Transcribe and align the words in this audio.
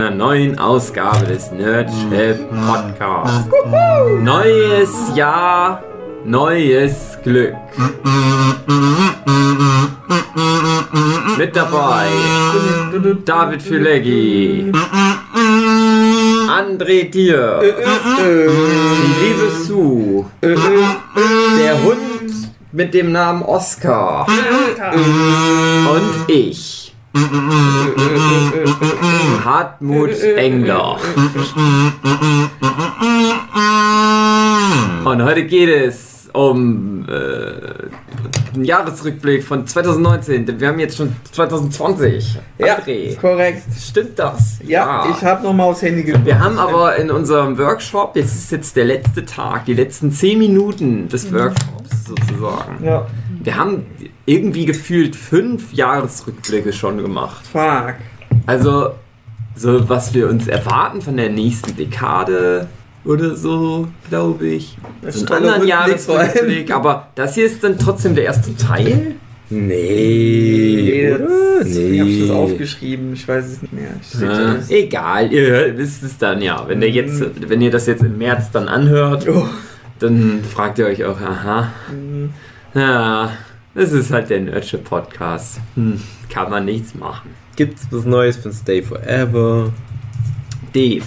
einer 0.00 0.10
neuen 0.10 0.58
Ausgabe 0.58 1.26
des 1.26 1.52
Nerdship 1.52 2.38
Podcasts. 2.66 3.48
Neues 4.22 5.14
Jahr, 5.14 5.82
neues 6.24 7.18
Glück. 7.22 7.54
Mit 11.36 11.54
dabei 11.54 12.06
David 13.26 13.62
Füleggi, 13.62 14.72
André 16.48 17.10
Tier, 17.10 17.60
die 17.60 19.22
liebe 19.22 19.50
Sue, 19.66 20.24
der 20.40 21.82
Hund 21.82 22.52
mit 22.72 22.94
dem 22.94 23.12
Namen 23.12 23.42
Oscar 23.42 24.26
und 25.92 26.30
ich. 26.30 26.79
Hartmut 29.44 30.22
Engler. 30.22 30.98
Und 35.04 35.22
heute 35.24 35.44
geht 35.44 35.68
es 35.68 36.28
um 36.32 37.04
äh, 37.08 37.12
einen 38.54 38.64
Jahresrückblick 38.64 39.42
von 39.42 39.66
2019. 39.66 40.60
Wir 40.60 40.68
haben 40.68 40.78
jetzt 40.78 40.96
schon 40.96 41.16
2020. 41.32 42.38
Ja, 42.58 42.78
André, 42.78 43.16
korrekt. 43.16 43.64
stimmt 43.76 44.18
das? 44.18 44.60
Ja, 44.64 45.06
ich 45.10 45.24
habe 45.24 45.42
nochmal 45.42 45.70
aufs 45.70 45.82
Handy 45.82 46.04
geguckt. 46.04 46.24
Wir 46.26 46.38
haben 46.38 46.58
aber 46.58 46.94
in 46.96 47.10
unserem 47.10 47.58
Workshop, 47.58 48.14
jetzt 48.14 48.34
ist 48.34 48.52
jetzt 48.52 48.76
der 48.76 48.84
letzte 48.84 49.24
Tag, 49.24 49.64
die 49.64 49.74
letzten 49.74 50.12
10 50.12 50.38
Minuten 50.38 51.08
des 51.08 51.32
Workshops 51.32 52.04
sozusagen. 52.06 52.84
Ja, 52.84 53.06
Wir 53.42 53.56
haben 53.56 53.86
irgendwie 54.30 54.64
gefühlt 54.64 55.16
fünf 55.16 55.72
Jahresrückblicke 55.72 56.72
schon 56.72 56.98
gemacht. 56.98 57.44
fuck. 57.50 57.94
Also, 58.46 58.90
so 59.56 59.88
was 59.88 60.14
wir 60.14 60.28
uns 60.28 60.46
erwarten 60.46 61.02
von 61.02 61.16
der 61.16 61.30
nächsten 61.30 61.76
Dekade 61.76 62.68
oder 63.04 63.34
so, 63.34 63.88
glaube 64.08 64.46
ich. 64.46 64.78
Das 65.02 65.14
So 65.16 65.24
ist 65.24 65.30
ein 65.32 65.36
anderen. 65.44 65.66
Jahresrückblick. 65.66 66.70
Aber 66.72 67.08
das 67.14 67.34
hier 67.34 67.46
ist 67.46 67.62
dann 67.64 67.78
trotzdem 67.78 68.14
der 68.14 68.24
erste 68.24 68.56
Teil. 68.56 69.16
Nee, 69.50 70.82
Nee, 70.92 71.12
oder? 71.14 71.18
das, 71.58 71.68
Ich 71.68 72.00
habe 72.00 72.10
das 72.10 72.28
Nee. 72.28 72.30
aufgeschrieben, 72.30 73.12
ich 73.14 73.26
weiß 73.26 73.44
es 73.46 73.62
nicht 73.62 73.72
mehr. 73.72 73.90
Das. 74.20 74.70
egal, 74.70 75.32
ihr 75.32 75.76
wisst 75.76 76.02
es 76.04 76.16
dann 76.18 76.40
ja. 76.40 76.64
Wenn, 76.68 76.80
der 76.80 76.90
jetzt, 76.90 77.22
wenn 77.48 77.60
ihr 77.60 77.70
das 77.72 77.86
jetzt 77.86 78.02
im 78.04 78.16
März 78.18 78.50
dann 78.52 78.68
anhört, 78.68 79.26
Oh. 79.28 79.46
dann 79.98 80.40
fragt 80.44 80.78
ihr 80.78 80.86
euch 80.86 81.04
auch, 81.04 81.20
aha, 81.20 81.72
Mhm. 81.90 82.30
ja, 82.74 83.32
das 83.74 83.92
ist 83.92 84.10
halt 84.12 84.30
der 84.30 84.40
Nerdship 84.40 84.84
Podcast. 84.84 85.60
Hm, 85.74 86.00
kann 86.28 86.50
man 86.50 86.64
nichts 86.64 86.94
machen. 86.94 87.30
Gibt's 87.56 87.86
was 87.90 88.04
Neues 88.04 88.36
von 88.36 88.52
Stay 88.52 88.82
Forever? 88.82 89.72
Dave, 90.74 91.04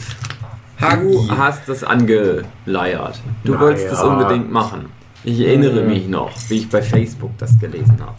Hagi. 0.79 1.01
du 1.11 1.27
hast 1.37 1.67
das 1.69 1.83
angeleiert. 1.83 3.21
Du 3.43 3.53
Na 3.53 3.59
wolltest 3.61 3.91
das 3.91 3.99
ja. 3.99 4.05
unbedingt 4.05 4.51
machen. 4.51 4.85
Ich 5.23 5.39
erinnere 5.39 5.81
Mhm. 5.81 5.87
mich 5.87 6.07
noch, 6.07 6.31
wie 6.49 6.55
ich 6.57 6.69
bei 6.69 6.81
Facebook 6.81 7.31
das 7.37 7.57
gelesen 7.59 7.97
habe. 8.01 8.17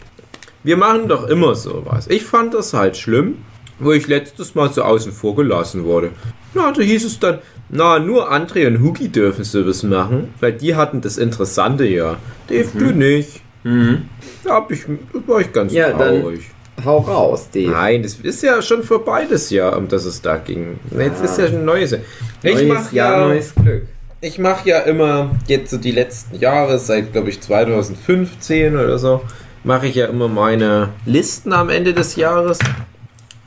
Wir 0.63 0.77
machen 0.77 1.07
doch 1.07 1.27
immer 1.27 1.53
sowas. 1.53 2.07
Ich 2.07 2.23
fand 2.23 2.55
das 2.55 2.73
halt 2.73 2.97
schlimm, 2.97 3.35
wo 3.79 3.91
ich 3.91 4.07
letztes 4.07 4.55
Mal 4.55 4.71
so 4.73 4.81
außen 4.81 5.11
vor 5.11 5.35
gelassen 5.35 5.83
wurde. 5.83 6.09
Na, 6.55 6.71
da 6.71 6.81
hieß 6.81 7.05
es 7.05 7.19
dann, 7.19 7.39
na, 7.69 7.99
nur 7.99 8.31
André 8.31 8.65
und 8.67 8.81
Hugi 8.81 9.09
dürfen 9.09 9.43
sowas 9.43 9.83
machen, 9.83 10.29
weil 10.39 10.53
die 10.53 10.75
hatten 10.75 11.01
das 11.01 11.17
interessante 11.19 11.85
ja. 11.85 12.15
Dave, 12.47 12.69
du 12.73 12.85
nicht. 12.91 13.41
Mhm. 13.63 14.09
Da, 14.45 14.53
hab 14.55 14.71
ich, 14.71 14.83
war 15.27 15.41
ich 15.41 15.51
ganz 15.51 15.73
Ja, 15.73 15.91
dann- 15.91 16.21
traurig. 16.21 16.41
Hau 16.83 16.97
raus, 16.97 17.47
Dave. 17.53 17.71
Nein, 17.71 18.03
das 18.03 18.15
ist 18.15 18.43
ja 18.43 18.61
schon 18.61 18.83
vorbei 18.83 19.25
das 19.29 19.49
Jahr, 19.49 19.77
um 19.77 19.87
das 19.87 20.03
es 20.03 20.21
da 20.21 20.35
ging. 20.35 20.77
Jetzt 20.97 21.23
ist 21.23 21.37
ja 21.39 21.47
schon 21.47 21.59
ein 21.59 21.65
neues. 21.65 21.91
Jahr. 21.91 22.01
Ich 22.43 22.53
Neues 22.55 22.67
mach 22.67 22.91
Jahr, 22.91 23.21
ja, 23.21 23.27
neues 23.27 23.55
Glück. 23.55 23.83
ich 24.19 24.39
mache 24.39 24.69
ja 24.69 24.79
immer 24.81 25.31
jetzt 25.47 25.71
so 25.71 25.77
die 25.77 25.91
letzten 25.91 26.35
Jahre, 26.37 26.77
seit 26.77 27.13
glaube 27.13 27.29
ich 27.29 27.39
2015 27.39 28.75
oder 28.75 28.97
so, 28.99 29.21
mache 29.63 29.87
ich 29.87 29.95
ja 29.95 30.07
immer 30.07 30.27
meine 30.27 30.89
Listen 31.05 31.53
am 31.53 31.69
Ende 31.69 31.93
des 31.93 32.17
Jahres, 32.17 32.59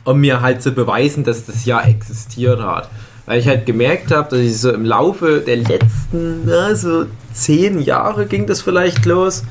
um 0.04 0.20
mir 0.20 0.40
halt 0.40 0.62
zu 0.62 0.72
beweisen, 0.72 1.22
dass 1.22 1.44
das 1.44 1.66
Jahr 1.66 1.86
existiert 1.86 2.62
hat. 2.62 2.88
Weil 3.26 3.40
ich 3.40 3.46
halt 3.46 3.66
gemerkt 3.66 4.10
habe, 4.10 4.30
dass 4.30 4.38
ich 4.40 4.58
so 4.58 4.72
im 4.72 4.86
Laufe 4.86 5.40
der 5.46 5.56
letzten, 5.56 6.46
na, 6.46 6.74
so 6.74 7.04
zehn 7.34 7.78
Jahre 7.78 8.24
ging 8.24 8.46
das 8.46 8.62
vielleicht 8.62 9.04
los, 9.04 9.44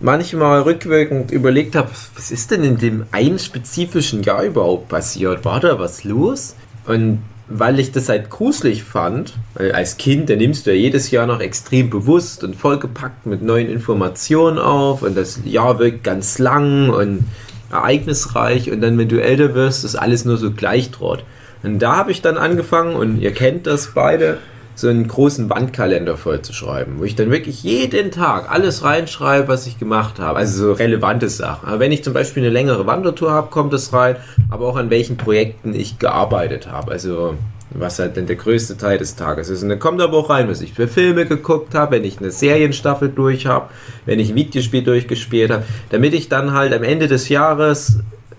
manchmal 0.00 0.62
rückwirkend 0.62 1.30
überlegt 1.30 1.76
habe, 1.76 1.90
was 2.14 2.30
ist 2.30 2.50
denn 2.50 2.64
in 2.64 2.78
dem 2.78 3.04
einen 3.12 3.38
spezifischen 3.38 4.22
Jahr 4.22 4.42
überhaupt 4.42 4.88
passiert? 4.88 5.44
War 5.44 5.60
da 5.60 5.78
was 5.78 6.04
los? 6.04 6.56
Und 6.86 7.22
weil 7.48 7.80
ich 7.80 7.90
das 7.92 8.08
halt 8.08 8.30
gruselig 8.30 8.84
fand, 8.84 9.34
weil 9.54 9.72
als 9.72 9.96
Kind, 9.96 10.30
da 10.30 10.36
nimmst 10.36 10.66
du 10.66 10.70
ja 10.70 10.76
jedes 10.76 11.10
Jahr 11.10 11.26
noch 11.26 11.40
extrem 11.40 11.90
bewusst 11.90 12.44
und 12.44 12.54
vollgepackt 12.54 13.26
mit 13.26 13.42
neuen 13.42 13.68
Informationen 13.68 14.58
auf 14.58 15.02
und 15.02 15.16
das 15.16 15.40
Jahr 15.44 15.78
wirkt 15.80 16.04
ganz 16.04 16.38
lang 16.38 16.90
und 16.90 17.24
ereignisreich 17.72 18.70
und 18.70 18.80
dann, 18.80 18.96
wenn 18.98 19.08
du 19.08 19.20
älter 19.20 19.54
wirst, 19.54 19.84
ist 19.84 19.96
alles 19.96 20.24
nur 20.24 20.36
so 20.36 20.52
gleichtraut. 20.52 21.24
Und 21.62 21.80
da 21.80 21.96
habe 21.96 22.12
ich 22.12 22.22
dann 22.22 22.38
angefangen 22.38 22.94
und 22.94 23.20
ihr 23.20 23.32
kennt 23.32 23.66
das 23.66 23.92
beide, 23.94 24.38
so 24.80 24.88
einen 24.88 25.06
großen 25.06 25.50
Wandkalender 25.50 26.16
vollzuschreiben, 26.16 26.98
wo 26.98 27.04
ich 27.04 27.14
dann 27.14 27.30
wirklich 27.30 27.62
jeden 27.62 28.10
Tag 28.10 28.50
alles 28.50 28.82
reinschreibe, 28.82 29.48
was 29.48 29.66
ich 29.66 29.78
gemacht 29.78 30.18
habe. 30.18 30.38
Also 30.38 30.66
so 30.66 30.72
relevante 30.72 31.28
Sachen. 31.28 31.68
Aber 31.68 31.80
wenn 31.80 31.92
ich 31.92 32.02
zum 32.02 32.14
Beispiel 32.14 32.42
eine 32.42 32.52
längere 32.52 32.86
Wandertour 32.86 33.30
habe, 33.30 33.50
kommt 33.50 33.72
das 33.72 33.92
rein, 33.92 34.16
aber 34.48 34.66
auch 34.66 34.76
an 34.76 34.90
welchen 34.90 35.16
Projekten 35.16 35.74
ich 35.74 35.98
gearbeitet 35.98 36.70
habe. 36.70 36.92
Also 36.92 37.34
was 37.72 37.98
halt 37.98 38.16
dann 38.16 38.26
der 38.26 38.36
größte 38.36 38.76
Teil 38.76 38.98
des 38.98 39.16
Tages 39.16 39.48
ist. 39.48 39.62
Und 39.62 39.68
dann 39.68 39.78
kommt 39.78 40.00
aber 40.00 40.16
auch 40.16 40.30
rein, 40.30 40.48
was 40.48 40.60
ich 40.60 40.72
für 40.72 40.88
Filme 40.88 41.26
geguckt 41.26 41.74
habe, 41.74 41.96
wenn 41.96 42.04
ich 42.04 42.18
eine 42.18 42.30
Serienstaffel 42.30 43.08
durch 43.08 43.46
habe, 43.46 43.68
wenn 44.06 44.18
ich 44.18 44.30
ein 44.30 44.34
Videospiel 44.34 44.82
durchgespielt 44.82 45.52
habe, 45.52 45.64
damit 45.90 46.14
ich 46.14 46.28
dann 46.28 46.52
halt 46.52 46.72
am 46.72 46.82
Ende 46.82 47.06
des 47.06 47.28
Jahres 47.28 47.98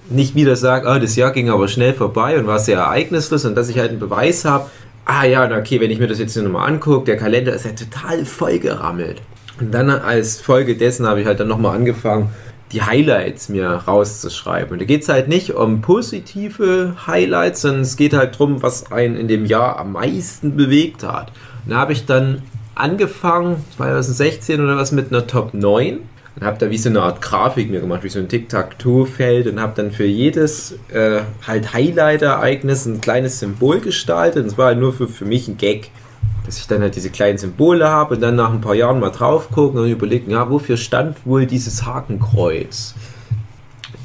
nicht 0.10 0.36
wieder 0.36 0.58
sage, 0.58 0.90
ah, 0.90 1.00
das 1.00 1.16
Jahr 1.16 1.32
ging 1.32 1.50
aber 1.50 1.70
schnell 1.70 1.94
vorbei 1.94 2.38
und 2.38 2.46
war 2.46 2.60
sehr 2.60 2.80
ereignislos 2.80 3.46
und 3.46 3.56
dass 3.56 3.70
ich 3.70 3.80
halt 3.80 3.92
einen 3.92 4.00
Beweis 4.00 4.44
habe, 4.44 4.70
ah 5.06 5.26
ja, 5.26 5.46
okay, 5.58 5.80
wenn 5.80 5.92
ich 5.92 6.00
mir 6.00 6.08
das 6.08 6.20
jetzt 6.20 6.34
hier 6.34 6.44
nochmal 6.44 6.70
angucke, 6.70 7.06
der 7.06 7.18
Kalender 7.18 7.54
ist 7.54 7.66
ja 7.66 7.72
total 7.72 8.26
voll 8.26 8.60
gerammelt. 8.60 9.22
Und 9.60 9.72
dann 9.72 9.90
als 9.90 10.40
Folge 10.42 10.76
dessen 10.76 11.06
habe 11.06 11.22
ich 11.22 11.28
halt 11.28 11.40
dann 11.40 11.48
nochmal 11.48 11.76
angefangen, 11.76 12.30
die 12.72 12.82
Highlights 12.82 13.50
mir 13.50 13.68
rauszuschreiben. 13.70 14.72
Und 14.72 14.80
da 14.80 14.86
geht 14.86 15.04
es 15.04 15.10
halt 15.10 15.28
nicht 15.28 15.54
um 15.54 15.82
positive 15.82 16.96
Highlights, 17.06 17.62
sondern 17.62 17.82
es 17.82 17.98
geht 17.98 18.14
halt 18.14 18.36
darum, 18.36 18.64
was 18.64 18.92
einen 18.92 19.18
in 19.18 19.28
dem 19.28 19.46
Jahr 19.46 19.78
am 19.78 19.94
meisten 19.94 20.56
bewegt 20.56 21.04
hat. 21.04 21.32
Und 21.66 21.72
da 21.72 21.78
habe 21.78 21.94
ich 21.94 22.06
dann 22.06 22.42
angefangen, 22.76 23.58
2016 23.78 24.62
oder 24.62 24.78
was, 24.78 24.92
mit 24.92 25.12
einer 25.12 25.28
Top 25.28 25.54
9 25.54 26.00
und 26.36 26.46
habe 26.46 26.58
da 26.58 26.70
wie 26.70 26.78
so 26.78 26.90
eine 26.90 27.02
Art 27.02 27.22
Grafik 27.22 27.70
mir 27.70 27.82
gemacht, 27.82 28.04
wie 28.04 28.10
so 28.10 28.20
ein 28.20 28.30
Tic-Tac-Toe-Feld 28.30 29.48
und 29.48 29.60
habe 29.60 29.74
dann 29.76 29.92
für 29.92 30.06
jedes 30.06 30.76
äh, 30.94 31.22
halt 31.46 31.74
Highlight-Ereignis 31.74 32.86
ein 32.86 33.02
kleines 33.02 33.40
Symbol 33.40 33.82
gestaltet. 33.82 34.44
Und 34.44 34.52
es 34.52 34.58
war 34.58 34.68
halt 34.68 34.80
nur 34.80 34.94
für, 34.94 35.08
für 35.08 35.26
mich 35.26 35.50
ein 35.50 35.58
Gag, 35.58 35.92
dass 36.46 36.58
ich 36.58 36.68
dann 36.68 36.82
halt 36.82 36.96
diese 36.96 37.10
kleinen 37.10 37.38
Symbole 37.38 37.88
habe 37.88 38.16
und 38.16 38.22
dann 38.22 38.36
nach 38.36 38.52
ein 38.52 38.62
paar 38.62 38.76
Jahren 38.76 39.02
mal 39.02 39.10
drauf 39.10 39.50
gucken 39.52 39.82
und 39.82 39.90
überlegen, 39.90 40.32
ja, 40.32 40.50
wofür 40.50 40.78
stand 40.78 41.18
wohl 41.26 41.46
dieses 41.46 41.86
Hakenkreuz? 41.86 42.96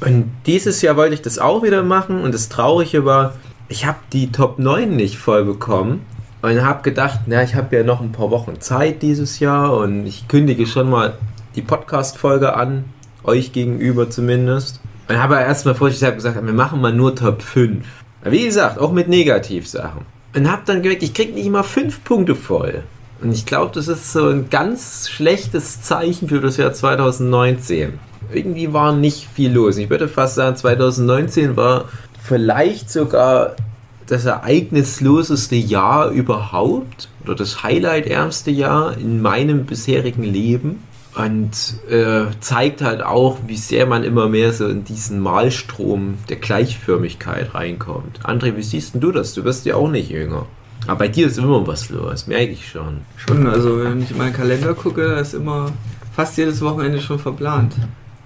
Und 0.01 0.29
dieses 0.45 0.81
Jahr 0.81 0.97
wollte 0.97 1.13
ich 1.13 1.21
das 1.21 1.39
auch 1.39 1.63
wieder 1.63 1.81
machen 1.81 2.21
und 2.21 2.33
das 2.33 2.49
Traurige 2.49 3.05
war, 3.05 3.33
ich 3.69 3.85
habe 3.85 3.97
die 4.13 4.31
Top 4.31 4.59
9 4.59 4.95
nicht 4.95 5.17
voll 5.17 5.43
bekommen 5.43 6.05
und 6.41 6.61
habe 6.63 6.83
gedacht, 6.83 7.21
na, 7.25 7.41
ich 7.41 7.55
habe 7.55 7.75
ja 7.75 7.83
noch 7.83 8.01
ein 8.01 8.11
paar 8.11 8.29
Wochen 8.29 8.59
Zeit 8.61 9.01
dieses 9.01 9.39
Jahr 9.39 9.75
und 9.75 10.05
ich 10.05 10.27
kündige 10.27 10.67
schon 10.67 10.89
mal 10.89 11.17
die 11.57 11.63
Podcast-Folge 11.63 12.55
an, 12.55 12.85
euch 13.23 13.51
gegenüber 13.51 14.09
zumindest. 14.09 14.79
Und 15.09 15.17
habe 15.17 15.35
erstmal 15.35 15.75
vorsichtshalber 15.75 16.17
gesagt, 16.17 16.45
wir 16.45 16.53
machen 16.53 16.79
mal 16.79 16.93
nur 16.93 17.15
Top 17.15 17.41
5. 17.41 17.85
Wie 18.23 18.45
gesagt, 18.45 18.77
auch 18.79 18.91
mit 18.91 19.07
Negativsachen. 19.09 20.05
Und 20.35 20.51
habe 20.51 20.61
dann 20.65 20.81
gemerkt, 20.81 21.03
ich 21.03 21.13
krieg 21.13 21.33
nicht 21.33 21.49
mal 21.49 21.63
5 21.63 22.03
Punkte 22.03 22.35
voll. 22.35 22.83
Und 23.21 23.31
ich 23.31 23.45
glaube, 23.45 23.71
das 23.73 23.87
ist 23.87 24.13
so 24.13 24.27
ein 24.27 24.49
ganz 24.49 25.09
schlechtes 25.09 25.81
Zeichen 25.81 26.29
für 26.29 26.39
das 26.39 26.57
Jahr 26.57 26.73
2019. 26.73 27.99
Irgendwie 28.31 28.73
war 28.73 28.93
nicht 28.93 29.27
viel 29.33 29.51
los. 29.51 29.77
Ich 29.77 29.89
würde 29.89 30.07
fast 30.07 30.35
sagen, 30.35 30.55
2019 30.55 31.55
war 31.55 31.85
vielleicht 32.21 32.91
sogar 32.91 33.55
das 34.05 34.25
ereignisloseste 34.25 35.55
Jahr 35.55 36.09
überhaupt 36.09 37.09
oder 37.23 37.35
das 37.35 37.63
highlightärmste 37.63 38.51
Jahr 38.51 38.97
in 38.97 39.21
meinem 39.21 39.65
bisherigen 39.65 40.23
Leben 40.23 40.83
und 41.17 41.75
äh, 41.89 42.25
zeigt 42.39 42.81
halt 42.81 43.01
auch, 43.01 43.39
wie 43.47 43.57
sehr 43.57 43.87
man 43.87 44.03
immer 44.03 44.29
mehr 44.29 44.53
so 44.53 44.67
in 44.67 44.83
diesen 44.83 45.19
Malstrom 45.19 46.19
der 46.29 46.37
Gleichförmigkeit 46.37 47.55
reinkommt. 47.55 48.19
André, 48.23 48.55
wie 48.55 48.61
siehst 48.61 48.93
du 48.95 49.11
das? 49.11 49.33
Du 49.33 49.43
wirst 49.43 49.65
ja 49.65 49.75
auch 49.75 49.89
nicht 49.89 50.11
jünger. 50.11 50.45
Aber 50.85 50.99
bei 50.99 51.07
dir 51.07 51.27
ist 51.27 51.39
immer 51.39 51.65
was 51.65 51.89
los, 51.89 52.27
merke 52.27 52.51
ich 52.51 52.69
schon. 52.69 53.01
Schon, 53.15 53.47
also 53.47 53.83
wenn 53.83 54.03
ich 54.03 54.11
in 54.11 54.17
meinen 54.17 54.33
Kalender 54.33 54.75
gucke, 54.75 55.01
ist 55.01 55.33
immer 55.33 55.71
fast 56.15 56.37
jedes 56.37 56.61
Wochenende 56.61 57.01
schon 57.01 57.17
verplant. 57.17 57.73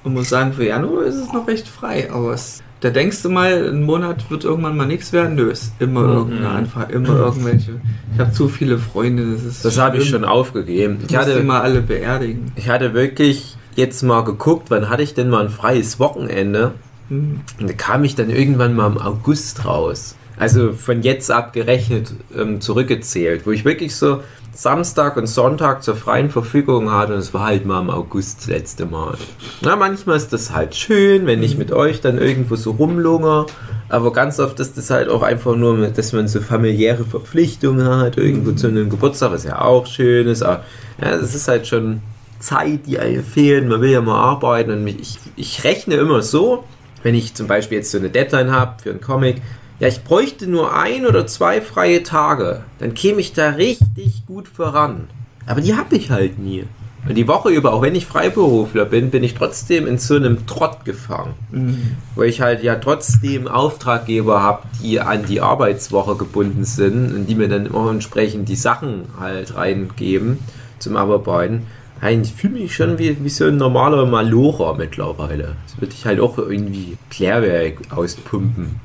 Und 0.03 0.13
muss 0.13 0.29
sagen, 0.29 0.51
für 0.51 0.65
Januar 0.65 1.03
ist 1.03 1.15
es 1.15 1.31
noch 1.31 1.47
recht 1.47 1.67
frei, 1.67 2.11
aber 2.11 2.33
es 2.33 2.61
Da 2.81 2.89
denkst 2.89 3.21
du 3.21 3.29
mal, 3.29 3.69
ein 3.69 3.83
Monat 3.83 4.29
wird 4.31 4.43
irgendwann 4.43 4.75
mal 4.75 4.87
nichts 4.87 5.13
werden. 5.13 5.35
Nö, 5.35 5.51
ist 5.51 5.71
immer 5.79 6.01
Mhm. 6.01 6.13
irgendeine 6.17 6.49
Anfrage, 6.49 6.93
immer 6.93 7.09
irgendwelche. 7.15 7.73
Ich 8.13 8.19
habe 8.19 8.31
zu 8.31 8.47
viele 8.49 8.77
Freunde, 8.79 9.31
das 9.33 9.43
ist 9.43 9.63
Das 9.65 9.77
habe 9.77 9.97
ich 9.97 10.09
schon 10.09 10.25
aufgegeben. 10.25 10.97
Ich 11.07 11.15
hatte, 11.15 11.41
mal 11.43 11.61
alle 11.61 11.81
beerdigen. 11.81 12.51
ich 12.55 12.69
hatte 12.69 12.93
wirklich 12.93 13.55
jetzt 13.75 14.01
mal 14.03 14.23
geguckt, 14.23 14.69
wann 14.69 14.89
hatte 14.89 15.03
ich 15.03 15.13
denn 15.13 15.29
mal 15.29 15.43
ein 15.45 15.49
freies 15.49 15.99
Wochenende? 15.99 16.73
Hm. 17.09 17.41
Und 17.59 17.69
da 17.69 17.73
kam 17.73 18.03
ich 18.03 18.15
dann 18.15 18.29
irgendwann 18.29 18.75
mal 18.75 18.87
im 18.87 18.97
August 18.97 19.63
raus. 19.65 20.15
Also 20.37 20.73
von 20.73 21.03
jetzt 21.03 21.29
ab 21.29 21.53
gerechnet 21.53 22.13
ähm, 22.35 22.61
zurückgezählt, 22.61 23.45
wo 23.45 23.51
ich 23.51 23.63
wirklich 23.63 23.95
so 23.95 24.21
Samstag 24.53 25.15
und 25.15 25.27
Sonntag 25.27 25.81
zur 25.81 25.95
freien 25.95 26.29
Verfügung 26.29 26.91
hatte 26.91 27.13
und 27.13 27.19
es 27.19 27.33
war 27.33 27.45
halt 27.45 27.65
mal 27.65 27.81
im 27.81 27.89
August 27.89 28.39
das 28.39 28.47
letzte 28.47 28.85
Mal. 28.85 29.17
Na, 29.61 29.75
manchmal 29.75 30.17
ist 30.17 30.33
das 30.33 30.53
halt 30.53 30.75
schön, 30.75 31.25
wenn 31.25 31.41
ich 31.41 31.57
mit 31.57 31.71
euch 31.71 32.01
dann 32.01 32.17
irgendwo 32.17 32.55
so 32.55 32.71
rumlunger, 32.71 33.45
aber 33.87 34.11
ganz 34.11 34.39
oft 34.39 34.59
ist 34.59 34.77
das 34.77 34.89
halt 34.89 35.09
auch 35.09 35.21
einfach 35.21 35.55
nur, 35.55 35.87
dass 35.87 36.11
man 36.11 36.27
so 36.27 36.41
familiäre 36.41 37.05
Verpflichtungen 37.05 37.87
hat, 37.87 38.17
irgendwo 38.17 38.51
zu 38.51 38.67
einem 38.67 38.89
Geburtstag, 38.89 39.31
was 39.31 39.45
ja 39.45 39.61
auch 39.61 39.87
schön 39.87 40.27
ist, 40.27 40.43
aber 40.43 40.63
ja, 41.01 41.17
das 41.17 41.33
ist 41.33 41.47
halt 41.47 41.65
schon 41.65 42.01
Zeit, 42.39 42.87
die 42.87 42.99
einem 42.99 43.23
fehlt, 43.23 43.67
man 43.67 43.81
will 43.81 43.91
ja 43.91 44.01
mal 44.01 44.19
arbeiten 44.19 44.71
und 44.71 44.87
ich, 44.87 45.17
ich 45.37 45.63
rechne 45.63 45.95
immer 45.95 46.21
so, 46.21 46.65
wenn 47.03 47.15
ich 47.15 47.33
zum 47.33 47.47
Beispiel 47.47 47.77
jetzt 47.77 47.91
so 47.91 47.97
eine 47.97 48.09
Deadline 48.09 48.51
habe 48.51 48.81
für 48.81 48.89
einen 48.89 49.01
Comic, 49.01 49.41
ja, 49.81 49.87
ich 49.87 50.03
bräuchte 50.03 50.45
nur 50.45 50.75
ein 50.75 51.07
oder 51.07 51.25
zwei 51.25 51.59
freie 51.59 52.03
Tage, 52.03 52.61
dann 52.77 52.93
käme 52.93 53.19
ich 53.19 53.33
da 53.33 53.49
richtig 53.49 54.27
gut 54.27 54.47
voran. 54.47 55.07
Aber 55.47 55.59
die 55.59 55.75
habe 55.75 55.95
ich 55.95 56.11
halt 56.11 56.37
nie. 56.37 56.65
Und 57.09 57.15
die 57.15 57.27
Woche 57.27 57.49
über, 57.49 57.73
auch 57.73 57.81
wenn 57.81 57.95
ich 57.95 58.05
Freiberufler 58.05 58.85
bin, 58.85 59.09
bin 59.09 59.23
ich 59.23 59.33
trotzdem 59.33 59.87
in 59.87 59.97
so 59.97 60.15
einem 60.15 60.45
Trott 60.45 60.85
gefangen. 60.85 61.33
Weil 62.15 62.29
ich 62.29 62.41
halt 62.41 62.61
ja 62.61 62.75
trotzdem 62.75 63.47
Auftraggeber 63.47 64.43
habe, 64.43 64.67
die 64.83 64.99
an 64.99 65.25
die 65.25 65.41
Arbeitswoche 65.41 66.15
gebunden 66.15 66.63
sind 66.63 67.15
und 67.15 67.25
die 67.25 67.33
mir 67.33 67.47
dann 67.47 67.65
immer 67.65 67.89
entsprechend 67.89 68.49
die 68.49 68.55
Sachen 68.55 69.05
halt 69.19 69.55
reingeben 69.55 70.37
zum 70.77 70.95
Abarbeiten. 70.95 71.65
Nein, 72.03 72.21
Ich 72.21 72.33
fühle 72.33 72.59
mich 72.59 72.75
schon 72.75 72.99
wie, 72.99 73.17
wie 73.23 73.29
so 73.29 73.45
ein 73.45 73.57
normaler 73.57 74.05
Malocher 74.05 74.75
mittlerweile. 74.75 75.55
Das 75.65 75.81
würde 75.81 75.95
ich 75.97 76.05
halt 76.05 76.19
auch 76.19 76.37
irgendwie 76.37 76.97
Klärwerk 77.09 77.79
auspumpen. 77.89 78.79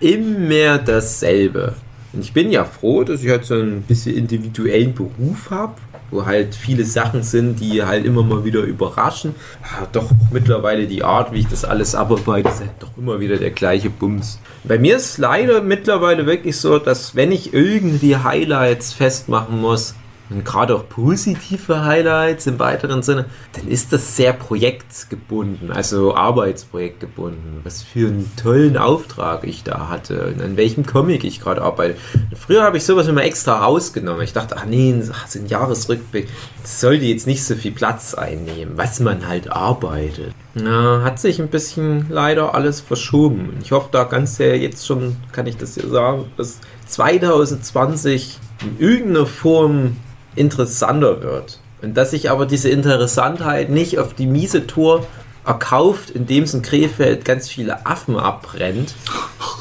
Immer 0.00 0.78
dasselbe. 0.78 1.74
Und 2.12 2.20
ich 2.20 2.32
bin 2.32 2.50
ja 2.50 2.64
froh, 2.64 3.04
dass 3.04 3.22
ich 3.22 3.30
halt 3.30 3.44
so 3.44 3.54
ein 3.54 3.82
bisschen 3.82 4.16
individuellen 4.16 4.94
Beruf 4.94 5.50
habe, 5.50 5.74
wo 6.10 6.24
halt 6.24 6.54
viele 6.54 6.84
Sachen 6.84 7.22
sind, 7.22 7.60
die 7.60 7.82
halt 7.82 8.04
immer 8.04 8.22
mal 8.22 8.44
wieder 8.44 8.60
überraschen. 8.60 9.34
Ja, 9.62 9.86
doch 9.92 10.10
mittlerweile 10.32 10.86
die 10.86 11.02
Art, 11.02 11.32
wie 11.32 11.40
ich 11.40 11.48
das 11.48 11.64
alles 11.64 11.94
abarbeite, 11.94 12.48
ist 12.48 12.60
halt 12.60 12.70
doch 12.78 12.96
immer 12.96 13.20
wieder 13.20 13.36
der 13.36 13.50
gleiche 13.50 13.90
Bums. 13.90 14.38
Bei 14.64 14.78
mir 14.78 14.96
ist 14.96 15.18
leider 15.18 15.60
mittlerweile 15.62 16.26
wirklich 16.26 16.56
so, 16.56 16.78
dass 16.78 17.14
wenn 17.14 17.32
ich 17.32 17.52
irgendwie 17.52 18.16
Highlights 18.16 18.92
festmachen 18.92 19.60
muss, 19.60 19.94
und 20.30 20.44
gerade 20.44 20.74
auch 20.74 20.88
positive 20.88 21.84
Highlights 21.84 22.46
im 22.46 22.58
weiteren 22.58 23.02
Sinne, 23.02 23.26
dann 23.52 23.68
ist 23.68 23.92
das 23.92 24.16
sehr 24.16 24.32
projektgebunden, 24.32 25.70
also 25.70 26.14
arbeitsprojektgebunden. 26.14 27.60
Was 27.62 27.82
für 27.82 28.08
einen 28.08 28.30
tollen 28.36 28.76
Auftrag 28.76 29.44
ich 29.44 29.62
da 29.62 29.88
hatte 29.88 30.26
und 30.26 30.42
an 30.42 30.56
welchem 30.56 30.84
Comic 30.84 31.24
ich 31.24 31.40
gerade 31.40 31.62
arbeite. 31.62 31.96
Früher 32.34 32.62
habe 32.62 32.76
ich 32.76 32.84
sowas 32.84 33.08
immer 33.08 33.24
extra 33.24 33.64
rausgenommen. 33.64 34.22
Ich 34.22 34.32
dachte, 34.32 34.56
ach 34.58 34.66
nee, 34.66 34.94
so 35.00 35.38
ein 35.38 35.46
Jahresrückblick, 35.46 36.28
das 36.62 36.80
sollte 36.80 37.04
jetzt 37.04 37.26
nicht 37.26 37.44
so 37.44 37.54
viel 37.54 37.72
Platz 37.72 38.14
einnehmen, 38.14 38.76
was 38.76 39.00
man 39.00 39.28
halt 39.28 39.52
arbeitet. 39.52 40.34
Na, 40.54 41.02
hat 41.04 41.20
sich 41.20 41.38
ein 41.38 41.48
bisschen 41.48 42.06
leider 42.08 42.54
alles 42.54 42.80
verschoben. 42.80 43.58
Ich 43.62 43.72
hoffe 43.72 43.88
da 43.92 44.04
ganz 44.04 44.36
sehr 44.36 44.58
jetzt 44.58 44.86
schon, 44.86 45.16
kann 45.32 45.46
ich 45.46 45.56
das 45.56 45.74
hier 45.74 45.88
sagen, 45.88 46.24
dass 46.36 46.60
2020 46.86 48.38
in 48.62 48.80
irgendeiner 48.80 49.26
Form 49.26 49.96
interessanter 50.36 51.22
wird. 51.22 51.60
Und 51.82 51.96
dass 51.96 52.12
sich 52.12 52.30
aber 52.30 52.46
diese 52.46 52.68
Interessantheit 52.68 53.70
nicht 53.70 53.98
auf 53.98 54.14
die 54.14 54.26
miese 54.26 54.66
Tour 54.66 55.06
erkauft, 55.44 56.10
indem 56.10 56.44
es 56.44 56.54
in 56.54 56.62
Krefeld 56.62 57.24
ganz 57.24 57.48
viele 57.48 57.86
Affen 57.86 58.16
abbrennt 58.16 58.94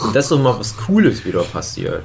und 0.04 0.16
dass 0.16 0.30
so 0.30 0.38
mal 0.38 0.57
was 0.57 0.75
Cooles 0.77 1.25
wieder 1.25 1.44
passiert. 1.44 2.04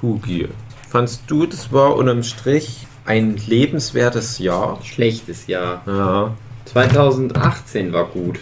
Boogie, 0.00 0.48
fandst 0.88 1.22
du, 1.28 1.46
das 1.46 1.72
war 1.72 1.96
unterm 1.96 2.22
Strich 2.22 2.86
ein 3.04 3.36
lebenswertes 3.36 4.38
Jahr? 4.38 4.78
Schlechtes 4.82 5.46
Jahr. 5.46 5.82
Ja. 5.86 6.34
2018 6.66 7.92
war 7.92 8.04
gut. 8.04 8.40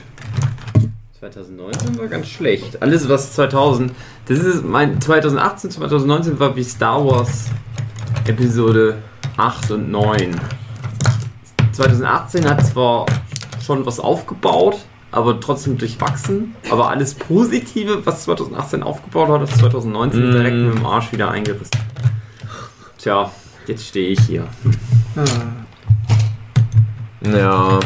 2019 1.19 1.99
war 1.99 2.09
ganz 2.09 2.27
schlecht. 2.27 2.83
Alles 2.83 3.09
was 3.09 3.33
2000, 3.33 3.93
das 4.27 4.39
ist 4.39 4.65
mein 4.65 5.01
2018, 5.01 5.71
2019 5.71 6.39
war 6.39 6.57
wie 6.57 6.65
Star 6.65 7.05
Wars 7.05 7.47
Episode 8.27 8.99
8 9.37 9.71
und 9.73 9.91
9. 9.91 10.41
2018 11.73 12.49
hat 12.49 12.65
zwar 12.67 13.07
schon 13.65 13.85
was 13.87 14.01
aufgebaut, 14.01 14.79
aber 15.13 15.39
trotzdem 15.41 15.77
durchwachsen. 15.79 16.55
Aber 16.71 16.89
alles 16.91 17.15
Positive, 17.15 18.05
was 18.07 18.25
2018 18.25 18.83
aufgebaut 18.83 19.29
hat, 19.29 19.43
ist 19.49 19.59
2019 19.59 20.29
Mm. 20.29 20.33
direkt 20.33 20.57
mit 20.57 20.75
dem 20.79 20.87
Arsch 20.87 21.13
wieder 21.13 21.31
eingerissen. 21.31 21.71
Tja, 22.99 23.31
jetzt 23.67 23.87
stehe 23.87 24.09
ich 24.09 24.21
hier. 24.21 24.47
Ja. 27.23 27.79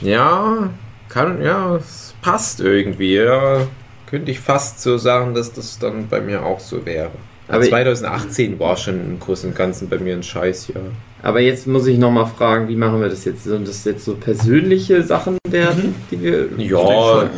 Ja, 0.00 0.70
kann, 1.08 1.42
ja, 1.42 1.76
es 1.76 2.14
passt 2.22 2.60
irgendwie, 2.60 3.14
ja. 3.16 3.58
Könnte 4.06 4.30
ich 4.30 4.40
fast 4.40 4.80
so 4.82 4.98
sagen, 4.98 5.34
dass 5.34 5.52
das 5.52 5.78
dann 5.78 6.08
bei 6.08 6.20
mir 6.20 6.44
auch 6.44 6.60
so 6.60 6.84
wäre. 6.84 7.12
Aber 7.48 7.56
Aber- 7.58 7.64
2018 7.66 8.58
war 8.58 8.76
schon 8.76 8.94
im 8.94 9.20
Großen 9.20 9.50
und 9.50 9.56
Ganzen 9.56 9.88
bei 9.88 9.98
mir 9.98 10.14
ein 10.14 10.22
Scheißjahr. 10.22 10.82
Aber 11.22 11.40
jetzt 11.40 11.66
muss 11.66 11.86
ich 11.86 11.98
nochmal 11.98 12.26
fragen, 12.26 12.68
wie 12.68 12.76
machen 12.76 13.00
wir 13.00 13.08
das 13.08 13.24
jetzt? 13.24 13.44
Sollen 13.44 13.64
das 13.64 13.84
jetzt 13.84 14.04
so 14.04 14.14
persönliche 14.14 15.02
Sachen 15.02 15.38
werden, 15.48 15.94
die 16.10 16.20
wir. 16.20 16.48
Ja. 16.58 17.28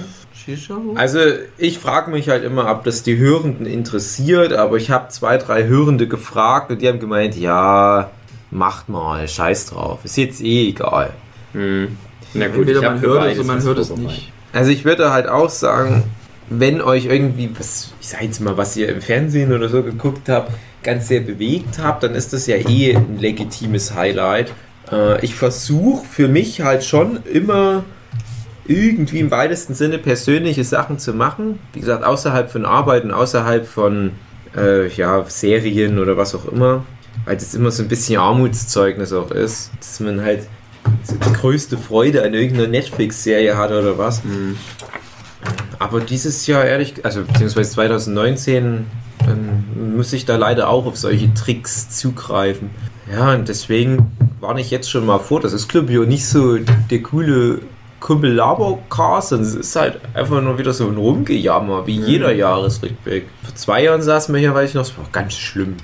Also 0.94 1.20
ich 1.56 1.78
frage 1.78 2.10
mich 2.10 2.28
halt 2.28 2.44
immer, 2.44 2.70
ob 2.70 2.84
das 2.84 3.02
die 3.02 3.16
Hörenden 3.16 3.64
interessiert, 3.64 4.52
aber 4.52 4.76
ich 4.76 4.90
habe 4.90 5.08
zwei, 5.08 5.38
drei 5.38 5.66
Hörende 5.66 6.06
gefragt 6.06 6.70
und 6.70 6.82
die 6.82 6.88
haben 6.88 7.00
gemeint, 7.00 7.34
ja, 7.34 8.10
macht 8.50 8.90
mal, 8.90 9.26
scheiß 9.26 9.66
drauf, 9.66 10.00
ist 10.04 10.18
jetzt 10.18 10.42
eh 10.42 10.68
egal. 10.68 11.10
Hm. 11.52 11.96
Na 12.34 12.48
gut, 12.48 12.68
Entweder 12.68 12.80
ich 12.80 12.84
man 12.86 13.00
hört 13.00 13.24
es 13.32 13.38
oder 13.38 13.46
man 13.46 13.62
hört 13.62 13.78
es 13.78 13.96
nicht. 13.96 14.32
Also 14.52 14.70
ich 14.70 14.84
würde 14.84 15.12
halt 15.12 15.28
auch 15.28 15.49
sagen, 15.49 16.04
wenn 16.48 16.80
euch 16.80 17.06
irgendwie, 17.06 17.50
was, 17.58 17.92
ich 18.00 18.08
sag 18.08 18.22
jetzt 18.22 18.40
mal, 18.40 18.56
was 18.56 18.76
ihr 18.76 18.88
im 18.88 19.00
Fernsehen 19.00 19.52
oder 19.52 19.68
so 19.68 19.82
geguckt 19.82 20.28
habt, 20.28 20.52
ganz 20.82 21.08
sehr 21.08 21.20
bewegt 21.20 21.78
habt, 21.78 22.02
dann 22.02 22.14
ist 22.14 22.32
das 22.32 22.46
ja 22.46 22.56
eh 22.56 22.94
ein 22.94 23.18
legitimes 23.18 23.94
Highlight. 23.94 24.52
Äh, 24.90 25.24
ich 25.24 25.34
versuche 25.34 26.04
für 26.06 26.28
mich 26.28 26.60
halt 26.60 26.84
schon 26.84 27.20
immer 27.24 27.84
irgendwie 28.66 29.20
im 29.20 29.30
weitesten 29.30 29.74
Sinne 29.74 29.98
persönliche 29.98 30.64
Sachen 30.64 30.98
zu 30.98 31.12
machen. 31.12 31.58
Wie 31.72 31.80
gesagt, 31.80 32.04
außerhalb 32.04 32.50
von 32.50 32.64
Arbeiten, 32.64 33.10
außerhalb 33.10 33.66
von 33.66 34.12
äh, 34.56 34.88
ja, 34.88 35.24
Serien 35.26 35.98
oder 35.98 36.16
was 36.16 36.34
auch 36.34 36.46
immer. 36.46 36.84
Weil 37.24 37.36
das 37.36 37.54
immer 37.54 37.70
so 37.70 37.82
ein 37.82 37.88
bisschen 37.88 38.18
Armutszeugnis 38.18 39.12
auch 39.12 39.30
ist. 39.30 39.70
Dass 39.78 40.00
man 40.00 40.22
halt 40.22 40.46
die 41.08 41.32
größte 41.32 41.78
Freude 41.78 42.22
an 42.22 42.34
irgendeiner 42.34 42.68
Netflix-Serie 42.68 43.56
hat 43.56 43.70
oder 43.70 43.96
was. 43.98 44.22
Hm. 44.22 44.56
Aber 45.85 46.00
dieses 46.00 46.47
Jahr, 46.47 46.64
ehrlich, 46.64 47.05
also 47.05 47.25
beziehungsweise 47.25 47.73
2019, 47.73 48.87
ähm, 49.29 49.95
muss 49.95 50.14
ich 50.14 50.25
da 50.25 50.37
leider 50.37 50.71
auch 50.71 50.87
auf 50.87 50.97
solche 50.97 51.33
Tricks 51.35 51.91
zugreifen. 51.91 52.71
Ja, 53.12 53.35
und 53.35 53.50
deswegen 53.50 54.11
warne 54.41 54.62
ich 54.62 54.71
jetzt 54.71 54.91
schon 54.91 55.05
mal 55.05 55.19
vor, 55.19 55.41
das 55.41 55.53
ist, 55.53 55.76
auch 55.76 55.83
nicht 55.83 56.26
so 56.26 56.57
der 56.57 57.03
coole 57.03 57.61
kumpel 58.00 58.33
labercast 58.33 59.29
sondern 59.29 59.47
es 59.47 59.55
ist 59.55 59.76
halt 59.76 60.00
einfach 60.14 60.41
nur 60.41 60.57
wieder 60.59 60.73
so 60.73 60.88
ein 60.88 60.97
Rumgejammer, 60.97 61.87
wie 61.87 62.00
jeder 62.00 62.33
Jahresrückblick. 62.33 63.26
Vor 63.43 63.55
zwei 63.55 63.83
Jahren 63.83 64.00
saßen 64.00 64.35
wir 64.35 64.41
hier, 64.41 64.55
weiß 64.55 64.71
ich 64.71 64.75
noch, 64.75 64.85
es 64.85 64.97
war 64.97 65.05
ganz 65.12 65.35
schlimm. 65.35 65.76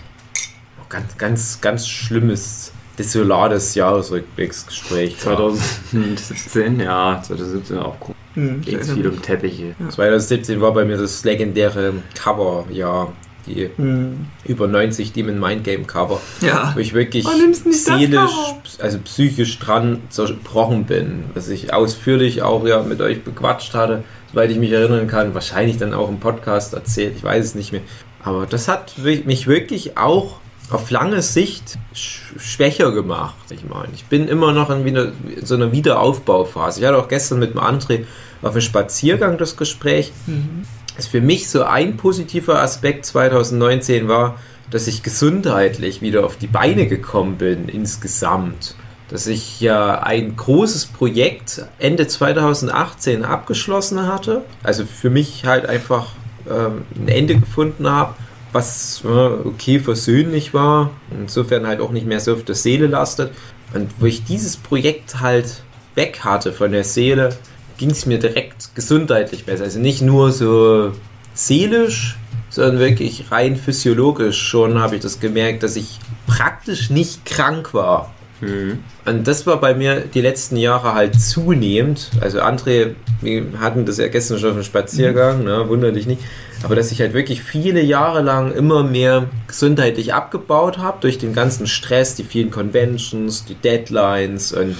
Ganz, 0.88 1.18
ganz, 1.18 1.60
ganz 1.60 1.86
schlimmes, 1.86 2.72
desolates 2.98 3.74
Jahresrückblicksgespräch. 3.74 5.18
2017, 5.18 6.80
ja, 6.80 7.20
2017 7.22 7.78
auch 7.78 7.96
cool. 8.08 8.14
Hm, 8.34 8.60
Geht 8.60 8.84
viel 8.84 9.06
um 9.08 9.20
Teppiche. 9.22 9.74
2017 9.88 10.60
war 10.60 10.72
bei 10.72 10.84
mir 10.84 10.96
das 10.96 11.24
legendäre 11.24 11.94
Cover-Jahr. 12.14 13.12
Die 13.46 13.70
Hm. 13.76 14.26
über 14.44 14.66
90 14.66 15.12
Demon 15.14 15.40
Mind 15.40 15.64
Game 15.64 15.86
Cover, 15.86 16.20
Ja. 16.42 16.72
wo 16.74 16.78
ich 16.80 16.92
wirklich 16.92 17.24
Oh, 17.26 17.30
seelisch, 17.72 18.12
Cover. 18.30 18.60
also 18.80 18.98
psychisch 18.98 19.58
dran 19.58 20.00
zerbrochen 20.10 20.84
bin, 20.84 21.24
was 21.32 21.48
ich 21.48 21.72
ausführlich 21.72 22.42
auch 22.42 22.66
ja 22.66 22.82
mit 22.82 23.00
euch 23.00 23.24
bequatscht 23.24 23.72
hatte, 23.74 24.04
soweit 24.30 24.50
ich 24.50 24.58
mich 24.58 24.70
erinnern 24.72 25.06
kann, 25.08 25.32
wahrscheinlich 25.34 25.78
dann 25.78 25.94
auch 25.94 26.10
im 26.10 26.20
Podcast 26.20 26.74
erzählt, 26.74 27.14
ich 27.16 27.24
weiß 27.24 27.42
es 27.46 27.54
nicht 27.54 27.72
mehr. 27.72 27.80
Aber 28.22 28.44
das 28.44 28.68
hat 28.68 28.96
mich 28.98 29.46
wirklich 29.46 29.96
auch 29.96 30.39
auf 30.70 30.90
lange 30.90 31.22
Sicht 31.22 31.78
sch 31.94 32.32
schwächer 32.38 32.92
gemacht. 32.92 33.34
Ich 33.50 33.64
meine, 33.68 33.92
ich 33.94 34.04
bin 34.04 34.28
immer 34.28 34.52
noch 34.52 34.70
in 34.70 34.84
wieder, 34.84 35.12
so 35.42 35.54
einer 35.54 35.72
Wiederaufbauphase. 35.72 36.80
Ich 36.80 36.86
hatte 36.86 36.98
auch 36.98 37.08
gestern 37.08 37.38
mit 37.38 37.54
dem 37.54 37.60
André 37.60 38.04
auf 38.42 38.52
einem 38.52 38.60
Spaziergang 38.60 39.36
das 39.36 39.56
Gespräch. 39.56 40.12
Mhm. 40.26 40.62
Das 40.96 41.06
für 41.06 41.20
mich 41.20 41.48
so 41.48 41.64
ein 41.64 41.96
positiver 41.96 42.62
Aspekt 42.62 43.06
2019 43.06 44.08
war, 44.08 44.36
dass 44.70 44.86
ich 44.86 45.02
gesundheitlich 45.02 46.00
wieder 46.02 46.24
auf 46.24 46.36
die 46.36 46.46
Beine 46.46 46.86
gekommen 46.86 47.36
bin 47.36 47.68
insgesamt. 47.68 48.74
Dass 49.08 49.26
ich 49.26 49.60
ja 49.60 50.02
ein 50.02 50.36
großes 50.36 50.86
Projekt 50.86 51.64
Ende 51.78 52.06
2018 52.06 53.24
abgeschlossen 53.24 54.06
hatte. 54.06 54.44
Also 54.62 54.84
für 54.84 55.10
mich 55.10 55.44
halt 55.44 55.66
einfach 55.66 56.08
ähm, 56.48 56.82
ein 56.94 57.08
Ende 57.08 57.36
gefunden 57.36 57.90
habe, 57.90 58.14
was 58.52 59.02
okay 59.04 59.78
versöhnlich 59.78 60.54
war. 60.54 60.90
Insofern 61.10 61.66
halt 61.66 61.80
auch 61.80 61.90
nicht 61.90 62.06
mehr 62.06 62.20
so 62.20 62.34
auf 62.34 62.44
der 62.44 62.54
Seele 62.54 62.86
lastet. 62.86 63.32
Und 63.72 63.90
wo 63.98 64.06
ich 64.06 64.24
dieses 64.24 64.56
Projekt 64.56 65.20
halt 65.20 65.62
weg 65.94 66.20
hatte 66.24 66.52
von 66.52 66.72
der 66.72 66.84
Seele, 66.84 67.36
ging 67.78 67.90
es 67.90 68.06
mir 68.06 68.18
direkt 68.18 68.74
gesundheitlich 68.74 69.44
besser. 69.44 69.64
Also 69.64 69.78
nicht 69.78 70.02
nur 70.02 70.32
so 70.32 70.92
seelisch, 71.34 72.16
sondern 72.50 72.80
wirklich 72.80 73.30
rein 73.30 73.56
physiologisch 73.56 74.40
schon 74.40 74.80
habe 74.80 74.96
ich 74.96 75.02
das 75.02 75.20
gemerkt, 75.20 75.62
dass 75.62 75.76
ich 75.76 75.98
praktisch 76.26 76.90
nicht 76.90 77.24
krank 77.24 77.72
war. 77.72 78.12
Mhm. 78.40 78.78
Und 79.04 79.26
das 79.26 79.46
war 79.46 79.60
bei 79.60 79.74
mir 79.74 80.00
die 80.00 80.20
letzten 80.20 80.56
Jahre 80.56 80.94
halt 80.94 81.20
zunehmend. 81.20 82.10
Also 82.20 82.40
André, 82.40 82.94
wir 83.20 83.44
hatten 83.58 83.84
das 83.86 83.98
ja 83.98 84.08
gestern 84.08 84.38
schon 84.38 84.50
auf 84.50 84.56
dem 84.56 84.64
Spaziergang, 84.64 85.44
ne, 85.44 85.68
wundere 85.68 85.92
dich 85.92 86.06
nicht. 86.06 86.22
Aber 86.62 86.74
dass 86.74 86.92
ich 86.92 87.00
halt 87.00 87.14
wirklich 87.14 87.42
viele 87.42 87.80
Jahre 87.80 88.20
lang 88.20 88.52
immer 88.52 88.82
mehr 88.82 89.26
gesundheitlich 89.46 90.12
abgebaut 90.12 90.78
habe 90.78 90.98
durch 91.00 91.16
den 91.18 91.32
ganzen 91.32 91.66
Stress, 91.66 92.14
die 92.16 92.24
vielen 92.24 92.50
Conventions, 92.50 93.44
die 93.46 93.54
Deadlines 93.54 94.52
und 94.52 94.76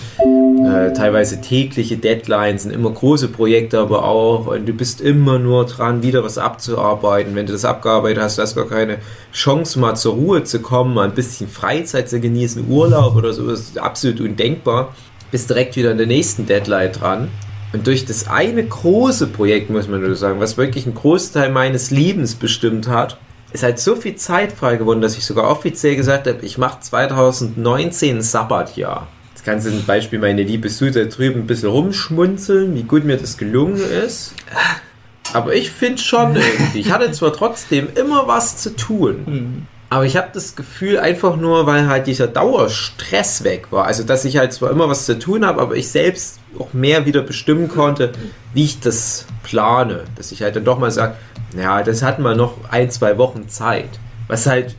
äh, 0.64 0.92
teilweise 0.92 1.40
tägliche 1.40 1.96
Deadlines 1.96 2.64
sind 2.64 2.72
immer 2.72 2.90
große 2.90 3.28
Projekte, 3.28 3.78
aber 3.78 4.04
auch 4.04 4.46
und 4.46 4.66
du 4.66 4.72
bist 4.72 5.00
immer 5.00 5.38
nur 5.38 5.66
dran, 5.66 6.02
wieder 6.02 6.22
was 6.24 6.38
abzuarbeiten. 6.38 7.34
Wenn 7.34 7.46
du 7.46 7.52
das 7.52 7.64
abgearbeitet 7.64 8.22
hast, 8.22 8.38
hast 8.38 8.56
du 8.56 8.60
gar 8.60 8.68
keine 8.68 8.98
Chance 9.32 9.78
mal 9.78 9.94
zur 9.94 10.14
Ruhe 10.14 10.44
zu 10.44 10.60
kommen, 10.60 10.94
mal 10.94 11.08
ein 11.08 11.14
bisschen 11.14 11.48
Freizeit 11.48 12.08
zu 12.08 12.20
genießen, 12.20 12.68
Urlaub 12.68 13.16
oder 13.16 13.32
so, 13.32 13.48
ist 13.50 13.78
absolut 13.78 14.20
undenkbar. 14.20 14.94
Bist 15.30 15.48
direkt 15.48 15.76
wieder 15.76 15.92
an 15.92 15.98
der 15.98 16.06
nächsten 16.06 16.46
Deadline 16.46 16.92
dran. 16.92 17.28
Und 17.72 17.86
durch 17.86 18.04
das 18.04 18.28
eine 18.28 18.64
große 18.64 19.28
Projekt, 19.28 19.70
muss 19.70 19.88
man 19.88 20.00
nur 20.00 20.14
sagen, 20.16 20.40
was 20.40 20.56
wirklich 20.56 20.86
einen 20.86 20.96
Großteil 20.96 21.50
meines 21.52 21.90
Lebens 21.90 22.34
bestimmt 22.34 22.88
hat, 22.88 23.18
ist 23.52 23.62
halt 23.62 23.78
so 23.78 23.96
viel 23.96 24.16
Zeit 24.16 24.52
frei 24.52 24.76
geworden, 24.76 25.00
dass 25.00 25.16
ich 25.16 25.24
sogar 25.24 25.48
offiziell 25.50 25.96
gesagt 25.96 26.26
habe, 26.26 26.38
ich 26.42 26.58
mache 26.58 26.80
2019 26.80 28.18
ein 28.18 28.22
Sabbatjahr. 28.22 29.08
Jetzt 29.40 29.46
kannst 29.46 29.66
du 29.66 29.70
zum 29.70 29.86
Beispiel 29.86 30.18
meine 30.18 30.42
liebe 30.42 30.68
Sue 30.68 30.90
da 30.90 31.02
drüben 31.04 31.40
ein 31.40 31.46
bisschen 31.46 31.70
rumschmunzeln, 31.70 32.74
wie 32.74 32.82
gut 32.82 33.04
mir 33.06 33.16
das 33.16 33.38
gelungen 33.38 33.80
ist. 34.04 34.34
Aber 35.32 35.54
ich 35.54 35.70
finde 35.70 35.96
schon 36.02 36.36
irgendwie, 36.58 36.80
ich 36.80 36.92
hatte 36.92 37.10
zwar 37.12 37.32
trotzdem 37.32 37.88
immer 37.94 38.28
was 38.28 38.58
zu 38.58 38.76
tun, 38.76 39.22
Mhm. 39.26 39.66
aber 39.88 40.04
ich 40.04 40.18
habe 40.18 40.28
das 40.34 40.56
Gefühl 40.56 40.98
einfach 40.98 41.36
nur, 41.36 41.64
weil 41.66 41.88
halt 41.88 42.06
dieser 42.06 42.26
Dauerstress 42.26 43.42
weg 43.42 43.68
war. 43.70 43.86
Also, 43.86 44.02
dass 44.02 44.26
ich 44.26 44.36
halt 44.36 44.52
zwar 44.52 44.70
immer 44.72 44.90
was 44.90 45.06
zu 45.06 45.18
tun 45.18 45.46
habe, 45.46 45.62
aber 45.62 45.74
ich 45.74 45.88
selbst 45.88 46.38
auch 46.58 46.74
mehr 46.74 47.06
wieder 47.06 47.22
bestimmen 47.22 47.68
konnte, 47.68 48.12
wie 48.52 48.64
ich 48.64 48.80
das 48.80 49.24
plane. 49.42 50.04
Dass 50.16 50.32
ich 50.32 50.42
halt 50.42 50.54
dann 50.56 50.66
doch 50.66 50.78
mal 50.78 50.90
sage, 50.90 51.14
ja, 51.58 51.82
das 51.82 52.02
hatten 52.02 52.20
wir 52.24 52.34
noch 52.34 52.56
ein, 52.70 52.90
zwei 52.90 53.16
Wochen 53.16 53.48
Zeit. 53.48 53.88
Was 54.28 54.44
halt 54.46 54.76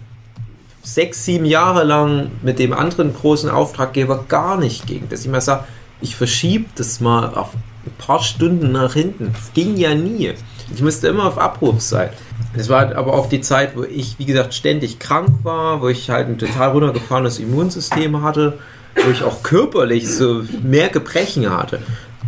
sechs, 0.84 1.26
sieben 1.26 1.46
Jahre 1.46 1.84
lang 1.84 2.32
mit 2.42 2.60
dem 2.60 2.74
anderen 2.74 3.14
großen 3.14 3.50
Auftraggeber 3.50 4.26
gar 4.28 4.58
nicht 4.58 4.88
ging. 4.88 5.08
Dass 5.10 5.22
ich 5.22 5.32
mal 5.32 5.42
sage, 5.42 5.66
ich 6.02 6.16
verschiebe 6.16 6.66
das 6.76 7.00
mal 7.00 7.34
auf 7.34 7.54
ein 7.86 7.94
paar 7.98 8.22
Stunden 8.22 8.72
nach 8.72 8.94
hinten. 8.94 9.34
Das 9.34 9.54
ging 9.54 9.78
ja 9.78 9.96
nie. 9.96 10.34
Ich 10.74 10.82
musste 10.82 11.08
immer 11.08 11.26
auf 11.26 11.38
Abruf 11.38 11.82
sein. 11.82 12.10
Es 12.56 12.70
war 12.70 12.96
aber 12.96 13.14
auch 13.14 13.30
die 13.30 13.42
Zeit, 13.42 13.76
wo 13.76 13.84
ich, 13.84 14.18
wie 14.20 14.26
gesagt, 14.26 14.54
ständig 14.54 15.00
krank 15.00 15.30
war, 15.44 15.82
wo 15.82 15.90
ich 15.90 16.10
halt 16.10 16.28
ein 16.28 16.38
total 16.38 16.72
runtergefahrenes 16.72 17.40
Immunsystem 17.40 18.22
hatte, 18.24 18.58
wo 18.96 19.12
ich 19.12 19.24
auch 19.24 19.44
körperlich 19.44 20.10
so 20.10 20.44
mehr 20.62 20.90
Gebrechen 20.90 21.50
hatte. 21.50 21.80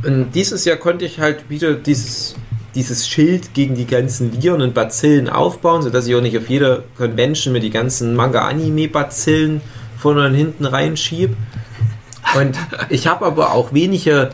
Und 0.05 0.31
dieses 0.33 0.65
Jahr 0.65 0.77
konnte 0.77 1.05
ich 1.05 1.19
halt 1.19 1.50
wieder 1.50 1.74
dieses, 1.74 2.36
dieses 2.75 3.07
Schild 3.07 3.53
gegen 3.53 3.75
die 3.75 3.85
ganzen 3.85 4.41
Viren 4.41 4.61
und 4.61 4.73
Bazillen 4.73 5.29
aufbauen, 5.29 5.81
sodass 5.81 6.07
ich 6.07 6.15
auch 6.15 6.21
nicht 6.21 6.37
auf 6.37 6.49
jeder 6.49 6.83
Convention 6.97 7.53
mir 7.53 7.59
die 7.59 7.69
ganzen 7.69 8.15
Manga-Anime-Bazillen 8.15 9.61
vorne 9.97 10.27
und 10.27 10.33
hinten 10.33 10.65
reinschiebe. 10.65 11.35
Und 12.37 12.57
ich 12.89 13.07
habe 13.07 13.25
aber 13.25 13.53
auch 13.53 13.73
weniger, 13.73 14.31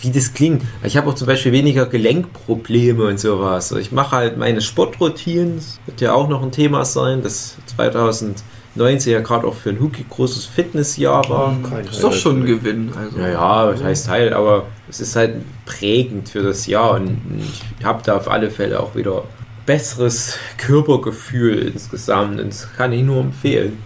wie 0.00 0.10
das 0.10 0.32
klingt, 0.32 0.62
ich 0.82 0.96
habe 0.96 1.10
auch 1.10 1.14
zum 1.14 1.26
Beispiel 1.26 1.52
weniger 1.52 1.86
Gelenkprobleme 1.86 3.04
und 3.04 3.20
sowas. 3.20 3.72
Ich 3.72 3.92
mache 3.92 4.16
halt 4.16 4.38
meine 4.38 4.62
Sportroutinen, 4.62 5.56
das 5.56 5.78
wird 5.86 6.00
ja 6.00 6.14
auch 6.14 6.28
noch 6.28 6.42
ein 6.42 6.52
Thema 6.52 6.84
sein, 6.84 7.22
das 7.22 7.56
2019 7.76 9.12
ja 9.12 9.20
gerade 9.20 9.46
auch 9.46 9.54
für 9.54 9.70
ein 9.70 9.80
Huki 9.80 10.06
großes 10.08 10.46
Fitnessjahr 10.46 11.28
war. 11.28 11.56
Ist 11.90 12.02
doch 12.02 12.12
schon 12.12 12.40
ein 12.40 12.46
Gewinn. 12.46 12.90
Also. 12.96 13.18
Ja, 13.18 13.28
ja, 13.28 13.70
das 13.72 13.82
heißt 13.82 14.08
halt, 14.08 14.32
aber 14.32 14.64
es 14.88 15.00
ist 15.00 15.16
halt 15.16 15.36
prägend 15.64 16.28
für 16.28 16.42
das 16.42 16.66
Jahr 16.66 16.92
und 16.92 17.20
ich 17.38 17.84
habe 17.84 18.02
da 18.04 18.16
auf 18.16 18.28
alle 18.28 18.50
Fälle 18.50 18.80
auch 18.80 18.94
wieder 18.94 19.24
besseres 19.64 20.38
Körpergefühl 20.58 21.58
insgesamt 21.58 22.40
und 22.40 22.48
das 22.48 22.68
kann 22.76 22.92
ich 22.92 23.02
nur 23.02 23.20
empfehlen. 23.20 23.78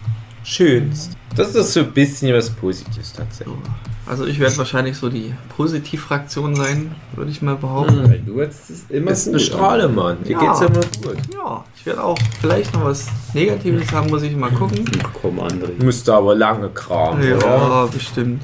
Schönst. 0.42 1.16
Das 1.36 1.54
ist 1.54 1.72
so 1.72 1.80
ein 1.80 1.92
bisschen 1.92 2.34
was 2.34 2.50
Positives 2.50 3.12
tatsächlich. 3.12 3.56
Also 4.10 4.26
ich 4.26 4.40
werde 4.40 4.58
wahrscheinlich 4.58 4.96
so 4.96 5.08
die 5.08 5.32
Positivfraktion 5.56 6.56
sein, 6.56 6.90
würde 7.14 7.30
ich 7.30 7.42
mal 7.42 7.54
behaupten. 7.54 8.02
Weil 8.10 8.18
du 8.26 8.40
jetzt 8.40 8.68
es 8.68 8.84
immer 8.88 9.10
Das 9.10 9.20
ist 9.20 9.28
eine 9.28 9.36
gut 9.36 9.46
Strahle, 9.46 9.88
Mann. 9.88 10.16
Dir 10.24 10.32
Ja. 10.32 10.40
geht's 10.40 10.60
ja 10.60 10.66
immer 10.66 10.80
gut. 10.80 11.16
Ja, 11.32 11.64
ich 11.76 11.86
werde 11.86 12.02
auch 12.02 12.18
vielleicht 12.40 12.74
noch 12.74 12.86
was 12.86 13.06
Negatives 13.34 13.92
haben, 13.92 14.10
muss 14.10 14.22
ich 14.24 14.34
mal 14.34 14.50
gucken. 14.50 14.84
Komm, 15.22 15.38
André. 15.38 15.80
Müsste 15.80 16.12
aber 16.12 16.34
lange 16.34 16.70
kramen. 16.70 17.20
oder? 17.34 17.46
Ja, 17.46 17.86
bestimmt. 17.86 18.42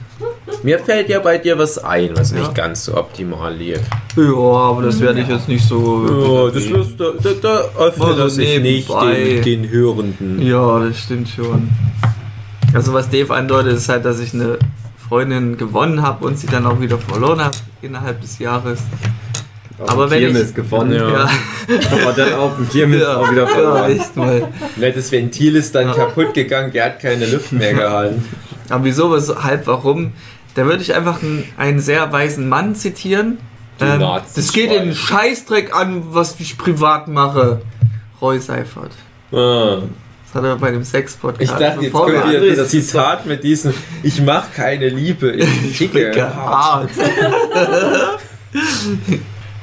Mir 0.62 0.78
fällt 0.78 1.08
ja 1.08 1.18
bei 1.18 1.38
dir 1.38 1.58
was 1.58 1.78
ein, 1.78 2.10
was 2.16 2.30
Ja. 2.30 2.38
nicht 2.38 2.54
ganz 2.54 2.84
so 2.84 2.96
optimal 2.96 3.52
lief. 3.52 3.80
Ja, 4.16 4.22
aber 4.34 4.82
das 4.82 5.00
werde 5.00 5.20
ich 5.20 5.28
jetzt 5.28 5.48
nicht 5.48 5.66
so. 5.66 6.06
Ja, 6.06 6.54
das 6.54 6.70
wirst 6.70 7.00
du, 7.00 7.12
da, 7.20 7.30
da 7.42 7.58
öffnet 7.84 8.06
Also 8.08 8.20
er 8.22 8.30
sich 8.30 8.60
nicht 8.60 8.88
den, 8.88 9.42
den 9.42 9.68
Hörenden. 9.68 10.40
Ja, 10.46 10.78
das 10.78 10.96
stimmt 11.00 11.28
schon. 11.28 11.68
Also 12.72 12.92
was 12.92 13.10
Dave 13.10 13.34
andeutet, 13.34 13.72
ist 13.78 13.88
halt, 13.88 14.04
dass 14.04 14.20
ich 14.20 14.32
eine 14.32 14.58
Freundin 15.08 15.56
gewonnen 15.56 16.02
habe 16.02 16.24
und 16.26 16.38
sie 16.38 16.46
dann 16.46 16.66
auch 16.66 16.80
wieder 16.80 16.98
verloren 16.98 17.40
habe 17.40 17.56
innerhalb 17.82 18.20
des 18.20 18.38
Jahres. 18.38 18.80
Auf 19.78 19.90
Aber 19.90 20.10
wenn 20.10 20.20
Kirmes 20.20 20.50
ich- 20.50 20.54
gewonnen, 20.54 20.92
Ja. 20.94 21.28
aber 21.92 22.12
dann 22.12 22.32
auf 22.34 22.56
dem 22.56 22.68
Kirmes 22.68 23.04
auch 23.04 23.30
wieder 23.30 23.42
ja, 23.42 23.48
verloren. 23.48 23.90
echt 23.90 24.16
mal. 24.16 24.48
Ne, 24.76 24.92
Das 24.92 25.12
Ventil 25.12 25.54
ist 25.56 25.74
dann 25.74 25.88
Ja. 25.88 25.94
kaputt 25.94 26.32
gegangen, 26.34 26.72
der 26.72 26.86
hat 26.86 27.00
keine 27.00 27.26
Luft 27.26 27.52
mehr 27.52 27.74
gehalten. 27.74 28.24
Aber 28.68 28.84
wieso, 28.84 29.12
weshalb, 29.12 29.66
warum? 29.68 30.12
Da 30.54 30.64
würde 30.64 30.82
ich 30.82 30.94
einfach 30.94 31.22
einen, 31.22 31.44
einen 31.56 31.78
sehr 31.80 32.10
weisen 32.12 32.48
Mann 32.48 32.74
zitieren. 32.74 33.38
Ähm, 33.80 34.00
das 34.34 34.52
geht 34.52 34.70
den 34.70 34.92
Scheißdreck 34.94 35.72
an, 35.76 36.02
was 36.14 36.40
ich 36.40 36.56
privat 36.58 37.06
mache. 37.06 37.60
Roy 38.20 38.40
Seifert. 38.40 38.90
Ah. 39.32 39.82
Hat 40.36 40.44
er 40.44 40.56
bei 40.56 40.70
dem 40.70 40.84
Sex-Podcast. 40.84 41.42
Ich 41.42 41.50
dachte, 41.50 41.82
jetzt 41.82 41.92
kommt 41.92 42.12
wieder 42.12 42.54
das 42.56 42.68
Zitat 42.68 43.26
mit 43.26 43.42
diesem 43.42 43.72
Ich 44.02 44.20
mach 44.22 44.52
keine 44.52 44.88
Liebe, 44.88 45.32
ich 45.32 45.48
ficke 45.76 46.10
Dicke 46.10 46.34
hart. 46.34 46.90
hart. 46.90 46.90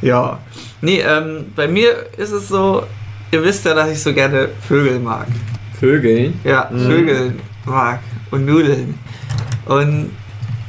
ja. 0.01 0.39
Nee, 0.81 0.99
ähm, 1.01 1.45
bei 1.55 1.67
mir 1.67 2.07
ist 2.17 2.31
es 2.31 2.47
so, 2.49 2.83
ihr 3.31 3.43
wisst 3.43 3.65
ja, 3.65 3.73
dass 3.73 3.89
ich 3.91 4.01
so 4.01 4.13
gerne 4.13 4.49
Vögel 4.67 4.99
mag. 4.99 5.27
Vögeln. 5.79 6.39
Ja, 6.43 6.69
Mhm. 6.71 6.79
Vögel 6.87 7.33
mag 7.65 7.99
und 8.31 8.45
Nudeln. 8.45 8.97
Und 9.65 10.11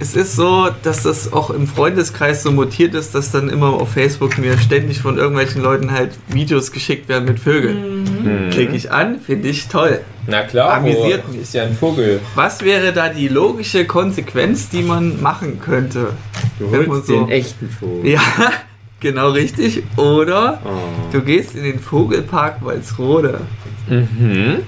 es 0.01 0.17
ist 0.17 0.35
so, 0.37 0.69
dass 0.83 1.03
das 1.05 1.33
auch 1.33 1.51
im 1.51 1.67
Freundeskreis 1.67 2.43
so 2.43 2.51
mutiert 2.53 2.95
ist, 2.95 3.15
dass 3.15 3.31
dann 3.31 3.49
immer 3.49 3.69
auf 3.75 3.93
Facebook 3.93 4.39
mir 4.39 4.59
ständig 4.59 5.01
von 5.01 5.17
irgendwelchen 5.19 5.63
Leuten 5.63 5.93
halt 5.93 6.11
Videos 6.29 6.73
geschickt 6.73 7.09
werden 7.09 7.25
mit 7.27 7.39
Vögeln. 7.39 8.05
Hm. 8.23 8.51
Klicke 8.51 8.75
ich 8.75 8.91
an, 8.91 9.21
finde 9.21 9.49
ich 9.49 9.69
toll. 9.69 10.01
Na 10.27 10.43
klar, 10.43 10.75
Amüsiert 10.75 11.23
wo- 11.27 11.33
mich. 11.33 11.43
ist 11.43 11.55
ja 11.55 11.63
ein 11.65 11.75
Vogel. 11.77 12.21
Was 12.35 12.63
wäre 12.65 12.93
da 12.93 13.09
die 13.09 13.29
logische 13.29 13.85
Konsequenz, 13.87 14.69
die 14.69 14.83
man 14.83 15.21
machen 15.23 15.61
könnte? 15.61 16.09
Du 16.59 16.71
holst 16.71 17.07
so- 17.07 17.25
den 17.25 17.31
echten 17.31 17.69
Vogel. 17.71 18.11
Ja, 18.13 18.21
genau 19.01 19.31
richtig. 19.31 19.83
Oder 19.97 20.61
Oh. 20.65 20.69
du 21.13 21.21
gehst 21.23 21.55
in 21.55 21.63
den 21.65 21.79
Vogelpark 21.79 22.65
Walsrode. 22.65 23.41
Mhm. 23.89 24.59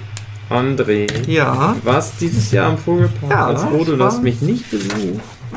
André. 0.49 1.07
Ja. 1.27 1.75
Du 1.81 1.85
warst 1.89 2.13
dieses 2.21 2.51
Jahr 2.51 2.67
am 2.69 2.77
Vogelpark 2.77 3.31
Ja, 3.31 3.47
als 3.47 3.63
hast 3.65 3.97
war- 3.99 4.19
mich 4.21 4.41
nicht 4.41 4.69
besucht. 4.71 4.93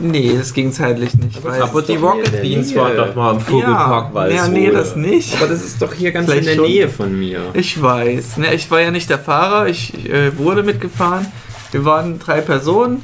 Nee, 0.00 0.35
das 0.38 0.54
ging 0.54 0.73
zeitlich 0.73 1.14
nicht. 1.14 1.42
Weil 1.44 1.61
Aber 1.62 1.82
die 1.82 1.97
Rocket 1.97 2.40
Beans 2.40 2.68
Nähe. 2.70 2.76
waren 2.78 2.97
doch 2.97 3.14
mal 3.14 3.35
im 3.35 3.40
Vogelpark 3.40 4.09
ja, 4.09 4.14
Walsrode. 4.14 4.37
ja, 4.37 4.49
nee, 4.49 4.70
das 4.70 4.97
nicht. 4.97 5.37
Aber 5.37 5.49
das 5.49 5.64
ist 5.64 5.82
doch 5.82 5.92
hier 5.92 6.12
ganz 6.12 6.26
Vielleicht 6.30 6.49
in 6.49 6.56
der 6.56 6.62
schon. 6.64 6.73
Nähe 6.73 6.88
von 6.88 7.18
mir. 7.18 7.40
Ich 7.54 7.80
weiß. 7.82 8.37
Ne, 8.38 8.54
ich 8.54 8.70
war 8.70 8.80
ja 8.80 8.90
nicht 8.92 9.11
der 9.11 9.18
Fahrer, 9.18 9.66
ich 9.68 10.09
äh, 10.09 10.37
wurde 10.38 10.62
mitgefahren. 10.62 11.26
Wir 11.73 11.85
waren 11.85 12.18
drei 12.18 12.40
Personen. 12.40 13.02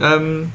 Ähm, 0.00 0.52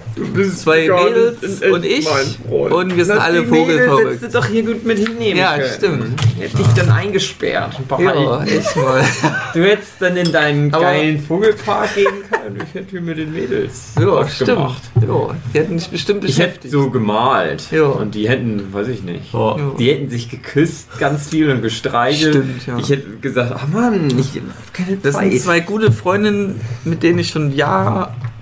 zwei 0.56 0.88
Mädels 0.88 1.62
und 1.70 1.84
ich. 1.84 2.08
Und 2.50 2.96
wir 2.96 3.04
sind 3.04 3.18
alle 3.18 3.44
vogelverrückt. 3.44 4.24
Du 4.24 4.30
doch 4.30 4.46
hier 4.46 4.64
gut 4.64 4.86
mit 4.86 5.00
hinnehmen 5.00 5.38
Ja, 5.38 5.58
können. 5.58 5.74
stimmt. 5.76 6.22
Hätte 6.40 6.58
dich 6.58 6.68
dann 6.78 6.90
eingesperrt. 6.90 7.78
Ja, 8.00 8.44
echt 8.46 8.76
mal. 8.78 9.04
Du 9.54 9.62
hättest 9.64 9.92
dann 10.00 10.16
in 10.18 10.32
deinen 10.32 10.74
Aber- 10.74 10.86
geilen 10.86 11.20
Vogelpark 11.20 11.94
gehen 11.94 12.06
können. 12.32 12.64
Ich 12.68 12.74
hätte 12.74 13.02
mit 13.02 13.18
den 13.18 13.34
Mädels 13.34 13.92
Ja, 14.00 14.08
was 14.16 14.34
stimmt. 14.36 14.50
gemacht. 14.52 14.82
Ja, 15.02 15.36
die 15.54 15.60
hätten 15.60 15.78
dich 15.78 15.90
bestimmt 15.90 16.24
Ich 16.24 16.38
hätte 16.40 16.48
beschäftigt. 16.48 16.72
so 16.72 16.90
gemalt. 16.90 17.66
Ja. 17.70 17.84
Und 17.84 18.16
die 18.16 18.30
hätten, 18.30 18.74
weiß 18.74 18.88
ich 18.88 19.04
nicht. 19.04 19.34
Ja. 19.34 19.58
Die 19.78 19.92
hätten 19.92 20.10
sich 20.10 20.30
geküsst 20.30 20.88
ganz 21.00 21.28
viel 21.30 21.52
und 21.52 21.62
gestreichelt. 21.62 22.34
Stimmt, 22.34 22.66
ja. 22.66 22.78
Ich 22.80 22.90
hätte 22.90 23.10
gesagt, 23.22 23.54
ach 23.56 23.68
Mann, 23.68 24.08
ich 24.18 24.42
keine 24.72 24.98
Das 24.98 25.16
sind 25.18 25.32
Zeit. 25.34 25.42
zwei 25.42 25.60
gute 25.60 25.92
Freundinnen, 25.92 26.62
mit 26.86 27.04
denen 27.04 27.20
ich 27.20 27.30
schon 27.30 27.52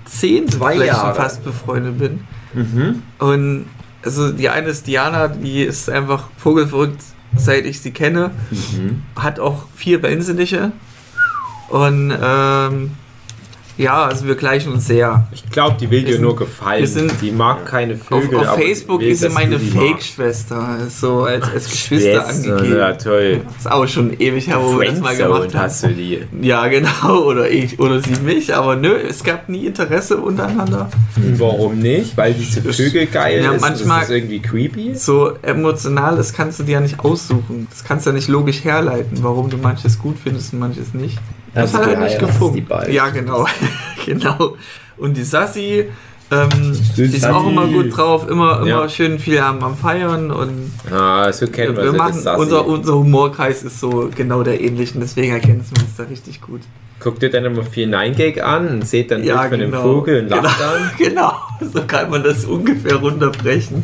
Jahrzehnte 0.04 0.58
Zwei 0.58 0.74
vielleicht 0.74 0.92
Jahre. 0.92 1.14
schon 1.14 1.22
fast 1.22 1.44
befreundet 1.44 1.98
bin. 1.98 2.20
Mhm. 2.54 3.02
Und 3.18 3.66
also 4.04 4.32
die 4.32 4.48
eine 4.48 4.68
ist 4.68 4.86
Diana, 4.86 5.28
die 5.28 5.62
ist 5.62 5.88
einfach 5.88 6.28
vogelverrückt, 6.36 7.00
seit 7.36 7.64
ich 7.64 7.80
sie 7.80 7.92
kenne. 7.92 8.32
Mhm. 8.50 9.02
Hat 9.16 9.38
auch 9.40 9.66
vier 9.74 10.02
Wellensinniche. 10.02 10.72
Und 11.68 12.12
ähm, 12.20 12.92
ja, 13.78 14.04
also 14.04 14.26
wir 14.26 14.34
gleichen 14.34 14.72
uns 14.72 14.86
sehr. 14.86 15.26
Ich 15.32 15.50
glaube, 15.50 15.76
die 15.80 15.90
will 15.90 16.00
Wir 16.00 16.06
dir 16.06 16.12
sind- 16.14 16.22
nur 16.22 16.36
gefallen. 16.36 16.86
sind- 16.86 17.12
die 17.22 17.30
mag 17.30 17.64
keine 17.66 17.94
Auf, 17.94 18.00
Vögel. 18.22 18.38
auf 18.40 18.48
aber 18.48 18.60
Facebook 18.60 19.00
will, 19.00 19.08
ist 19.10 19.20
sie 19.20 19.28
meine. 19.30 19.58
Fake-Schwester, 19.58 20.78
so 20.88 21.22
als, 21.24 21.48
als 21.48 21.70
Geschwister 21.70 22.24
Schwester, 22.24 22.52
angegeben. 22.54 22.78
Ja, 22.78 22.92
toll. 22.94 23.40
ist 23.58 23.70
auch 23.70 23.86
schon 23.88 24.12
ewig 24.20 24.46
her, 24.48 24.58
wo 24.62 24.78
wir 24.80 24.90
das 24.90 25.00
mal 25.00 25.16
gemacht 25.16 25.54
haben. 25.54 25.58
hast 25.64 25.84
du 25.84 25.88
die. 25.88 26.20
Ja, 26.40 26.66
genau, 26.68 27.22
oder 27.26 27.50
ich, 27.50 27.78
oder 27.78 28.00
sie 28.00 28.20
mich, 28.22 28.54
aber 28.54 28.76
nö, 28.76 28.94
es 28.96 29.22
gab 29.24 29.48
nie 29.48 29.66
Interesse 29.66 30.16
untereinander. 30.18 30.88
Warum 31.38 31.78
nicht? 31.78 32.16
Weil 32.16 32.34
diese 32.34 32.62
Vögel 32.62 33.06
geil 33.06 33.42
Ja, 33.42 33.52
ist. 33.52 33.60
manchmal- 33.60 34.02
ist 34.02 34.08
das 34.08 34.16
irgendwie 34.16 34.40
creepy. 34.40 34.94
So 34.94 35.32
emotional, 35.42 36.16
das 36.16 36.32
kannst 36.32 36.58
du 36.60 36.64
dir 36.64 36.72
ja 36.72 36.80
nicht 36.80 37.00
aussuchen. 37.00 37.66
Das 37.70 37.84
kannst 37.84 38.06
du 38.06 38.10
ja 38.10 38.14
nicht 38.16 38.28
logisch 38.28 38.64
herleiten, 38.64 39.18
warum 39.22 39.48
du 39.50 39.56
manches 39.56 39.98
gut 39.98 40.16
findest 40.22 40.52
und 40.52 40.58
manches 40.60 40.92
nicht. 40.94 41.18
Das 41.54 41.74
Also 41.74 41.78
hat 41.78 41.96
halt 41.96 42.00
nicht 42.00 42.18
gefunkt. 42.18 42.70
Ja, 42.90 43.08
genau. 43.10 43.46
genau. 44.06 44.56
Und 44.96 45.16
die 45.16 45.22
Sassi, 45.24 45.84
ähm, 46.30 46.48
die 46.96 47.02
ist 47.02 47.20
Sassi. 47.22 47.34
auch 47.34 47.46
immer 47.46 47.66
gut 47.66 47.96
drauf, 47.96 48.28
immer, 48.28 48.58
immer 48.60 48.66
Ja. 48.68 48.88
schön 48.88 49.18
viel 49.18 49.38
am, 49.38 49.62
am 49.62 49.76
Feiern 49.76 50.30
und 50.30 50.70
Ah, 50.90 51.30
so 51.32 51.46
kennt 51.46 51.74
man 51.76 51.84
wir 51.84 51.90
sie, 51.92 51.96
machen, 51.98 52.12
das 52.14 52.22
Sassi. 52.24 52.40
unser, 52.42 52.66
unser 52.66 52.94
Humorkreis 52.94 53.62
ist 53.64 53.80
so 53.80 54.08
genau 54.14 54.42
der 54.42 54.60
ähnliche 54.60 54.94
und 54.94 55.00
deswegen 55.00 55.32
erkennen 55.32 55.62
wir 55.74 55.82
uns 55.82 55.96
da 55.96 56.04
richtig 56.04 56.40
gut. 56.40 56.60
Guckt 57.00 57.22
ihr 57.22 57.30
dann 57.30 57.44
immer 57.44 57.64
viel 57.64 57.88
Nine-Gag 57.88 58.42
an 58.42 58.68
und 58.68 58.86
seht 58.88 59.10
dann 59.10 59.24
Ja, 59.24 59.38
Bild 59.40 59.50
von 59.50 59.58
dem 59.60 59.70
genau. 59.72 59.82
Vogel 59.82 60.22
und 60.22 60.28
lacht 60.30 60.60
dann. 60.60 60.90
Genau, 60.98 61.32
so 61.72 61.82
kann 61.84 62.08
man 62.10 62.22
das 62.22 62.44
ungefähr 62.44 62.94
runterbrechen. 62.96 63.82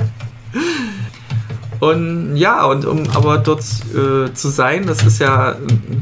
Und 1.81 2.37
ja, 2.37 2.65
und 2.65 2.85
um 2.85 3.05
aber 3.15 3.39
dort 3.39 3.61
äh, 3.95 4.33
zu 4.35 4.49
sein, 4.49 4.87
das 4.87 5.03
ist 5.05 5.21
ja 5.21 5.55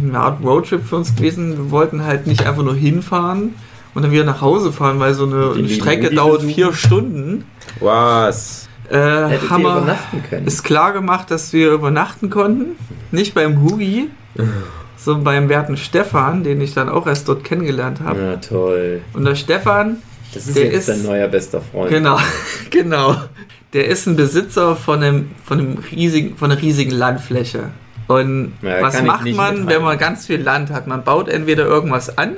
eine 0.02 0.18
Art 0.18 0.42
Roadtrip 0.42 0.84
für 0.86 0.96
uns 0.96 1.14
gewesen. 1.14 1.56
Wir 1.56 1.70
wollten 1.70 2.04
halt 2.04 2.26
nicht 2.26 2.46
einfach 2.46 2.62
nur 2.62 2.74
hinfahren 2.74 3.54
und 3.94 4.02
dann 4.02 4.10
wieder 4.10 4.24
nach 4.24 4.40
Hause 4.40 4.72
fahren, 4.72 4.98
weil 5.00 5.12
so 5.14 5.24
eine 5.26 5.52
lieben 5.54 5.68
Strecke 5.68 6.14
dauert 6.14 6.42
vier 6.42 6.72
Stunden. 6.72 7.44
Was? 7.80 8.68
Äh, 8.88 8.96
haben 9.50 9.62
wir, 9.64 9.72
übernachten 9.78 10.22
können. 10.30 10.46
ist 10.46 10.62
klar 10.62 10.92
gemacht, 10.92 11.30
dass 11.30 11.52
wir 11.52 11.72
übernachten 11.72 12.30
konnten. 12.30 12.76
Nicht 13.10 13.34
beim 13.34 13.60
Hugi, 13.62 14.08
sondern 14.96 15.24
beim 15.24 15.48
werten 15.48 15.76
Stefan, 15.76 16.44
den 16.44 16.60
ich 16.60 16.72
dann 16.72 16.88
auch 16.88 17.06
erst 17.06 17.28
dort 17.28 17.42
kennengelernt 17.44 18.00
habe. 18.04 18.18
Na 18.20 18.36
toll. 18.36 19.00
Und 19.12 19.24
der 19.24 19.34
Stefan, 19.34 19.96
Das 20.32 20.46
ist 20.46 20.56
Der 20.56 20.66
jetzt 20.66 20.88
ist- 20.88 20.88
dein 20.88 21.02
neuer 21.02 21.28
bester 21.28 21.60
Freund. 21.60 21.90
Genau, 21.90 22.18
genau. 22.70 23.16
Der 23.76 23.88
ist 23.88 24.06
ein 24.06 24.16
Besitzer 24.16 24.74
von 24.74 25.02
einem, 25.02 25.32
von 25.44 25.58
einem 25.58 25.78
riesigen, 25.92 26.34
von 26.38 26.50
einer 26.50 26.62
riesigen 26.62 26.92
Landfläche. 26.92 27.64
Und 28.06 28.54
Ja, 28.62 28.80
was 28.80 29.02
macht 29.02 29.30
man, 29.34 29.66
wenn 29.66 29.82
man 29.82 29.98
ganz 29.98 30.26
viel 30.26 30.40
Land 30.40 30.70
hat? 30.70 30.86
Man 30.86 31.04
baut 31.04 31.28
entweder 31.28 31.66
irgendwas 31.66 32.16
an 32.16 32.36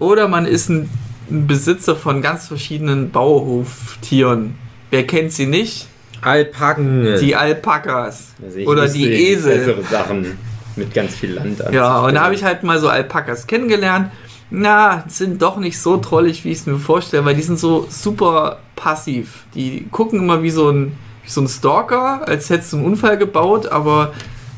oder 0.00 0.26
man 0.26 0.46
ist 0.46 0.68
ein, 0.68 0.90
ein 1.30 1.46
Besitzer 1.46 1.94
von 1.94 2.22
ganz 2.22 2.48
verschiedenen 2.48 3.12
Bauhoftieren. 3.12 4.56
Wer 4.90 5.06
kennt 5.06 5.30
sie 5.30 5.46
nicht? 5.46 5.86
Alpaken. 6.22 7.18
Die 7.20 7.36
Alpakas. 7.36 8.34
Also 8.44 8.58
Oder 8.68 8.88
die 8.88 9.12
Esel. 9.12 9.58
Bessere 9.58 9.82
Sachen 9.84 10.38
mit 10.74 10.92
ganz 10.92 11.14
viel 11.14 11.34
Land 11.34 11.64
an. 11.64 11.72
Ja, 11.72 12.00
und 12.00 12.14
da 12.14 12.22
habe 12.22 12.34
ich 12.34 12.42
halt 12.42 12.64
mal 12.64 12.80
so 12.80 12.88
Alpakas 12.88 13.46
kennengelernt. 13.46 14.10
Na, 14.50 15.04
sind 15.06 15.40
doch 15.42 15.58
nicht 15.58 15.78
so 15.80 15.96
trollig, 15.98 16.44
wie 16.44 16.50
ich 16.50 16.58
es 16.58 16.66
mir 16.66 16.78
vorstelle, 16.78 17.24
weil 17.24 17.36
die 17.36 17.42
sind 17.42 17.58
so 17.58 17.86
super 17.88 18.58
passiv. 18.74 19.44
Die 19.54 19.86
gucken 19.90 20.18
immer 20.20 20.42
wie 20.42 20.50
so 20.50 20.70
ein, 20.70 20.96
wie 21.22 21.30
so 21.30 21.40
ein 21.40 21.48
Stalker, 21.48 22.26
als 22.26 22.50
hättest 22.50 22.72
du 22.72 22.78
einen 22.78 22.86
Unfall 22.86 23.16
gebaut, 23.16 23.66
aber 23.66 24.12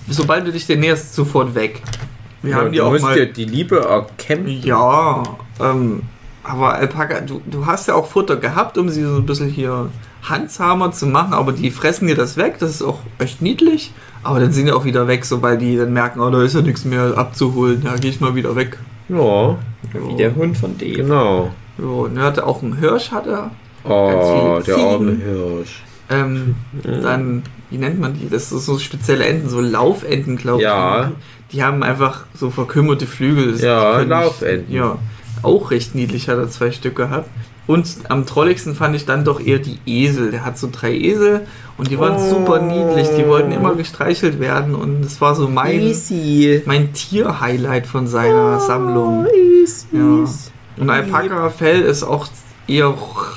sobald 0.09 0.47
du 0.47 0.53
dich 0.53 0.67
dir 0.67 0.79
näherst, 0.79 1.15
sofort 1.15 1.55
weg. 1.55 1.83
Wir 2.41 2.53
ja, 2.53 2.57
haben 2.57 2.73
die 2.73 2.79
du 2.79 2.85
auch 2.85 2.91
musst 2.91 3.05
mal. 3.05 3.15
dir 3.15 3.27
die 3.27 3.45
Liebe 3.45 3.81
erkämpfen. 3.81 4.63
Ja, 4.63 5.23
ähm, 5.61 6.03
aber 6.43 6.75
Alpaka, 6.75 7.21
du, 7.21 7.41
du 7.47 7.67
hast 7.67 7.87
ja 7.89 7.95
auch 7.95 8.07
Futter 8.07 8.37
gehabt, 8.37 8.79
um 8.79 8.89
sie 8.89 9.05
so 9.05 9.17
ein 9.17 9.27
bisschen 9.27 9.49
hier 9.49 9.91
handsamer 10.23 10.93
zu 10.93 11.07
machen, 11.07 11.35
aber 11.35 11.53
die 11.53 11.71
fressen 11.71 12.07
dir 12.07 12.15
das 12.17 12.37
weg, 12.37 12.57
das 12.59 12.71
ist 12.71 12.83
auch 12.83 13.01
echt 13.19 13.43
niedlich. 13.43 13.93
Aber 14.23 14.41
dann 14.41 14.53
sind 14.53 14.67
die 14.67 14.73
auch 14.73 14.85
wieder 14.85 15.07
weg, 15.09 15.25
sobald 15.25 15.61
die 15.61 15.77
dann 15.77 15.93
merken, 15.93 16.21
oh, 16.21 16.31
da 16.31 16.43
ist 16.43 16.55
ja 16.55 16.63
nichts 16.63 16.85
mehr 16.85 17.17
abzuholen, 17.17 17.83
ja, 17.85 17.97
geh 17.97 18.09
ich 18.09 18.21
mal 18.21 18.35
wieder 18.35 18.57
weg. 18.57 18.79
Ja, 19.17 19.57
Wie 20.09 20.17
der 20.17 20.35
Hund 20.35 20.57
von 20.57 20.77
Dave. 20.79 20.93
genau. 20.93 21.51
Ja, 21.79 21.85
und 21.85 22.17
er 22.17 22.23
hatte 22.25 22.47
auch 22.47 22.63
einen 22.63 22.77
Hirsch, 22.79 23.11
hat 23.11 23.27
er. 23.27 23.51
Oh, 23.85 24.61
der 24.67 24.77
arme. 24.77 25.17
Hirsch. 25.17 25.83
Ähm, 26.11 26.55
dann, 26.83 27.43
wie 27.71 27.79
nennt 27.79 27.99
man 28.01 28.15
die? 28.15 28.29
Das 28.29 28.53
ist 28.53 28.67
so 28.67 28.79
spezielle 28.79 29.25
Enten, 29.25 29.49
so 29.49 29.61
Laufenten, 29.61 30.37
glaube 30.37 30.63
Ja. 30.63 31.09
ich. 31.09 31.53
Die 31.53 31.63
haben 31.63 31.83
einfach 31.83 32.25
so 32.35 32.51
verkümmerte 32.51 33.07
Flügel. 33.07 33.59
Ja, 33.61 34.01
Laufenten. 34.03 34.73
Ja, 34.75 34.99
auch 35.43 35.71
recht 35.71 35.95
niedlich 35.95 36.29
hat 36.29 36.39
er 36.39 36.49
zwei 36.49 36.71
Stück 36.71 36.97
gehabt. 36.97 37.29
Und 37.67 37.87
am 38.09 38.27
trolligsten 38.27 38.75
fand 38.75 38.97
ich 38.97 39.07
dann 39.07 39.25
doch 39.25 39.41
eher 39.41 39.59
die 39.61 39.79
Esel. 39.87 40.33
Der 40.33 40.45
hat 40.45 40.59
so 40.59 40.69
drei 40.71 40.93
Esel 40.95 41.47
und 41.79 41.91
die 41.91 41.99
waren 41.99 42.17
Oh. 42.17 42.31
super 42.31 42.61
niedlich. 42.61 43.09
Die 43.17 43.27
wollten 43.27 43.53
immer 43.53 43.75
gestreichelt 43.77 44.41
werden 44.41 44.75
und 44.75 45.05
es 45.05 45.21
war 45.21 45.35
so 45.37 45.49
mein, 45.49 45.81
Easy. 45.81 46.63
mein 46.67 46.93
Tier-Highlight 46.93 47.87
von 47.87 48.07
seiner 48.09 48.59
Sammlung. 48.61 49.27
Easy. 49.63 49.87
Ja. 49.93 50.25
Und 50.79 50.91
Alpaka-Fell 50.91 51.83
ist 51.83 52.03
auch 52.03 52.27
eher 52.73 52.87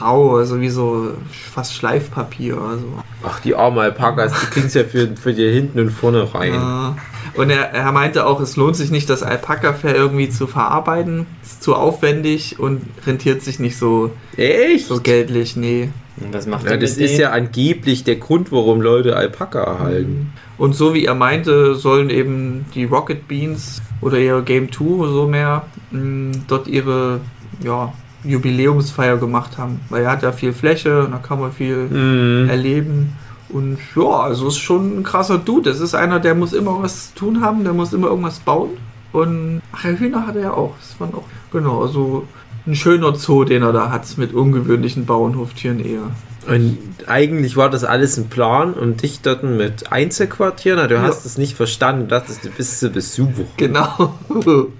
rau, 0.01 0.35
also 0.35 0.61
wie 0.61 0.69
so 0.69 1.11
fast 1.29 1.73
Schleifpapier. 1.73 2.57
Also. 2.57 2.85
Ach, 3.23 3.39
die 3.41 3.55
arme 3.55 3.81
Alpakas, 3.81 4.33
die 4.39 4.45
kriegen 4.47 4.69
ja 4.69 4.83
für, 4.83 5.15
für 5.15 5.33
dir 5.33 5.51
hinten 5.51 5.79
und 5.79 5.89
vorne 5.91 6.33
rein. 6.33 6.53
Ja. 6.53 6.95
Und 7.35 7.49
er, 7.49 7.71
er 7.71 7.91
meinte 7.91 8.25
auch, 8.25 8.39
es 8.39 8.55
lohnt 8.55 8.75
sich 8.75 8.91
nicht, 8.91 9.09
das 9.09 9.23
Alpaka-Fell 9.23 9.95
irgendwie 9.95 10.29
zu 10.29 10.47
verarbeiten. 10.47 11.25
Ist 11.43 11.63
zu 11.63 11.75
aufwendig 11.75 12.59
und 12.59 12.81
rentiert 13.05 13.41
sich 13.41 13.59
nicht 13.59 13.77
so, 13.77 14.11
Echt? 14.37 14.87
so 14.87 14.99
geldlich, 15.01 15.55
nee. 15.55 15.89
Und 16.17 16.33
was 16.33 16.47
macht 16.47 16.65
Ja, 16.65 16.77
das 16.77 16.91
ist 16.91 17.11
denen? 17.11 17.19
ja 17.19 17.31
angeblich 17.31 18.05
der 18.05 18.15
Grund, 18.15 18.51
warum 18.51 18.79
Leute 18.79 19.17
Alpaka 19.17 19.61
erhalten. 19.63 20.31
Und 20.57 20.73
so 20.73 20.93
wie 20.93 21.05
er 21.05 21.15
meinte, 21.15 21.75
sollen 21.75 22.09
eben 22.09 22.65
die 22.73 22.85
Rocket 22.85 23.27
Beans 23.27 23.81
oder 23.99 24.17
eher 24.17 24.41
Game 24.41 24.71
2 24.71 25.07
so 25.07 25.27
mehr 25.27 25.65
mh, 25.91 26.37
dort 26.47 26.67
ihre 26.67 27.19
ja, 27.61 27.91
Jubiläumsfeier 28.25 29.17
gemacht 29.17 29.57
haben. 29.57 29.79
Weil 29.89 30.03
er 30.03 30.11
hat 30.11 30.23
ja 30.23 30.31
viel 30.31 30.53
Fläche 30.53 31.05
und 31.05 31.11
da 31.11 31.17
kann 31.17 31.39
man 31.39 31.51
viel 31.51 31.77
Mhm. 31.89 32.49
erleben. 32.49 33.13
Und 33.49 33.77
ja, 33.95 34.03
also 34.21 34.47
ist 34.47 34.57
schon 34.57 34.99
ein 34.99 35.03
krasser 35.03 35.37
Dude. 35.37 35.69
Das 35.69 35.79
ist 35.79 35.93
einer, 35.95 36.19
der 36.19 36.35
muss 36.35 36.51
immer 36.53 36.81
was 36.81 37.13
zu 37.13 37.19
tun 37.19 37.41
haben, 37.41 37.63
der 37.63 37.73
muss 37.73 37.93
immer 37.93 38.07
irgendwas 38.07 38.39
bauen. 38.39 38.71
Und 39.11 39.61
ach 39.71 39.83
ja, 39.85 39.91
Hühner 39.91 40.27
hat 40.27 40.35
er 40.35 40.41
ja 40.41 40.51
auch. 40.53 40.73
Das 40.79 40.99
waren 40.99 41.13
auch, 41.13 41.23
genau, 41.51 41.81
also 41.81 42.27
ein 42.67 42.75
schöner 42.75 43.15
Zoo, 43.15 43.43
den 43.45 43.61
er 43.61 43.71
da 43.71 43.91
hat, 43.91 44.17
mit 44.17 44.33
ungewöhnlichen 44.33 45.05
Bauernhoftieren 45.05 45.79
eher. 45.79 46.01
Und 46.47 46.77
eigentlich 47.07 47.55
war 47.55 47.69
das 47.69 47.83
alles 47.83 48.17
ein 48.17 48.27
Plan, 48.29 48.73
um 48.73 48.97
dich 48.97 49.21
dort 49.21 49.43
mit 49.43 49.91
einzuquartieren. 49.91 50.79
aber 50.79 50.87
Du 50.89 50.95
Ja. 50.95 51.01
hast 51.03 51.25
es 51.25 51.37
nicht 51.37 51.55
verstanden, 51.55 52.01
du 52.01 52.07
dachtest, 52.07 52.43
du 52.43 52.49
bist 52.49 52.79
zu 52.79 52.89
Besuch. 52.89 53.29
Genau. 53.57 54.13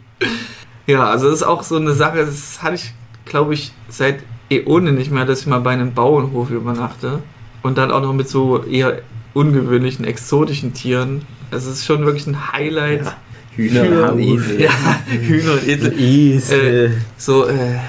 ja, 0.88 1.06
also 1.10 1.26
das 1.30 1.36
ist 1.38 1.44
auch 1.44 1.64
so 1.64 1.78
eine 1.78 1.94
Sache, 1.94 2.26
das 2.26 2.62
hatte 2.62 2.76
ich, 2.76 2.94
glaube 3.26 3.54
ich, 3.54 3.72
seit 3.90 4.20
Äonen 4.50 4.96
nicht 4.96 5.12
mehr, 5.12 5.26
dass 5.26 5.42
ich 5.42 5.48
mal 5.48 5.60
bei 5.60 5.72
einem 5.72 5.94
Bauernhof 5.94 6.50
übernachte. 6.50 7.22
Und 7.64 7.78
dann 7.78 7.92
auch 7.92 8.02
noch 8.02 8.14
mit 8.14 8.30
so 8.30 8.64
eher 8.64 9.02
ungewöhnlichen, 9.34 10.06
exotischen 10.06 10.74
Tieren. 10.74 11.26
Also 11.52 11.70
es 11.72 11.80
ist 11.80 11.86
schon 11.86 12.06
wirklich 12.06 12.28
ein 12.28 12.52
Highlight. 12.54 13.06
Ja. 13.06 13.18
Hühner 13.56 13.86
für 13.86 14.12
und 14.12 14.20
Esel. 14.20 14.62
Ja, 14.62 14.72
Hühner 15.08 15.54
und 15.54 15.68
Esel. 15.68 16.00
Esel. 16.00 17.02
So 17.18 17.46
äh, 17.46 17.80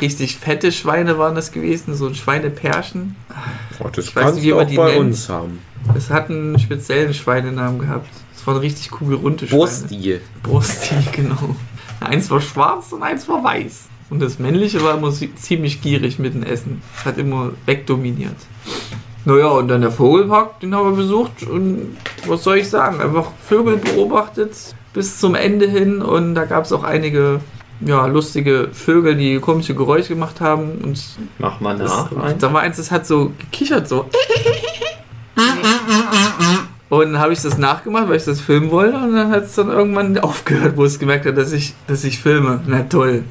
richtig 0.00 0.36
fette 0.36 0.70
Schweine 0.70 1.18
waren 1.18 1.34
das 1.34 1.52
gewesen, 1.52 1.94
so 1.94 2.06
ein 2.06 2.14
Schweinepärchen. 2.14 3.16
oh, 3.82 3.88
das 3.90 4.06
ich 4.06 4.16
weiß 4.16 4.22
kannst 4.22 4.36
nicht, 4.36 4.44
wie 4.44 4.50
du 4.50 4.56
man 4.56 4.66
auch 4.66 4.70
die 4.70 4.76
bei 4.76 4.92
nennt. 4.92 5.00
uns 5.00 5.28
haben. 5.28 5.60
Es 5.96 6.10
hat 6.10 6.28
einen 6.28 6.58
speziellen 6.58 7.14
Schweinenamen 7.14 7.78
gehabt. 7.80 8.10
Es 8.36 8.46
waren 8.46 8.58
richtig 8.58 8.90
kugelrunde 8.90 9.46
Schweine. 9.46 9.60
Brustie. 9.62 10.20
Brusti, 10.42 10.94
genau. 11.12 11.56
Eins 12.00 12.30
war 12.30 12.40
schwarz 12.40 12.92
und 12.92 13.02
eins 13.02 13.28
war 13.28 13.42
weiß. 13.42 13.84
Und 14.10 14.20
das 14.20 14.38
männliche 14.38 14.82
war 14.82 14.98
immer 14.98 15.12
ziemlich 15.12 15.80
gierig 15.80 16.18
mit 16.18 16.34
dem 16.34 16.42
Essen. 16.42 16.82
Hat 17.04 17.16
immer 17.16 17.52
wegdominiert. 17.64 18.36
Naja, 19.24 19.48
und 19.48 19.68
dann 19.68 19.82
der 19.82 19.92
Vogelpark, 19.92 20.60
den 20.60 20.74
haben 20.74 20.90
wir 20.90 20.96
besucht. 20.96 21.44
Und 21.44 21.96
was 22.26 22.42
soll 22.42 22.58
ich 22.58 22.68
sagen? 22.68 23.00
Einfach 23.00 23.30
Vögel 23.46 23.76
beobachtet 23.76 24.74
bis 24.92 25.20
zum 25.20 25.34
Ende 25.34 25.68
hin. 25.68 26.02
Und 26.02 26.34
da 26.34 26.44
gab 26.44 26.64
es 26.64 26.72
auch 26.72 26.82
einige 26.82 27.40
ja, 27.80 28.06
lustige 28.06 28.70
Vögel, 28.72 29.16
die 29.16 29.38
komische 29.38 29.74
Geräusche 29.74 30.14
gemacht 30.14 30.40
haben. 30.40 30.78
Und 30.82 31.00
Mach 31.38 31.60
mal 31.60 31.78
das, 31.78 32.10
nach. 32.10 32.32
da 32.38 32.52
war 32.52 32.62
eins, 32.62 32.78
das 32.78 32.90
hat 32.90 33.06
so 33.06 33.32
gekichert, 33.38 33.88
so. 33.88 34.06
Und 36.90 37.12
dann 37.12 37.18
habe 37.20 37.32
ich 37.32 37.40
das 37.40 37.56
nachgemacht, 37.56 38.08
weil 38.08 38.16
ich 38.16 38.24
das 38.24 38.40
filmen 38.40 38.70
wollte. 38.70 38.98
Und 38.98 39.14
dann 39.14 39.30
hat 39.30 39.44
es 39.44 39.54
dann 39.54 39.68
irgendwann 39.70 40.18
aufgehört, 40.18 40.76
wo 40.76 40.84
es 40.84 40.98
gemerkt 40.98 41.24
hat, 41.24 41.36
dass 41.38 41.52
ich, 41.52 41.72
dass 41.86 42.04
ich 42.04 42.18
filme. 42.18 42.60
Na 42.66 42.82
toll. 42.82 43.22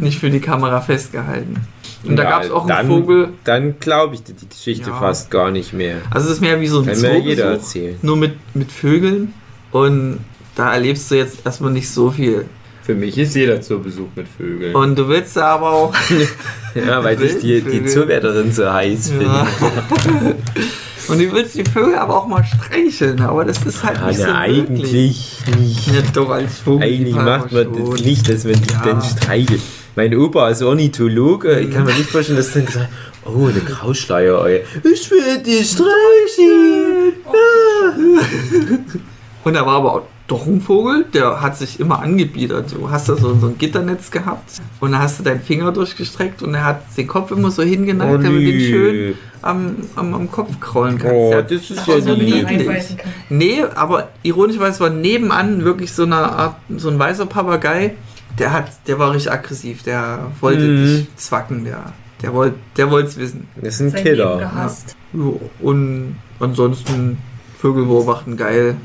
Nicht 0.00 0.18
für 0.20 0.30
die 0.30 0.40
Kamera 0.40 0.80
festgehalten. 0.82 1.56
Und 2.04 2.16
da 2.16 2.24
Ja, 2.24 2.30
gab 2.30 2.44
es 2.44 2.50
auch 2.50 2.60
einen 2.62 2.68
dann, 2.68 2.86
Vogel. 2.88 3.28
Dann 3.44 3.78
glaube 3.80 4.14
ich 4.16 4.22
dir 4.24 4.34
die 4.34 4.48
Geschichte 4.48 4.90
Ja. 4.90 4.96
fast 4.98 5.30
gar 5.30 5.50
nicht 5.50 5.72
mehr. 5.72 5.96
Also 6.10 6.28
es 6.28 6.34
ist 6.34 6.40
mehr 6.40 6.60
wie 6.60 6.66
so 6.66 6.80
ein 6.80 6.86
Kann 6.86 7.00
mir 7.00 7.18
jeder 7.20 7.44
Zoobesuch, 7.44 7.62
erzählen. 7.64 7.96
nur 8.02 8.16
mit, 8.16 8.32
mit 8.54 8.70
Vögeln. 8.70 9.32
Und 9.70 10.18
da 10.54 10.72
erlebst 10.74 11.10
du 11.10 11.14
jetzt 11.14 11.46
erstmal 11.46 11.70
nicht 11.72 11.88
so 11.88 12.10
viel. 12.10 12.44
Für 12.82 12.94
mich 12.96 13.16
ist 13.16 13.34
jeder 13.36 13.60
zu 13.62 13.78
Besuch 13.78 14.08
mit 14.16 14.26
Vögeln. 14.28 14.74
Und 14.74 14.98
du 14.98 15.08
willst 15.08 15.36
da 15.36 15.46
aber 15.54 15.70
auch. 15.72 15.94
Ja, 16.74 17.04
weil 17.04 17.22
ich 17.22 17.38
die, 17.38 17.60
die. 17.60 17.84
Zuwärterin 17.84 18.50
so 18.50 18.70
heiß 18.72 19.12
Ja. 19.20 19.44
finde. 19.44 20.34
Und 21.08 21.18
du 21.18 21.32
willst 21.32 21.54
die 21.56 21.64
Vögel 21.64 21.94
aber 21.96 22.16
auch 22.18 22.26
mal 22.26 22.44
streicheln. 22.44 23.20
Aber 23.20 23.44
das 23.44 23.62
ist 23.64 23.82
halt 23.82 23.98
Ja, 23.98 24.06
nicht 24.08 24.18
so 24.18 24.26
na, 24.26 24.46
möglich. 24.46 24.58
eigentlich 24.58 25.56
nicht. 25.58 25.86
Ja, 25.88 26.02
doch 26.12 26.30
als 26.30 26.58
Vogel. 26.60 26.86
Eigentlich 26.88 27.14
macht 27.14 27.52
man 27.52 27.66
das 27.72 28.00
nicht, 28.02 28.28
dass 28.28 28.44
man 28.44 28.54
die 28.54 28.72
Ja. 28.72 28.82
dann 28.84 29.02
streichelt. 29.02 29.60
Mein 29.96 30.14
Opa 30.16 30.48
ist 30.48 30.62
Ornithologe. 30.62 31.60
Ich 31.60 31.70
kann 31.70 31.84
mir 31.84 31.92
nicht 31.94 32.08
vorstellen, 32.10 32.38
dass 32.38 32.52
dann 32.52 32.64
gesagt 32.66 32.88
oh, 33.26 33.46
eine 33.46 33.60
Grauschleier, 33.60 34.46
Ich 34.48 35.10
will 35.10 35.42
die 35.44 35.64
streicheln. 35.64 37.12
Und 39.44 39.54
da 39.54 39.66
war 39.66 39.76
aber 39.76 39.94
auch 39.96 40.02
doch 40.28 40.46
ein 40.46 40.60
Vogel, 40.60 41.04
der 41.12 41.40
hat 41.42 41.56
sich 41.58 41.80
immer 41.80 42.00
angebiedert. 42.00 42.72
Du 42.72 42.90
hast 42.90 43.08
da 43.08 43.16
so, 43.16 43.34
so 43.38 43.48
ein 43.48 43.58
Gitternetz 43.58 44.10
gehabt 44.10 44.60
und 44.80 44.92
da 44.92 45.00
hast 45.00 45.18
du 45.18 45.22
deinen 45.24 45.40
Finger 45.40 45.72
durchgestreckt 45.72 46.42
und 46.42 46.54
er 46.54 46.64
hat 46.64 46.82
den 46.96 47.06
Kopf 47.06 47.30
immer 47.32 47.50
so 47.50 47.62
hingeneigt, 47.62 48.24
damit 48.24 48.40
du 48.40 48.40
den 48.52 48.60
schön 48.60 49.14
am, 49.42 49.76
am, 49.96 50.14
am 50.14 50.30
Kopf 50.30 50.58
kraulen 50.60 50.96
kannst. 50.98 51.14
Oh, 51.16 51.30
Der- 51.30 51.42
das 51.42 51.70
ist 51.70 51.86
ja 51.86 52.00
so 52.00 52.14
niedlich. 52.14 52.96
Nee, 53.28 53.62
aber 53.74 54.08
ironischerweise 54.22 54.80
war 54.80 54.90
nebenan 54.90 55.64
wirklich 55.64 55.92
so 55.92 56.04
eine 56.04 56.16
Art, 56.16 56.56
so 56.76 56.88
ein 56.88 56.98
weißer 56.98 57.26
Papagei, 57.26 57.94
der 58.38 58.52
hat, 58.52 58.70
der 58.86 58.98
war 58.98 59.12
richtig 59.12 59.32
aggressiv, 59.32 59.82
der 59.82 60.30
wollte 60.40 60.62
Mhm. 60.64 60.86
dich 60.86 61.16
zwacken, 61.16 61.64
der, 61.64 61.92
der 62.22 62.32
wollte 62.32 62.56
der 62.76 62.90
es 62.92 63.18
wissen. 63.18 63.48
Das 63.56 63.74
ist 63.74 63.80
ein 63.80 63.90
Sein 63.90 64.02
Killer. 64.04 64.38
Jo, 65.12 65.40
und 65.60 66.16
ansonsten 66.40 67.18
Vögel 67.58 67.84
beobachten 67.84 68.36
geil. 68.36 68.76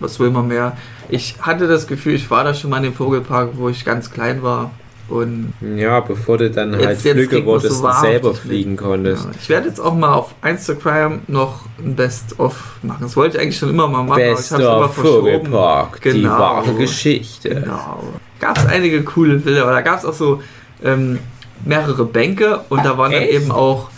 Was 0.00 0.18
will 0.20 0.30
man 0.30 0.48
mehr? 0.48 0.76
Ich 1.08 1.36
hatte 1.40 1.66
das 1.68 1.86
Gefühl, 1.86 2.14
ich 2.14 2.30
war 2.30 2.44
da 2.44 2.54
schon 2.54 2.70
mal 2.70 2.78
in 2.78 2.84
dem 2.84 2.94
Vogelpark, 2.94 3.50
wo 3.54 3.68
ich 3.68 3.84
ganz 3.84 4.10
klein 4.10 4.42
war. 4.42 4.70
Und 5.08 5.52
Ja, 5.76 6.00
bevor 6.00 6.38
du 6.38 6.50
dann 6.50 6.72
Jetzt- 6.72 7.04
halt 7.04 7.04
jetzt 7.16 7.32
man 7.32 7.44
wurdest 7.44 7.78
so 7.78 7.86
und 7.86 7.94
selber 8.00 8.34
fliegen 8.34 8.76
konntest. 8.76 9.24
ja, 9.24 9.30
ich 9.38 9.48
werde 9.50 9.68
jetzt 9.68 9.80
auch 9.80 9.94
mal 9.94 10.14
auf 10.14 10.34
Instagram 10.44 11.20
noch 11.26 11.66
ein 11.78 11.94
Best-of 11.96 12.76
machen. 12.82 12.98
Das 13.02 13.16
wollte 13.16 13.36
ich 13.36 13.42
eigentlich 13.42 13.58
schon 13.58 13.68
immer 13.70 13.88
mal 13.88 14.04
machen, 14.04 14.22
aber 14.22 14.40
ich 14.40 14.50
habe 14.50 14.62
es 14.62 14.68
immer 14.68 14.88
verschoben. 14.88 15.26
Vogelpark, 15.46 16.00
die 16.02 16.10
Genau. 16.22 16.38
wahre 16.38 16.72
Geschichte. 16.74 17.50
Genau. 17.50 18.02
Gab 18.40 18.56
es 18.58 18.66
einige 18.66 19.02
coole 19.02 19.36
Bilder, 19.38 19.62
aber 19.64 19.72
da 19.72 19.82
gab 19.82 19.98
es 19.98 20.04
auch 20.06 20.14
so 20.14 20.40
ähm, 20.82 21.18
mehrere 21.64 22.04
Bänke 22.06 22.60
und 22.70 22.84
da 22.84 22.96
waren 22.96 23.12
dann 23.12 23.22
Echt? 23.22 23.32
eben 23.32 23.50
auch 23.52 23.90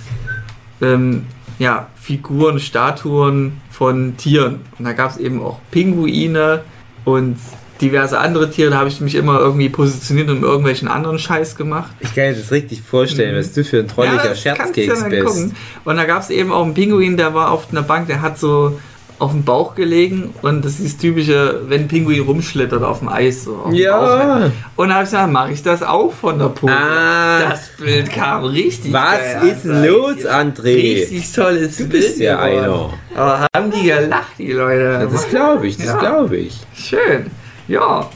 ähm, 0.83 1.27
ja, 1.59 1.89
Figuren, 2.01 2.59
Statuen 2.61 3.61
von 3.71 4.17
Tieren. 4.17 4.61
Und 4.79 4.85
da 4.85 4.93
gab 4.93 5.11
es 5.11 5.17
eben 5.19 5.43
auch 5.43 5.61
Pinguine 5.71 6.63
und 7.05 7.37
diverse 7.81 8.19
andere 8.19 8.51
Tiere. 8.51 8.71
Da 8.71 8.79
habe 8.79 8.89
ich 8.89 9.01
mich 9.01 9.15
immer 9.15 9.39
irgendwie 9.41 9.69
positioniert 9.69 10.31
und 10.31 10.43
irgendwelchen 10.43 10.89
anderen 10.89 11.19
Scheiß 11.19 11.57
gemacht. 11.57 11.91
Ich 12.01 12.15
kann 12.15 12.25
mir 12.31 12.35
das 12.35 12.51
richtig 12.51 12.83
vorstellen, 12.83 13.35
Mhm. 13.35 13.39
was 13.41 13.53
du 13.53 13.65
für 13.65 13.81
ein 13.81 13.89
trolliger 13.89 14.29
du 14.29 14.37
Scherzkeks 14.37 15.01
dann 15.01 15.11
bist. 15.11 15.27
gucken. 15.27 15.53
Und 15.85 15.97
da 15.97 16.05
gab 16.05 16.23
es 16.23 16.31
eben 16.31 16.53
auch 16.53 16.65
einen 16.65 16.75
Pinguin, 16.75 17.17
der 17.17 17.35
war 17.35 17.51
auf 17.51 17.71
einer 17.71 17.83
Bank, 17.83 18.07
der 18.07 18.23
hat 18.23 18.39
so 18.39 18.79
auf 19.25 19.33
dem 19.33 19.45
Bauch 19.45 19.75
gelegen 19.75 20.35
und 20.43 20.65
das 20.65 20.79
ist 20.79 20.85
das 20.95 20.97
typische, 20.99 21.63
wenn 21.69 21.83
ein 21.83 21.89
Pinguin 21.89 22.23
rumschlittert 22.23 22.83
auf 22.83 23.01
dem 23.01 23.09
Eis. 23.09 23.45
So 23.45 23.57
auf 23.57 23.65
dem 23.65 23.73
Bauch. 23.73 23.79
Ja, 23.79 24.51
Und 24.77 24.89
da 24.89 24.95
habe 24.95 25.05
ich 25.05 25.11
gesagt, 25.11 25.33
mache 25.33 25.53
ich 25.53 25.63
das 25.63 25.83
auch 25.83 26.13
von 26.13 26.39
der 26.39 26.49
Pose. 26.51 26.73
Ah. 26.73 27.41
das 27.51 27.71
Bild 27.79 28.11
kam 28.13 28.45
richtig 28.45 28.93
was 28.93 29.19
geil 29.19 29.49
ist 29.49 29.63
sag 29.65 29.87
los. 29.87 30.17
André? 30.27 30.75
Richtig 30.77 31.33
tolles 31.33 31.77
Du 31.77 31.89
bist 31.89 32.19
Bild 32.19 32.29
ja 32.29 32.39
einer. 32.39 32.91
Aber 33.17 33.47
haben 33.55 33.71
die 33.71 33.85
gelacht, 33.89 34.39
die 34.39 34.53
Leute. 34.53 34.83
Ja, 35.01 35.07
das 35.07 35.29
glaube 35.29 35.67
ich, 35.67 35.77
das 35.77 35.87
Ja. 35.87 35.99
glaube 35.99 36.37
ich. 36.37 36.61
Schön. 36.75 37.27
Ja. 37.69 38.09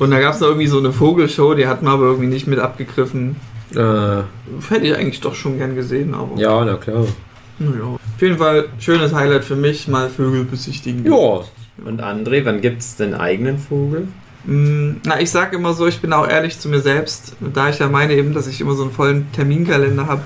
Und 0.00 0.10
da 0.10 0.20
gab 0.20 0.34
es 0.34 0.40
noch 0.40 0.48
irgendwie 0.48 0.66
so 0.66 0.78
eine 0.78 0.92
Vogelshow, 0.92 1.54
die 1.54 1.66
hat 1.66 1.82
man 1.82 1.92
aber 1.94 2.04
irgendwie 2.06 2.28
nicht 2.28 2.46
mit 2.46 2.58
abgegriffen. 2.58 3.36
Äh, 3.74 3.78
Hätte 4.68 4.86
ich 4.86 4.96
eigentlich 4.96 5.20
doch 5.20 5.34
schon 5.34 5.58
gern 5.58 5.74
gesehen, 5.74 6.14
aber. 6.14 6.38
ja, 6.40 6.64
na 6.64 6.74
klar. 6.74 7.04
Naja. 7.70 7.84
Auf 7.94 8.20
jeden 8.22 8.38
Fall 8.38 8.66
schönes 8.78 9.12
Highlight 9.12 9.44
für 9.44 9.56
mich, 9.56 9.88
mal 9.88 10.08
Vögel 10.08 10.44
besichtigen. 10.44 11.04
Ja, 11.04 11.40
Und 11.84 12.02
André, 12.02 12.44
wann 12.44 12.60
gibt 12.60 12.80
es 12.82 12.96
den 12.96 13.14
eigenen 13.14 13.58
Vogel? 13.58 14.08
Mm, 14.44 14.96
Na, 15.04 15.20
ich 15.20 15.30
sage 15.30 15.56
immer 15.56 15.72
so, 15.74 15.86
ich 15.86 16.00
bin 16.00 16.12
auch 16.12 16.28
ehrlich 16.28 16.58
zu 16.58 16.68
mir 16.68 16.80
selbst. 16.80 17.36
Da 17.54 17.68
ich 17.70 17.78
ja 17.78 17.88
meine 17.88 18.14
eben, 18.14 18.34
dass 18.34 18.46
ich 18.46 18.60
immer 18.60 18.74
so 18.74 18.82
einen 18.82 18.92
vollen 18.92 19.30
Terminkalender 19.32 20.06
habe, 20.06 20.22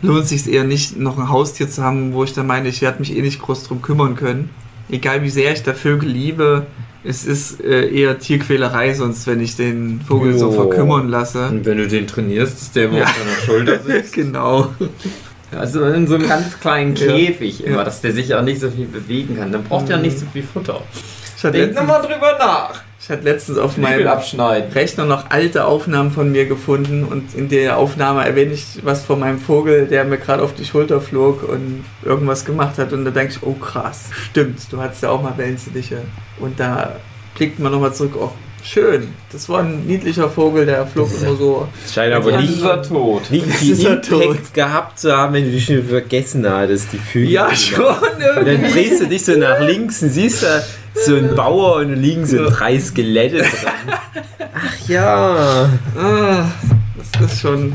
lohnt 0.00 0.26
sich 0.26 0.48
eher 0.50 0.64
nicht, 0.64 0.96
noch 0.98 1.18
ein 1.18 1.28
Haustier 1.28 1.68
zu 1.68 1.82
haben, 1.82 2.12
wo 2.12 2.24
ich 2.24 2.32
dann 2.32 2.46
meine, 2.46 2.68
ich 2.68 2.82
werde 2.82 2.98
mich 3.00 3.16
eh 3.16 3.22
nicht 3.22 3.40
groß 3.40 3.64
drum 3.64 3.82
kümmern 3.82 4.16
können. 4.16 4.50
Egal 4.90 5.22
wie 5.22 5.30
sehr 5.30 5.52
ich 5.52 5.62
da 5.62 5.74
Vögel 5.74 6.08
liebe, 6.08 6.66
es 7.04 7.24
ist 7.24 7.60
äh, 7.62 7.88
eher 7.88 8.18
Tierquälerei 8.18 8.94
sonst, 8.94 9.26
wenn 9.26 9.40
ich 9.40 9.56
den 9.56 10.00
Vogel 10.06 10.38
so 10.38 10.46
Jo. 10.46 10.52
verkümmern 10.52 11.08
lasse. 11.08 11.48
Und 11.48 11.64
wenn 11.64 11.78
du 11.78 11.88
den 11.88 12.06
trainierst, 12.06 12.60
ist 12.62 12.76
der 12.76 12.84
immer 12.86 12.98
Ja. 12.98 13.04
auf 13.04 13.14
deiner 13.18 13.36
Schulter 13.44 13.78
sitzt. 13.82 14.12
genau. 14.14 14.72
Also 15.58 15.84
in 15.84 16.06
so 16.06 16.14
einem 16.14 16.28
ganz 16.28 16.58
kleinen 16.60 16.96
Ja. 16.96 17.06
Käfig 17.06 17.64
immer, 17.64 17.78
Ja. 17.78 17.84
dass 17.84 18.00
der 18.00 18.12
sich 18.12 18.34
auch 18.34 18.42
nicht 18.42 18.60
so 18.60 18.70
viel 18.70 18.86
bewegen 18.86 19.36
kann. 19.36 19.52
Dann 19.52 19.64
braucht 19.64 19.90
er 19.90 19.96
Mhm. 19.98 20.02
nicht 20.04 20.18
so 20.18 20.26
viel 20.32 20.42
Futter. 20.42 20.80
Denk 21.42 21.54
letztens, 21.56 21.76
nochmal 21.80 22.02
drüber 22.02 22.36
nach. 22.38 22.82
ich 23.00 23.08
hatte 23.10 23.22
letztens 23.24 23.58
auf 23.58 23.76
meinem. 23.76 24.06
Rechner 24.06 25.04
noch 25.06 25.30
alte 25.30 25.64
Aufnahmen 25.64 26.12
von 26.12 26.30
mir 26.30 26.46
gefunden 26.46 27.02
und 27.02 27.34
in 27.34 27.48
der 27.48 27.78
Aufnahme 27.78 28.24
erwähne 28.24 28.52
ich 28.52 28.78
was 28.84 29.04
von 29.04 29.18
meinem 29.18 29.40
Vogel, 29.40 29.86
der 29.88 30.04
mir 30.04 30.18
gerade 30.18 30.40
auf 30.40 30.54
die 30.54 30.64
Schulter 30.64 31.00
flog 31.00 31.42
und 31.42 31.84
irgendwas 32.04 32.44
gemacht 32.44 32.78
hat 32.78 32.92
und 32.92 33.04
da 33.04 33.10
denke 33.10 33.32
ich, 33.32 33.42
oh 33.42 33.54
krass, 33.54 34.10
stimmt, 34.30 34.72
du 34.72 34.80
hattest 34.80 35.02
ja 35.02 35.10
auch 35.10 35.20
mal 35.20 35.36
Wellensittiche 35.36 36.02
und 36.38 36.60
da 36.60 36.92
blickt 37.34 37.58
man 37.58 37.72
nochmal 37.72 37.92
zurück, 37.92 38.12
oh 38.20 38.30
schön, 38.64 39.08
das 39.32 39.48
war 39.48 39.60
ein 39.60 39.86
niedlicher 39.86 40.28
Vogel, 40.28 40.66
der 40.66 40.86
flog 40.86 41.10
immer 41.20 41.36
so. 41.36 41.68
es 41.84 41.94
scheint 41.94 42.14
aber 42.14 42.36
nicht, 42.36 42.56
ist 42.56 42.62
er 42.62 42.82
tot. 42.82 43.30
nicht 43.30 43.46
ist 43.46 43.84
er 43.84 43.94
Impact 43.94 44.08
tot. 44.08 44.54
gehabt 44.54 44.98
zu 44.98 45.16
haben, 45.16 45.34
wenn 45.34 45.44
du 45.44 45.50
dich 45.50 45.64
schon 45.64 45.82
vergessen 45.84 46.48
hattest, 46.48 46.92
die 46.92 46.98
Vögel. 46.98 47.30
Ja, 47.30 47.54
schon 47.54 47.84
Und 47.84 48.46
dann 48.46 48.62
drehst 48.72 49.02
du 49.02 49.06
dich 49.06 49.24
so 49.24 49.32
nach 49.32 49.60
links 49.60 50.02
und 50.02 50.10
siehst 50.10 50.42
da 50.42 50.62
so 50.94 51.16
einen 51.16 51.34
Bauer 51.34 51.76
und 51.76 51.90
da 51.90 51.94
liegen 51.94 52.26
so 52.26 52.48
drei 52.48 52.78
Skelette 52.78 53.38
dran. 53.38 53.98
Ach 54.54 54.88
ja. 54.88 55.70
Ah, 55.96 56.44
das 57.18 57.32
ist 57.32 57.40
schon, 57.40 57.72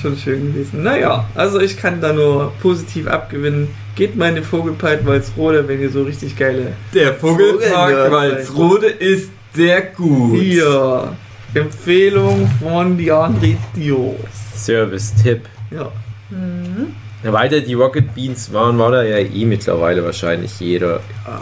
schon 0.00 0.16
schön 0.16 0.52
gewesen. 0.52 0.82
Naja, 0.82 1.26
also 1.34 1.60
ich 1.60 1.76
kann 1.76 2.00
da 2.00 2.12
nur 2.12 2.52
positiv 2.62 3.06
abgewinnen. 3.06 3.68
Geht 3.96 4.16
mal 4.16 4.28
in 4.28 4.36
den 4.36 4.44
Vogelpark 4.44 5.04
Walsrode, 5.04 5.66
wenn 5.68 5.80
ihr 5.80 5.90
so 5.90 6.04
richtig 6.04 6.36
geile 6.36 6.72
Der 6.94 7.14
Vogelpark 7.14 8.10
Walsrode 8.10 8.86
ist 8.86 9.30
sehr 9.54 9.82
gut. 9.82 10.40
Hier, 10.40 11.16
Empfehlung 11.54 12.48
von 12.62 12.96
Diandre 12.96 13.56
Dios. 13.74 14.14
Service-Tipp. 14.54 15.46
Ja. 15.70 15.90
Mhm. 16.30 16.94
Na, 17.22 17.32
weiter 17.32 17.60
die 17.60 17.74
Rocket 17.74 18.14
Beans 18.14 18.52
waren, 18.52 18.78
war 18.78 18.90
da 18.92 19.02
ja 19.02 19.18
eh 19.18 19.44
mittlerweile 19.44 20.04
wahrscheinlich 20.04 20.58
jeder. 20.60 21.00
Ah, 21.26 21.38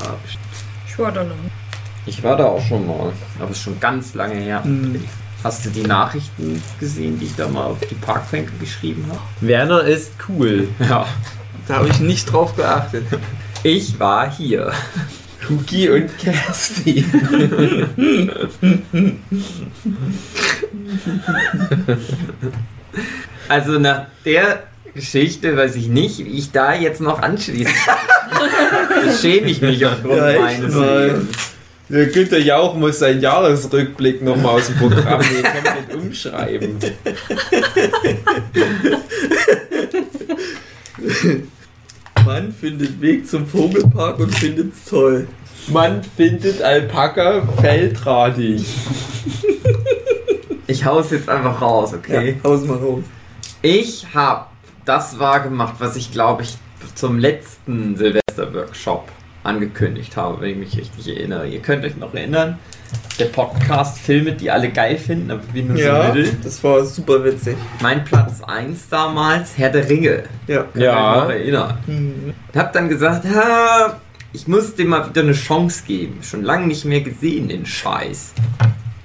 Ich 0.88 0.98
war 0.98 1.12
da 1.12 1.24
noch. 1.24 1.34
Ich 2.06 2.22
war 2.24 2.36
da 2.36 2.46
auch 2.46 2.64
schon 2.66 2.86
mal, 2.86 3.12
aber 3.38 3.50
ist 3.50 3.60
schon 3.60 3.78
ganz 3.78 4.14
lange 4.14 4.36
her. 4.36 4.62
Mhm. 4.64 5.04
Hast 5.44 5.64
du 5.66 5.70
die 5.70 5.82
Nachrichten 5.82 6.60
gesehen, 6.80 7.18
die 7.20 7.26
ich 7.26 7.36
da 7.36 7.46
mal 7.46 7.66
auf 7.66 7.78
die 7.80 7.94
Parkbänke 7.94 8.50
geschrieben 8.58 9.04
habe? 9.08 9.20
Werner 9.40 9.82
ist 9.82 10.12
cool. 10.28 10.68
Ja. 10.80 11.06
Da 11.68 11.74
habe 11.76 11.88
ich 11.88 12.00
nicht 12.00 12.32
drauf 12.32 12.56
geachtet. 12.56 13.04
Ich 13.62 14.00
war 14.00 14.30
hier. 14.32 14.72
Hugi 15.48 15.88
und 15.88 16.18
Kerstin. 16.18 17.04
Also 23.48 23.78
nach 23.78 24.06
der 24.24 24.64
Geschichte 24.94 25.56
weiß 25.56 25.76
ich 25.76 25.88
nicht, 25.88 26.18
wie 26.18 26.38
ich 26.38 26.50
da 26.50 26.74
jetzt 26.74 27.00
noch 27.00 27.20
anschließe. 27.22 27.70
das 29.04 29.20
schäme 29.20 29.48
ich 29.48 29.60
mich 29.60 29.84
aufgrund 29.86 30.16
Ja, 30.16 30.38
meines. 30.40 30.74
Lebens. 30.74 31.28
Der 31.90 32.06
Günther 32.06 32.38
Jauch 32.40 32.74
muss 32.74 32.98
seinen 32.98 33.22
Jahresrückblick 33.22 34.20
nochmal 34.22 34.56
aus 34.56 34.66
dem 34.66 34.76
Programm 34.76 35.20
nehmen, 35.20 35.42
komplett 35.42 35.94
umschreiben. 35.94 36.78
Mann 42.28 42.52
findet 42.52 43.00
Weg 43.00 43.26
zum 43.26 43.46
Vogelpark 43.46 44.18
und 44.18 44.34
findet's 44.34 44.84
toll. 44.84 45.26
Man 45.68 46.02
findet 46.02 46.60
Alpaka 46.60 47.40
feldradig. 47.58 48.66
Ich 50.66 50.84
hau's 50.84 51.10
jetzt 51.10 51.30
einfach 51.30 51.62
raus, 51.62 51.94
okay? 51.94 52.36
Ja, 52.36 52.50
haus 52.50 52.66
mal 52.66 52.76
raus. 52.76 53.02
Ich 53.62 54.06
habe 54.12 54.44
das 54.84 55.18
wahr 55.18 55.40
gemacht, 55.40 55.76
was 55.78 55.96
ich 55.96 56.12
glaube 56.12 56.42
ich 56.42 56.58
zum 56.94 57.18
letzten 57.18 57.96
Silvester-Workshop 57.96 59.08
angekündigt 59.42 60.14
habe, 60.18 60.42
wenn 60.42 60.50
ich 60.50 60.56
mich 60.58 60.76
richtig 60.76 61.08
erinnere. 61.08 61.48
Ihr 61.48 61.60
könnt 61.60 61.82
euch 61.86 61.96
noch 61.96 62.12
erinnern, 62.12 62.58
der 63.18 63.26
Podcast 63.26 63.98
Filme, 63.98 64.32
die 64.32 64.50
alle 64.50 64.68
geil 64.70 64.96
finden, 64.96 65.30
aber 65.30 65.42
wir 65.52 65.62
nur 65.64 65.76
Ja, 65.76 66.08
so 66.08 66.14
mittel. 66.14 66.36
das 66.42 66.62
war 66.62 66.84
super 66.84 67.24
witzig. 67.24 67.56
Mein 67.80 68.04
Platz 68.04 68.40
1 68.46 68.88
damals, 68.88 69.56
Herr 69.56 69.70
der 69.70 69.88
Ringe. 69.88 70.22
Ja. 70.46 70.64
Ihr 70.74 70.82
Ja. 70.82 71.14
euch 71.16 71.22
noch 71.24 71.30
erinnern. 71.30 71.78
Mhm. 71.86 72.34
Hab 72.54 72.72
dann 72.72 72.88
gesagt, 72.88 73.24
ha, 73.34 73.98
ich 74.32 74.46
muss 74.46 74.74
dem 74.74 74.88
mal 74.88 75.08
wieder 75.08 75.22
eine 75.22 75.32
Chance 75.32 75.82
geben. 75.86 76.18
Schon 76.22 76.42
lange 76.44 76.66
nicht 76.66 76.84
mehr 76.84 77.00
gesehen, 77.00 77.48
den 77.48 77.66
Scheiß. 77.66 78.32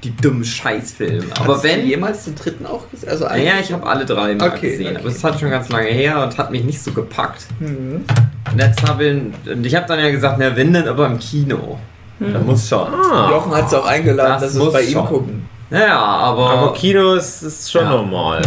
Die 0.04 0.14
dummen 0.18 0.44
Scheißfilme. 0.44 1.28
Aber 1.40 1.56
Hast 1.56 1.64
wenn... 1.64 1.80
du 1.80 1.86
jemals 1.88 2.26
den 2.26 2.36
dritten 2.36 2.66
auch 2.66 2.90
gesehen? 2.92 3.08
Also 3.10 3.24
Naja, 3.24 3.54
ich 3.62 3.72
habe 3.72 3.88
alle 3.88 4.06
drei 4.06 4.36
mal 4.36 4.50
Okay, 4.50 4.72
gesehen, 4.72 4.98
aber 4.98 5.06
okay. 5.06 5.16
es 5.16 5.24
hat 5.24 5.40
schon 5.40 5.50
ganz 5.50 5.70
lange 5.70 5.88
her 5.88 6.22
und 6.22 6.38
hat 6.38 6.52
mich 6.52 6.66
nicht 6.66 6.82
so 6.84 6.92
gepackt. 6.92 7.46
Mhm. 7.62 8.04
Und 8.52 8.60
jetzt 8.60 8.84
habe 8.88 9.06
ich, 9.06 9.50
und 9.52 9.66
ich 9.66 9.74
habe 9.76 9.88
dann 9.88 10.00
ja 10.00 10.12
gesagt, 10.12 10.36
na 10.40 10.56
wenn 10.58 10.74
denn 10.74 10.88
aber 10.90 11.08
im 11.08 11.20
Kino. 11.20 11.80
Da 12.20 12.40
muss 12.40 12.68
schon. 12.68 12.88
Ah. 12.94 13.30
Jochen 13.32 13.54
hat 13.56 13.68
es 13.68 13.74
auch 13.74 13.86
eingeladen, 13.86 14.42
Das 14.42 14.54
dass 14.54 14.62
wir 14.64 14.72
bei 14.72 14.82
ihm 14.84 14.92
schon. 14.94 15.06
gucken. 15.06 15.50
Naja, 15.70 15.98
aber, 16.00 16.50
Aber 16.52 16.74
Kino 16.74 17.14
ist, 17.16 17.42
ist 17.42 17.72
schon 17.72 17.84
Ja. 17.84 17.90
normal. 17.90 18.42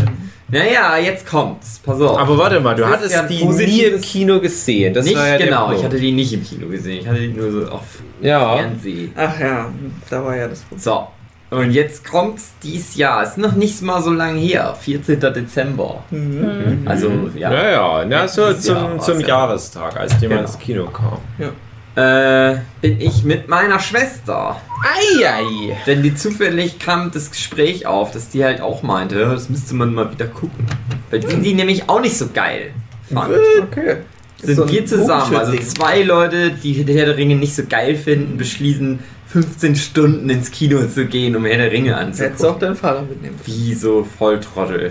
naja, 0.49 0.97
jetzt 0.99 1.27
kommt's. 1.29 1.81
Pass 1.85 2.01
auf. 2.01 2.19
Aber 2.19 2.39
warte 2.39 2.61
mal, 2.61 2.75
du 2.77 2.83
Das 2.83 2.93
hattest 2.93 3.15
ja 3.15 3.23
die 3.25 3.45
nie 3.45 3.81
im 3.83 4.01
Kino 4.01 4.39
gesehen. 4.41 4.95
Das 4.95 5.05
nicht 5.05 5.17
war 5.17 5.27
ja 5.29 5.37
genau, 5.37 5.73
ich 5.73 5.83
hatte 5.83 5.99
die 5.99 6.13
nicht 6.13 6.33
im 6.33 6.45
Kino 6.45 6.69
gesehen. 6.69 7.01
Ich 7.01 7.09
hatte 7.09 7.19
die 7.21 7.29
nur 7.29 7.51
so 7.51 7.69
auf 7.73 7.83
Ja. 8.21 8.57
Fernsehen. 8.57 9.13
Ach 9.17 9.41
ja, 9.41 9.67
da 10.09 10.25
war 10.25 10.37
ja 10.37 10.47
das 10.49 10.61
Problem. 10.61 10.81
So. 10.81 11.07
Und 11.49 11.71
jetzt 11.71 12.09
kommt's 12.09 12.55
dies 12.63 12.97
Jahr. 12.97 13.23
Ist 13.23 13.39
noch 13.39 13.53
nicht 13.53 13.81
mal 13.83 14.03
so 14.03 14.11
lange 14.11 14.39
her. 14.41 14.75
14. 14.81 15.21
Dezember. 15.21 16.03
Mhm. 16.11 16.83
Also, 16.85 17.09
ja. 17.37 17.53
Ja, 17.53 17.71
ja, 17.71 18.03
ja 18.05 18.29
so 18.29 18.47
Letztes 18.47 18.67
Jahr 18.69 18.91
zum, 18.91 19.01
zum 19.01 19.21
ja. 19.21 19.29
Jahrestag, 19.29 19.97
als 19.99 20.13
mal 20.15 20.21
Genau. 20.21 20.41
ins 20.41 20.59
Kino 20.59 20.87
kam. 20.87 21.19
Äh, 21.97 22.59
bin 22.83 23.01
ich 23.01 23.25
mit 23.25 23.49
meiner 23.49 23.79
Schwester. 23.79 24.61
Eieiei. 24.85 25.79
Denn 25.87 26.03
die 26.03 26.15
zufällig 26.15 26.79
kam 26.79 27.11
das 27.11 27.31
Gespräch 27.31 27.87
auf, 27.87 28.11
dass 28.11 28.29
die 28.29 28.45
halt 28.45 28.61
auch 28.61 28.83
meinte, 28.83 29.19
das 29.19 29.49
müsste 29.49 29.75
man 29.75 29.95
mal 29.95 30.13
wieder 30.13 30.27
gucken. 30.27 30.67
Weil 31.11 31.21
die, 31.21 31.37
die 31.37 31.55
nämlich 31.55 31.89
auch 31.89 32.01
nicht 32.01 32.19
so 32.19 32.29
geil 32.33 32.73
fand. 33.13 33.35
Okay. 33.63 33.97
Sind 34.43 34.57
So 34.57 34.69
wir 34.69 34.85
zusammen, 34.85 35.35
also 35.35 35.57
zwei 35.57 36.03
Leute, 36.03 36.51
die 36.51 36.75
Herr 36.75 37.07
der 37.07 37.17
Ringe 37.17 37.37
nicht 37.37 37.57
so 37.57 37.63
geil 37.67 37.97
finden, 37.97 38.37
beschließen 38.37 38.99
15 39.29 39.77
Stunden 39.77 40.31
ins 40.31 40.51
Kino 40.51 40.87
zu 40.87 41.07
gehen, 41.07 41.35
um 41.37 41.45
Herr 41.45 41.59
der 41.59 41.73
Ringe 41.73 41.97
Hättest 41.97 42.21
du 42.21 42.25
auch 42.25 42.31
anzugucken. 42.31 42.61
deinen 42.61 42.77
Vater 42.77 43.03
mitnehmen. 43.03 43.39
Wie 43.45 43.75
so 43.75 44.07
Volltrottel. 44.19 44.91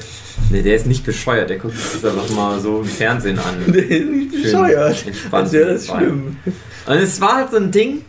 Ne, 0.51 0.61
der 0.61 0.75
ist 0.75 0.87
nicht 0.87 1.05
bescheuert, 1.05 1.49
der 1.49 1.57
guckt 1.57 1.77
sich 1.77 2.01
das 2.01 2.11
einfach 2.13 2.29
mal 2.35 2.59
so 2.59 2.79
im 2.81 2.85
Fernsehen 2.85 3.39
an. 3.39 3.55
Der 3.73 3.89
ist 3.89 4.09
nicht 4.09 4.33
Schön 4.33 4.43
bescheuert. 4.43 5.07
entspannt 5.07 5.43
Als 5.45 5.53
wäre 5.53 5.73
das 5.73 5.85
dabei. 5.87 5.99
schlimm. 6.01 6.37
Und 6.85 6.93
es 6.97 7.21
war 7.21 7.35
halt 7.37 7.51
so 7.51 7.57
ein 7.57 7.71
Ding. 7.71 8.01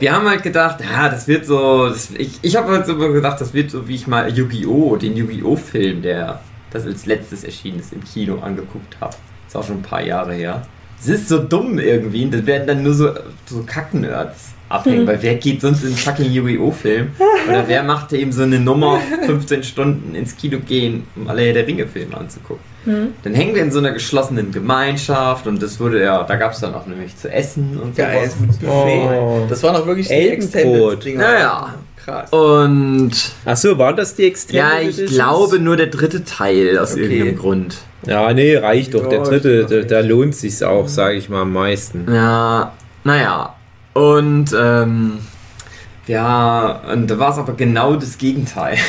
Wir 0.00 0.12
haben 0.12 0.28
halt 0.28 0.42
gedacht, 0.42 0.80
ja, 0.80 1.08
das 1.08 1.28
wird 1.28 1.46
so. 1.46 1.88
Das, 1.88 2.10
ich 2.18 2.40
ich 2.42 2.56
habe 2.56 2.72
halt 2.72 2.86
so 2.86 2.96
gedacht, 2.96 3.40
das 3.40 3.54
wird 3.54 3.70
so, 3.70 3.86
wie 3.86 3.94
ich 3.94 4.08
mal 4.08 4.28
Yu-Gi-Oh!, 4.36 4.96
den 4.96 5.16
Yu-Gi-Oh!-Film, 5.16 6.02
der 6.02 6.40
das 6.72 6.84
als 6.84 7.06
letztes 7.06 7.44
erschienen 7.44 7.78
ist, 7.78 7.92
im 7.92 8.02
Kino 8.02 8.40
angeguckt 8.40 8.96
habe. 9.00 9.14
Ist 9.46 9.56
auch 9.56 9.64
schon 9.64 9.76
ein 9.76 9.82
paar 9.82 10.02
Jahre 10.02 10.34
her. 10.34 10.66
Es 11.00 11.06
ist 11.08 11.28
so 11.28 11.38
dumm 11.38 11.78
irgendwie. 11.78 12.28
Das 12.28 12.44
werden 12.44 12.66
dann 12.66 12.82
nur 12.82 12.94
so, 12.94 13.10
so 13.46 13.62
Kacknerds 13.62 14.53
abhängen, 14.74 15.06
weil 15.06 15.22
wer 15.22 15.34
geht 15.36 15.60
sonst 15.60 15.82
in 15.82 15.88
einen 15.88 15.96
fucking 15.96 16.30
Yu-Gi-Oh!-Film? 16.30 17.08
Oder 17.48 17.64
wer 17.66 17.82
macht 17.82 18.12
eben 18.12 18.32
so 18.32 18.42
eine 18.42 18.60
Nummer 18.60 19.00
15 19.26 19.62
Stunden 19.62 20.14
ins 20.14 20.36
Kino 20.36 20.58
gehen, 20.58 21.04
um 21.16 21.28
alle 21.28 21.52
der 21.52 21.66
Ringe-Filme 21.66 22.16
anzugucken? 22.16 22.62
Dann 22.86 23.32
hängen 23.34 23.54
wir 23.54 23.62
in 23.62 23.72
so 23.72 23.78
einer 23.78 23.92
geschlossenen 23.92 24.52
Gemeinschaft 24.52 25.46
und 25.46 25.62
das 25.62 25.80
wurde 25.80 26.02
ja, 26.02 26.22
da 26.22 26.36
gab 26.36 26.52
es 26.52 26.60
dann 26.60 26.74
auch 26.74 26.86
nämlich 26.86 27.16
zu 27.16 27.32
essen 27.32 27.80
und 27.82 27.96
Geil, 27.96 28.28
sowas. 28.28 28.58
Oh. 28.70 29.46
Das 29.48 29.62
waren 29.62 29.76
auch 29.76 29.86
wirklich 29.86 30.08
die 30.08 30.12
Elbenbrot. 30.14 31.06
Naja. 31.14 31.74
Krass. 32.04 32.30
Und 32.34 33.12
Achso, 33.46 33.78
waren 33.78 33.96
das 33.96 34.14
die 34.14 34.26
Extended 34.26 34.62
ja, 34.62 34.78
ich 34.80 34.88
Editions? 34.98 35.12
glaube 35.12 35.58
nur 35.58 35.78
der 35.78 35.86
dritte 35.86 36.22
Teil 36.22 36.78
aus 36.78 36.92
Okay. 36.92 37.04
irgendeinem 37.04 37.38
Grund. 37.38 37.76
Ja, 38.06 38.30
nee, 38.34 38.54
reicht 38.56 38.92
doch. 38.92 39.08
Der 39.08 39.22
dritte, 39.22 39.64
da, 39.64 39.80
da 39.80 40.00
lohnt 40.00 40.34
sich's 40.36 40.62
auch, 40.62 40.86
sage 40.86 41.16
ich 41.16 41.30
mal, 41.30 41.40
am 41.42 41.54
meisten. 41.54 42.04
Ja, 42.12 42.74
naja. 43.04 43.54
Und 43.94 44.54
ähm, 44.58 45.18
ja, 46.06 46.82
und 46.92 47.08
da 47.10 47.18
war 47.18 47.30
es 47.32 47.38
aber 47.38 47.54
genau 47.54 47.96
das 47.96 48.18
Gegenteil. 48.18 48.76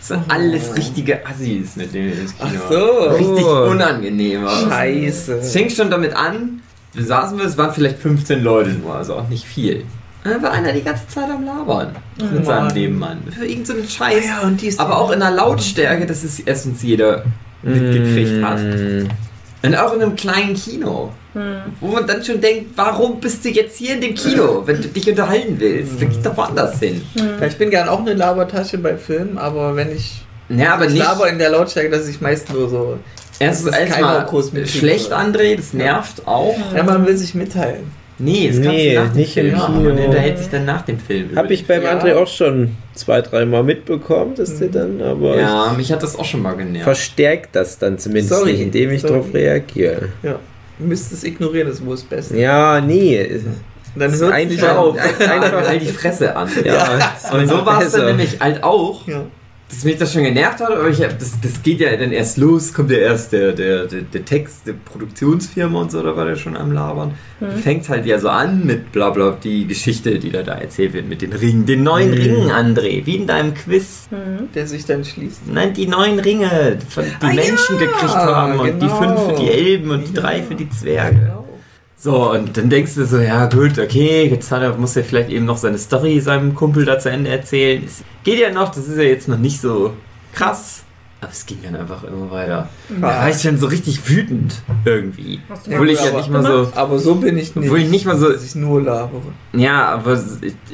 Das 0.00 0.16
sind 0.16 0.30
alles 0.32 0.74
richtige 0.74 1.26
Assis, 1.26 1.76
mit 1.76 1.92
denen 1.92 2.12
Kino 2.12 2.30
Ach 2.40 2.70
so. 2.72 3.08
Richtig 3.10 3.44
Oh. 3.44 3.68
unangenehm. 3.70 4.46
Scheiße. 4.48 5.34
Es 5.34 5.52
fing 5.52 5.68
schon 5.68 5.90
damit 5.90 6.14
an, 6.16 6.62
wir 6.94 7.04
saßen 7.04 7.36
wir, 7.36 7.44
es 7.44 7.58
waren 7.58 7.74
vielleicht 7.74 7.98
15 7.98 8.42
Leute 8.42 8.70
nur, 8.70 8.94
also 8.94 9.16
auch 9.16 9.28
nicht 9.28 9.44
viel. 9.44 9.84
Und 10.24 10.30
dann 10.30 10.42
war 10.42 10.52
einer 10.52 10.72
die 10.72 10.82
ganze 10.82 11.06
Zeit 11.08 11.28
am 11.30 11.44
Labern 11.44 11.94
mit 12.32 12.46
seinem 12.46 12.64
Mann. 12.64 12.74
Nebenmann. 12.74 13.18
Für 13.30 13.44
irgendeinen 13.44 13.86
Scheiß. 13.86 14.24
Ja, 14.24 14.40
und 14.46 14.62
die 14.62 14.68
ist 14.68 14.80
Aber 14.80 14.96
auch 14.96 15.10
in 15.10 15.20
einer 15.20 15.36
Lautstärke, 15.36 16.06
dass 16.06 16.24
es 16.24 16.40
erstens 16.40 16.82
jeder 16.82 17.24
mitgekriegt 17.62 18.42
hat. 18.42 18.60
Und 19.62 19.74
auch 19.74 19.92
in 19.92 20.02
einem 20.02 20.16
kleinen 20.16 20.54
Kino. 20.54 21.12
Wo 21.80 21.88
man 21.88 22.06
dann 22.06 22.24
schon 22.24 22.40
denkt, 22.40 22.72
warum 22.76 23.20
bist 23.20 23.44
du 23.44 23.50
jetzt 23.50 23.76
hier 23.76 23.94
in 23.94 24.00
dem 24.00 24.14
Kino, 24.14 24.62
wenn 24.66 24.82
du 24.82 24.88
dich 24.88 25.08
unterhalten 25.08 25.56
willst? 25.58 26.00
Dann 26.00 26.10
geh 26.10 26.16
doch 26.22 26.36
woanders 26.36 26.78
hin. 26.80 27.02
Ja, 27.14 27.46
ich 27.46 27.56
bin 27.56 27.70
gern 27.70 27.88
auch 27.88 28.00
eine 28.00 28.14
Labertasche 28.14 28.78
bei 28.78 28.96
Filmen, 28.96 29.38
aber 29.38 29.76
wenn 29.76 29.94
ich. 29.94 30.24
Ja, 30.48 30.74
aber 30.74 30.86
ich 30.86 30.94
nicht. 30.94 31.04
laber 31.04 31.28
in 31.28 31.38
der 31.38 31.50
Lautstärke, 31.50 31.90
dass 31.90 32.08
ich 32.08 32.20
meist 32.20 32.52
nur 32.52 32.68
so. 32.68 32.98
Erstens 33.38 33.76
erstmal 33.76 34.26
schlecht? 34.66 35.12
André, 35.12 35.56
das 35.56 35.72
nervt 35.72 36.26
auch. 36.26 36.56
Ja, 36.74 36.82
man 36.82 37.06
will 37.06 37.16
sich 37.16 37.34
mitteilen. 37.34 37.92
Nee, 38.20 38.48
das 38.48 38.56
kannst 38.56 38.68
Nee, 38.70 38.94
du 38.94 39.00
nach 39.00 39.08
dem 39.10 39.16
nicht 39.16 39.36
im 39.36 39.44
Film 39.46 39.56
machen. 39.56 39.74
Kino. 39.76 39.94
Man 39.94 40.04
unterhält 40.06 40.38
sich 40.38 40.48
dann 40.48 40.64
nach 40.64 40.82
dem 40.82 40.98
Film. 40.98 41.28
über 41.30 41.40
Hab 41.42 41.50
ich 41.50 41.66
beim 41.66 41.82
Ja. 41.82 41.98
André 41.98 42.14
auch 42.16 42.26
schon 42.26 42.76
zwei, 42.94 43.20
dreimal 43.22 43.62
mitbekommen, 43.62 44.34
dass 44.34 44.58
der 44.58 44.68
dann 44.68 45.00
aber 45.00 45.38
Ja, 45.38 45.72
mich 45.76 45.92
hat 45.92 46.02
das 46.02 46.16
auch 46.18 46.24
schon 46.24 46.42
mal 46.42 46.54
genervt. 46.56 46.82
verstärkt 46.84 47.54
das 47.54 47.78
dann 47.78 47.98
zumindest 47.98 48.30
Sorry, 48.30 48.52
nicht, 48.52 48.60
indem 48.62 48.90
ich 48.90 49.02
darauf 49.02 49.32
reagiere. 49.32 50.08
Ja. 50.22 50.38
Du 50.78 50.84
müsst 50.86 51.12
es 51.12 51.22
ignorieren, 51.24 51.68
das 51.68 51.78
ist 51.78 51.84
wohl 51.86 51.94
das 51.94 52.04
Beste. 52.04 52.36
Ja, 52.38 52.80
nee. 52.80 53.24
Und 53.94 54.00
dann 54.02 54.12
ist 54.12 54.20
hört 54.20 54.34
es 54.38 54.48
nicht 54.50 54.64
auf. 54.68 54.96
Einfach 55.20 55.66
halt 55.68 55.82
die 55.82 55.86
Fresse 55.86 56.34
an. 56.36 56.48
Ja, 56.64 56.98
Und 57.32 57.48
so 57.48 57.64
war 57.66 57.82
es 57.82 57.92
dann 57.92 58.00
besser. 58.02 58.06
nämlich 58.06 58.40
halt 58.40 58.62
auch, 58.62 59.06
Ja. 59.08 59.22
Dass 59.68 59.84
mich 59.84 59.98
das 59.98 60.12
schon 60.14 60.22
genervt 60.24 60.60
hat, 60.60 60.70
aber 60.70 60.88
ich 60.88 61.02
hab, 61.02 61.18
das, 61.18 61.32
das 61.42 61.62
geht 61.62 61.80
ja 61.80 61.94
dann 61.96 62.10
erst 62.12 62.38
los, 62.38 62.72
kommt 62.72 62.90
ja 62.90 62.98
erst 62.98 63.32
der, 63.32 63.52
der, 63.52 63.84
der, 63.86 64.00
der 64.02 64.24
Text 64.24 64.66
der 64.66 64.72
Produktionsfirma 64.72 65.80
und 65.80 65.90
so, 65.92 66.02
da 66.02 66.16
war 66.16 66.24
der 66.24 66.36
schon 66.36 66.56
am 66.56 66.72
Labern. 66.72 67.12
Fängt 67.62 67.88
halt 67.88 68.04
ja 68.06 68.18
so 68.18 68.28
an 68.30 68.64
mit 68.66 68.90
bla 68.92 69.10
bla 69.10 69.30
die 69.42 69.66
Geschichte, 69.66 70.18
die 70.18 70.30
da, 70.30 70.42
da 70.42 70.54
erzählt 70.54 70.92
wird 70.94 71.08
mit 71.08 71.22
den 71.22 71.32
Ringen. 71.32 71.66
Den 71.66 71.82
neuen 71.84 72.08
Mhm. 72.10 72.14
Ringen, 72.16 72.50
André, 72.50 73.06
wie 73.06 73.16
in 73.16 73.26
deinem 73.26 73.54
Quiz. 73.54 74.08
Der 74.54 74.66
sich 74.66 74.84
dann 74.86 75.04
schließt. 75.04 75.42
Nein, 75.46 75.72
die 75.74 75.86
neuen 75.86 76.18
Ringe, 76.18 76.78
die 76.96 77.26
Ah, 77.26 77.32
Menschen 77.32 77.76
ja, 77.78 77.86
gekriegt 77.86 78.14
haben 78.14 78.58
und 78.58 78.66
die 78.82 78.86
genau. 78.86 78.96
fünf 79.02 79.20
für 79.36 79.42
die 79.42 79.50
Elben 79.50 79.90
und 79.90 80.08
die 80.08 80.14
Ja. 80.14 80.20
drei 80.22 80.42
für 80.42 80.54
die 80.56 80.68
Zwerge. 80.70 81.16
Genau. 81.18 81.37
So, 82.00 82.30
und 82.30 82.56
dann 82.56 82.70
denkst 82.70 82.94
du 82.94 83.04
so, 83.06 83.18
ja 83.18 83.46
gut, 83.46 83.76
okay, 83.76 84.28
jetzt 84.30 84.52
hat 84.52 84.62
er, 84.62 84.72
muss 84.76 84.94
er 84.94 85.02
vielleicht 85.02 85.30
eben 85.30 85.44
noch 85.46 85.56
seine 85.56 85.78
Story 85.78 86.20
seinem 86.20 86.54
Kumpel 86.54 86.84
da 86.84 86.98
zu 87.00 87.10
Ende 87.10 87.28
erzählen. 87.30 87.82
Es 87.84 88.04
geht 88.22 88.38
ja 88.38 88.52
noch, 88.52 88.68
das 88.68 88.86
ist 88.86 88.96
ja 88.96 89.02
jetzt 89.02 89.26
noch 89.26 89.38
nicht 89.38 89.60
so 89.60 89.94
krass. 90.32 90.84
Aber 91.20 91.32
es 91.32 91.44
ging 91.44 91.58
dann 91.64 91.74
einfach 91.74 92.04
immer 92.04 92.30
weiter. 92.30 92.68
Da 92.88 93.02
war 93.08 93.28
ich 93.28 93.42
schon 93.42 93.58
so 93.58 93.66
richtig 93.66 94.08
wütend 94.08 94.54
irgendwie. 94.84 95.40
Hast 95.48 95.66
du 95.66 95.72
Obwohl 95.72 95.90
ich 95.90 96.00
ja 96.00 96.10
aber- 96.10 96.18
nicht 96.18 96.30
mal 96.30 96.44
so, 96.44 96.70
Aber 96.76 96.98
so 97.00 97.16
bin 97.16 97.36
ich 97.36 97.56
nicht. 97.56 97.66
obwohl 97.66 97.80
ich 97.80 97.88
nicht 97.90 98.06
mal 98.06 98.16
so, 98.16 98.30
dass 98.30 98.44
ich 98.44 98.54
nur 98.54 98.80
labere. 98.80 99.20
ja, 99.54 99.86
aber 99.88 100.22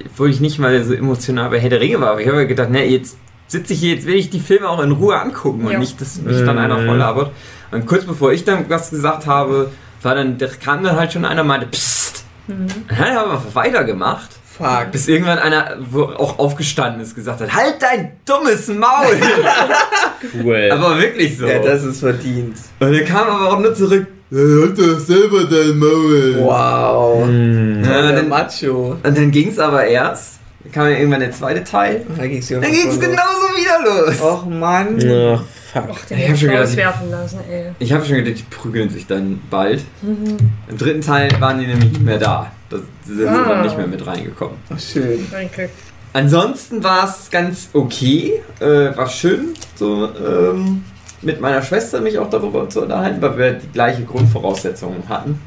obwohl 0.04 0.28
ich 0.28 0.40
nicht 0.40 0.58
mal 0.58 0.84
so 0.84 0.92
emotional 0.92 1.48
bei 1.48 1.58
Herr 1.58 1.70
der 1.70 1.80
Ringe 1.80 1.98
war. 2.02 2.10
Aber 2.10 2.20
ich 2.20 2.28
habe 2.28 2.36
ja 2.36 2.44
gedacht, 2.44 2.68
ne, 2.68 2.84
jetzt 2.84 3.16
sitze 3.46 3.72
ich 3.72 3.80
hier, 3.80 3.94
jetzt 3.94 4.06
will 4.06 4.16
ich 4.16 4.28
die 4.28 4.40
Filme 4.40 4.68
auch 4.68 4.82
in 4.82 4.92
Ruhe 4.92 5.18
angucken 5.18 5.62
Ja. 5.66 5.70
und 5.72 5.78
nicht, 5.78 5.98
dass 6.02 6.20
mich 6.20 6.36
dann 6.44 6.58
einer 6.58 6.76
Mhm. 6.78 6.86
voll 6.88 6.96
labert. 6.98 7.30
Und 7.70 7.86
kurz 7.86 8.04
bevor 8.04 8.30
ich 8.34 8.44
dann 8.44 8.66
was 8.68 8.90
gesagt 8.90 9.26
habe, 9.26 9.70
war 10.04 10.14
dann, 10.14 10.38
da 10.38 10.46
kam 10.46 10.82
dann 10.84 10.96
halt 10.96 11.12
schon 11.12 11.24
einer 11.24 11.42
und 11.42 11.48
meinte, 11.48 11.66
psst, 11.66 12.24
Dann 12.46 12.98
hat 12.98 13.08
er 13.08 13.20
aber 13.24 13.42
weitergemacht. 13.54 14.30
Fuck. 14.56 14.92
Bis 14.92 15.08
irgendwann 15.08 15.38
einer, 15.40 15.76
wo 15.90 16.04
auch 16.04 16.38
aufgestanden 16.38 17.00
ist, 17.00 17.16
gesagt 17.16 17.40
hat, 17.40 17.52
halt 17.52 17.74
dein 17.80 18.12
dummes 18.24 18.68
Maul! 18.68 19.16
Cool. 20.42 20.70
aber 20.72 20.98
wirklich 20.98 21.36
so. 21.36 21.46
Ja, 21.46 21.58
das 21.58 21.84
ist 21.84 22.00
verdient. 22.00 22.56
Und 22.80 22.94
er 22.94 23.04
kam 23.04 23.28
aber 23.28 23.52
auch 23.52 23.58
nur 23.58 23.74
zurück, 23.74 24.06
"Ja, 24.30 24.38
halt 24.38 24.78
doch 24.78 24.98
selber 24.98 25.44
dein 25.44 25.78
Maul. 25.78 26.36
Wow. 26.38 27.26
Hm. 27.26 27.84
Ja, 27.84 28.00
der 28.02 28.12
dann, 28.12 28.28
Macho. 28.30 28.96
und 29.02 29.18
dann 29.18 29.30
ging's 29.30 29.58
aber 29.58 29.84
erst, 29.84 30.38
dann 30.64 30.72
kam 30.72 30.84
ja 30.88 30.96
irgendwann 30.96 31.20
der 31.20 31.30
zweite 31.32 31.62
Teil, 31.62 32.04
Da 32.16 32.24
ja 32.24 32.28
dann 32.28 32.30
ging's 32.30 32.50
los. 32.50 33.00
genauso 33.00 33.46
wieder 33.56 34.06
los. 34.06 34.20
Och 34.20 34.46
Mann. 34.46 34.96
Ach, 34.98 35.42
fuck. 35.72 35.90
Och, 35.90 35.98
den 36.08 36.18
Ich 36.18 36.24
hab 36.24 36.28
hab 36.28 36.34
ich 36.34 36.40
schon 36.40 36.48
gedacht- 36.48 36.62
rauswerfen 36.68 37.10
lassen, 37.10 37.40
ey. 37.50 37.64
Ich 37.78 37.92
habe 37.92 38.04
schon 38.04 38.16
gedacht, 38.16 38.38
die 38.38 38.54
prügeln 38.54 38.88
sich 38.90 39.06
dann 39.06 39.40
bald. 39.50 39.84
Im 40.02 40.78
dritten 40.78 41.00
Teil 41.02 41.30
waren 41.40 41.60
die 41.60 41.66
nämlich 41.66 41.90
nicht 41.90 42.02
mehr 42.02 42.18
da. 42.18 42.50
Da 42.70 42.76
sind 43.04 43.18
sie 43.18 43.26
Ah. 43.28 43.44
dann 43.48 43.62
nicht 43.62 43.76
mehr 43.76 43.86
mit 43.86 44.06
reingekommen. 44.06 44.56
Ach, 44.74 44.80
schön. 44.80 45.26
Glück. 45.54 45.70
Ansonsten 46.12 46.82
war 46.84 47.04
es 47.08 47.30
ganz 47.30 47.68
okay, 47.72 48.40
äh, 48.60 48.96
war 48.96 49.08
schön, 49.08 49.48
so 49.74 50.08
ähm, 50.14 50.84
mit 51.22 51.40
meiner 51.40 51.60
Schwester 51.62 52.00
mich 52.00 52.18
auch 52.18 52.30
darüber 52.30 52.68
zu 52.68 52.82
unterhalten, 52.82 53.20
weil 53.20 53.36
wir 53.36 53.52
die 53.54 53.68
gleiche 53.72 54.04
Grundvoraussetzungen 54.04 55.08
hatten. 55.08 55.40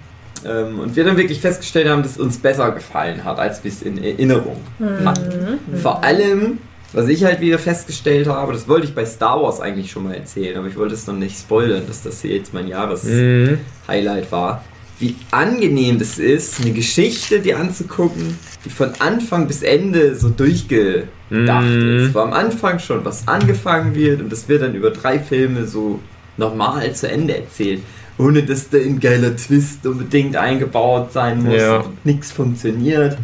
Ähm, 0.45 0.79
und 0.79 0.95
wir 0.95 1.03
dann 1.03 1.17
wirklich 1.17 1.39
festgestellt 1.41 1.87
haben, 1.89 2.03
dass 2.03 2.11
es 2.11 2.17
uns 2.17 2.37
besser 2.37 2.71
gefallen 2.71 3.23
hat, 3.23 3.39
als 3.39 3.63
wir 3.63 3.71
es 3.71 3.81
in 3.81 4.03
Erinnerung 4.03 4.57
hatten. 5.05 5.59
Vor 5.81 6.03
allem, 6.03 6.59
was 6.93 7.07
ich 7.07 7.23
halt 7.23 7.41
wieder 7.41 7.59
festgestellt 7.59 8.27
habe, 8.27 8.53
das 8.53 8.67
wollte 8.67 8.87
ich 8.87 8.95
bei 8.95 9.05
Star 9.05 9.41
Wars 9.41 9.59
eigentlich 9.59 9.91
schon 9.91 10.03
mal 10.05 10.15
erzählen, 10.15 10.57
aber 10.57 10.67
ich 10.67 10.77
wollte 10.77 10.93
es 10.93 11.05
noch 11.07 11.15
nicht 11.15 11.37
spoilern, 11.37 11.83
dass 11.87 12.01
das 12.03 12.21
hier 12.21 12.35
jetzt 12.37 12.53
mein 12.53 12.67
Jahres-Highlight 12.67 14.25
Mhm. 14.25 14.31
war. 14.31 14.63
Wie 14.99 15.15
angenehm 15.29 15.99
das 15.99 16.17
ist, 16.17 16.59
eine 16.61 16.71
Geschichte 16.71 17.39
dir 17.39 17.59
anzugucken, 17.59 18.39
die 18.65 18.69
von 18.71 18.89
Anfang 18.99 19.45
bis 19.47 19.61
Ende 19.61 20.15
so 20.15 20.29
durchgedacht 20.29 21.07
Mhm. 21.29 21.99
ist. 22.07 22.15
Wo 22.15 22.19
am 22.19 22.33
Anfang 22.33 22.79
schon 22.79 23.05
was 23.05 23.27
angefangen 23.27 23.93
wird 23.93 24.21
und 24.21 24.31
das 24.31 24.49
wird 24.49 24.63
dann 24.63 24.73
über 24.73 24.89
drei 24.89 25.19
Filme 25.19 25.65
so 25.67 25.99
normal 26.37 26.93
zu 26.93 27.09
Ende 27.09 27.35
erzählt. 27.37 27.81
Ohne 28.17 28.43
dass 28.43 28.69
da 28.69 28.77
ein 28.77 28.99
geiler 28.99 29.35
Twist 29.35 29.85
unbedingt 29.85 30.35
eingebaut 30.35 31.13
sein 31.13 31.43
muss 31.43 31.61
Ja. 31.61 31.77
und 31.77 32.03
nichts 32.05 32.31
funktioniert. 32.31 33.17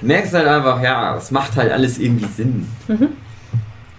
Du 0.00 0.06
merkst 0.06 0.32
halt 0.34 0.46
einfach, 0.48 0.82
ja, 0.82 1.14
das 1.14 1.30
macht 1.30 1.56
halt 1.56 1.70
alles 1.72 1.98
irgendwie 1.98 2.26
Sinn. 2.36 2.66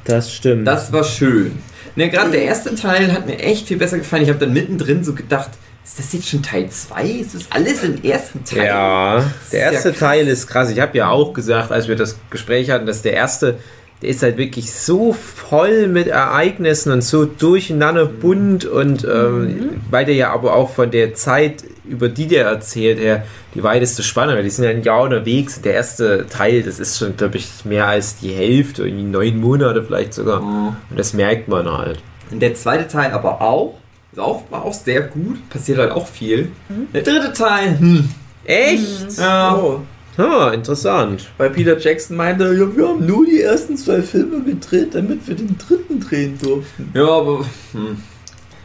Das 0.04 0.34
stimmt. 0.34 0.68
Das 0.68 0.92
war 0.92 1.04
schön. 1.04 1.60
Ne, 1.96 2.10
gerade 2.10 2.32
der 2.32 2.44
erste 2.44 2.74
Teil 2.76 3.12
hat 3.14 3.28
mir 3.28 3.40
echt 3.40 3.68
viel 3.68 3.78
besser 3.78 3.98
gefallen. 3.98 4.24
Ich 4.24 4.30
habe 4.30 4.40
dann 4.40 4.54
mittendrin 4.54 5.04
so 5.04 5.14
gedacht, 5.14 5.52
ist 5.84 6.00
das 6.00 6.14
jetzt 6.14 6.30
schon 6.30 6.42
Teil 6.42 6.70
2? 6.70 7.04
Ist 7.06 7.36
das 7.36 7.44
alles 7.50 7.84
im 7.84 8.02
ersten 8.04 8.44
Teil? 8.44 8.66
Ja, 8.66 9.16
der 9.18 9.26
ist 9.46 9.54
ja 9.54 9.60
erste 9.72 9.90
krass. 9.92 10.00
Teil 10.00 10.28
ist 10.28 10.48
krass. 10.48 10.70
Ich 10.70 10.80
habe 10.80 10.98
ja 10.98 11.10
auch 11.10 11.34
gesagt, 11.34 11.72
als 11.72 11.88
wir 11.88 11.96
das 11.96 12.18
Gespräch 12.30 12.70
hatten, 12.70 12.86
dass 12.86 13.02
der 13.02 13.14
erste, 13.14 13.58
der 14.02 14.10
ist 14.10 14.24
halt 14.24 14.38
wirklich 14.38 14.74
so 14.74 15.14
voll 15.14 15.88
mit 15.88 16.08
Ereignissen 16.08 16.92
und 16.92 17.04
so 17.04 17.26
durcheinander 17.26 18.06
bunt 18.06 18.66
und 18.66 19.04
ähm, 19.04 19.82
weil 19.92 20.06
der 20.06 20.16
ja 20.16 20.34
aber 20.34 20.56
auch 20.56 20.72
von 20.72 20.90
der 20.90 21.14
Zeit, 21.14 21.64
über 21.86 22.10
die 22.10 22.28
der 22.28 22.46
erzählt, 22.46 23.00
her 23.00 23.26
die 23.54 23.64
weiteste 23.64 24.02
Spanne, 24.02 24.34
weil 24.36 24.44
die 24.44 24.50
sind 24.50 24.66
ja 24.66 24.72
ein 24.72 24.82
Jahr 24.82 25.04
unterwegs. 25.04 25.62
Der 25.62 25.74
erste 25.74 26.26
Teil, 26.28 26.64
das 26.64 26.80
ist 26.80 26.98
schon, 26.98 27.16
glaube 27.16 27.38
ich, 27.38 27.66
mehr 27.66 27.88
als 27.88 28.18
die 28.18 28.32
Hälfte, 28.32 28.84
irgendwie 28.88 29.04
neun 29.04 29.40
Monate 29.40 29.84
vielleicht 29.84 30.14
sogar. 30.14 30.42
Mhm. 30.42 30.76
Und 30.90 31.00
das 31.00 31.14
merkt 31.14 31.48
man 31.48 31.72
halt. 31.72 32.00
Und 32.32 32.40
der 32.42 32.56
zweite 32.56 32.88
Teil 32.88 33.12
aber 33.12 33.42
auch. 33.42 33.76
Ist 34.12 34.20
auch 34.20 34.44
war 34.50 34.66
auch 34.66 34.74
sehr 34.74 35.02
gut. 35.02 35.50
Passiert 35.50 35.78
halt 35.78 35.92
auch 35.92 36.08
viel. 36.08 36.52
Der 36.94 37.02
dritte 37.02 37.32
Teil, 37.32 37.80
hm. 37.80 38.10
Echt? 38.44 39.18
Ja. 39.18 39.56
Oh. 39.56 39.82
Ah, 40.18 40.52
interessant. 40.54 41.30
Weil 41.38 41.52
Peter 41.52 41.78
Jackson 41.78 42.18
meinte, 42.18 42.44
ja, 42.54 42.76
wir 42.76 42.88
haben 42.88 43.06
nur 43.06 43.26
die 43.26 43.42
ersten 43.42 43.78
zwei 43.78 44.02
Filme 44.02 44.42
gedreht, 44.42 44.90
damit 44.94 45.28
wir 45.28 45.36
den 45.36 45.58
dritten 45.58 46.00
drehen 46.00 46.38
durften. 46.42 46.92
Ja, 46.94 47.08
aber. 47.08 47.46
Hm. 47.72 47.98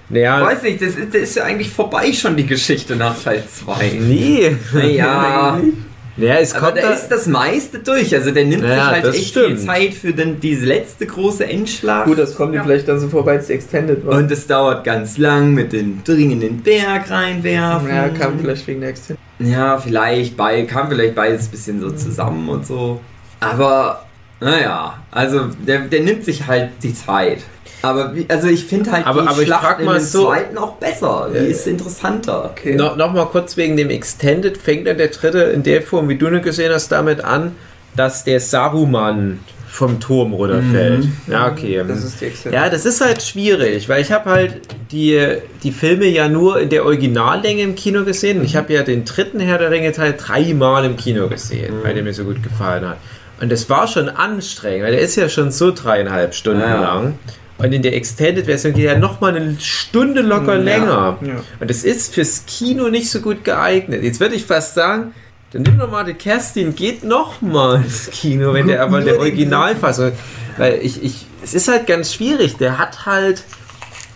Naja, 0.09 0.41
Weiß 0.41 0.63
nicht, 0.63 0.81
das 0.81 0.91
ist, 0.91 1.13
das 1.13 1.23
ist 1.23 1.37
ja 1.37 1.45
eigentlich 1.45 1.71
vorbei 1.71 2.13
schon 2.13 2.37
die 2.37 2.47
Geschichte 2.47 2.95
nach 2.95 3.21
Teil 3.21 3.43
2. 3.45 3.99
nee. 4.01 4.57
Naja. 4.73 5.61
Ja, 6.19 6.35
es 6.37 6.55
Aber 6.55 6.67
kommt 6.69 6.79
da 6.79 6.89
da, 6.89 6.95
ist 6.95 7.09
das 7.09 7.27
meiste 7.27 7.79
durch. 7.81 8.15
Also 8.15 8.31
der 8.31 8.45
nimmt 8.47 8.63
Ja, 8.65 8.69
sich 8.71 8.81
halt 8.85 9.15
echt 9.15 9.29
stimmt. 9.29 9.47
viel 9.47 9.59
Zeit 9.59 9.95
für 9.95 10.13
den, 10.15 10.41
diese 10.41 10.65
letzte 10.65 11.07
große 11.07 11.47
Endschlag. 11.47 12.07
Gut, 12.07 12.19
das 12.19 12.35
kommt 12.35 12.55
Ja. 12.55 12.63
vielleicht 12.63 12.89
dann 12.89 12.99
so 12.99 13.09
vor, 13.09 13.27
weil 13.27 13.39
es 13.39 13.51
Extended 13.51 14.05
war. 14.07 14.17
Und 14.17 14.31
es 14.31 14.47
dauert 14.47 14.83
ganz 14.85 15.19
lang 15.19 15.53
mit 15.53 15.73
den 15.73 16.03
Dring 16.05 16.31
in 16.31 16.41
den 16.41 16.63
Berg 16.63 17.11
reinwerfen. 17.11 17.89
ja, 17.89 18.09
kam 18.09 18.39
vielleicht 18.39 18.67
wegen 18.67 18.81
der 18.81 18.91
Extended. 18.91 19.21
Ja, 19.41 19.77
vielleicht 19.77 20.37
bei, 20.37 20.63
kam 20.63 20.89
vielleicht 20.89 21.15
beides 21.15 21.49
ein 21.49 21.51
bisschen 21.51 21.81
so 21.81 21.91
zusammen 21.91 22.49
und 22.49 22.67
so. 22.67 23.01
Aber, 23.41 24.07
naja, 24.41 24.99
also 25.11 25.49
der, 25.67 25.81
der 25.81 26.01
nimmt 26.01 26.25
sich 26.25 26.47
halt 26.47 26.71
die 26.83 26.95
Zeit. 26.95 27.39
Aber 27.87 28.15
wie, 28.15 28.27
also 28.29 28.49
ich 28.49 28.65
finde 28.65 28.93
halt 28.93 29.07
Aber- 29.07 29.23
die 29.23 29.29
aber 29.29 29.43
Schlacht 29.45 29.81
in 29.81 29.87
dem 29.89 30.01
so- 30.01 30.27
zweiten 30.27 30.59
auch 30.59 30.73
besser. 30.75 31.29
Die 31.33 31.37
Ja. 31.39 31.45
ist 31.45 31.67
interessanter. 31.67 32.51
Okay. 32.53 32.75
No, 32.75 32.95
noch 32.97 33.13
mal 33.13 33.27
kurz 33.27 33.57
wegen 33.57 33.77
dem 33.77 33.91
Extended 33.91 34.57
fängt 34.59 34.87
dann 34.87 34.99
der 34.99 35.09
dritte 35.09 35.39
in 35.41 35.63
der 35.63 35.83
Form, 35.83 36.09
wie 36.09 36.17
du 36.17 36.29
nur 36.29 36.41
gesehen 36.41 36.73
hast, 36.73 36.91
damit 36.93 37.25
an, 37.25 37.53
dass 37.97 38.25
der 38.25 38.41
Saruman 38.41 39.41
vom 39.69 40.01
Turm 40.01 40.33
runterfällt. 40.33 41.05
Mhm. 41.05 41.13
Ja, 41.31 41.49
okay. 41.49 41.83
Das 41.87 42.03
ist 42.03 42.21
die 42.21 42.27
Extended. 42.27 42.59
ja, 42.59 42.71
das 42.71 42.87
ist 42.87 43.03
halt 43.05 43.23
schwierig, 43.23 43.89
weil 43.91 44.01
ich 44.01 44.11
habe 44.11 44.31
halt 44.31 44.61
die, 44.91 45.21
die 45.63 45.71
Filme 45.73 46.07
ja 46.07 46.29
nur 46.29 46.59
in 46.61 46.71
der 46.71 46.87
Originallänge 46.87 47.61
im 47.63 47.75
Kino 47.75 48.05
gesehen. 48.05 48.43
Ich 48.43 48.57
habe 48.57 48.73
ja 48.73 48.83
den 48.83 49.05
dritten 49.05 49.39
Herr 49.39 49.59
der 49.59 49.71
Ringe 49.71 49.93
Teil 49.93 50.15
dreimal 50.17 50.85
im 50.87 50.97
Kino 50.97 51.29
gesehen, 51.29 51.75
weil 51.83 51.93
der 51.93 52.03
mir 52.05 52.15
so 52.15 52.25
gut 52.25 52.43
gefallen 52.43 52.89
hat. 52.89 52.97
Und 53.39 53.53
das 53.53 53.69
war 53.69 53.87
schon 53.87 54.09
anstrengend, 54.09 54.85
weil 54.85 54.93
der 54.93 55.01
ist 55.03 55.15
ja 55.17 55.29
schon 55.29 55.51
so 55.53 55.71
dreieinhalb 55.71 56.35
Stunden 56.35 56.63
Ja. 56.63 56.81
lang. 56.81 57.19
Und 57.59 57.73
in 57.73 57.81
der 57.83 57.97
Extended-Version 57.97 58.75
geht 58.75 58.85
er 58.87 58.99
noch 58.99 59.21
mal 59.21 59.35
eine 59.35 59.57
Stunde 59.61 60.21
locker 60.21 60.57
Ja. 60.57 60.63
länger. 60.63 61.19
Ja. 61.23 61.43
Und 61.59 61.71
es 61.71 61.85
ist 61.85 62.15
fürs 62.15 62.45
Kino 62.47 62.89
nicht 62.89 63.09
so 63.11 63.21
gut 63.21 63.45
geeignet. 63.45 64.03
Jetzt 64.03 64.21
würde 64.21 64.35
ich 64.35 64.45
fast 64.45 64.75
sagen, 64.75 65.15
dann 65.53 65.63
nimm 65.63 65.79
doch 65.79 65.91
mal 65.91 66.05
die 66.05 66.13
Kerstin, 66.15 66.75
geht 66.75 67.03
noch 67.05 67.41
mal 67.41 67.77
ins 67.83 68.11
Kino, 68.11 68.53
wenn 68.53 68.67
der 68.67 68.83
aber 68.83 68.99
in 68.99 69.07
der 69.07 69.19
Originalfassung. 69.19 70.13
Weil 70.59 70.81
ich, 70.83 71.03
ich, 71.03 71.25
es 71.43 71.55
ist 71.55 71.69
halt 71.69 71.87
ganz 71.87 72.13
schwierig. 72.13 72.57
Der 72.59 72.79
hat 72.79 73.07
halt 73.07 73.43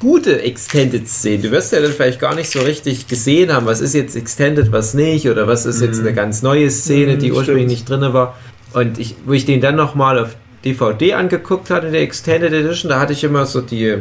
gute 0.01 0.43
Extended-Szenen. 0.43 1.43
Du 1.43 1.51
wirst 1.51 1.73
ja 1.73 1.81
dann 1.81 1.93
vielleicht 1.93 2.21
gar 2.21 2.35
nicht 2.35 2.51
so 2.51 2.61
richtig 2.61 3.07
gesehen 3.09 3.53
haben, 3.53 3.65
was 3.67 3.81
ist 3.81 3.95
jetzt 3.95 4.17
Extended, 4.17 4.73
was 4.73 4.95
nicht, 4.95 5.29
oder 5.29 5.47
was 5.47 5.67
ist 5.67 5.81
jetzt 5.81 6.01
eine 6.01 6.13
ganz 6.15 6.43
neue 6.43 6.71
Szene, 6.71 7.17
die 7.19 7.31
Mhm, 7.31 7.37
ursprünglich 7.37 7.65
stimmt. 7.81 7.91
nicht 7.91 8.03
drin 8.03 8.13
war. 8.13 8.37
Und 8.73 8.99
ich, 8.99 9.15
wo 9.27 9.33
ich 9.33 9.45
den 9.47 9.61
dann 9.61 9.77
nochmal 9.77 10.19
auf 10.19 10.37
DVD 10.65 11.15
angeguckt 11.15 11.71
hatte, 11.71 11.87
in 11.87 11.93
der 11.93 12.03
Extended 12.03 12.53
Edition, 12.53 12.91
da 12.91 13.01
hatte 13.01 13.13
ich 13.13 13.25
immer 13.25 13.47
so 13.47 13.61
die, 13.61 13.99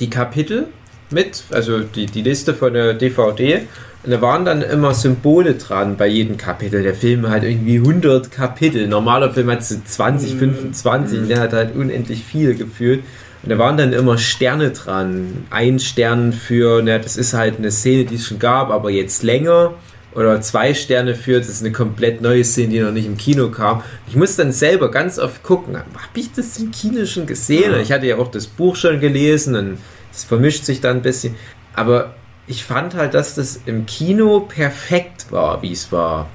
die 0.00 0.10
Kapitel 0.10 0.66
mit, 1.10 1.44
also 1.50 1.80
die, 1.80 2.06
die 2.06 2.22
Liste 2.22 2.54
von 2.54 2.74
der 2.74 2.94
DVD. 2.94 3.62
Und 4.04 4.10
da 4.10 4.20
waren 4.20 4.44
dann 4.44 4.62
immer 4.62 4.94
Symbole 4.94 5.54
dran 5.54 5.96
bei 5.96 6.08
jedem 6.08 6.36
Kapitel. 6.36 6.82
Der 6.82 6.94
Film 6.94 7.28
hat 7.30 7.44
irgendwie 7.44 7.76
100 7.76 8.32
Kapitel. 8.32 8.88
Normaler 8.88 9.32
Film 9.32 9.50
hat 9.50 9.64
so 9.64 9.76
20, 9.84 10.34
25. 10.34 11.28
Der 11.28 11.40
hat 11.40 11.52
halt 11.52 11.76
unendlich 11.76 12.24
viel 12.24 12.54
gefühlt. 12.54 13.04
Und 13.42 13.50
da 13.50 13.58
waren 13.58 13.76
dann 13.76 13.92
immer 13.92 14.18
Sterne 14.18 14.70
dran. 14.70 15.44
Ein 15.50 15.78
Stern 15.78 16.32
für, 16.32 16.82
na, 16.82 16.98
das 16.98 17.16
ist 17.16 17.32
halt 17.32 17.58
eine 17.58 17.70
Szene, 17.70 18.04
die 18.04 18.16
es 18.16 18.26
schon 18.26 18.40
gab, 18.40 18.70
aber 18.70 18.90
jetzt 18.90 19.22
länger. 19.22 19.74
Oder 20.14 20.40
zwei 20.42 20.74
Sterne 20.74 21.14
für, 21.14 21.38
das 21.38 21.48
ist 21.48 21.62
eine 21.62 21.72
komplett 21.72 22.20
neue 22.20 22.44
Szene, 22.44 22.68
die 22.68 22.80
noch 22.80 22.92
nicht 22.92 23.06
im 23.06 23.16
Kino 23.16 23.48
kam. 23.48 23.82
Ich 24.06 24.14
muss 24.14 24.36
dann 24.36 24.52
selber 24.52 24.90
ganz 24.90 25.18
oft 25.18 25.42
gucken, 25.42 25.76
habe 25.76 25.86
ich 26.14 26.32
das 26.32 26.58
im 26.58 26.70
Kino 26.70 27.06
schon 27.06 27.26
gesehen? 27.26 27.74
Ich 27.80 27.92
hatte 27.92 28.06
ja 28.06 28.16
auch 28.18 28.30
das 28.30 28.46
Buch 28.46 28.76
schon 28.76 29.00
gelesen 29.00 29.56
und 29.56 29.78
es 30.12 30.24
vermischt 30.24 30.64
sich 30.64 30.80
dann 30.80 30.96
ein 30.96 31.02
bisschen. 31.02 31.34
Aber 31.74 32.14
ich 32.46 32.64
fand 32.64 32.94
halt, 32.94 33.14
dass 33.14 33.34
das 33.36 33.60
im 33.64 33.86
Kino 33.86 34.40
perfekt 34.40 35.30
war, 35.30 35.62
wie 35.62 35.72
es 35.72 35.90
war. 35.92 36.28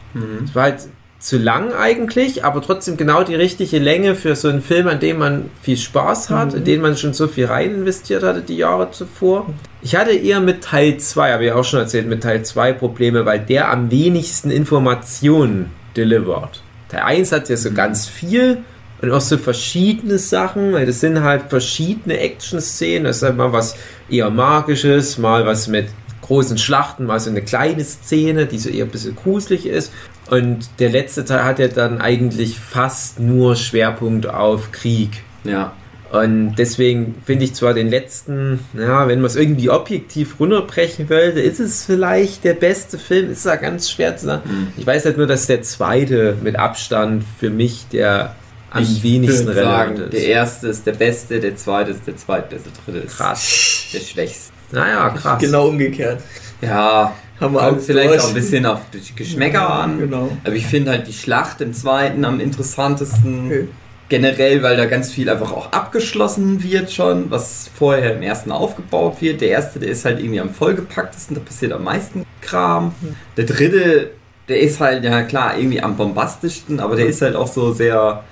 Es 0.46 0.56
war 0.56 0.64
halt 0.64 0.88
zu 1.20 1.38
lang 1.38 1.74
eigentlich, 1.74 2.46
aber 2.46 2.62
trotzdem 2.62 2.96
genau 2.96 3.24
die 3.24 3.36
richtige 3.36 3.80
Länge 3.80 4.16
für 4.16 4.36
so 4.36 4.50
einen 4.50 4.62
Film, 4.62 4.88
an 4.88 5.00
dem 5.00 5.18
man 5.18 5.50
viel 5.62 5.78
Spaß 5.78 6.30
hat, 6.30 6.54
in 6.54 6.64
den 6.64 6.82
man 6.82 6.96
schon 6.96 7.14
so 7.14 7.28
viel 7.28 7.46
rein 7.46 7.74
investiert 7.74 8.24
hatte 8.24 8.42
die 8.42 8.58
Jahre 8.58 8.92
zuvor. 8.92 9.48
Ich 9.82 9.96
hatte 9.96 10.12
eher 10.12 10.40
mit 10.40 10.64
Teil 10.64 10.98
2, 10.98 11.34
habe 11.34 11.46
ich 11.46 11.52
auch 11.52 11.64
schon 11.64 11.80
erzählt, 11.80 12.08
mit 12.08 12.22
Teil 12.22 12.44
2 12.44 12.74
Probleme, 12.74 13.26
weil 13.26 13.40
der 13.40 13.72
am 13.72 13.90
wenigsten 13.90 14.52
Informationen 14.52 15.72
delivert. 15.96 16.62
Teil 16.90 17.02
1 17.02 17.32
hat 17.32 17.50
ja 17.50 17.58
so 17.58 17.72
ganz 17.72 18.06
viel 18.06 18.60
und 19.02 19.12
auch 19.12 19.22
so 19.22 19.38
verschiedene 19.38 20.20
Sachen, 20.20 20.74
weil 20.74 20.86
das 20.86 21.00
sind 21.00 21.24
halt 21.24 21.50
verschiedene 21.50 22.20
Action-Szenen, 22.20 23.06
das 23.06 23.18
ist 23.18 23.24
halt 23.24 23.38
mal 23.38 23.54
was 23.54 23.76
eher 24.10 24.30
Magisches, 24.30 25.18
mal 25.18 25.46
was 25.46 25.68
mit 25.68 25.88
großen 26.22 26.58
Schlachten, 26.58 27.06
mal 27.06 27.20
so 27.20 27.30
eine 27.30 27.42
kleine 27.42 27.84
Szene, 27.84 28.46
die 28.46 28.60
so 28.60 28.70
eher 28.70 28.86
ein 28.86 28.92
bisschen 28.92 29.16
gruselig 29.16 29.66
ist. 29.66 29.92
Und 30.30 30.70
der 30.80 30.90
letzte 30.90 31.26
Teil 31.26 31.44
hat 31.46 31.60
ja 31.60 31.68
dann 31.68 32.02
eigentlich 32.02 32.60
fast 32.60 33.20
nur 33.20 33.56
Schwerpunkt 33.56 34.28
auf 34.28 34.72
Krieg. 34.72 35.24
Ja. 35.44 35.74
Und 36.12 36.56
deswegen 36.56 37.16
finde 37.26 37.44
ich 37.46 37.54
zwar 37.54 37.74
den 37.74 37.90
letzten, 37.90 38.60
ja, 38.74 39.08
wenn 39.10 39.20
man 39.20 39.26
es 39.26 39.36
irgendwie 39.36 39.70
objektiv 39.70 40.40
runterbrechen 40.40 41.10
wollte, 41.10 41.42
ist 41.42 41.60
es 41.60 41.84
vielleicht 41.86 42.46
der 42.46 42.54
beste 42.54 42.98
Film, 42.98 43.32
ist 43.32 43.46
ja 43.46 43.56
ganz 43.58 43.90
schwer 43.92 44.16
zu 44.16 44.28
sagen. 44.28 44.42
Mhm. 44.50 44.68
Ich 44.78 44.88
weiß 44.88 45.04
halt 45.04 45.18
nur, 45.18 45.28
dass 45.28 45.48
der 45.48 45.62
zweite 45.64 46.38
mit 46.42 46.56
Abstand 46.58 47.24
für 47.40 47.50
mich 47.50 47.88
der 47.92 48.36
am 48.70 48.84
Ich 48.84 49.04
wenigsten 49.04 49.48
würde 49.48 49.64
sagen, 49.64 49.92
relevant 49.96 50.14
der 50.14 50.20
ist. 50.20 50.28
erste 50.28 50.68
ist 50.68 50.86
der 50.86 50.92
beste, 50.94 51.40
der 51.40 51.56
zweite 51.58 51.92
ist 51.92 52.08
der 52.08 52.16
zweitbeste, 52.18 52.70
der 52.70 52.94
dritte 52.94 53.06
ist 53.08 53.18
Krass. 53.18 53.88
der 53.94 54.00
schwächste. 54.00 54.54
Naja, 54.72 55.10
krass. 55.10 55.40
Genau 55.42 55.68
umgekehrt. 55.70 56.22
Ja, 56.62 57.14
Haben 57.40 57.54
wir 57.54 57.60
kommt 57.60 57.72
alles 57.74 57.86
vielleicht 57.86 58.10
durch. 58.10 58.22
auch 58.22 58.28
ein 58.30 58.34
bisschen 58.34 58.66
auf 58.66 58.80
die 58.94 59.16
Geschmäcker 59.16 59.70
an. 59.70 60.00
Genau. 60.00 60.30
Aber 60.44 60.56
ich 60.56 60.66
finde 60.66 60.92
halt 60.92 61.08
die 61.08 61.14
Schlacht 61.14 61.62
im 61.62 61.74
zweiten 61.74 62.26
am 62.26 62.40
interessantesten. 62.40 63.46
Okay. 63.48 63.68
Generell, 64.10 64.64
weil 64.64 64.78
da 64.78 64.86
ganz 64.86 65.12
viel 65.12 65.30
einfach 65.30 65.52
auch 65.52 65.72
abgeschlossen 65.74 66.64
wird 66.64 66.92
schon, 66.92 67.30
was 67.30 67.70
vorher 67.78 68.16
im 68.16 68.22
ersten 68.22 68.52
aufgebaut 68.54 69.18
wird. 69.20 69.42
Der 69.42 69.50
erste, 69.50 69.80
der 69.80 69.90
ist 69.90 70.06
halt 70.06 70.20
irgendwie 70.20 70.40
am 70.40 70.50
vollgepacktesten, 70.50 71.36
da 71.36 71.42
passiert 71.42 71.74
am 71.74 71.84
meisten 71.84 72.26
Kram. 72.40 72.96
Der 73.36 73.44
dritte, 73.44 74.12
der 74.48 74.62
ist 74.62 74.80
halt, 74.80 75.04
ja 75.04 75.24
klar, 75.24 75.58
irgendwie 75.58 75.82
am 75.82 75.98
bombastischsten, 75.98 76.80
aber 76.80 76.96
der 76.96 77.08
ist 77.08 77.22
halt 77.22 77.36
auch 77.36 77.48
so 77.52 77.74
sehr 77.74 78.24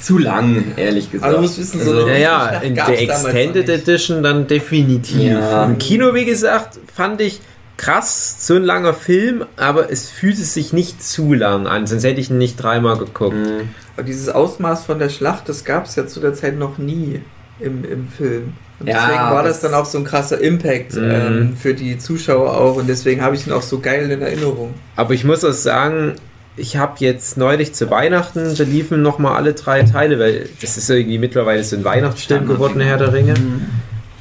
zu 0.00 0.16
lang, 0.16 0.72
ehrlich 0.76 1.10
gesagt. 1.12 1.34
Du 1.34 1.40
musst 1.42 1.58
wissen, 1.58 1.80
so 1.84 1.92
Also- 1.92 2.08
Ja, 2.08 2.14
ja, 2.16 2.48
in 2.60 2.74
der 2.74 2.88
Extended. 3.00 3.68
Edition 3.68 4.22
dann 4.22 4.46
definitiv. 4.46 5.20
Ja. 5.20 5.66
Im 5.66 5.76
Kino, 5.76 6.14
wie 6.14 6.24
gesagt, 6.24 6.78
fand 6.94 7.20
ich 7.20 7.40
krass, 7.76 8.46
so 8.46 8.54
ein 8.54 8.62
langer 8.64 8.94
Film, 8.94 9.44
aber 9.56 9.90
es 9.90 10.08
fühlte 10.08 10.42
sich 10.42 10.72
nicht 10.72 11.02
zu 11.02 11.34
lang 11.34 11.66
an, 11.66 11.86
sonst 11.86 12.04
hätte 12.04 12.20
ich 12.20 12.30
ihn 12.30 12.38
nicht 12.38 12.56
dreimal 12.62 12.96
geguckt. 12.98 13.34
Mhm. 13.36 13.68
Aber 13.96 14.04
dieses 14.04 14.28
Ausmaß 14.28 14.84
von 14.86 14.98
der 14.98 15.08
Schlacht, 15.08 15.48
das 15.48 15.64
gab 15.64 15.86
es 15.86 15.96
ja 15.96 16.06
zu 16.06 16.20
der 16.20 16.34
Zeit 16.34 16.56
noch 16.58 16.78
nie 16.78 17.20
im, 17.60 17.84
im 17.84 18.08
Film. 18.08 18.52
Und 18.80 18.88
Ja, 18.88 19.06
deswegen 19.06 19.22
war 19.30 19.42
das 19.42 19.60
das- 19.60 19.70
dann 19.70 19.74
auch 19.80 19.86
so 19.86 19.98
ein 19.98 20.04
krasser 20.04 20.40
Impact 20.40 20.94
Mhm. 20.94 21.02
ähm, 21.10 21.56
für 21.56 21.74
die 21.74 21.98
Zuschauer 21.98 22.56
auch 22.56 22.76
und 22.76 22.88
deswegen 22.88 23.22
habe 23.22 23.36
ich 23.36 23.46
ihn 23.46 23.52
auch 23.52 23.62
so 23.62 23.78
geil 23.80 24.10
in 24.10 24.20
Erinnerung. 24.22 24.74
Aber 24.96 25.14
ich 25.14 25.24
muss 25.24 25.44
auch 25.44 25.52
sagen, 25.52 26.14
ich 26.56 26.76
habe 26.76 26.94
jetzt 26.98 27.36
neulich 27.36 27.72
zu 27.74 27.90
Weihnachten, 27.90 28.54
da 28.56 28.62
liefen 28.64 29.02
nochmal 29.02 29.36
alle 29.36 29.54
drei 29.54 29.82
Teile, 29.82 30.18
weil 30.20 30.48
das 30.60 30.76
ist 30.76 30.88
irgendwie 30.88 31.18
mittlerweile 31.18 31.64
so 31.64 31.74
ein 31.76 31.84
Weihnachtsfilm 31.84 32.46
geworden, 32.46 32.80
Herr 32.80 32.96
der 32.98 33.12
Ringe. 33.12 33.34
Mhm. 33.34 33.62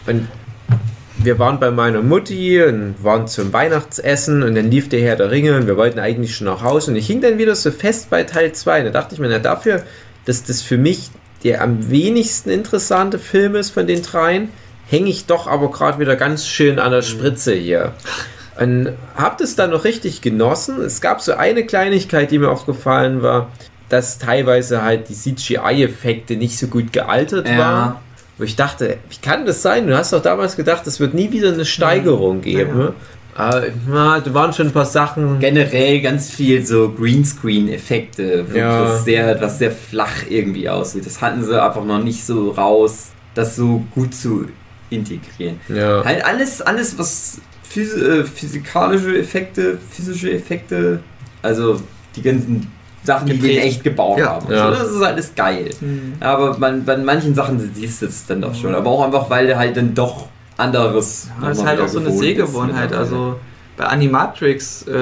Und 0.08 0.28
wir 1.24 1.40
waren 1.40 1.60
bei 1.60 1.72
meiner 1.72 2.02
Mutti 2.02 2.62
und 2.64 2.96
waren 3.04 3.28
zum 3.28 3.54
Weihnachtsessen 3.54 4.44
und 4.44 4.56
dann 4.56 4.70
lief 4.70 4.90
der 4.90 5.02
Herr 5.02 5.16
der 5.16 5.32
Ringe 5.32 5.56
und 5.56 5.68
wir 5.68 5.78
wollten 5.78 6.00
eigentlich 6.00 6.36
schon 6.36 6.48
nach 6.48 6.62
Hause 6.62 6.92
und 6.92 6.98
ich 6.98 7.08
hing 7.08 7.22
dann 7.22 7.38
wieder 7.38 7.56
so 7.56 7.72
fest 7.72 8.10
bei 8.10 8.24
Teil 8.24 8.52
2. 8.54 8.84
Da 8.84 8.90
dachte 8.90 9.16
ich 9.16 9.22
mir, 9.22 9.30
na 9.30 9.40
dafür, 9.40 9.84
dass 10.26 10.44
das 10.44 10.62
für 10.62 10.78
mich 10.78 11.10
der 11.44 11.62
am 11.62 11.90
wenigsten 11.90 12.50
interessante 12.50 13.20
Film 13.20 13.56
ist 13.56 13.72
von 13.72 13.86
den 13.86 14.02
dreien, 14.02 14.50
hänge 14.88 15.10
ich 15.10 15.26
doch 15.26 15.48
aber 15.48 15.72
gerade 15.72 16.00
wieder 16.00 16.16
ganz 16.16 16.48
schön 16.48 16.80
an 16.80 16.92
der 16.92 17.02
Spritze 17.02 17.54
hier. 17.54 17.94
Und 18.60 18.94
hab 19.16 19.38
das 19.40 19.56
dann 19.56 19.72
noch 19.72 19.84
richtig 19.84 20.22
genossen. 20.22 20.80
Es 20.82 21.02
gab 21.02 21.22
so 21.22 21.34
eine 21.34 21.66
Kleinigkeit, 21.66 22.32
die 22.32 22.40
mir 22.40 22.50
aufgefallen 22.50 23.22
war, 23.24 23.50
dass 23.90 24.20
teilweise 24.20 24.84
halt 24.84 25.10
die 25.10 25.16
CGI-Effekte 25.16 26.36
nicht 26.36 26.58
so 26.58 26.68
gut 26.68 26.94
gealtert 26.94 27.48
Ja. 27.48 27.58
waren. 27.58 27.96
Wo 28.38 28.44
ich 28.44 28.56
dachte, 28.56 28.98
wie 29.10 29.18
kann 29.22 29.46
das 29.46 29.62
sein? 29.62 29.86
Du 29.88 29.96
hast 29.96 30.12
doch 30.14 30.22
damals 30.22 30.56
gedacht, 30.56 30.88
es 30.88 31.00
wird 31.00 31.14
nie 31.14 31.32
wieder 31.32 31.54
eine 31.54 31.66
Steigerung 31.66 32.42
geben. 32.42 32.70
Ja. 32.72 32.76
ne? 32.86 32.94
Aber 33.36 33.64
na, 33.88 34.20
da 34.20 34.34
waren 34.34 34.54
schon 34.54 34.68
ein 34.68 34.74
paar 34.74 34.86
Sachen. 34.86 35.40
Generell 35.40 36.02
ganz 36.02 36.30
viel 36.32 36.64
so 36.66 36.90
Greenscreen-Effekte, 36.90 38.46
wo 38.52 38.58
Ja. 38.58 38.84
das 38.84 39.06
sehr, 39.06 39.40
was 39.42 39.60
sehr 39.60 39.72
flach 39.72 40.24
irgendwie 40.30 40.70
aussieht. 40.70 41.06
Das 41.06 41.22
hatten 41.22 41.44
sie 41.44 41.62
einfach 41.62 41.84
noch 41.84 42.04
nicht 42.04 42.24
so 42.26 42.52
raus, 42.52 43.10
das 43.34 43.56
so 43.56 43.84
gut 43.94 44.14
zu 44.14 44.46
integrieren. 44.90 45.60
Ja. 45.70 46.04
Halt 46.04 46.24
alles, 46.26 46.62
alles 46.62 46.98
was 46.98 47.40
phys 47.68 47.94
äh, 47.96 48.24
physikalische 48.24 49.18
Effekte, 49.18 49.78
physische 49.90 50.32
Effekte, 50.32 51.00
also 51.42 51.82
die 52.16 52.22
ganzen 52.22 52.72
Sachen, 53.04 53.28
die 53.28 53.34
in 53.56 53.62
echt 53.62 53.84
gebaut 53.84 54.18
Ja. 54.20 54.28
haben. 54.36 54.52
Ja. 54.52 54.74
So, 54.74 54.80
das 54.80 54.92
ist 54.92 55.02
alles 55.02 55.36
geil. 55.36 55.70
Mhm. 55.82 56.14
Aber 56.20 56.58
man, 56.58 56.86
bei 56.86 56.96
manchen 56.98 57.36
Sachen 57.36 57.60
siehst 57.74 58.02
du 58.02 58.06
es 58.08 58.26
dann 58.26 58.42
doch 58.42 58.56
schon. 58.56 58.74
Aber 58.76 58.90
auch 58.90 59.04
einfach, 59.06 59.30
weil 59.30 59.48
der 59.48 59.58
halt 59.58 59.76
dann 59.78 59.94
doch 59.94 60.28
anderes. 60.58 61.30
Ja, 61.42 61.50
das 61.50 61.58
ist 61.60 61.66
halt 61.66 61.80
auch 61.82 61.88
so 61.88 62.00
eine 62.00 62.12
Sehgewohnheit. 62.12 62.92
mittlerweile. 62.92 62.98
Also 63.00 63.36
bei 63.76 63.86
Animatrix 63.86 64.84
äh, 64.88 64.94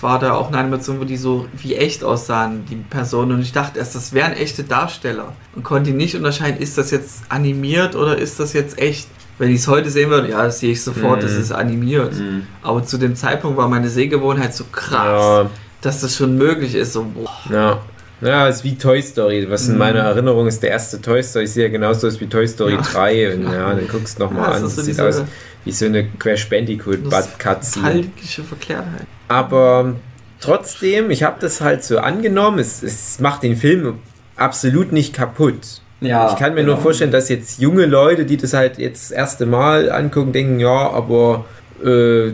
war 0.00 0.18
da 0.18 0.32
auch 0.34 0.48
eine 0.48 0.58
Animation, 0.58 0.98
wo 1.00 1.04
die 1.04 1.16
so 1.16 1.46
wie 1.56 1.76
echt 1.76 2.02
aussahen, 2.02 2.64
die 2.68 2.76
Personen. 2.76 3.32
Und 3.32 3.40
ich 3.40 3.52
dachte 3.52 3.78
erst, 3.78 3.94
das 3.94 4.12
wären 4.12 4.32
echte 4.32 4.64
Darsteller. 4.64 5.32
Und 5.54 5.62
konnte 5.62 5.90
nicht 5.92 6.16
unterscheiden, 6.16 6.60
ist 6.60 6.76
das 6.76 6.90
jetzt 6.90 7.22
animiert 7.28 7.94
oder 7.94 8.18
ist 8.18 8.40
das 8.40 8.52
jetzt 8.52 8.78
echt. 8.78 9.08
Wenn 9.36 9.50
ich 9.50 9.56
es 9.56 9.68
heute 9.68 9.90
sehen 9.90 10.10
würde, 10.10 10.30
ja, 10.30 10.44
das 10.44 10.60
sehe 10.60 10.70
ich 10.70 10.82
sofort, 10.84 11.18
Mhm. 11.18 11.22
das 11.22 11.32
ist 11.32 11.50
animiert. 11.50 12.14
Mhm. 12.14 12.46
Aber 12.62 12.84
zu 12.84 12.98
dem 12.98 13.16
Zeitpunkt 13.16 13.56
war 13.56 13.68
meine 13.68 13.88
Sehgewohnheit 13.88 14.54
so 14.54 14.62
krass, 14.70 15.44
Ja, 15.44 15.50
dass 15.84 16.00
das 16.00 16.16
schon 16.16 16.36
möglich 16.38 16.74
ist. 16.74 16.92
So, 16.94 17.06
ja. 17.50 17.80
Ja, 18.20 18.48
es 18.48 18.56
ist 18.58 18.64
wie 18.64 18.76
Toy 18.76 19.02
Story. 19.02 19.46
Was 19.50 19.66
in 19.66 19.72
Mhm. 19.74 19.78
meiner 19.78 20.00
Erinnerung 20.00 20.46
ist, 20.46 20.62
der 20.62 20.70
erste 20.70 21.00
Toy 21.00 21.22
Story 21.22 21.46
sieht 21.46 21.62
ja 21.64 21.68
genauso 21.68 22.06
aus 22.06 22.20
wie 22.20 22.26
Toy 22.26 22.46
Story 22.48 22.74
Ja. 22.74 22.80
3. 22.80 23.34
Und 23.34 23.42
ja, 23.44 23.74
dann 23.74 23.86
guckst 23.88 24.18
du 24.18 24.22
nochmal 24.24 24.50
Ja, 24.50 24.56
an. 24.56 24.62
das 24.62 24.76
so 24.76 24.82
sieht 24.82 24.98
aus 25.00 25.22
wie 25.64 25.72
so 25.72 25.86
eine 25.86 26.06
Crash 26.18 26.48
Bandicoot 26.48 27.00
Cutscene. 27.38 27.86
nostalgische 27.86 28.44
Verklärtheit. 28.44 29.06
Aber 29.28 29.94
trotzdem, 30.40 31.10
ich 31.10 31.22
habe 31.22 31.36
das 31.40 31.60
halt 31.60 31.84
so 31.84 31.98
angenommen. 31.98 32.58
Es, 32.60 32.82
es 32.82 33.18
macht 33.20 33.42
den 33.42 33.56
Film 33.56 33.98
absolut 34.36 34.92
nicht 34.92 35.12
kaputt. 35.14 35.80
Ja, 36.00 36.30
ich 36.32 36.38
kann 36.38 36.54
mir 36.54 36.60
genau. 36.62 36.74
nur 36.74 36.82
vorstellen, 36.82 37.10
dass 37.12 37.28
jetzt 37.28 37.60
junge 37.60 37.86
Leute, 37.86 38.24
die 38.26 38.36
das 38.36 38.52
halt 38.52 38.78
jetzt 38.78 39.10
das 39.10 39.16
erste 39.16 39.46
Mal 39.46 39.90
angucken, 39.90 40.32
denken, 40.32 40.60
ja, 40.60 40.90
aber 40.90 41.44
äh, 41.84 42.32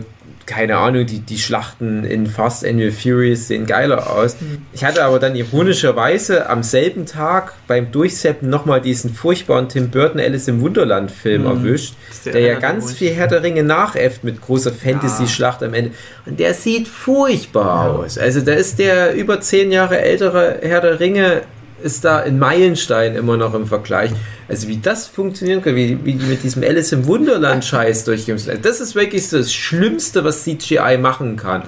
keine 0.51 0.77
Ahnung, 0.77 1.05
die, 1.05 1.19
die 1.19 1.37
Schlachten 1.37 2.03
in 2.03 2.27
Fast 2.27 2.65
and 2.65 2.79
the 2.79 2.91
Furious 2.91 3.47
sehen 3.47 3.65
geiler 3.65 4.11
aus. 4.11 4.35
Ich 4.73 4.83
hatte 4.83 5.03
aber 5.05 5.17
dann 5.17 5.33
ironischerweise 5.35 6.49
am 6.49 6.61
selben 6.61 7.05
Tag 7.05 7.53
beim 7.67 7.91
Durchseppen 7.91 8.49
nochmal 8.49 8.81
diesen 8.81 9.13
furchtbaren 9.13 9.69
Tim 9.69 9.89
Burton 9.89 10.19
Alice 10.19 10.47
im 10.49 10.59
Wunderland 10.61 11.09
Film 11.09 11.43
Mhm. 11.43 11.47
erwischt, 11.47 11.93
der, 12.25 12.33
der 12.33 12.41
ja 12.41 12.59
ganz 12.59 12.91
ich- 12.91 12.97
viel 12.97 13.11
Herr 13.11 13.27
der 13.27 13.43
Ringe 13.43 13.63
nachäfft 13.63 14.23
mit 14.23 14.41
großer 14.41 14.71
Fantasy-Schlacht 14.71 15.63
am 15.63 15.73
Ende. 15.73 15.91
Und 16.25 16.39
der 16.39 16.53
sieht 16.53 16.87
furchtbar 16.87 17.89
aus. 17.89 18.17
Also 18.17 18.41
da 18.41 18.51
ist 18.53 18.77
der 18.79 19.13
über 19.13 19.39
zehn 19.41 19.71
Jahre 19.71 19.99
ältere 20.01 20.59
Herr 20.61 20.81
der 20.81 20.99
Ringe 20.99 21.41
ist 21.83 22.03
da 22.05 22.19
ein 22.19 22.37
Meilenstein 22.39 23.15
immer 23.15 23.37
noch 23.37 23.53
im 23.53 23.65
Vergleich. 23.65 24.11
Also 24.47 24.67
wie 24.67 24.77
das 24.77 25.07
funktionieren 25.07 25.61
kann, 25.61 25.75
wie, 25.75 25.97
wie 26.03 26.13
die 26.15 26.25
mit 26.25 26.43
diesem 26.43 26.61
Alice 26.63 26.91
im 26.91 27.05
Wunderland 27.07 27.63
Scheiß 27.63 28.03
durchgehen. 28.05 28.37
Das 28.61 28.81
ist 28.81 28.95
wirklich 28.95 29.27
so 29.27 29.37
das 29.37 29.53
Schlimmste, 29.53 30.23
was 30.23 30.43
CGI 30.43 30.97
machen 30.99 31.37
kann. 31.37 31.63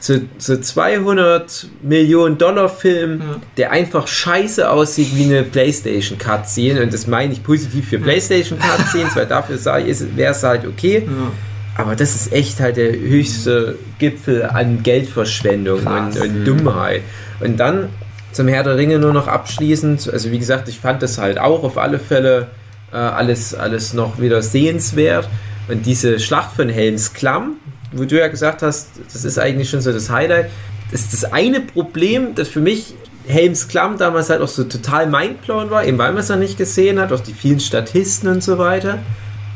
So, 0.00 0.18
so 0.38 0.56
200 0.56 1.66
Millionen 1.82 2.38
Dollar 2.38 2.68
Film, 2.68 3.20
Ja. 3.20 3.40
der 3.56 3.70
einfach 3.72 4.06
scheiße 4.06 4.68
aussieht 4.68 5.08
wie 5.14 5.24
eine 5.24 5.42
Playstation 5.44 6.18
Cutscene. 6.18 6.82
Und 6.82 6.92
das 6.92 7.06
meine 7.06 7.32
ich 7.32 7.42
positiv 7.42 7.88
für 7.88 7.98
Playstation 7.98 8.58
Cutscenes, 8.58 9.14
weil 9.16 9.26
dafür 9.26 9.58
wäre 9.64 10.32
es 10.32 10.42
halt 10.42 10.66
okay. 10.66 11.04
ja. 11.06 11.32
Aber 11.76 11.96
das 11.96 12.14
ist 12.14 12.32
echt 12.32 12.60
halt 12.60 12.76
der 12.76 12.92
höchste 12.92 13.76
Gipfel 13.98 14.44
an 14.44 14.84
Geldverschwendung 14.84 15.80
und, 15.84 16.16
und 16.20 16.40
Mhm. 16.40 16.44
Dummheit. 16.44 17.02
Und 17.40 17.58
dann 17.58 17.88
zum 18.34 18.48
Herr 18.48 18.62
der 18.62 18.76
Ringe 18.76 18.98
nur 18.98 19.12
noch 19.12 19.28
abschließend. 19.28 20.10
Also 20.12 20.30
wie 20.30 20.38
gesagt, 20.38 20.68
ich 20.68 20.80
fand 20.80 21.02
das 21.02 21.18
halt 21.18 21.38
auch 21.38 21.62
auf 21.62 21.78
alle 21.78 21.98
Fälle 21.98 22.48
äh, 22.92 22.96
alles, 22.96 23.54
alles 23.54 23.94
noch 23.94 24.20
wieder 24.20 24.42
sehenswert. 24.42 25.28
Und 25.68 25.86
diese 25.86 26.20
Schlacht 26.20 26.54
von 26.54 26.68
Helms 26.68 27.14
Klamm, 27.14 27.54
wo 27.92 28.04
du 28.04 28.18
ja 28.18 28.28
gesagt 28.28 28.62
hast, 28.62 28.90
das 29.12 29.24
ist 29.24 29.38
eigentlich 29.38 29.70
schon 29.70 29.80
so 29.80 29.92
das 29.92 30.10
Highlight. 30.10 30.50
Das 30.90 31.02
ist 31.02 31.12
das 31.12 31.32
eine 31.32 31.60
Problem, 31.60 32.34
das 32.34 32.48
für 32.48 32.60
mich 32.60 32.94
Helms 33.26 33.68
Klamm 33.68 33.96
damals 33.96 34.28
halt 34.30 34.42
auch 34.42 34.48
so 34.48 34.64
total 34.64 35.06
mindblown 35.06 35.70
war, 35.70 35.84
eben 35.84 35.96
weil 35.96 36.12
man 36.12 36.20
es 36.20 36.28
noch 36.28 36.36
nicht 36.36 36.58
gesehen 36.58 37.00
hat, 37.00 37.12
auch 37.12 37.20
die 37.20 37.32
vielen 37.32 37.60
Statisten 37.60 38.28
und 38.28 38.42
so 38.42 38.58
weiter. 38.58 38.98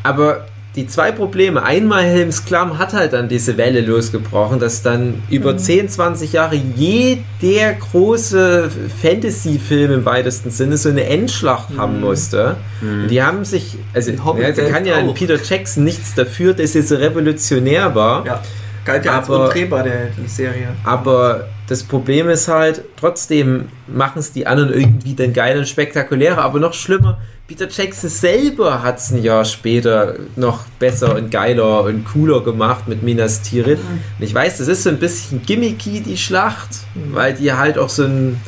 Aber 0.03 0.47
die 0.79 0.87
zwei 0.87 1.11
Probleme, 1.11 1.61
einmal 1.65 2.05
Helms 2.05 2.45
Klamm 2.45 2.79
hat 2.79 2.93
halt 2.93 3.13
dann 3.13 3.29
diese 3.29 3.57
Welle 3.57 3.81
losgebrochen, 3.81 4.61
dass 4.61 4.81
dann 4.81 5.21
über 5.29 5.57
10, 5.57 5.89
20 5.89 6.33
Jahre 6.33 6.55
jeder 6.55 7.73
große 7.73 8.71
Fantasy-Film 9.03 9.91
im 9.91 10.05
weitesten 10.05 10.51
Sinne 10.51 10.77
so 10.77 10.89
eine 10.89 11.03
Endschlacht 11.05 11.71
haben 11.77 12.01
musste. 12.01 12.55
Und 12.81 13.09
die 13.09 13.21
haben 13.21 13.45
sich, 13.45 13.77
also 13.93 14.13
ja, 14.13 14.53
da 14.53 14.71
kann 14.71 14.85
ja 14.87 14.99
auch. 15.03 15.15
Peter 15.15 15.37
Jackson 15.43 15.83
nichts 15.83 16.15
dafür, 16.15 16.55
dass 16.55 16.77
er 16.77 16.85
so 16.85 16.95
revolutionär 16.95 17.97
war. 17.97 18.25
Ja. 18.25 18.41
Galt 18.85 19.05
ja 19.05 19.19
als 19.19 19.29
Aber- 19.29 19.47
untrehbar, 19.47 19.83
der, 19.83 20.07
die 20.17 20.29
Serie. 20.29 20.69
Aber 20.85 21.49
das 21.67 21.83
Problem 21.83 22.29
ist 22.29 22.47
halt, 22.47 22.83
trotzdem 22.97 23.67
machen 23.89 24.21
es 24.21 24.33
die 24.33 24.47
anderen 24.47 24.73
irgendwie 24.73 25.15
dann 25.17 25.33
geil 25.33 25.59
und 25.59 25.67
spektakulärer, 25.67 26.39
aber 26.39 26.61
noch 26.61 26.73
schlimmer, 26.73 27.19
Peter 27.49 27.67
Jackson 27.67 28.11
selber 28.11 28.83
hat 28.83 28.99
es 28.99 29.11
ein 29.11 29.23
Jahr 29.23 29.43
später 29.47 30.17
noch 30.37 30.67
besser 30.79 31.17
und 31.17 31.31
geiler 31.31 31.85
und 31.85 32.05
cooler 32.05 32.43
gemacht 32.43 32.87
mit 32.89 33.03
Minas 33.03 33.41
Tirith. 33.41 33.79
Und 34.19 34.23
ich 34.23 34.35
weiß, 34.35 34.59
das 34.59 34.69
ist 34.69 34.83
so 34.83 34.91
ein 34.91 34.99
bisschen 34.99 35.41
gimmicky, 35.41 36.03
die 36.03 36.19
Schlacht, 36.19 36.69
weil 37.11 37.33
die 37.33 37.51
halt 37.51 37.79
auch 37.79 37.89
so 37.89 38.05
ein, 38.05 38.39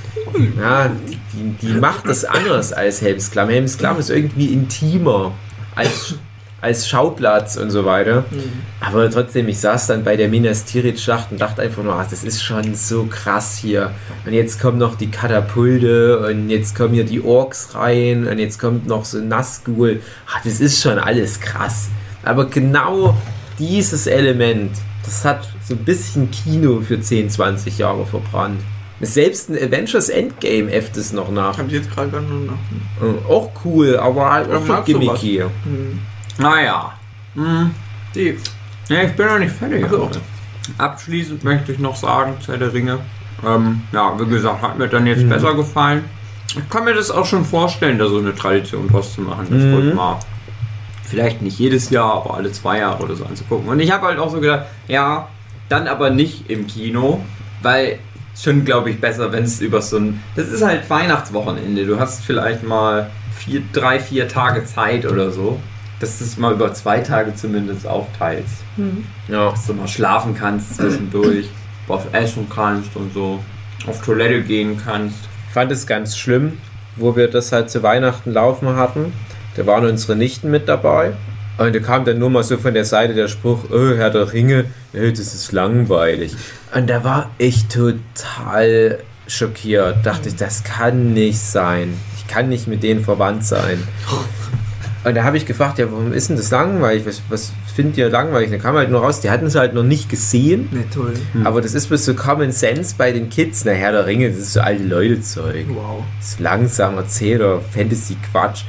ja, 0.60 0.90
die, 1.32 1.66
die 1.66 1.72
macht 1.72 2.06
das 2.08 2.26
anders 2.26 2.74
als 2.74 3.00
Helms 3.00 3.30
Klamm. 3.30 3.48
Helms 3.48 3.78
Klamm 3.78 3.98
ist 3.98 4.10
irgendwie 4.10 4.52
intimer 4.52 5.32
als, 5.74 6.16
als 6.60 6.88
Schauplatz 6.88 7.56
und 7.56 7.70
so 7.70 7.84
weiter. 7.84 8.24
Aber 8.80 9.10
trotzdem, 9.10 9.48
ich 9.48 9.58
saß 9.60 9.86
dann 9.86 10.04
bei 10.04 10.16
der 10.16 10.28
Minas 10.28 10.64
Tirith-Schlacht 10.64 11.32
und 11.32 11.40
dachte 11.40 11.62
einfach 11.62 11.82
nur, 11.82 11.94
ach, 11.94 12.06
das 12.08 12.22
ist 12.24 12.42
schon 12.42 12.74
so 12.74 13.04
krass 13.04 13.56
hier. 13.56 13.92
Und 14.26 14.32
jetzt 14.32 14.60
kommen 14.60 14.78
noch 14.78 14.94
die 14.96 15.10
Katapulte 15.10 16.18
und 16.26 16.50
jetzt 16.50 16.74
kommen 16.76 16.94
hier 16.94 17.04
die 17.04 17.22
Orks 17.22 17.74
rein 17.74 18.26
und 18.26 18.38
jetzt 18.38 18.58
kommt 18.58 18.86
noch 18.86 19.04
so 19.04 19.18
Nazgul. 19.18 20.00
Ach, 20.28 20.40
das 20.44 20.60
ist 20.60 20.82
schon 20.82 20.98
alles 20.98 21.40
krass. 21.40 21.88
Aber 22.22 22.44
genau 22.46 23.16
dieses 23.58 24.06
Element, 24.06 24.72
das 25.04 25.24
hat 25.24 25.48
so 25.66 25.74
ein 25.74 25.84
bisschen 25.84 26.30
Kino 26.30 26.80
für 26.80 27.00
10, 27.00 27.30
20 27.30 27.78
Jahre 27.78 28.04
verbrannt. 28.06 28.60
Selbst 29.02 29.48
ein 29.48 29.56
Avengers 29.56 30.10
Endgame 30.10 30.70
äfft 30.70 30.98
es 30.98 31.14
noch 31.14 31.30
nach. 31.30 31.56
Hab 31.56 31.68
ich 31.68 31.72
jetzt 31.72 31.90
gerade 31.90 32.10
gar 32.10 32.20
nur 32.20 32.40
nach. 32.40 32.52
Äh, 33.02 33.32
Auch 33.32 33.50
cool, 33.64 33.96
aber 33.96 34.30
halt 34.30 34.50
auch 34.52 34.60
sowas. 34.60 34.84
gimmicky. 34.84 35.38
Hm. 35.64 36.00
Naja. 36.38 36.92
Hm. 37.34 37.70
Ja, 38.88 39.02
ich 39.02 39.12
bin 39.12 39.26
noch 39.26 39.38
nicht 39.38 39.54
fertig. 39.54 39.84
Ach 39.86 39.90
so. 39.90 40.04
aber 40.04 40.10
Abschließend 40.78 41.44
möchte 41.44 41.72
ich 41.72 41.78
noch 41.78 41.96
sagen, 41.96 42.34
Zeit 42.44 42.60
der 42.60 42.72
Ringe. 42.72 42.98
Ähm, 43.46 43.82
ja, 43.92 44.18
wie 44.18 44.26
gesagt, 44.26 44.62
hat 44.62 44.78
mir 44.78 44.88
dann 44.88 45.06
jetzt 45.06 45.28
besser 45.28 45.54
gefallen. 45.54 46.04
Ich 46.48 46.68
kann 46.68 46.84
mir 46.84 46.94
das 46.94 47.10
auch 47.10 47.24
schon 47.24 47.44
vorstellen, 47.44 47.98
da 47.98 48.06
so 48.08 48.18
eine 48.18 48.34
Tradition 48.34 48.88
draus 48.88 49.14
zu 49.14 49.20
machen. 49.22 49.46
Das 49.50 49.62
Mhm. 49.62 49.72
wollte 49.72 49.94
mal 49.94 50.18
vielleicht 51.04 51.42
nicht 51.42 51.58
jedes 51.58 51.90
Jahr, 51.90 52.14
aber 52.14 52.34
alle 52.34 52.52
zwei 52.52 52.78
Jahre 52.78 53.02
oder 53.02 53.14
so 53.16 53.24
anzugucken. 53.24 53.68
Und 53.68 53.80
ich 53.80 53.90
habe 53.92 54.06
halt 54.06 54.18
auch 54.18 54.30
so 54.30 54.40
gedacht, 54.40 54.66
ja, 54.88 55.28
dann 55.68 55.86
aber 55.88 56.10
nicht 56.10 56.50
im 56.50 56.66
Kino, 56.66 57.24
weil 57.62 57.98
schon, 58.40 58.64
glaube 58.64 58.90
ich, 58.90 59.00
besser, 59.00 59.32
wenn 59.32 59.44
es 59.44 59.60
über 59.60 59.80
so 59.82 59.98
ein. 59.98 60.22
Das 60.36 60.48
ist 60.48 60.62
halt 60.62 60.88
Weihnachtswochenende. 60.90 61.86
Du 61.86 61.98
hast 61.98 62.24
vielleicht 62.24 62.62
mal 62.62 63.10
vier, 63.36 63.62
drei, 63.72 63.98
vier 64.00 64.28
Tage 64.28 64.64
Zeit 64.64 65.06
oder 65.06 65.30
so, 65.30 65.60
dass 66.00 66.18
du 66.18 66.24
es 66.24 66.36
mal 66.36 66.54
über 66.54 66.72
zwei 66.72 67.00
Tage 67.00 67.34
zumindest 67.34 67.86
aufteilst. 67.86 68.56
Ja. 69.28 69.50
Dass 69.50 69.66
du 69.66 69.74
mal 69.74 69.86
schlafen 69.86 70.34
kannst 70.34 70.76
zwischendurch, 70.76 71.48
was 71.86 72.02
essen 72.12 72.48
kannst 72.52 72.96
und 72.96 73.12
so, 73.12 73.40
auf 73.86 74.02
Toilette 74.02 74.42
gehen 74.42 74.80
kannst. 74.82 75.16
fand 75.52 75.70
es 75.72 75.86
ganz 75.86 76.16
schlimm, 76.16 76.58
wo 76.96 77.16
wir 77.16 77.28
das 77.28 77.52
halt 77.52 77.70
zu 77.70 77.82
Weihnachten 77.82 78.32
laufen 78.32 78.76
hatten. 78.76 79.12
Da 79.56 79.66
waren 79.66 79.84
unsere 79.84 80.16
Nichten 80.16 80.50
mit 80.50 80.68
dabei. 80.68 81.12
Und 81.58 81.74
da 81.74 81.80
kam 81.80 82.06
dann 82.06 82.18
nur 82.18 82.30
mal 82.30 82.42
so 82.42 82.56
von 82.56 82.72
der 82.72 82.86
Seite 82.86 83.12
der 83.12 83.28
Spruch, 83.28 83.64
oh, 83.70 83.94
Herr 83.94 84.08
der 84.10 84.32
Ringe, 84.32 84.66
äh, 84.94 85.10
das 85.10 85.34
ist 85.34 85.52
langweilig. 85.52 86.34
Und 86.74 86.88
da 86.88 87.04
war 87.04 87.30
ich 87.36 87.66
total 87.66 88.98
schockiert. 89.26 90.06
Dachte 90.06 90.30
ich, 90.30 90.36
das 90.36 90.64
kann 90.64 91.12
nicht 91.12 91.38
sein. 91.38 91.94
Ich 92.16 92.26
kann 92.26 92.48
nicht 92.48 92.66
mit 92.66 92.82
denen 92.82 93.04
verwandt 93.04 93.44
sein. 93.44 93.82
Und 95.02 95.14
da 95.14 95.24
habe 95.24 95.38
ich 95.38 95.46
gefragt, 95.46 95.78
ja, 95.78 95.90
warum 95.90 96.12
ist 96.12 96.28
denn 96.28 96.36
das 96.36 96.50
langweilig? 96.50 97.06
Was, 97.06 97.22
was 97.30 97.52
findet 97.74 97.96
ihr 97.96 98.10
langweilig? 98.10 98.50
Da 98.50 98.58
kam 98.58 98.76
halt 98.76 98.90
nur 98.90 99.00
raus, 99.00 99.20
die 99.20 99.30
hatten 99.30 99.46
es 99.46 99.54
halt 99.54 99.72
noch 99.72 99.82
nicht 99.82 100.10
gesehen. 100.10 100.68
Ne, 100.72 100.84
toll. 100.92 101.14
Aber 101.44 101.62
das 101.62 101.74
ist 101.74 101.86
bloß 101.86 102.04
so 102.04 102.14
Common 102.14 102.52
Sense 102.52 102.94
bei 102.98 103.10
den 103.10 103.30
Kids. 103.30 103.64
Na, 103.64 103.72
Herr 103.72 103.92
der 103.92 104.06
Ringe, 104.06 104.28
das 104.28 104.38
ist 104.38 104.52
so 104.52 104.60
alte 104.60 104.82
Leute-Zeug. 104.82 105.66
Wow. 105.68 106.04
Das 106.18 106.32
ist 106.32 106.40
langsam 106.40 106.98
Erzähler, 106.98 107.62
Fantasy-Quatsch. 107.62 108.64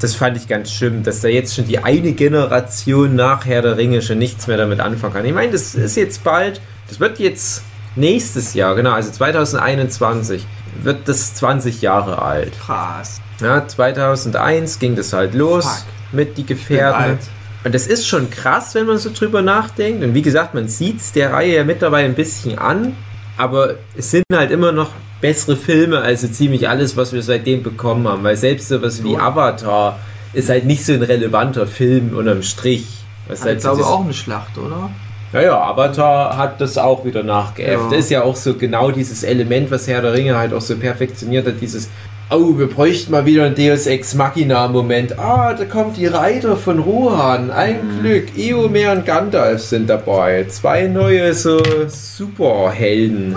Das 0.00 0.14
fand 0.14 0.38
ich 0.38 0.48
ganz 0.48 0.72
schlimm, 0.72 1.02
dass 1.02 1.20
da 1.20 1.28
jetzt 1.28 1.54
schon 1.54 1.66
die 1.66 1.80
eine 1.80 2.12
Generation 2.12 3.14
nach 3.14 3.44
Herr 3.44 3.60
der 3.60 3.76
Ringe 3.76 4.00
schon 4.00 4.18
nichts 4.18 4.46
mehr 4.46 4.56
damit 4.56 4.80
anfangen 4.80 5.12
kann. 5.12 5.26
Ich 5.26 5.34
meine, 5.34 5.52
das 5.52 5.74
ist 5.74 5.96
jetzt 5.96 6.24
bald, 6.24 6.62
das 6.88 6.98
wird 7.00 7.18
jetzt 7.18 7.62
nächstes 7.96 8.54
Jahr, 8.54 8.74
genau, 8.74 8.92
also 8.92 9.10
2021, 9.10 10.46
wird 10.82 11.08
das 11.08 11.34
20 11.34 11.82
Jahre 11.82 12.20
alt. 12.22 12.52
Krass. 12.60 13.20
Ja, 13.40 13.66
2001 13.66 14.78
ging 14.78 14.96
das 14.96 15.12
halt 15.12 15.34
los 15.34 15.64
Fuck. 15.64 15.84
mit 16.12 16.36
die 16.38 16.46
Gefährten. 16.46 17.18
Und 17.64 17.74
das 17.74 17.86
ist 17.86 18.06
schon 18.06 18.30
krass, 18.30 18.74
wenn 18.74 18.86
man 18.86 18.98
so 18.98 19.10
drüber 19.12 19.42
nachdenkt. 19.42 20.02
Und 20.04 20.14
wie 20.14 20.22
gesagt, 20.22 20.54
man 20.54 20.68
sieht 20.68 21.00
es 21.00 21.12
der 21.12 21.32
Reihe 21.32 21.56
ja 21.56 21.64
mittlerweile 21.64 22.06
ein 22.08 22.14
bisschen 22.14 22.58
an. 22.58 22.96
Aber 23.36 23.74
es 23.96 24.10
sind 24.10 24.24
halt 24.32 24.50
immer 24.50 24.72
noch 24.72 24.90
bessere 25.20 25.56
Filme 25.56 25.98
als 26.00 26.22
so 26.22 26.28
ziemlich 26.28 26.68
alles, 26.68 26.96
was 26.96 27.12
wir 27.12 27.22
seitdem 27.22 27.62
bekommen 27.62 28.06
haben. 28.08 28.22
Weil 28.24 28.36
selbst 28.36 28.68
sowas 28.68 29.02
wie 29.04 29.16
Avatar 29.16 29.98
ist 30.32 30.48
halt 30.48 30.64
nicht 30.66 30.84
so 30.84 30.92
ein 30.92 31.02
relevanter 31.02 31.66
Film 31.66 32.16
unterm 32.16 32.42
Strich. 32.42 32.86
Was 33.28 33.42
halt 33.42 33.54
jetzt 33.54 33.62
so 33.64 33.70
aber 33.70 33.78
das- 33.78 33.86
auch 33.86 34.04
eine 34.04 34.14
Schlacht, 34.14 34.56
oder? 34.58 34.90
Ja, 35.32 35.40
ja, 35.42 35.60
Avatar 35.62 36.36
hat 36.36 36.60
das 36.60 36.78
auch 36.78 37.04
wieder 37.04 37.22
nachgeäfft. 37.22 37.84
Ja. 37.84 37.90
Das 37.90 37.98
ist 38.04 38.10
ja 38.10 38.22
auch 38.22 38.36
so 38.36 38.54
genau 38.54 38.90
dieses 38.90 39.22
Element, 39.22 39.70
was 39.70 39.86
Herr 39.86 40.02
der 40.02 40.12
Ringe 40.14 40.36
halt 40.36 40.52
auch 40.52 40.60
so 40.60 40.76
perfektioniert 40.76 41.46
hat, 41.46 41.54
dieses 41.60 41.88
Oh, 42.30 42.58
wir 42.58 42.66
bräuchten 42.66 43.10
mal 43.10 43.24
wieder 43.24 43.44
ein 43.46 43.54
Deus 43.54 43.86
Ex 43.86 44.14
Machina 44.14 44.68
Moment. 44.68 45.18
Ah, 45.18 45.54
da 45.54 45.64
kommt 45.64 45.96
die 45.96 46.04
Reiter 46.06 46.58
von 46.58 46.78
Rohan. 46.78 47.50
Ein 47.50 47.78
Glück. 48.02 48.36
Eomer 48.36 48.92
und 48.92 49.06
Gandalf 49.06 49.62
sind 49.62 49.88
dabei. 49.88 50.44
Zwei 50.50 50.88
neue 50.88 51.32
so 51.32 51.58
Superhelden. 51.88 53.34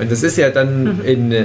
Und 0.00 0.10
das 0.10 0.24
ist 0.24 0.36
ja 0.36 0.50
dann 0.50 1.00
in 1.04 1.30
äh, 1.30 1.44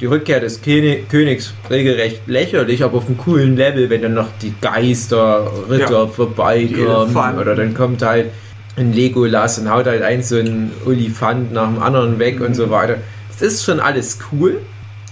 die 0.00 0.04
Rückkehr 0.06 0.40
des 0.40 0.60
König, 0.60 1.08
Königs 1.08 1.54
regelrecht 1.70 2.20
lächerlich, 2.26 2.84
aber 2.84 2.98
auf 2.98 3.06
einem 3.06 3.16
coolen 3.16 3.56
Level, 3.56 3.88
wenn 3.88 4.02
dann 4.02 4.12
noch 4.12 4.28
die 4.42 4.52
Geister, 4.60 5.50
Ritter 5.70 5.90
Ja. 6.02 6.06
vorbeikommen 6.06 7.38
oder 7.38 7.54
dann 7.54 7.72
kommt 7.72 8.02
halt 8.02 8.26
ein 8.76 8.92
Legolas 8.92 9.58
und 9.58 9.70
haut 9.70 9.86
halt 9.86 10.02
ein 10.02 10.22
so 10.22 10.36
ein 10.36 10.70
Olifant 10.84 11.52
nach 11.52 11.66
dem 11.66 11.82
anderen 11.82 12.18
weg 12.18 12.40
und 12.40 12.54
so 12.54 12.70
weiter. 12.70 12.98
Das 13.30 13.42
ist 13.42 13.64
schon 13.64 13.80
alles 13.80 14.18
cool, 14.32 14.60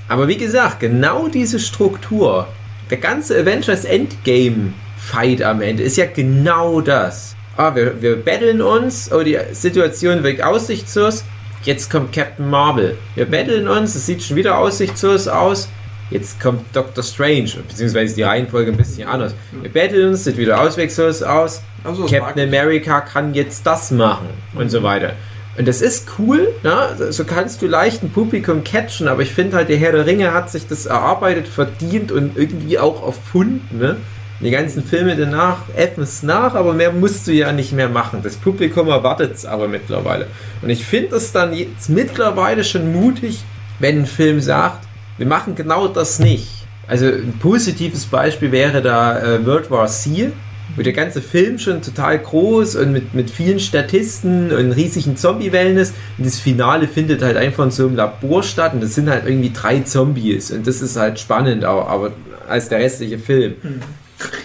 aber 0.08 0.28
wie 0.28 0.36
gesagt, 0.36 0.80
genau 0.80 1.28
diese 1.28 1.58
Struktur, 1.58 2.46
der 2.90 2.98
ganze 2.98 3.38
Avengers 3.38 3.84
Endgame 3.84 4.72
Fight 4.98 5.42
am 5.42 5.60
Ende 5.60 5.82
ist 5.82 5.96
ja 5.96 6.06
genau 6.06 6.80
das. 6.80 7.36
Ah, 7.56 7.74
wir, 7.74 8.00
wir 8.02 8.16
battlen 8.16 8.62
uns, 8.62 9.12
oh, 9.12 9.22
die 9.22 9.38
Situation 9.52 10.22
wirkt 10.22 10.42
aussichtslos. 10.42 11.24
Jetzt 11.62 11.90
kommt 11.90 12.12
Captain 12.12 12.50
Marvel. 12.50 12.96
Wir 13.14 13.26
battlen 13.26 13.68
uns, 13.68 13.94
es 13.94 14.06
sieht 14.06 14.22
schon 14.22 14.36
wieder 14.36 14.58
aussichtslos 14.58 15.28
aus. 15.28 15.68
Jetzt 16.10 16.40
kommt 16.40 16.64
Doctor 16.74 17.02
Strange, 17.02 17.50
beziehungsweise 17.66 18.14
die 18.14 18.22
Reihenfolge 18.22 18.70
ein 18.70 18.76
bisschen 18.76 19.08
anders. 19.08 19.34
Wir 19.62 19.72
battlen 19.72 20.10
uns, 20.10 20.24
sieht 20.24 20.36
wieder 20.36 20.60
ausweglos 20.60 21.22
aus. 21.22 21.62
Also, 21.82 22.06
Captain. 22.06 22.48
America 22.48 23.00
kann 23.00 23.34
jetzt 23.34 23.66
das 23.66 23.90
machen 23.90 24.28
und 24.54 24.70
so 24.70 24.82
weiter. 24.82 25.14
Und 25.56 25.68
das 25.68 25.80
ist 25.80 26.08
cool, 26.18 26.48
ne? 26.64 27.10
so 27.10 27.24
kannst 27.24 27.62
du 27.62 27.68
leicht 27.68 28.02
ein 28.02 28.10
Publikum 28.10 28.64
catchen, 28.64 29.06
aber 29.06 29.22
ich 29.22 29.30
finde 29.30 29.56
halt, 29.56 29.68
der 29.68 29.76
Herr 29.76 29.92
der 29.92 30.04
Ringe 30.04 30.34
hat 30.34 30.50
sich 30.50 30.66
das 30.66 30.86
erarbeitet, 30.86 31.46
verdient 31.46 32.10
und 32.10 32.36
irgendwie 32.36 32.78
auch 32.78 33.06
erfunden. 33.06 33.78
Ne? 33.78 33.96
Die 34.40 34.50
ganzen 34.50 34.82
Filme 34.82 35.14
danach 35.16 35.58
äffen 35.76 36.02
es 36.02 36.24
nach, 36.24 36.54
aber 36.54 36.72
mehr 36.72 36.92
musst 36.92 37.28
du 37.28 37.32
ja 37.32 37.52
nicht 37.52 37.72
mehr 37.72 37.88
machen. 37.88 38.20
Das 38.24 38.36
Publikum 38.36 38.88
erwartet 38.88 39.34
es 39.34 39.46
aber 39.46 39.68
mittlerweile. 39.68 40.26
Und 40.60 40.70
ich 40.70 40.84
finde 40.84 41.16
es 41.16 41.30
dann 41.30 41.54
jetzt 41.54 41.88
mittlerweile 41.88 42.64
schon 42.64 42.92
mutig, 42.92 43.44
wenn 43.78 44.00
ein 44.00 44.06
Film 44.06 44.40
sagt, 44.40 44.84
wir 45.18 45.26
machen 45.26 45.54
genau 45.54 45.88
das 45.88 46.18
nicht. 46.18 46.48
Also 46.86 47.06
ein 47.06 47.34
positives 47.40 48.06
Beispiel 48.06 48.52
wäre 48.52 48.82
da 48.82 49.18
äh, 49.20 49.46
World 49.46 49.70
War 49.70 49.86
C, 49.86 50.32
wo 50.76 50.82
der 50.82 50.92
ganze 50.92 51.22
Film 51.22 51.58
schon 51.58 51.80
total 51.82 52.18
groß 52.18 52.76
und 52.76 52.92
mit, 52.92 53.14
mit 53.14 53.30
vielen 53.30 53.60
Statisten 53.60 54.50
und 54.52 54.72
riesigen 54.72 55.16
Zombie-Wellen 55.16 55.76
ist. 55.76 55.94
Und 56.18 56.26
das 56.26 56.38
Finale 56.38 56.88
findet 56.88 57.22
halt 57.22 57.36
einfach 57.36 57.64
in 57.64 57.70
so 57.70 57.86
einem 57.86 57.96
Labor 57.96 58.42
statt 58.42 58.74
und 58.74 58.82
das 58.82 58.94
sind 58.94 59.08
halt 59.08 59.24
irgendwie 59.26 59.50
drei 59.52 59.80
Zombies 59.80 60.50
und 60.50 60.66
das 60.66 60.82
ist 60.82 60.96
halt 60.96 61.18
spannend, 61.18 61.64
auch, 61.64 61.88
aber 61.88 62.12
als 62.48 62.68
der 62.68 62.80
restliche 62.80 63.18
Film. 63.18 63.54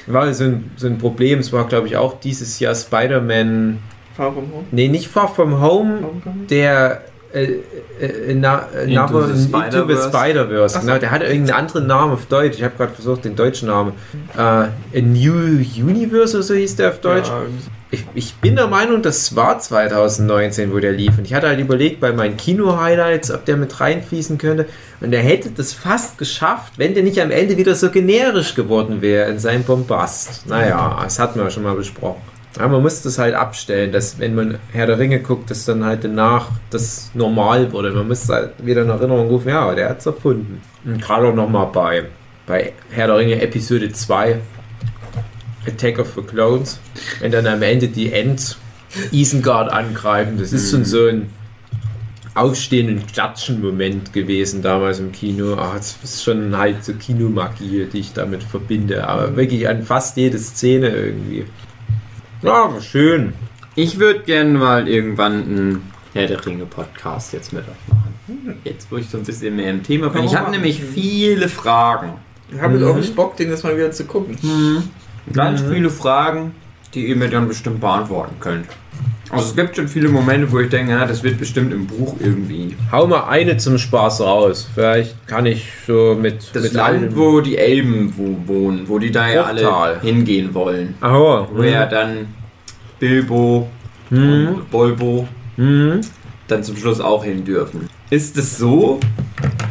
War 0.08 0.34
so 0.34 0.46
ein, 0.46 0.72
so 0.78 0.88
ein 0.88 0.98
Problem, 0.98 1.40
es 1.40 1.54
war 1.54 1.68
glaube 1.68 1.88
ich 1.88 1.96
auch 1.96 2.20
dieses 2.20 2.60
Jahr 2.60 2.76
Spider-Man, 2.76 3.78
Far 4.16 4.34
from 4.34 4.52
home. 4.52 4.66
nee, 4.72 4.88
nicht 4.88 5.08
Far 5.08 5.34
From 5.34 5.62
Home, 5.62 6.02
Homecoming? 6.02 6.48
der 6.48 7.02
äh, 7.34 7.44
äh, 8.02 8.34
na, 8.34 8.68
äh, 8.76 8.88
Name- 8.88 9.20
Into 9.24 9.88
the 9.88 10.10
Spider-Verse. 10.10 10.76
So. 10.76 10.82
Genau, 10.82 10.98
der 10.98 11.12
hatte 11.12 11.26
irgendeinen 11.26 11.58
anderen 11.60 11.88
Namen 11.88 12.14
auf 12.14 12.26
Deutsch. 12.26 12.58
Ich 12.58 12.64
habe 12.64 12.74
gerade 12.78 12.94
versucht, 12.94 13.26
den 13.26 13.36
deutschen 13.36 13.68
Namen. 13.68 13.94
Äh, 14.36 14.40
A 14.42 14.72
New 14.96 15.34
Universe 15.34 16.36
oder 16.36 16.44
so 16.44 16.54
hieß 16.56 16.76
der 16.78 16.90
auf 16.90 17.02
Deutsch. 17.02 17.28
Ja, 17.28 17.42
Ich, 17.92 18.06
ich 18.14 18.36
bin 18.36 18.56
der 18.56 18.68
Meinung, 18.68 19.02
das 19.02 19.36
war 19.36 19.58
2019, 19.60 20.72
wo 20.74 20.80
der 20.80 20.92
lief. 20.92 21.18
Und 21.18 21.26
ich 21.26 21.34
hatte 21.34 21.48
halt 21.48 21.60
überlegt 21.60 22.00
bei 22.00 22.12
meinen 22.14 22.38
Kino-Highlights, 22.38 23.32
ob 23.32 23.46
der 23.46 23.58
mit 23.58 23.80
reinfließen 23.80 24.38
könnte. 24.38 24.66
Und 25.02 25.12
er 25.14 25.22
hätte 25.22 25.50
das 25.50 25.74
fast 25.74 26.18
geschafft, 26.18 26.74
wenn 26.78 26.94
der 26.94 27.04
nicht 27.04 27.20
am 27.22 27.32
Ende 27.32 27.58
wieder 27.58 27.74
so 27.76 27.90
generisch 27.90 28.54
geworden 28.56 29.02
wäre 29.02 29.30
in 29.30 29.40
seinem 29.40 29.64
Bombast. 29.64 30.46
Naja, 30.48 31.00
das 31.04 31.18
hatten 31.20 31.40
wir 31.40 31.50
schon 31.50 31.64
mal 31.64 31.76
besprochen. 31.76 32.22
Ja, 32.58 32.68
man 32.68 32.82
muss 32.82 33.02
das 33.04 33.20
halt 33.20 33.36
abstellen, 33.36 33.92
dass 33.92 34.20
wenn 34.20 34.34
man 34.34 34.58
Herr 34.72 34.88
der 34.88 34.98
Ringe 34.98 35.20
guckt, 35.20 35.52
dass 35.52 35.66
dann 35.66 35.86
halt 35.86 36.04
danach 36.04 36.50
das 36.72 37.12
normal 37.14 37.72
wurde. 37.72 37.92
Man 37.92 38.08
muss 38.08 38.28
halt 38.28 38.54
wieder 38.66 38.82
in 38.82 38.90
Erinnerung 38.90 39.28
rufen, 39.28 39.50
ja, 39.50 39.74
der 39.76 39.90
hat 39.90 40.00
es 40.00 40.08
erfunden. 40.08 40.62
Und 40.84 41.02
gerade 41.02 41.28
auch 41.28 41.36
nochmal 41.36 41.68
bei, 41.68 42.06
bei 42.48 42.74
Herr 42.90 43.08
der 43.08 43.18
Ringe 43.18 43.42
Episode 43.42 43.92
2, 43.92 44.40
Attack 45.68 46.00
of 46.00 46.14
the 46.16 46.22
Clones, 46.22 46.80
wenn 47.20 47.32
dann 47.32 47.46
am 47.46 47.62
Ende 47.62 47.88
die 47.88 48.12
Ents 48.12 48.58
Isengard 49.12 49.72
angreifen, 49.72 50.38
das 50.40 50.52
ist 50.52 50.72
schon 50.72 50.84
so 50.84 51.06
ein 51.06 51.30
aufstehenden 52.34 53.06
Klatschen-Moment 53.06 54.14
gewesen 54.14 54.62
damals 54.62 55.00
im 55.00 55.12
Kino. 55.12 55.56
Ah, 55.56 55.74
das 55.76 55.98
ist 56.04 56.24
schon 56.24 56.58
halt 56.58 56.84
so 56.84 56.94
Kinomagie, 56.94 57.88
die 57.92 58.00
ich 58.00 58.14
damit 58.14 58.44
verbinde. 58.44 59.08
Aber 59.08 59.36
wirklich 59.36 59.68
an 59.68 59.84
fast 59.84 60.16
jede 60.18 60.40
Szene 60.40 60.90
irgendwie. 60.90 61.46
Ja, 62.42 62.80
schön. 62.80 63.34
Ich 63.76 64.00
würde 64.00 64.22
gerne 64.22 64.58
mal 64.58 64.88
irgendwann 64.88 65.34
einen 65.34 65.92
Herr 66.14 66.26
der 66.26 66.46
Ringe 66.46 66.66
Podcast 66.66 67.34
jetzt 67.34 67.52
mit 67.52 67.64
euch 67.64 67.88
machen. 67.90 68.62
Jetzt, 68.64 68.90
wo 68.90 68.96
ich 68.96 69.10
so 69.10 69.18
ein 69.18 69.24
bisschen 69.24 69.58
mehr 69.58 69.70
im 69.70 69.84
Thema 69.84 70.10
bin. 70.10 70.24
Ich 70.24 70.36
habe 70.36 70.50
nämlich 70.50 70.82
viele 70.82 71.50
Fragen. 71.50 72.14
Ich 72.50 72.62
habe 72.62 72.78
jetzt 72.78 72.86
auch 72.86 72.96
nicht 72.96 73.16
Bock, 73.16 73.36
den 73.36 73.50
jetzt 73.50 73.64
mal 73.64 73.76
wieder 73.76 73.92
zu 73.92 74.06
gucken. 74.06 74.38
Ganz 75.34 75.62
viele 75.62 75.90
Fragen, 75.90 76.56
die 76.94 77.08
ihr 77.08 77.16
mir 77.16 77.30
dann 77.30 77.48
bestimmt 77.48 77.80
beantworten 77.82 78.36
könnt. 78.40 78.66
Also 79.32 79.46
es 79.50 79.56
gibt 79.56 79.76
schon 79.76 79.88
viele 79.88 80.10
Momente, 80.10 80.52
wo 80.52 80.60
ich 80.60 80.70
denke, 80.70 80.92
ja, 80.92 81.06
das 81.06 81.22
wird 81.22 81.38
bestimmt 81.38 81.72
im 81.72 81.86
Buch 81.86 82.16
irgendwie. 82.20 82.76
Hau 82.92 83.06
mal 83.06 83.26
eine 83.30 83.58
zum 83.58 83.78
Spaß 83.78 84.22
raus. 84.22 84.68
Vielleicht 84.74 85.28
kann 85.28 85.46
ich 85.46 85.68
so 85.86 86.18
mit. 86.20 86.50
Das 86.54 86.64
mit 86.64 86.74
Land, 86.74 86.98
einem- 87.04 87.16
wo 87.16 87.40
die 87.40 87.56
Elben 87.58 88.12
wo, 88.18 88.36
wohnen, 88.52 88.90
wo 88.90 88.98
die 88.98 89.12
da 89.12 89.30
ja 89.30 89.44
alle 89.44 90.00
hingehen 90.02 90.54
wollen. 90.56 90.96
Aha. 91.02 91.48
Wo 91.54 91.62
ja 91.62 91.86
dann 91.86 92.28
Bilbo 93.00 93.70
Hm. 94.10 94.48
und 94.56 94.72
Bolbo 94.72 95.28
Hm. 95.58 96.02
dann 96.48 96.64
zum 96.64 96.76
Schluss 96.78 97.00
auch 97.00 97.24
hin 97.24 97.46
dürfen. 97.46 97.88
Ist 98.10 98.36
es 98.38 98.58
so, 98.58 99.00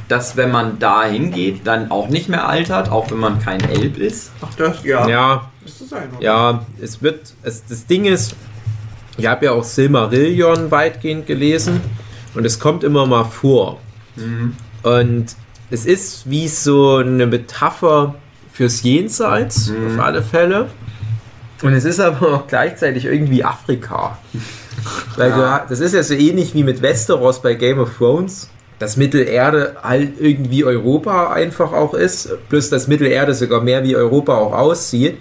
dass 0.07 0.37
wenn 0.37 0.53
man 0.53 0.79
da 0.79 1.05
hingeht, 1.05 1.62
dann 1.64 1.91
auch 1.91 2.09
nicht 2.09 2.29
mehr 2.29 2.49
altert, 2.49 2.93
auch 2.93 3.11
wenn 3.11 3.19
man 3.19 3.41
kein 3.41 3.61
Elb 3.69 3.97
ist? 3.99 4.31
Ach, 4.41 4.55
das, 4.57 4.85
ja. 4.85 5.09
Ja, 5.09 5.51
Müsste 5.69 5.85
sein. 5.85 6.09
oder? 6.16 6.23
ja, 6.25 6.66
es 6.81 7.03
wird. 7.03 7.35
Es, 7.43 7.64
das 7.66 7.87
Ding 7.87 8.05
ist, 8.07 8.35
ich 9.16 9.27
habe 9.27 9.47
ja 9.47 9.53
auch 9.53 9.64
Silmarillion 9.64 10.71
weitgehend 10.71 11.27
gelesen 11.27 11.81
und 12.35 12.45
es 12.45 12.59
kommt 12.59 12.85
immer 12.85 13.07
mal 13.07 13.25
vor. 13.25 13.81
Und 14.83 15.27
es 15.71 15.87
ist 15.87 16.29
wie 16.29 16.49
so 16.49 16.97
eine 16.97 17.27
Metapher 17.27 18.14
fürs 18.53 18.83
Jenseits, 18.83 19.71
auf 19.71 20.01
alle 20.01 20.23
Fälle. 20.23 20.69
Und 21.62 21.73
es 21.73 21.85
ist 21.85 22.01
aber 22.01 22.35
auch 22.35 22.47
gleichzeitig 22.47 23.05
irgendwie 23.05 23.45
Afrika. 23.45 24.19
Weil 25.16 25.33
du, 25.33 25.64
das 25.69 25.81
ist 25.81 25.95
ja 25.95 26.03
so 26.03 26.14
ähnlich 26.14 26.55
wie 26.55 26.62
mit 26.62 26.83
Westeros 26.83 27.43
bei 27.43 27.55
Game 27.55 27.79
of 27.79 27.97
Thrones. 27.97 28.51
Dass 28.79 28.97
Mittelerde 28.97 29.77
halt 29.83 30.21
irgendwie 30.21 30.64
Europa 30.64 31.33
einfach 31.33 31.73
auch 31.73 31.95
ist. 31.95 32.31
Plus, 32.49 32.71
dass 32.71 32.87
Mittelerde 32.87 33.35
sogar 33.35 33.61
mehr 33.61 33.83
wie 33.83 33.97
Europa 33.97 34.37
auch 34.37 34.53
aussieht. 34.53 35.19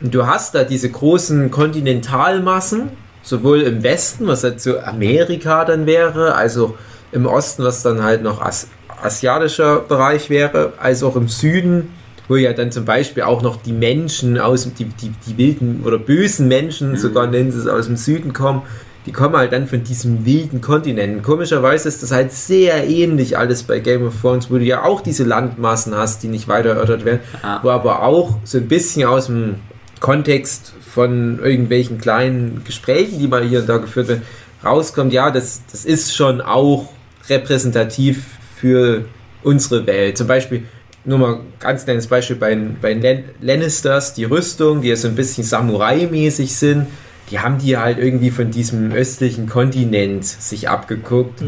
Und 0.00 0.14
du 0.14 0.26
hast 0.26 0.54
da 0.54 0.64
diese 0.64 0.90
großen 0.90 1.50
Kontinentalmassen, 1.50 2.90
sowohl 3.22 3.62
im 3.62 3.82
Westen, 3.82 4.26
was 4.26 4.44
halt 4.44 4.60
so 4.60 4.78
Amerika 4.78 5.64
dann 5.64 5.86
wäre, 5.86 6.34
also 6.34 6.76
im 7.12 7.26
Osten, 7.26 7.64
was 7.64 7.82
dann 7.82 8.02
halt 8.02 8.22
noch 8.22 8.40
As 8.40 8.68
asiatischer 9.02 9.80
Bereich 9.80 10.28
wäre, 10.28 10.72
als 10.80 11.02
auch 11.04 11.14
im 11.14 11.28
Süden, 11.28 11.90
wo 12.26 12.34
ja 12.36 12.52
dann 12.52 12.72
zum 12.72 12.84
Beispiel 12.84 13.22
auch 13.22 13.42
noch 13.42 13.56
die 13.62 13.72
Menschen 13.72 14.38
aus 14.38 14.64
dem- 14.64 14.74
die, 14.74 14.84
die, 14.86 15.12
die 15.26 15.38
wilden 15.38 15.82
oder 15.84 15.98
bösen 15.98 16.48
Menschen, 16.48 16.96
sogar 16.96 17.26
nennen 17.28 17.52
sie 17.52 17.58
es, 17.60 17.66
aus 17.68 17.86
dem 17.86 17.96
Süden 17.96 18.32
kommen. 18.32 18.62
Die 19.06 19.12
kommen 19.12 19.36
halt 19.36 19.52
dann 19.52 19.66
von 19.68 19.84
diesem 19.84 20.26
wilden 20.26 20.60
Kontinent. 20.60 21.22
Komischerweise 21.22 21.88
ist 21.88 22.02
das 22.02 22.10
halt 22.10 22.32
sehr 22.32 22.88
ähnlich 22.88 23.38
alles 23.38 23.62
bei 23.62 23.78
Game 23.78 24.04
of 24.06 24.20
Thrones, 24.20 24.50
wo 24.50 24.56
du 24.58 24.64
ja 24.64 24.82
auch 24.82 25.00
diese 25.00 25.22
Landmassen 25.24 25.94
hast, 25.96 26.22
die 26.24 26.28
nicht 26.28 26.48
weiter 26.48 26.70
erörtert 26.70 27.04
werden, 27.04 27.20
Ah. 27.42 27.60
wo 27.62 27.70
aber 27.70 28.02
auch 28.02 28.36
so 28.44 28.58
ein 28.58 28.66
bisschen 28.68 29.06
aus 29.06 29.26
dem 29.26 29.54
Kontext 30.00 30.72
von 30.94 31.38
irgendwelchen 31.40 31.98
kleinen 31.98 32.62
Gesprächen, 32.64 33.18
die 33.18 33.28
mal 33.28 33.44
hier 33.44 33.60
und 33.60 33.68
da 33.68 33.78
geführt 33.78 34.08
werden, 34.08 34.22
rauskommt, 34.64 35.12
ja, 35.12 35.30
das, 35.30 35.62
das 35.70 35.84
ist 35.84 36.14
schon 36.14 36.40
auch 36.40 36.90
repräsentativ 37.28 38.24
für 38.56 39.04
unsere 39.42 39.86
Welt. 39.86 40.18
Zum 40.18 40.26
Beispiel, 40.26 40.62
nur 41.04 41.18
mal 41.18 41.40
ganz 41.60 41.84
kleines 41.84 42.06
Beispiel 42.06 42.36
bei, 42.36 42.50
den- 42.54 42.76
bei 42.80 42.92
Lan- 42.94 43.24
Lannisters, 43.40 44.14
die 44.14 44.24
Rüstung, 44.24 44.82
die 44.82 44.88
ja 44.88 44.96
so 44.96 45.08
ein 45.08 45.14
bisschen 45.14 45.44
Samurai-mäßig 45.44 46.54
sind, 46.54 46.86
die 47.30 47.38
haben 47.38 47.58
die 47.58 47.76
halt 47.76 47.98
irgendwie 47.98 48.30
von 48.30 48.50
diesem 48.50 48.90
östlichen 48.92 49.48
Kontinent 49.48 50.24
sich 50.24 50.68
abgeguckt. 50.68 51.42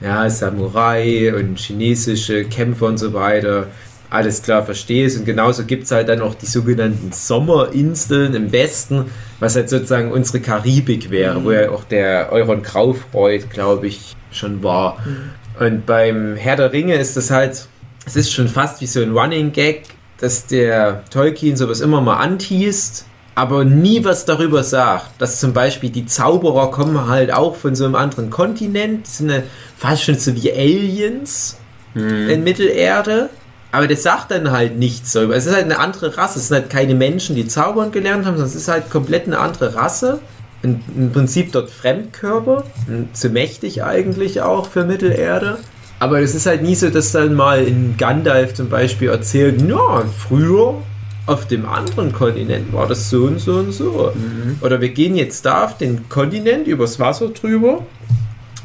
Ja, 0.00 0.28
Samurai 0.30 1.34
und 1.34 1.58
chinesische 1.58 2.44
Kämpfer 2.44 2.86
und 2.86 2.98
so 2.98 3.12
weiter. 3.12 3.66
Alles 4.10 4.42
klar, 4.42 4.64
verstehe 4.64 5.06
es. 5.06 5.16
Und 5.16 5.24
genauso 5.24 5.64
gibt 5.64 5.84
es 5.84 5.90
halt 5.90 6.08
dann 6.08 6.20
auch 6.20 6.34
die 6.34 6.46
sogenannten 6.46 7.10
Sommerinseln 7.12 8.34
im 8.34 8.52
Westen, 8.52 9.06
was 9.40 9.56
halt 9.56 9.68
sozusagen 9.68 10.12
unsere 10.12 10.40
Karibik 10.40 11.10
wäre, 11.10 11.42
wo 11.44 11.50
ja 11.50 11.70
auch 11.70 11.84
der 11.84 12.30
Euron 12.32 12.62
Graufreud, 12.62 13.50
glaube 13.50 13.88
ich, 13.88 14.14
schon 14.30 14.62
war. 14.62 14.98
Und 15.58 15.86
beim 15.86 16.36
Herr 16.36 16.56
der 16.56 16.72
Ringe 16.72 16.94
ist 16.94 17.16
das 17.16 17.30
halt, 17.30 17.66
es 18.06 18.16
ist 18.16 18.32
schon 18.32 18.48
fast 18.48 18.80
wie 18.80 18.86
so 18.86 19.00
ein 19.00 19.16
Running 19.16 19.52
Gag, 19.52 19.82
dass 20.18 20.46
der 20.46 21.04
Tolkien 21.10 21.56
sowas 21.56 21.80
immer 21.80 22.00
mal 22.00 22.16
anteast, 22.16 23.06
aber 23.34 23.64
nie 23.64 24.04
was 24.04 24.24
darüber 24.24 24.62
sagt. 24.62 25.20
Dass 25.20 25.40
zum 25.40 25.52
Beispiel 25.52 25.90
die 25.90 26.06
Zauberer 26.06 26.70
kommen 26.70 27.08
halt 27.08 27.32
auch 27.32 27.56
von 27.56 27.74
so 27.74 27.84
einem 27.84 27.94
anderen 27.96 28.30
Kontinent, 28.30 29.06
sind 29.06 29.42
fast 29.76 30.04
schon 30.04 30.14
so 30.16 30.34
wie 30.36 30.52
Aliens 30.52 31.58
in 31.94 32.42
Mittelerde. 32.42 33.30
Aber 33.74 33.88
das 33.88 34.04
sagt 34.04 34.30
dann 34.30 34.52
halt 34.52 34.78
nichts 34.78 35.12
darüber. 35.12 35.34
Es 35.34 35.46
ist 35.46 35.54
halt 35.54 35.64
eine 35.64 35.80
andere 35.80 36.16
Rasse. 36.16 36.38
Es 36.38 36.48
sind 36.48 36.60
halt 36.60 36.70
keine 36.70 36.94
Menschen, 36.94 37.34
die 37.34 37.48
zaubern 37.48 37.90
gelernt 37.90 38.24
haben, 38.24 38.36
sondern 38.36 38.50
es 38.50 38.54
ist 38.54 38.68
halt 38.68 38.88
komplett 38.88 39.26
eine 39.26 39.40
andere 39.40 39.74
Rasse. 39.74 40.20
Und 40.62 40.80
Im 40.96 41.10
Prinzip 41.10 41.50
dort 41.50 41.70
Fremdkörper. 41.70 42.64
Und 42.86 43.16
Zu 43.16 43.30
mächtig 43.30 43.82
eigentlich 43.82 44.42
auch 44.42 44.68
für 44.68 44.84
Mittelerde. 44.84 45.58
Aber 45.98 46.20
es 46.20 46.36
ist 46.36 46.46
halt 46.46 46.62
nie 46.62 46.76
so, 46.76 46.88
dass 46.88 47.10
dann 47.10 47.34
mal 47.34 47.64
in 47.64 47.96
Gandalf 47.96 48.54
zum 48.54 48.68
Beispiel 48.68 49.08
erzählt, 49.08 49.60
ja, 49.68 50.04
früher 50.28 50.74
auf 51.26 51.48
dem 51.48 51.66
anderen 51.66 52.12
Kontinent 52.12 52.72
war 52.72 52.86
das 52.86 53.10
so 53.10 53.24
und 53.24 53.40
so 53.40 53.54
und 53.54 53.72
so. 53.72 54.12
Oder 54.60 54.80
wir 54.80 54.90
gehen 54.90 55.16
jetzt 55.16 55.46
da 55.46 55.64
auf 55.64 55.78
den 55.78 56.08
Kontinent 56.08 56.68
übers 56.68 57.00
Wasser 57.00 57.30
drüber 57.30 57.84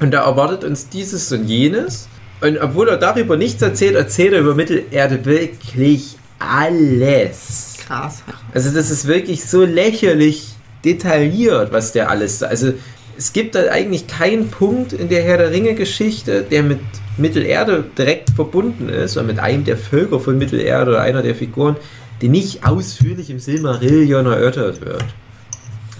und 0.01 0.11
da 0.11 0.25
erwartet 0.25 0.65
uns 0.65 0.89
dieses 0.89 1.31
und 1.31 1.45
jenes. 1.45 2.08
Und 2.41 2.57
obwohl 2.59 2.89
er 2.89 2.97
darüber 2.97 3.35
nichts 3.37 3.61
erzählt, 3.61 3.95
erzählt 3.95 4.33
er 4.33 4.39
über 4.39 4.55
Mittelerde 4.55 5.25
wirklich 5.25 6.15
alles. 6.39 7.77
Krass. 7.85 8.23
Also 8.53 8.71
das 8.71 8.91
ist 8.91 9.07
wirklich 9.07 9.45
so 9.45 9.65
lächerlich 9.65 10.47
detailliert, 10.85 11.71
was 11.71 11.91
der 11.91 12.09
alles... 12.09 12.43
Also 12.43 12.73
es 13.17 13.33
gibt 13.33 13.55
da 13.55 13.69
eigentlich 13.69 14.07
keinen 14.07 14.49
Punkt 14.49 14.93
in 14.93 15.09
der 15.09 15.21
Herr 15.23 15.37
der 15.37 15.51
Ringe-Geschichte, 15.51 16.45
der 16.49 16.63
mit 16.63 16.79
Mittelerde 17.17 17.83
direkt 17.97 18.29
verbunden 18.29 18.87
ist, 18.87 19.17
oder 19.17 19.25
mit 19.25 19.39
einem 19.39 19.65
der 19.65 19.75
Völker 19.75 20.21
von 20.21 20.37
Mittelerde 20.37 20.91
oder 20.91 21.01
einer 21.01 21.21
der 21.21 21.35
Figuren, 21.35 21.75
die 22.21 22.29
nicht 22.29 22.65
ausführlich 22.65 23.29
im 23.29 23.39
Silmarillion 23.39 24.25
erörtert 24.25 24.79
wird. 24.79 25.03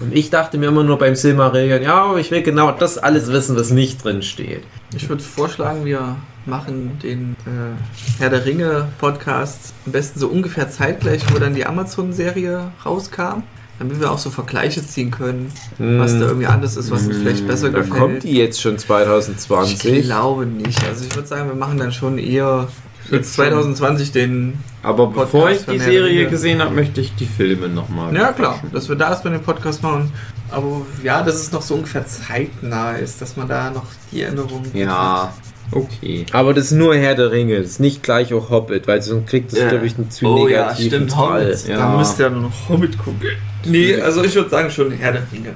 Und 0.00 0.14
ich 0.16 0.30
dachte 0.30 0.56
mir 0.58 0.68
immer 0.68 0.82
nur 0.82 0.98
beim 0.98 1.14
Silmarillion, 1.14 1.82
ja, 1.82 2.16
ich 2.16 2.30
will 2.30 2.42
genau 2.42 2.72
das 2.72 2.96
alles 2.98 3.30
wissen, 3.30 3.56
was 3.56 3.70
nicht 3.70 4.02
drin 4.02 4.22
steht. 4.22 4.62
Ich 4.96 5.08
würde 5.08 5.22
vorschlagen, 5.22 5.84
wir 5.84 6.16
machen 6.46 6.98
den 7.02 7.36
äh, 7.46 8.18
Herr 8.20 8.30
der 8.30 8.44
Ringe 8.46 8.88
Podcast 8.98 9.74
am 9.86 9.92
besten 9.92 10.18
so 10.18 10.28
ungefähr 10.28 10.70
zeitgleich, 10.70 11.22
wo 11.32 11.38
dann 11.38 11.54
die 11.54 11.66
Amazon-Serie 11.66 12.72
rauskam, 12.84 13.42
damit 13.78 14.00
wir 14.00 14.10
auch 14.10 14.18
so 14.18 14.30
Vergleiche 14.30 14.84
ziehen 14.86 15.10
können, 15.10 15.52
was 15.78 16.12
da 16.18 16.20
irgendwie 16.26 16.46
anders 16.46 16.76
ist, 16.78 16.90
was 16.90 17.06
uns 17.06 17.18
vielleicht 17.18 17.46
besser 17.46 17.70
Da 17.70 17.80
gefällt. 17.80 18.00
kommt 18.00 18.22
die 18.22 18.36
jetzt 18.36 18.60
schon 18.60 18.76
ich 18.76 18.80
2020. 18.80 20.02
glaube 20.04 20.46
nicht. 20.46 20.82
Also 20.88 21.04
ich 21.04 21.14
würde 21.14 21.28
sagen, 21.28 21.48
wir 21.48 21.54
machen 21.56 21.76
dann 21.78 21.92
schon 21.92 22.16
eher 22.18 22.68
jetzt 23.10 23.34
2020 23.34 24.12
den. 24.12 24.58
Aber 24.82 25.06
Podcast 25.08 25.32
bevor 25.32 25.50
ich 25.50 25.64
die 25.66 25.78
Serie 25.78 26.28
gesehen 26.28 26.62
habe, 26.62 26.74
möchte 26.74 27.00
ich 27.00 27.14
die 27.14 27.26
Filme 27.26 27.68
nochmal. 27.68 28.14
Ja 28.14 28.32
klar, 28.32 28.62
dass 28.72 28.88
wir 28.88 28.96
da 28.96 29.10
erstmal 29.10 29.34
den 29.34 29.42
Podcast 29.42 29.82
machen. 29.82 30.12
Aber 30.50 30.82
ja, 31.02 31.22
dass 31.22 31.36
es 31.36 31.52
noch 31.52 31.62
so 31.62 31.74
ungefähr 31.74 32.06
zeitnah 32.06 32.92
ist, 32.92 33.20
dass 33.22 33.36
man 33.36 33.46
da 33.48 33.70
noch 33.70 33.84
die 34.10 34.22
Erinnerung. 34.22 34.64
Ja, 34.74 35.32
okay. 35.70 36.26
Aber 36.32 36.54
das 36.54 36.66
ist 36.66 36.72
nur 36.72 36.96
Herr 36.96 37.14
der 37.14 37.30
Ringe, 37.30 37.58
das 37.60 37.72
ist 37.72 37.80
nicht 37.80 38.02
gleich 38.02 38.34
auch 38.34 38.50
Hobbit, 38.50 38.88
weil 38.88 39.00
sonst 39.02 39.28
kriegt 39.28 39.52
das, 39.52 39.60
Ja. 39.60 39.68
glaube 39.68 39.86
ich, 39.86 39.96
einen 39.96 40.10
zu 40.10 40.26
Oh 40.26 40.48
ja, 40.48 40.62
negativen 40.62 40.88
stimmt, 41.08 41.12
Fall. 41.12 41.44
Hobbit. 41.46 41.68
Ja. 41.68 41.76
Dann 41.76 41.96
müsst 41.98 42.18
ihr 42.18 42.24
ja 42.24 42.30
nur 42.30 42.42
noch 42.42 42.68
Hobbit 42.68 42.98
gucken. 42.98 43.28
Nee, 43.64 44.00
also 44.00 44.24
ich 44.24 44.34
würde 44.34 44.50
sagen 44.50 44.70
schon 44.70 44.90
Herr 44.92 45.12
der 45.12 45.22
Ringe. 45.32 45.54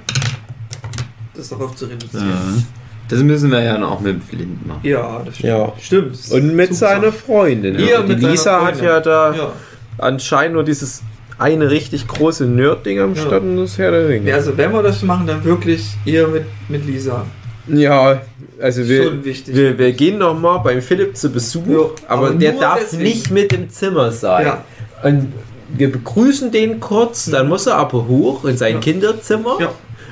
Das 1.35 1.49
darauf 1.49 1.75
zu 1.75 1.87
reduzieren. 1.87 2.65
Das 3.09 3.21
müssen 3.23 3.51
wir 3.51 3.63
ja 3.63 3.83
auch 3.85 4.01
mit 4.01 4.15
dem 4.15 4.23
Flint 4.23 4.67
machen. 4.67 4.81
Ja, 4.83 5.21
das 5.25 5.35
stimmt. 5.37 5.49
Ja. 5.49 5.73
Stimmt. 5.81 6.19
Und 6.33 6.57
mit 6.57 6.75
Super. 6.75 6.79
seiner 6.91 7.13
Freundin. 7.13 7.79
Ja, 7.79 7.87
Ja, 7.87 8.01
die 8.03 8.09
mit 8.09 8.21
seiner 8.21 8.33
Lisa 8.33 8.53
hat 8.63 8.63
Freundin. 8.77 8.85
ja 8.85 9.01
da 9.01 9.35
Ja. 9.35 9.53
anscheinend 9.99 10.55
nur 10.55 10.65
dieses 10.65 11.03
eine 11.39 11.71
richtig 11.71 12.07
große 12.09 12.47
Nerd-Ding 12.47 13.01
am 13.01 13.15
Ja. 13.15 13.23
Start 13.23 13.43
und 13.43 13.57
das 13.59 13.77
Herr 13.77 13.91
der 13.91 14.09
Ringe. 14.09 14.31
Ja, 14.31 14.37
also 14.37 14.57
wenn 14.57 14.73
wir 14.73 14.83
das 14.83 15.03
machen, 15.03 15.27
dann 15.27 15.45
wirklich 15.45 15.85
ihr 16.05 16.29
mit, 16.29 16.45
mit 16.69 16.87
Lisa. 16.87 17.25
Ja, 17.67 18.21
also 18.61 18.87
wir, 18.89 19.25
wir, 19.25 19.79
wir 19.79 19.93
gehen 19.93 20.19
noch 20.19 20.39
mal 20.39 20.59
beim 20.59 20.81
Philipp 20.83 21.17
zu 21.17 21.31
Besuch, 21.31 21.67
Ja, 21.67 21.79
aber, 22.09 22.27
aber 22.29 22.35
der 22.37 22.53
darf 22.53 22.81
deswegen. 22.81 23.03
nicht 23.03 23.31
mit 23.31 23.53
im 23.53 23.69
Zimmer 23.71 24.13
sein. 24.13 24.47
Ja. 24.47 24.65
Und 25.03 25.33
wir 25.77 25.91
begrüßen 25.91 26.53
den 26.53 26.79
kurz, 26.79 27.27
dann 27.31 27.49
muss 27.49 27.67
er 27.67 27.77
aber 27.77 28.07
hoch 28.07 28.45
in 28.45 28.57
sein 28.57 28.75
Ja. 28.75 28.81
Kinderzimmer. 28.81 29.59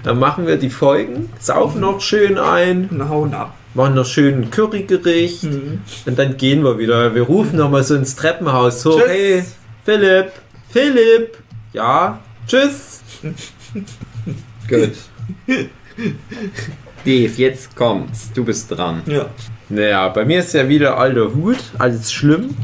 Dann 0.02 0.18
machen 0.18 0.46
wir 0.46 0.56
die 0.56 0.70
Folgen, 0.70 1.28
saufen 1.38 1.80
noch 1.80 2.00
schön 2.00 2.38
ein, 2.38 2.88
Und 2.90 3.08
hauen 3.08 3.34
ab. 3.34 3.54
machen 3.74 3.94
noch 3.94 4.04
schön 4.06 4.42
ein 4.42 4.50
Currygericht 4.50 5.44
Mhm. 5.44 5.80
und 6.06 6.18
dann 6.18 6.36
gehen 6.36 6.64
wir 6.64 6.78
wieder. 6.78 7.14
Wir 7.14 7.22
rufen 7.22 7.56
noch 7.58 7.70
mal 7.70 7.82
so 7.84 7.94
ins 7.94 8.16
Treppenhaus 8.16 8.84
hoch. 8.84 8.98
Tschüss. 8.98 9.08
Hey, 9.08 9.44
Philipp, 9.84 10.32
Philipp, 10.70 11.38
ja, 11.72 12.18
tschüss. 12.46 13.00
Gut. 14.68 14.92
Dave, 17.04 17.32
jetzt 17.36 17.74
kommt's. 17.76 18.30
Du 18.34 18.44
bist 18.44 18.70
dran. 18.70 19.02
Ja. 19.06 19.26
Naja, 19.68 20.08
bei 20.08 20.24
mir 20.24 20.40
ist 20.40 20.52
ja 20.54 20.68
wieder 20.68 20.98
alter 20.98 21.32
Hut, 21.34 21.58
alles 21.78 22.12
schlimm. 22.12 22.56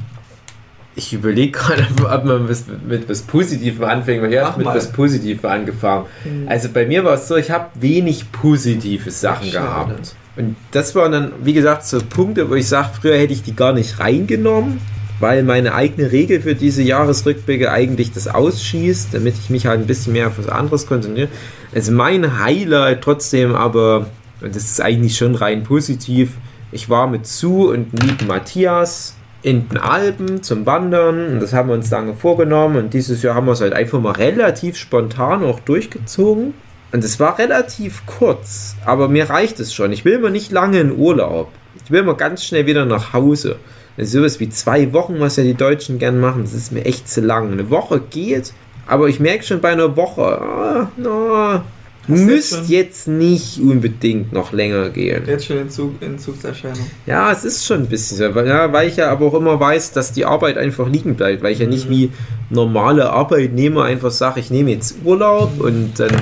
Ich 0.98 1.12
überlege 1.12 1.52
gerade, 1.52 1.86
ob 2.02 2.24
man 2.24 2.48
was, 2.48 2.64
mit 2.66 3.08
was 3.08 3.22
Positivem 3.22 3.84
anfängt, 3.84 4.20
weil 4.20 4.32
ich 4.32 4.40
habe 4.40 4.58
mit 4.58 4.66
mal. 4.66 4.76
was 4.76 4.90
Positivem 4.90 5.48
angefangen. 5.48 6.06
Mhm. 6.24 6.48
Also 6.48 6.70
bei 6.70 6.86
mir 6.86 7.04
war 7.04 7.14
es 7.14 7.28
so, 7.28 7.36
ich 7.36 7.52
habe 7.52 7.66
wenig 7.74 8.32
positive 8.32 9.08
Sachen 9.12 9.48
schade. 9.48 9.92
gehabt. 9.92 10.16
Und 10.36 10.56
das 10.72 10.96
waren 10.96 11.12
dann, 11.12 11.32
wie 11.44 11.52
gesagt, 11.52 11.86
so 11.86 12.00
Punkte, 12.00 12.50
wo 12.50 12.54
ich 12.56 12.66
sage, 12.66 12.88
früher 13.00 13.16
hätte 13.16 13.32
ich 13.32 13.44
die 13.44 13.54
gar 13.54 13.72
nicht 13.72 14.00
reingenommen, 14.00 14.80
weil 15.20 15.44
meine 15.44 15.72
eigene 15.72 16.10
Regel 16.10 16.40
für 16.40 16.56
diese 16.56 16.82
Jahresrückblicke 16.82 17.70
eigentlich 17.70 18.10
das 18.10 18.26
ausschießt, 18.26 19.14
damit 19.14 19.34
ich 19.38 19.50
mich 19.50 19.66
halt 19.66 19.80
ein 19.80 19.86
bisschen 19.86 20.14
mehr 20.14 20.26
auf 20.26 20.38
was 20.38 20.48
anderes 20.48 20.88
konzentriere. 20.88 21.28
Also 21.72 21.92
mein 21.92 22.42
Highlight 22.42 23.02
trotzdem 23.02 23.54
aber, 23.54 24.06
und 24.40 24.56
das 24.56 24.64
ist 24.64 24.80
eigentlich 24.80 25.16
schon 25.16 25.36
rein 25.36 25.62
positiv, 25.62 26.32
ich 26.72 26.90
war 26.90 27.06
mit 27.06 27.24
Sue 27.28 27.70
und 27.70 27.92
lieben 28.02 28.26
Matthias 28.26 29.14
in 29.42 29.68
den 29.68 29.78
Alpen 29.78 30.42
zum 30.42 30.66
Wandern 30.66 31.32
und 31.32 31.40
das 31.40 31.52
haben 31.52 31.68
wir 31.68 31.74
uns 31.74 31.90
lange 31.90 32.14
vorgenommen 32.14 32.76
und 32.76 32.94
dieses 32.94 33.22
Jahr 33.22 33.34
haben 33.34 33.46
wir 33.46 33.52
es 33.52 33.60
halt 33.60 33.72
einfach 33.72 34.00
mal 34.00 34.12
relativ 34.12 34.76
spontan 34.76 35.44
auch 35.44 35.60
durchgezogen. 35.60 36.54
Und 36.90 37.04
es 37.04 37.20
war 37.20 37.38
relativ 37.38 38.06
kurz, 38.06 38.74
aber 38.86 39.08
mir 39.08 39.28
reicht 39.28 39.60
es 39.60 39.74
schon. 39.74 39.92
Ich 39.92 40.06
will 40.06 40.18
mal 40.18 40.30
nicht 40.30 40.50
lange 40.50 40.80
in 40.80 40.96
Urlaub. 40.96 41.50
Ich 41.84 41.90
will 41.90 42.02
mal 42.02 42.16
ganz 42.16 42.44
schnell 42.44 42.66
wieder 42.66 42.86
nach 42.86 43.12
Hause. 43.12 43.56
Das 43.98 44.06
ist 44.06 44.12
sowas 44.12 44.40
wie 44.40 44.48
zwei 44.48 44.92
Wochen, 44.94 45.20
was 45.20 45.36
ja 45.36 45.42
die 45.42 45.54
Deutschen 45.54 45.98
gern 45.98 46.18
machen. 46.18 46.44
Das 46.44 46.54
ist 46.54 46.72
mir 46.72 46.86
echt 46.86 47.08
zu 47.08 47.20
lang. 47.20 47.52
Eine 47.52 47.68
Woche 47.68 48.00
geht, 48.00 48.54
aber 48.86 49.08
ich 49.08 49.20
merke 49.20 49.44
schon 49.44 49.60
bei 49.60 49.70
einer 49.70 49.96
Woche, 49.96 50.40
ah, 50.40 50.90
na, 50.96 51.62
müsst 52.08 52.68
jetzt 52.68 53.08
nicht 53.08 53.60
unbedingt 53.60 54.32
noch 54.32 54.52
länger 54.52 54.90
gehen. 54.90 55.24
Jetzt 55.26 55.46
schon 55.46 55.58
Entzug, 55.58 56.02
Entzugserscheinung. 56.02 56.86
Ja, 57.06 57.30
es 57.30 57.44
ist 57.44 57.66
schon 57.66 57.82
ein 57.82 57.86
bisschen 57.86 58.18
so, 58.18 58.34
weil, 58.34 58.46
ja, 58.46 58.72
weil 58.72 58.88
ich 58.88 58.96
ja 58.96 59.10
aber 59.10 59.26
auch 59.26 59.34
immer 59.34 59.60
weiß, 59.60 59.92
dass 59.92 60.12
die 60.12 60.24
Arbeit 60.24 60.56
einfach 60.56 60.88
liegen 60.88 61.14
bleibt, 61.14 61.42
weil 61.42 61.52
ich 61.52 61.58
ja 61.58 61.66
nicht 61.66 61.90
wie 61.90 62.10
normale 62.50 63.10
Arbeitnehmer 63.10 63.84
einfach 63.84 64.10
sage, 64.10 64.40
ich 64.40 64.50
nehme 64.50 64.70
jetzt 64.70 64.96
Urlaub 65.04 65.60
und 65.60 66.00
dann 66.00 66.12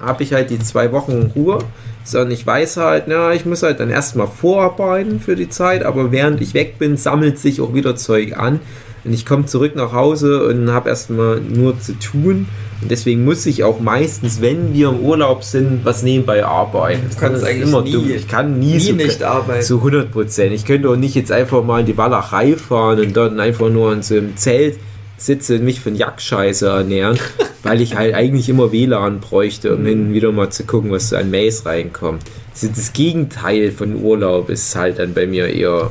habe 0.00 0.22
ich 0.22 0.32
halt 0.32 0.50
die 0.50 0.58
zwei 0.58 0.92
Wochen 0.92 1.32
Ruhe, 1.34 1.58
sondern 2.04 2.32
ich 2.32 2.46
weiß 2.46 2.76
halt, 2.78 3.08
ja, 3.08 3.32
ich 3.32 3.44
muss 3.44 3.62
halt 3.62 3.80
dann 3.80 3.90
erstmal 3.90 4.26
vorarbeiten 4.26 5.20
für 5.20 5.36
die 5.36 5.48
Zeit, 5.48 5.84
aber 5.84 6.12
während 6.12 6.40
ich 6.40 6.54
weg 6.54 6.78
bin, 6.78 6.96
sammelt 6.96 7.38
sich 7.38 7.60
auch 7.60 7.74
wieder 7.74 7.96
Zeug 7.96 8.36
an 8.36 8.60
und 9.04 9.12
ich 9.12 9.26
komme 9.26 9.46
zurück 9.46 9.76
nach 9.76 9.92
Hause 9.92 10.46
und 10.46 10.70
habe 10.70 10.88
erstmal 10.88 11.40
nur 11.40 11.78
zu 11.78 11.98
tun 11.98 12.48
und 12.82 12.90
deswegen 12.90 13.24
muss 13.24 13.46
ich 13.46 13.64
auch 13.64 13.80
meistens, 13.80 14.40
wenn 14.40 14.74
wir 14.74 14.88
im 14.90 15.00
Urlaub 15.00 15.42
sind, 15.44 15.80
was 15.84 16.02
nebenbei 16.02 16.44
arbeiten. 16.44 17.02
Das 17.08 17.32
ist 17.32 17.44
eigentlich 17.44 17.70
nie- 17.84 18.12
Ich 18.12 18.28
kann 18.28 18.58
nie, 18.58 18.74
Nie 18.74 18.80
so 18.80 18.92
nicht 18.92 19.22
arbeiten. 19.22 19.62
zu 19.62 19.78
100 19.80 20.10
Prozent. 20.10 20.52
Ich 20.52 20.64
könnte 20.66 20.88
auch 20.90 20.96
nicht 20.96 21.14
jetzt 21.14 21.32
einfach 21.32 21.62
mal 21.64 21.80
in 21.80 21.86
die 21.86 21.96
Walachei 21.96 22.56
fahren 22.56 23.00
und 23.00 23.16
dort 23.16 23.38
einfach 23.38 23.70
nur 23.70 23.92
in 23.92 24.02
so 24.02 24.16
einem 24.16 24.36
Zelt 24.36 24.78
sitze 25.16 25.54
und 25.56 25.64
mich 25.64 25.80
von 25.80 25.94
Jagdscheiße 25.94 26.66
ernähren, 26.68 27.18
weil 27.62 27.80
ich 27.80 27.94
halt 27.96 28.14
eigentlich 28.14 28.48
immer 28.48 28.72
WLAN 28.72 29.20
bräuchte, 29.20 29.74
um 29.74 29.86
hin 29.86 30.08
und 30.08 30.12
wieder 30.12 30.32
mal 30.32 30.50
zu 30.50 30.64
gucken, 30.64 30.90
was 30.90 31.08
so 31.10 31.16
an 31.16 31.30
Mails 31.30 31.64
reinkommt. 31.64 32.22
Also 32.52 32.68
das 32.68 32.92
Gegenteil 32.92 33.70
von 33.72 33.96
Urlaub 34.02 34.50
ist 34.50 34.74
halt 34.76 34.98
dann 34.98 35.14
bei 35.14 35.26
mir 35.26 35.46
eher 35.48 35.90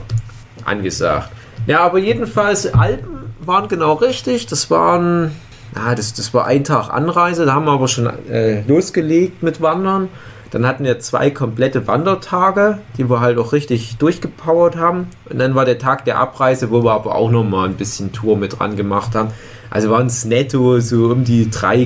angesagt. 0.65 1.29
Ja, 1.67 1.79
aber 1.81 1.97
jedenfalls, 1.99 2.71
Alpen 2.73 3.07
waren 3.45 3.67
genau 3.67 3.93
richtig. 3.93 4.47
Das 4.47 4.69
waren, 4.69 5.31
ja, 5.75 5.95
das, 5.95 6.13
das 6.13 6.33
war 6.33 6.45
ein 6.45 6.63
Tag 6.63 6.89
Anreise. 6.89 7.45
Da 7.45 7.53
haben 7.53 7.65
wir 7.65 7.71
aber 7.71 7.87
schon 7.87 8.07
äh, 8.29 8.61
losgelegt 8.67 9.43
mit 9.43 9.61
Wandern. 9.61 10.09
Dann 10.51 10.67
hatten 10.67 10.83
wir 10.83 10.99
zwei 10.99 11.31
komplette 11.31 11.87
Wandertage, 11.87 12.77
die 12.97 13.09
wir 13.09 13.21
halt 13.21 13.39
auch 13.39 13.53
richtig 13.53 13.97
durchgepowert 13.97 14.75
haben. 14.75 15.07
Und 15.29 15.39
dann 15.39 15.55
war 15.55 15.65
der 15.65 15.79
Tag 15.79 16.05
der 16.05 16.19
Abreise, 16.19 16.69
wo 16.69 16.83
wir 16.83 16.91
aber 16.91 17.15
auch 17.15 17.31
noch 17.31 17.43
mal 17.43 17.67
ein 17.67 17.73
bisschen 17.73 18.11
Tour 18.11 18.37
mit 18.37 18.59
dran 18.59 18.75
gemacht 18.75 19.15
haben. 19.15 19.29
Also 19.71 19.89
waren 19.89 20.05
es 20.05 20.25
netto 20.25 20.79
so 20.79 21.05
um 21.05 21.23
die 21.23 21.49
3, 21.49 21.85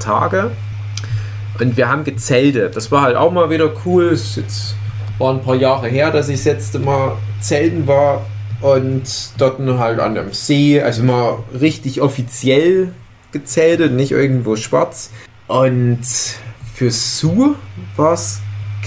Tage. 0.00 0.50
Und 1.60 1.76
wir 1.76 1.88
haben 1.88 2.02
gezeltet. 2.02 2.74
Das 2.74 2.90
war 2.90 3.02
halt 3.02 3.16
auch 3.16 3.30
mal 3.30 3.50
wieder 3.50 3.70
cool. 3.84 4.06
Es 4.06 4.34
jetzt 4.34 4.74
war 5.18 5.32
ein 5.32 5.42
paar 5.42 5.54
Jahre 5.54 5.86
her, 5.86 6.10
dass 6.10 6.28
ich 6.28 6.38
das 6.38 6.46
letzte 6.46 6.80
Mal 6.80 7.12
zelten 7.40 7.86
war. 7.86 8.26
Und 8.60 9.04
dort 9.38 9.60
halt 9.60 10.00
an 10.00 10.16
dem 10.16 10.32
See, 10.32 10.82
also 10.82 11.04
mal 11.04 11.38
richtig 11.60 12.00
offiziell 12.00 12.92
gezeltet, 13.32 13.92
nicht 13.92 14.12
irgendwo 14.12 14.56
schwarz. 14.56 15.10
Und 15.46 16.00
für 16.74 16.90
Sue 16.90 17.54
war 17.96 18.12
es, 18.12 18.40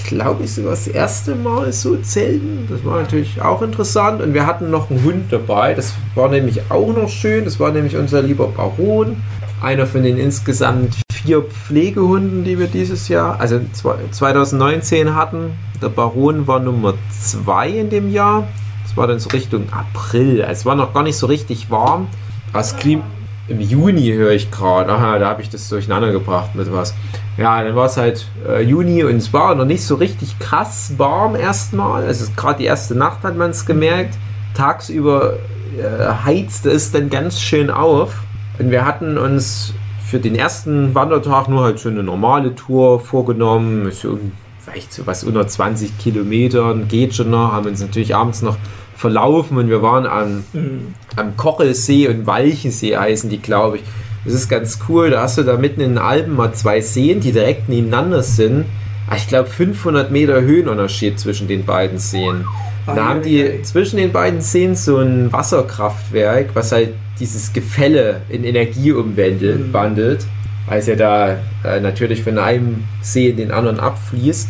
glaube 0.08 0.44
ich, 0.44 0.54
so 0.54 0.64
das 0.64 0.88
erste 0.88 1.36
Mal 1.36 1.72
so 1.74 1.98
zelten. 1.98 2.68
Das 2.70 2.84
war 2.86 3.02
natürlich 3.02 3.42
auch 3.42 3.62
interessant. 3.62 4.22
Und 4.22 4.34
wir 4.34 4.46
hatten 4.46 4.70
noch 4.72 4.90
einen 4.90 5.04
Hund 5.04 5.26
dabei. 5.32 5.74
Das 5.74 5.94
war 6.16 6.30
nämlich 6.30 6.62
auch 6.70 6.96
noch 6.96 7.10
schön. 7.10 7.46
Das 7.46 7.60
war 7.60 7.72
nämlich 7.72 7.96
unser 7.98 8.22
lieber 8.22 8.48
Baron. 8.48 9.18
Einer 9.62 9.86
von 9.86 10.04
den 10.04 10.18
insgesamt 10.18 10.96
vier 11.12 11.42
Pflegehunden, 11.44 12.44
die 12.44 12.58
wir 12.58 12.68
dieses 12.68 13.08
Jahr, 13.10 13.40
also 13.40 13.60
zwei- 13.74 13.98
2019 14.10 15.14
hatten. 15.16 15.54
Der 15.82 15.90
Baron 15.90 16.48
war 16.48 16.60
Nummer 16.60 16.96
zwei 17.12 17.70
in 17.70 17.90
dem 17.90 18.12
Jahr. 18.12 18.48
Das 18.84 18.98
war 18.98 19.08
dann 19.08 19.20
so 19.20 19.30
Richtung 19.30 19.68
April. 19.72 20.42
Es 20.42 20.66
war 20.66 20.76
noch 20.76 20.94
gar 20.94 21.04
nicht 21.04 21.18
so 21.18 21.28
richtig 21.28 21.70
warm. 21.70 22.08
Das 22.54 22.76
Klima 22.76 23.04
im 23.52 23.62
Juni 23.62 24.14
höre 24.14 24.32
ich 24.32 24.50
gerade. 24.50 24.92
Aha, 24.92 25.20
da 25.20 25.30
habe 25.30 25.42
ich 25.42 25.50
das 25.50 25.68
durcheinander 25.70 26.12
gebracht 26.12 26.56
mit 26.56 26.72
was. 26.72 26.94
Ja, 27.38 27.64
dann 27.64 27.76
war 27.76 27.86
es 27.86 27.98
halt 27.98 28.28
äh, 28.48 28.62
Juni 28.62 29.04
und 29.04 29.18
es 29.18 29.34
war 29.34 29.56
noch 29.56 29.66
nicht 29.66 29.84
so 29.84 29.96
richtig 29.96 30.40
krass 30.40 30.94
warm 30.98 31.36
erstmal. 31.36 32.06
Also 32.06 32.32
gerade 32.36 32.60
die 32.60 32.66
erste 32.66 32.96
Nacht 32.96 33.24
hat 33.24 33.36
man 33.36 33.52
es 33.52 33.66
gemerkt. 33.66 34.18
Tagsüber 34.54 35.34
äh, 35.78 36.14
heizte 36.26 36.70
es 36.70 36.92
dann 36.92 37.10
ganz 37.10 37.40
schön 37.42 37.70
auf. 37.70 38.24
Und 38.60 38.72
wir 38.72 38.86
hatten 38.86 39.18
uns 39.18 39.74
für 40.06 40.20
den 40.20 40.36
ersten 40.36 40.94
Wandertag 40.94 41.48
nur 41.48 41.64
halt 41.64 41.80
so 41.80 41.90
eine 41.90 42.04
normale 42.04 42.56
Tour 42.56 43.00
vorgenommen. 43.00 43.92
So, 43.92 44.20
vielleicht 44.60 44.94
so 44.94 45.08
was 45.08 45.24
unter 45.24 45.48
20 45.48 45.98
Kilometern, 45.98 46.88
geht 46.88 47.16
schon 47.16 47.30
noch. 47.30 47.54
Haben 47.54 47.68
uns 47.68 47.82
natürlich 47.82 48.16
abends 48.16 48.42
noch 48.42 48.58
verlaufen 49.02 49.58
und 49.58 49.68
wir 49.70 49.82
waren 49.82 50.06
am, 50.06 50.44
Mhm. 50.54 50.94
am 51.16 51.36
Kochelsee 51.36 52.08
und 52.08 52.26
Walchensee 52.28 52.96
heißen 52.96 53.30
die, 53.30 53.40
glaube 53.42 53.78
ich. 53.78 53.84
Das 54.24 54.34
ist 54.36 54.48
ganz 54.50 54.78
cool. 54.88 55.10
Da 55.10 55.24
hast 55.24 55.38
du 55.40 55.44
da 55.44 55.58
mitten 55.58 55.82
in 55.82 55.90
den 55.92 55.98
Alpen 55.98 56.36
mal 56.36 56.54
zwei 56.54 56.80
Seen, 56.80 57.20
die 57.20 57.32
direkt 57.32 57.68
nebeneinander 57.70 58.22
sind. 58.24 58.66
Ah, 59.10 59.16
Ich 59.18 59.28
glaube 59.28 59.50
500 59.50 60.12
Meter 60.12 60.42
Höhenunterschied 60.42 61.20
zwischen 61.20 61.48
den 61.48 61.66
beiden 61.66 61.98
Seen. 61.98 62.46
Da 62.86 62.94
Ah, 62.94 63.06
haben 63.10 63.24
ja, 63.24 63.48
die 63.50 63.62
zwischen 63.64 63.98
den 63.98 64.12
beiden 64.12 64.42
Seen 64.42 64.76
so 64.76 64.98
ein 64.98 65.32
Wasserkraftwerk, 65.34 66.50
was 66.54 66.72
halt 66.72 66.90
dieses 67.20 67.52
Gefälle 67.54 68.22
in 68.30 68.44
Energie 68.44 68.92
umwandelt, 68.92 69.68
Mhm. 69.68 69.74
wandelt, 69.74 70.26
weil 70.68 70.80
es 70.80 70.88
ja 70.88 70.96
da 70.96 71.38
äh, 71.64 71.80
natürlich 71.80 72.24
von 72.24 72.38
einem 72.38 72.84
See 73.02 73.30
in 73.30 73.38
den 73.38 73.52
anderen 73.52 73.80
abfließt. 73.80 74.48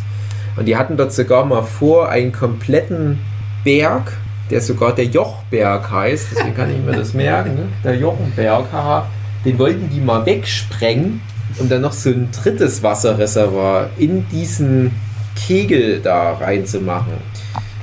Und 0.56 0.66
die 0.66 0.76
hatten 0.76 0.96
dort 0.98 1.12
sogar 1.12 1.44
mal 1.46 1.62
vor, 1.62 2.08
einen 2.10 2.32
kompletten 2.32 3.18
Berg, 3.64 4.12
der 4.50 4.60
sogar 4.60 4.94
der 4.94 5.06
Jochberg 5.06 5.90
heißt, 5.90 6.28
deswegen 6.32 6.54
kann 6.54 6.70
ich 6.70 6.78
mir 6.78 6.92
das 6.92 7.14
merken, 7.14 7.54
ne? 7.54 7.68
der 7.84 7.96
Jochenberg, 7.96 8.66
haha, 8.72 9.06
den 9.44 9.58
wollten 9.58 9.88
die 9.90 10.00
mal 10.00 10.24
wegsprengen, 10.26 11.20
um 11.58 11.68
dann 11.68 11.82
noch 11.82 11.92
so 11.92 12.10
ein 12.10 12.28
drittes 12.30 12.82
Wasserreservoir 12.82 13.90
in 13.98 14.28
diesen 14.28 14.92
Kegel 15.34 16.00
da 16.00 16.34
reinzumachen, 16.34 17.14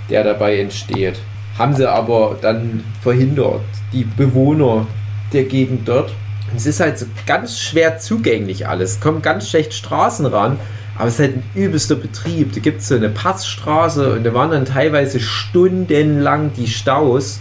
der 0.10 0.24
dabei 0.24 0.60
entsteht. 0.60 1.20
Haben 1.58 1.76
sie 1.76 1.90
aber 1.90 2.38
dann 2.42 2.84
verhindert, 3.02 3.62
die 3.92 4.06
Bewohner 4.06 4.88
der 5.34 5.44
Gegend 5.44 5.88
dort. 5.88 6.14
Es 6.56 6.66
ist 6.66 6.80
halt 6.80 6.98
so 6.98 7.06
ganz 7.26 7.60
schwer 7.60 8.00
zugänglich 8.00 8.68
alles, 8.68 9.00
kommen 9.00 9.22
ganz 9.22 9.50
schlecht 9.50 9.74
Straßen 9.74 10.26
ran, 10.26 10.58
aber 11.00 11.08
es 11.08 11.14
ist 11.14 11.20
halt 11.22 11.38
ein 11.38 11.44
übelster 11.56 11.96
Betrieb. 11.96 12.52
Da 12.54 12.60
gibt 12.60 12.82
es 12.82 12.90
so 12.90 12.96
eine 12.96 13.08
Passstraße 13.08 14.14
und 14.14 14.26
da 14.26 14.34
waren 14.34 14.52
dann 14.52 14.66
teilweise 14.66 15.22
stundenlang 15.22 16.52
die 16.58 16.68
Staus. 16.68 17.40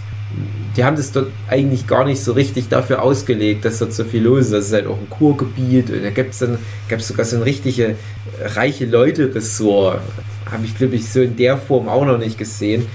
die 0.76 0.84
haben 0.84 0.94
das 0.94 1.10
dort 1.10 1.32
eigentlich 1.48 1.88
gar 1.88 2.04
nicht 2.04 2.22
so 2.22 2.34
richtig 2.34 2.68
dafür 2.68 3.02
ausgelegt, 3.02 3.64
dass 3.64 3.80
dort 3.80 3.92
so 3.92 4.04
viel 4.04 4.22
los 4.22 4.42
ist. 4.42 4.52
Das 4.52 4.66
ist 4.66 4.72
halt 4.74 4.86
auch 4.86 4.96
ein 4.96 5.10
Kurgebiet 5.10 5.90
und 5.90 6.04
da 6.04 6.10
gibt 6.10 6.34
es 6.34 6.38
dann 6.38 6.58
gab's 6.88 7.08
sogar 7.08 7.24
so 7.24 7.34
ein 7.36 7.42
richtige 7.42 7.84
äh, 7.84 7.96
reiche 8.44 8.86
Leute-Ressort. 8.86 10.02
Habe 10.52 10.64
ich, 10.64 10.78
glaube 10.78 10.94
ich, 10.94 11.08
so 11.08 11.20
in 11.20 11.34
der 11.34 11.58
Form 11.58 11.88
auch 11.88 12.04
noch 12.04 12.18
nicht 12.18 12.38
gesehen. 12.38 12.86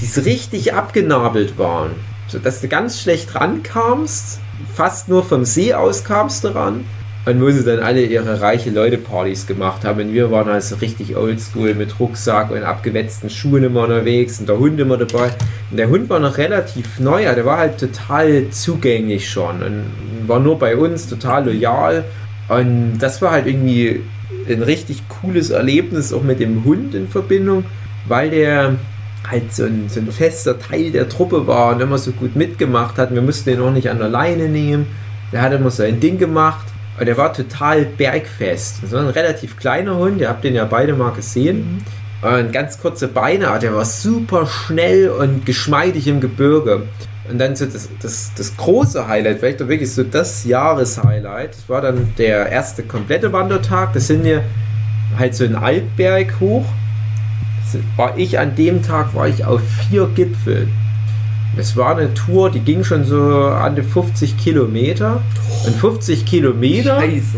Die 0.00 0.06
so 0.06 0.22
richtig 0.22 0.74
abgenabelt 0.74 1.56
waren. 1.56 1.92
So 2.26 2.40
dass 2.40 2.60
du 2.60 2.66
ganz 2.66 3.00
schlecht 3.00 3.36
rankamst, 3.36 4.40
fast 4.74 5.08
nur 5.08 5.22
vom 5.22 5.44
See 5.44 5.72
aus 5.72 6.02
kamst 6.02 6.42
du 6.42 6.48
ran. 6.48 6.84
Und 7.26 7.40
wo 7.40 7.50
sie 7.50 7.62
dann 7.64 7.80
alle 7.80 8.02
ihre 8.02 8.40
reiche 8.40 8.70
Leute-Partys 8.70 9.46
gemacht 9.46 9.84
haben. 9.84 10.00
Und 10.00 10.14
wir 10.14 10.30
waren 10.30 10.48
also 10.48 10.76
richtig 10.76 11.16
oldschool 11.16 11.74
mit 11.74 12.00
Rucksack 12.00 12.50
und 12.50 12.62
abgewetzten 12.62 13.28
Schuhen 13.28 13.64
immer 13.64 13.82
unterwegs 13.82 14.40
und 14.40 14.48
der 14.48 14.58
Hund 14.58 14.80
immer 14.80 14.96
dabei. 14.96 15.30
Und 15.70 15.76
der 15.76 15.90
Hund 15.90 16.08
war 16.08 16.18
noch 16.18 16.38
relativ 16.38 16.98
neu, 16.98 17.22
der 17.22 17.44
war 17.44 17.58
halt 17.58 17.78
total 17.78 18.48
zugänglich 18.50 19.28
schon 19.28 19.62
und 19.62 19.84
war 20.26 20.40
nur 20.40 20.58
bei 20.58 20.76
uns 20.76 21.08
total 21.08 21.44
loyal. 21.44 22.04
Und 22.48 22.98
das 22.98 23.20
war 23.20 23.32
halt 23.32 23.46
irgendwie 23.46 24.00
ein 24.48 24.62
richtig 24.62 25.02
cooles 25.08 25.50
Erlebnis 25.50 26.12
auch 26.12 26.22
mit 26.22 26.40
dem 26.40 26.64
Hund 26.64 26.94
in 26.94 27.06
Verbindung, 27.06 27.64
weil 28.08 28.30
der 28.30 28.76
halt 29.28 29.52
so 29.52 29.64
ein, 29.64 29.84
so 29.88 30.00
ein 30.00 30.10
fester 30.10 30.58
Teil 30.58 30.90
der 30.90 31.08
Truppe 31.08 31.46
war 31.46 31.74
und 31.74 31.80
immer 31.80 31.98
so 31.98 32.12
gut 32.12 32.34
mitgemacht 32.34 32.96
hat. 32.98 33.14
Wir 33.14 33.22
mussten 33.22 33.50
den 33.50 33.60
auch 33.60 33.70
nicht 33.70 33.90
an 33.90 33.98
der 33.98 34.08
Leine 34.08 34.48
nehmen. 34.48 34.86
Der 35.32 35.42
hat 35.42 35.52
immer 35.52 35.70
sein 35.70 36.00
Ding 36.00 36.18
gemacht. 36.18 36.66
Und 37.00 37.06
der 37.06 37.16
war 37.16 37.32
total 37.32 37.86
bergfest. 37.86 38.80
Das 38.82 38.92
war 38.92 39.00
ein 39.00 39.08
relativ 39.08 39.56
kleiner 39.56 39.96
Hund, 39.96 40.20
ihr 40.20 40.28
habt 40.28 40.44
den 40.44 40.54
ja 40.54 40.66
beide 40.66 40.92
mal 40.92 41.12
gesehen. 41.12 41.82
Und 42.20 42.52
ganz 42.52 42.78
kurze 42.78 43.08
Beine, 43.08 43.48
aber 43.48 43.58
der 43.58 43.74
war 43.74 43.86
super 43.86 44.46
schnell 44.46 45.08
und 45.08 45.46
geschmeidig 45.46 46.06
im 46.06 46.20
Gebirge. 46.20 46.82
Und 47.30 47.38
dann 47.38 47.56
so 47.56 47.64
das, 47.64 47.88
das, 48.02 48.32
das 48.36 48.54
große 48.54 49.08
Highlight, 49.08 49.38
vielleicht 49.38 49.60
wirklich 49.60 49.90
so 49.90 50.02
das 50.02 50.44
Jahreshighlight, 50.44 51.54
das 51.54 51.68
war 51.70 51.80
dann 51.80 52.12
der 52.18 52.50
erste 52.50 52.82
komplette 52.82 53.32
Wandertag. 53.32 53.94
Das 53.94 54.08
sind 54.08 54.22
wir 54.22 54.42
halt 55.18 55.34
so 55.34 55.44
einen 55.44 55.56
Alpberg 55.56 56.38
hoch. 56.38 56.66
War 57.96 58.18
ich 58.18 58.38
an 58.38 58.56
dem 58.56 58.82
Tag, 58.82 59.14
war 59.14 59.26
ich 59.26 59.46
auf 59.46 59.62
vier 59.88 60.06
Gipfeln. 60.14 60.70
Es 61.56 61.76
war 61.76 61.96
eine 61.96 62.12
Tour, 62.14 62.50
die 62.50 62.60
ging 62.60 62.84
schon 62.84 63.04
so 63.04 63.20
an 63.46 63.74
die 63.74 63.82
50 63.82 64.36
Kilometer. 64.38 65.20
Und 65.66 65.74
50 65.76 66.24
Kilometer 66.24 67.00
Scheiße. 67.00 67.36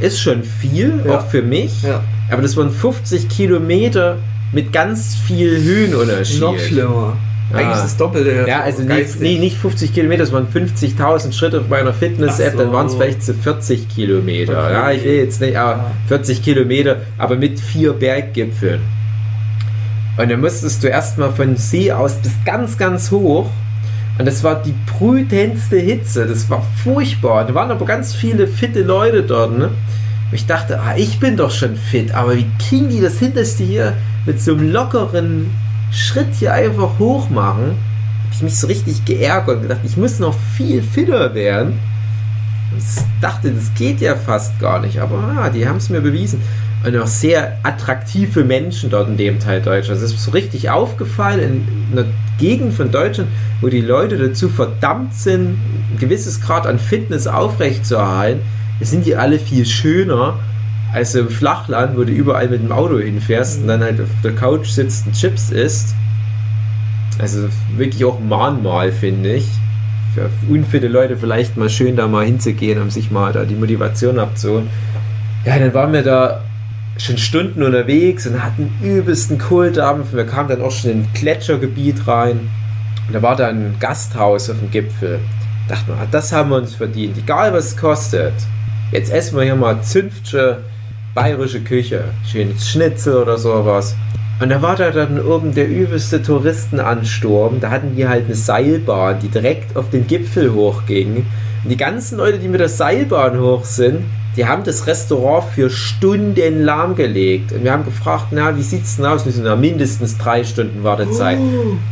ist 0.00 0.20
schon 0.20 0.42
viel, 0.42 1.00
Ja. 1.06 1.18
auch 1.18 1.26
für 1.28 1.42
mich. 1.42 1.82
Ja. 1.82 2.02
Aber 2.30 2.42
das 2.42 2.56
waren 2.56 2.70
50 2.70 3.28
Kilometer 3.28 4.16
mit 4.52 4.72
ganz 4.72 5.14
viel 5.26 5.62
Höhenunterschied. 5.62 6.40
Noch 6.40 6.58
schlimmer. 6.58 7.16
Ja. 7.52 7.58
Eigentlich 7.58 7.76
ist 7.76 7.84
das 7.84 7.96
Doppelte. 7.98 8.46
Ja, 8.48 8.60
also 8.62 8.82
nicht, 8.82 9.20
nee, 9.20 9.38
nicht 9.38 9.58
50 9.58 9.92
Kilometer, 9.92 10.22
es 10.22 10.32
waren 10.32 10.46
50.000 10.48 11.32
Schritte 11.34 11.60
auf 11.60 11.68
meiner 11.68 11.92
Fitness-App, 11.92 12.52
so. 12.52 12.58
dann 12.58 12.72
waren 12.72 12.86
es 12.86 12.94
vielleicht 12.94 13.22
so 13.22 13.34
40 13.34 13.88
Kilometer. 13.94 14.52
Okay. 14.58 14.72
Ja, 14.72 14.90
ich 14.90 15.04
will 15.04 15.16
jetzt 15.16 15.40
nicht, 15.42 15.56
aber 15.56 15.72
Ja. 15.82 15.90
40 16.08 16.42
Kilometer, 16.42 16.96
aber 17.18 17.36
mit 17.36 17.60
vier 17.60 17.92
Berggipfeln. 17.92 18.80
Und 20.16 20.30
dann 20.30 20.40
musstest 20.40 20.82
du 20.82 20.88
erstmal 20.88 21.32
von 21.32 21.56
See 21.56 21.90
aus 21.90 22.16
bis 22.16 22.32
ganz, 22.44 22.76
ganz 22.76 23.10
hoch. 23.10 23.48
Und 24.18 24.26
das 24.26 24.44
war 24.44 24.62
die 24.62 24.74
brütendste 24.98 25.78
Hitze. 25.78 26.26
Das 26.26 26.50
war 26.50 26.62
furchtbar. 26.84 27.46
Da 27.46 27.54
waren 27.54 27.70
aber 27.70 27.86
ganz 27.86 28.14
viele 28.14 28.46
fitte 28.46 28.82
Leute 28.82 29.22
dort. 29.22 29.56
Ne? 29.56 29.70
Ich 30.30 30.46
dachte, 30.46 30.80
ah, 30.80 30.94
ich 30.96 31.18
bin 31.18 31.36
doch 31.36 31.50
schon 31.50 31.76
fit. 31.76 32.14
Aber 32.14 32.36
wie 32.36 32.46
kriegen 32.58 32.90
die 32.90 33.00
das 33.00 33.18
hin, 33.18 33.32
dass 33.34 33.56
die 33.56 33.64
hier 33.64 33.94
mit 34.26 34.40
so 34.40 34.52
einem 34.52 34.70
lockeren 34.70 35.50
Schritt 35.90 36.34
hier 36.38 36.52
einfach 36.52 36.98
hoch 36.98 37.30
machen? 37.30 37.76
Hab 38.24 38.34
ich 38.34 38.42
mich 38.42 38.58
so 38.58 38.66
richtig 38.66 39.04
geärgert 39.06 39.56
und 39.56 39.62
gedacht, 39.62 39.80
ich 39.82 39.96
muss 39.96 40.18
noch 40.18 40.36
viel 40.56 40.82
fitter 40.82 41.34
werden. 41.34 41.78
Ich 42.76 43.02
dachte, 43.20 43.50
das 43.50 43.72
geht 43.74 44.00
ja 44.00 44.14
fast 44.14 44.58
gar 44.58 44.80
nicht. 44.80 44.98
Aber 44.98 45.18
ah, 45.38 45.48
die 45.48 45.66
haben 45.66 45.78
es 45.78 45.88
mir 45.88 46.02
bewiesen 46.02 46.42
und 46.84 46.96
auch 46.96 47.06
sehr 47.06 47.58
attraktive 47.62 48.44
Menschen 48.44 48.90
dort 48.90 49.08
in 49.08 49.16
dem 49.16 49.38
Teil 49.38 49.60
Deutschlands. 49.62 50.02
Es 50.02 50.12
ist 50.12 50.24
so 50.24 50.32
richtig 50.32 50.70
aufgefallen 50.70 51.40
in 51.92 51.98
einer 51.98 52.08
Gegend 52.38 52.74
von 52.74 52.90
Deutschland, 52.90 53.30
wo 53.60 53.68
die 53.68 53.80
Leute 53.80 54.18
dazu 54.18 54.48
verdammt 54.48 55.14
sind, 55.14 55.56
ein 55.92 55.98
gewisses 56.00 56.40
Grad 56.40 56.66
an 56.66 56.78
Fitness 56.78 57.26
aufrechtzuerhalten. 57.26 58.42
Sind 58.80 59.06
die 59.06 59.14
alle 59.14 59.38
viel 59.38 59.64
schöner 59.64 60.40
als 60.92 61.14
im 61.14 61.28
Flachland, 61.28 61.96
wo 61.96 62.02
du 62.02 62.12
überall 62.12 62.48
mit 62.48 62.62
dem 62.62 62.72
Auto 62.72 62.98
hinfährst 62.98 63.60
und 63.60 63.68
dann 63.68 63.80
halt 63.80 64.00
auf 64.00 64.08
der 64.24 64.34
Couch 64.34 64.66
sitzt 64.68 65.06
und 65.06 65.12
Chips 65.14 65.50
isst. 65.50 65.94
Also 67.18 67.48
wirklich 67.76 68.04
auch 68.04 68.18
Mahnmal, 68.18 68.90
finde 68.90 69.34
ich. 69.34 69.46
Für 70.14 70.28
unfitte 70.50 70.88
Leute 70.88 71.16
vielleicht 71.16 71.56
mal 71.56 71.70
schön 71.70 71.94
da 71.96 72.08
mal 72.08 72.26
hinzugehen, 72.26 72.82
um 72.82 72.90
sich 72.90 73.10
mal 73.10 73.32
da 73.32 73.44
die 73.44 73.54
Motivation 73.54 74.18
abzuholen. 74.18 74.68
Ja, 75.44 75.58
dann 75.58 75.72
waren 75.72 75.92
wir 75.92 76.02
da 76.02 76.42
schon 76.98 77.18
Stunden 77.18 77.62
unterwegs 77.62 78.26
und 78.26 78.42
hatten 78.42 78.70
übelsten 78.82 79.38
Kohldampf. 79.38 80.12
Wir 80.12 80.26
kamen 80.26 80.48
dann 80.48 80.62
auch 80.62 80.70
schon 80.70 80.90
in 80.90 81.00
ein 81.02 81.08
Gletschergebiet 81.14 82.06
rein. 82.06 82.50
Und 83.08 83.14
da 83.14 83.22
war 83.22 83.36
da 83.36 83.48
ein 83.48 83.76
Gasthaus 83.80 84.50
auf 84.50 84.58
dem 84.58 84.70
Gipfel. 84.70 85.18
Dachten 85.68 85.88
wir, 85.88 85.94
ah, 85.94 86.06
das 86.10 86.32
haben 86.32 86.50
wir 86.50 86.56
uns 86.56 86.74
verdient. 86.74 87.16
Egal 87.18 87.52
was 87.52 87.66
es 87.66 87.76
kostet. 87.76 88.34
Jetzt 88.90 89.12
essen 89.12 89.36
wir 89.36 89.44
hier 89.44 89.56
mal 89.56 89.80
zünftige 89.82 90.58
bayerische 91.14 91.60
Küche. 91.60 92.04
Schönes 92.30 92.68
Schnitzel 92.68 93.16
oder 93.16 93.38
sowas. 93.38 93.96
Und 94.40 94.48
da 94.48 94.60
war 94.60 94.76
da 94.76 94.90
dann 94.90 95.20
oben 95.20 95.54
der 95.54 95.68
übelste 95.68 96.22
Touristenansturm. 96.22 97.60
Da 97.60 97.70
hatten 97.70 97.94
die 97.94 98.08
halt 98.08 98.26
eine 98.26 98.34
Seilbahn, 98.34 99.20
die 99.20 99.28
direkt 99.28 99.76
auf 99.76 99.90
den 99.90 100.06
Gipfel 100.06 100.52
hochging. 100.52 101.26
Und 101.62 101.70
die 101.70 101.76
ganzen 101.76 102.18
Leute, 102.18 102.38
die 102.38 102.48
mit 102.48 102.60
der 102.60 102.68
Seilbahn 102.68 103.38
hoch 103.38 103.64
sind, 103.64 104.04
die 104.36 104.46
haben 104.46 104.64
das 104.64 104.86
Restaurant 104.86 105.44
für 105.54 105.68
Stunden 105.68 106.62
lahmgelegt. 106.62 107.52
Und 107.52 107.64
wir 107.64 107.72
haben 107.72 107.84
gefragt, 107.84 108.28
na, 108.30 108.56
wie 108.56 108.62
sieht's 108.62 108.96
denn 108.96 109.04
aus? 109.04 109.26
Wir 109.26 109.32
sind 109.32 109.44
na, 109.44 109.56
mindestens 109.56 110.16
drei 110.16 110.42
Stunden 110.42 110.82
Wartezeit. 110.84 111.38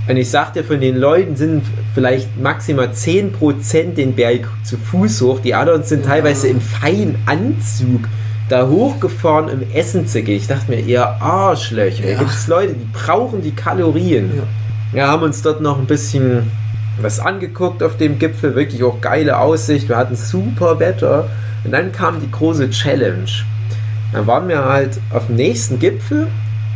Und 0.08 0.16
ich 0.16 0.30
sagte, 0.30 0.64
von 0.64 0.80
den 0.80 0.96
Leuten 0.96 1.36
sind 1.36 1.62
vielleicht 1.94 2.40
maximal 2.40 2.88
10% 2.88 3.94
den 3.94 4.14
Berg 4.14 4.48
zu 4.64 4.78
Fuß 4.78 5.20
hoch. 5.20 5.40
Die 5.40 5.54
anderen 5.54 5.82
sind 5.82 6.06
teilweise 6.06 6.48
im 6.48 6.60
feinen 6.60 7.16
Anzug 7.26 8.08
da 8.48 8.66
hochgefahren, 8.66 9.50
um 9.50 9.62
Essen 9.74 10.06
zu 10.06 10.22
gehen. 10.22 10.36
Ich 10.36 10.48
dachte 10.48 10.70
mir, 10.70 10.80
ihr 10.80 11.06
Arschlöcher. 11.06 12.04
Ja. 12.04 12.10
Ja. 12.12 12.18
Gibt 12.18 12.30
es 12.30 12.46
Leute, 12.48 12.72
die 12.74 12.86
brauchen 12.92 13.42
die 13.42 13.52
Kalorien. 13.52 14.32
Ja. 14.34 14.42
Wir 14.92 15.06
haben 15.06 15.22
uns 15.22 15.42
dort 15.42 15.60
noch 15.60 15.78
ein 15.78 15.86
bisschen 15.86 16.50
was 17.00 17.20
angeguckt 17.20 17.82
auf 17.82 17.96
dem 17.96 18.18
Gipfel. 18.18 18.54
Wirklich 18.56 18.82
auch 18.82 19.00
geile 19.00 19.38
Aussicht. 19.38 19.88
Wir 19.88 19.96
hatten 19.96 20.16
super 20.16 20.80
Wetter. 20.80 21.28
Und 21.64 21.72
dann 21.72 21.92
kam 21.92 22.20
die 22.20 22.30
große 22.30 22.70
Challenge. 22.70 23.30
Dann 24.12 24.26
waren 24.26 24.48
wir 24.48 24.64
halt 24.64 24.98
auf 25.12 25.26
dem 25.26 25.36
nächsten 25.36 25.78
Gipfel 25.78 26.26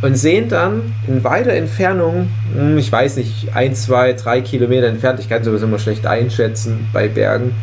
und 0.01 0.15
sehen 0.15 0.49
dann 0.49 0.93
in 1.07 1.23
weiter 1.23 1.53
Entfernung, 1.53 2.29
hm, 2.53 2.77
ich 2.77 2.91
weiß 2.91 3.17
nicht, 3.17 3.55
ein, 3.55 3.75
zwei, 3.75 4.13
drei 4.13 4.41
Kilometer 4.41 4.87
entfernt, 4.87 5.19
ich 5.19 5.29
kann 5.29 5.43
sowas 5.43 5.61
immer 5.61 5.79
schlecht 5.79 6.05
einschätzen 6.05 6.87
bei 6.93 7.07
Bergen, 7.07 7.53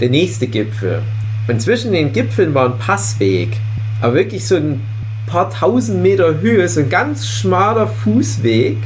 der 0.00 0.10
nächste 0.10 0.46
Gipfel. 0.46 1.02
Und 1.48 1.60
zwischen 1.60 1.92
den 1.92 2.12
Gipfeln 2.12 2.54
war 2.54 2.66
ein 2.66 2.78
Passweg, 2.78 3.56
aber 4.00 4.14
wirklich 4.14 4.46
so 4.46 4.56
ein 4.56 4.80
paar 5.26 5.50
tausend 5.50 6.02
Meter 6.02 6.40
Höhe, 6.40 6.68
so 6.68 6.80
ein 6.80 6.88
ganz 6.88 7.26
schmaler 7.26 7.86
Fußweg, 7.86 8.78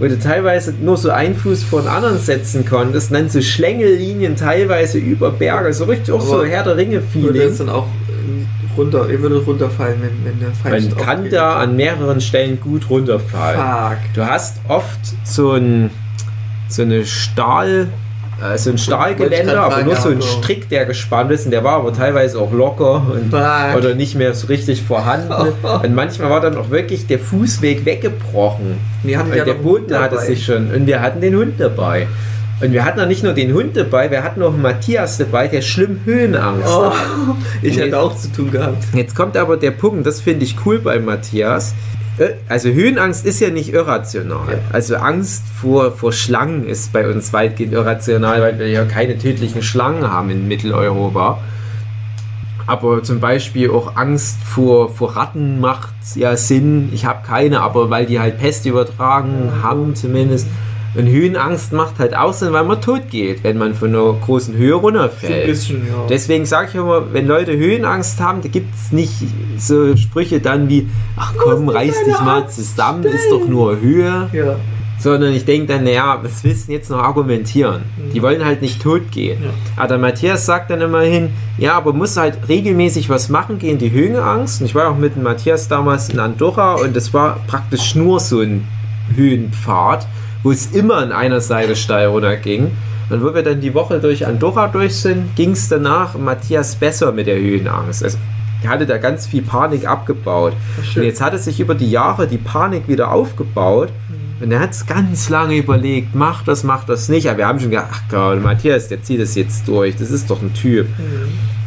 wo 0.00 0.08
du 0.08 0.18
teilweise 0.18 0.74
nur 0.80 0.96
so 0.96 1.10
einen 1.10 1.36
Fuß 1.36 1.62
vor 1.62 1.82
den 1.82 1.88
anderen 1.88 2.18
setzen 2.18 2.64
konntest, 2.64 3.10
und 3.10 3.18
dann 3.18 3.28
so 3.28 3.40
Schlängellinien 3.40 4.34
teilweise 4.34 4.98
über 4.98 5.30
Berge, 5.30 5.72
so 5.72 5.84
richtig 5.84 6.12
auch 6.14 6.20
so 6.20 6.44
Herr 6.44 6.64
der 6.64 6.76
Würde 6.76 6.80
Ringe-Feeling. 6.80 7.42
jetzt 7.42 7.60
dann 7.60 7.68
auch 7.68 7.86
äh, 8.08 8.76
runter, 8.76 9.08
ihr 9.10 9.20
würdet 9.20 9.46
runterfallen, 9.46 10.00
wenn, 10.00 10.24
wenn 10.24 10.40
der 10.40 10.52
Feind 10.52 10.96
Man 10.96 11.06
kann 11.06 11.30
da 11.30 11.58
an 11.58 11.76
mehreren 11.76 12.20
Stellen 12.20 12.58
gut 12.60 12.88
runterfallen. 12.88 13.60
Fuck. 13.60 14.14
Du 14.14 14.26
hast 14.26 14.58
oft 14.66 14.98
so 15.24 15.52
ein 15.52 15.90
so 16.68 16.82
eine 16.82 17.04
Stahl 17.04 17.88
äh, 18.40 18.56
so 18.58 18.70
ein 18.70 18.72
Wollte 18.74 18.82
Stahlgeländer, 18.82 19.52
ich 19.52 19.58
grad 19.58 19.72
aber 19.72 19.82
nur 19.84 19.96
so 19.96 20.08
ein 20.08 20.20
ja, 20.20 20.26
so. 20.26 20.42
Strick, 20.42 20.68
der 20.68 20.86
gespannt 20.86 21.30
ist 21.30 21.44
und 21.44 21.50
der 21.50 21.64
war 21.64 21.74
aber 21.74 21.92
teilweise 21.92 22.38
auch 22.38 22.52
locker 22.52 23.06
und, 23.12 23.30
Fuck. 23.30 23.76
oder 23.76 23.94
nicht 23.94 24.14
mehr 24.14 24.34
so 24.34 24.46
richtig 24.46 24.82
vorhanden. 24.82 25.30
Und 25.82 25.94
manchmal 25.94 26.30
war 26.30 26.40
dann 26.40 26.56
auch 26.56 26.70
wirklich 26.70 27.06
der 27.06 27.18
Fußweg 27.18 27.84
weggebrochen. 27.84 28.78
Wir 29.02 29.18
hatten 29.18 29.30
Und 29.30 29.36
ja 29.36 29.44
der 29.44 29.54
Boden 29.54 29.94
hatte 29.94 30.18
sich 30.18 30.44
schon 30.44 30.70
und 30.72 30.86
wir 30.86 31.00
hatten 31.00 31.20
den 31.20 31.36
Hund 31.36 31.54
dabei. 31.58 32.06
Und 32.60 32.72
wir 32.72 32.84
hatten 32.84 33.00
auch 33.00 33.06
nicht 33.06 33.22
nur 33.22 33.32
den 33.32 33.54
Hund 33.54 33.76
dabei, 33.76 34.10
wir 34.10 34.22
hatten 34.22 34.42
auch 34.42 34.54
Matthias 34.54 35.16
dabei, 35.16 35.48
der 35.48 35.62
schlimm 35.62 36.00
Höhenangst 36.04 36.68
Oh, 36.68 36.90
hat. 36.90 36.96
ich 37.62 37.78
hätte 37.78 37.98
auch 37.98 38.14
zu 38.14 38.30
tun 38.30 38.50
gehabt. 38.50 38.84
Jetzt 38.92 39.16
kommt 39.16 39.36
aber 39.36 39.56
der 39.56 39.70
Punkt, 39.70 40.06
das 40.06 40.20
finde 40.20 40.44
ich 40.44 40.56
cool 40.66 40.78
bei 40.78 40.98
Matthias. 40.98 41.74
Also 42.48 42.70
Höhenangst 42.70 43.24
ist 43.24 43.40
ja 43.40 43.50
nicht 43.50 43.72
irrational. 43.72 44.52
Ja. 44.52 44.58
Also 44.72 44.96
Angst 44.96 45.44
vor, 45.60 45.92
vor 45.92 46.12
Schlangen 46.12 46.66
ist 46.66 46.92
bei 46.92 47.08
uns 47.08 47.32
weitgehend 47.32 47.72
irrational, 47.72 48.40
weil 48.42 48.58
wir 48.58 48.68
ja 48.68 48.84
keine 48.84 49.18
tödlichen 49.18 49.62
Schlangen 49.62 50.10
haben 50.10 50.30
in 50.30 50.48
Mitteleuropa. 50.48 51.38
Aber 52.66 53.02
zum 53.02 53.20
Beispiel 53.20 53.70
auch 53.70 53.96
Angst 53.96 54.38
vor, 54.44 54.90
vor 54.94 55.16
Ratten 55.16 55.60
macht 55.60 55.94
ja 56.14 56.36
Sinn. 56.36 56.90
Ich 56.92 57.04
habe 57.04 57.26
keine, 57.26 57.60
aber 57.62 57.90
weil 57.90 58.06
die 58.06 58.20
halt 58.20 58.38
Pest 58.38 58.66
übertragen 58.66 59.52
haben 59.62 59.96
zumindest. 59.96 60.46
Und 60.94 61.06
Höhenangst 61.06 61.72
macht 61.72 61.98
halt 62.00 62.16
auch 62.16 62.32
Sinn, 62.32 62.52
weil 62.52 62.64
man 62.64 62.80
tot 62.80 63.10
geht, 63.10 63.44
wenn 63.44 63.58
man 63.58 63.74
von 63.74 63.90
einer 63.90 64.12
großen 64.24 64.56
Höhe 64.56 64.70
So 64.70 64.78
ein 64.78 64.80
runterfällt. 64.82 65.46
bisschen, 65.46 65.86
ja. 65.86 66.06
Deswegen 66.08 66.46
sage 66.46 66.68
ich 66.70 66.74
immer, 66.74 67.12
wenn 67.12 67.26
Leute 67.28 67.56
Höhenangst 67.56 68.20
haben, 68.20 68.42
da 68.42 68.48
gibt 68.48 68.74
es 68.74 68.90
nicht 68.90 69.12
so 69.56 69.96
Sprüche 69.96 70.40
dann 70.40 70.68
wie, 70.68 70.88
ach 71.16 71.34
komm, 71.38 71.68
reiß 71.68 72.04
dich 72.04 72.20
mal 72.20 72.48
zusammen, 72.48 73.04
ist 73.04 73.30
doch 73.30 73.46
nur 73.46 73.80
Höhe. 73.80 74.28
ja. 74.32 74.56
Sondern 74.98 75.32
ich 75.32 75.46
denke 75.46 75.66
dann, 75.72 75.84
naja, 75.84 76.18
was 76.22 76.44
willst 76.44 76.68
du 76.68 76.72
jetzt 76.72 76.90
noch 76.90 76.98
argumentieren? 76.98 77.84
Die 78.12 78.20
wollen 78.20 78.44
halt 78.44 78.60
nicht 78.60 78.82
tot 78.82 79.10
gehen. 79.10 79.42
Ja. 79.42 79.48
Aber 79.76 79.88
der 79.88 79.96
Matthias 79.98 80.44
sagt 80.44 80.70
dann 80.70 80.82
immerhin, 80.82 81.30
ja, 81.56 81.72
aber 81.72 81.94
muss 81.94 82.18
halt 82.18 82.36
regelmäßig 82.50 83.08
was 83.08 83.30
machen 83.30 83.58
gegen 83.58 83.78
die 83.78 83.90
Höhenangst. 83.92 84.60
Und 84.60 84.66
ich 84.66 84.74
war 84.74 84.90
auch 84.90 84.98
mit 84.98 85.16
dem 85.16 85.22
Matthias 85.22 85.68
damals 85.68 86.10
in 86.10 86.18
Andorra 86.18 86.74
und 86.74 86.94
es 86.98 87.14
war 87.14 87.38
praktisch 87.46 87.94
nur 87.94 88.20
so 88.20 88.40
ein 88.40 88.68
Höhenpfad, 89.16 90.06
wo 90.42 90.50
es 90.50 90.72
immer 90.72 90.96
an 90.96 91.12
einer 91.12 91.40
Seite 91.40 91.76
steil 91.76 92.08
runter 92.08 92.36
ging. 92.36 92.70
Und 93.10 93.24
wo 93.24 93.34
wir 93.34 93.42
dann 93.42 93.60
die 93.60 93.74
Woche 93.74 93.98
durch 93.98 94.26
Andorra 94.26 94.68
durch 94.68 94.96
sind, 94.96 95.34
ging 95.34 95.50
es 95.52 95.68
danach 95.68 96.16
Matthias 96.16 96.76
besser 96.76 97.10
mit 97.12 97.26
der 97.26 97.38
Höhenangst. 97.38 98.04
Also, 98.04 98.18
er 98.62 98.70
hatte 98.70 98.86
da 98.86 98.98
ganz 98.98 99.26
viel 99.26 99.42
Panik 99.42 99.86
abgebaut. 99.86 100.52
Und 100.96 101.02
jetzt 101.02 101.20
hat 101.20 101.34
es 101.34 101.44
sich 101.44 101.60
über 101.60 101.74
die 101.74 101.90
Jahre 101.90 102.28
die 102.28 102.38
Panik 102.38 102.88
wieder 102.88 103.10
aufgebaut. 103.10 103.88
Und 104.40 104.52
er 104.52 104.60
hat 104.60 104.70
es 104.70 104.86
ganz 104.86 105.28
lange 105.28 105.56
überlegt, 105.56 106.14
macht 106.14 106.48
das, 106.48 106.62
macht 106.64 106.88
das 106.88 107.08
nicht. 107.08 107.28
Aber 107.28 107.38
wir 107.38 107.46
haben 107.46 107.60
schon 107.60 107.70
gedacht, 107.70 107.88
ach 107.90 108.02
Gott, 108.08 108.42
Matthias, 108.42 108.88
der 108.88 109.02
zieht 109.02 109.20
das 109.20 109.34
jetzt 109.34 109.66
durch. 109.68 109.96
Das 109.96 110.10
ist 110.10 110.30
doch 110.30 110.40
ein 110.40 110.54
Typ. 110.54 110.86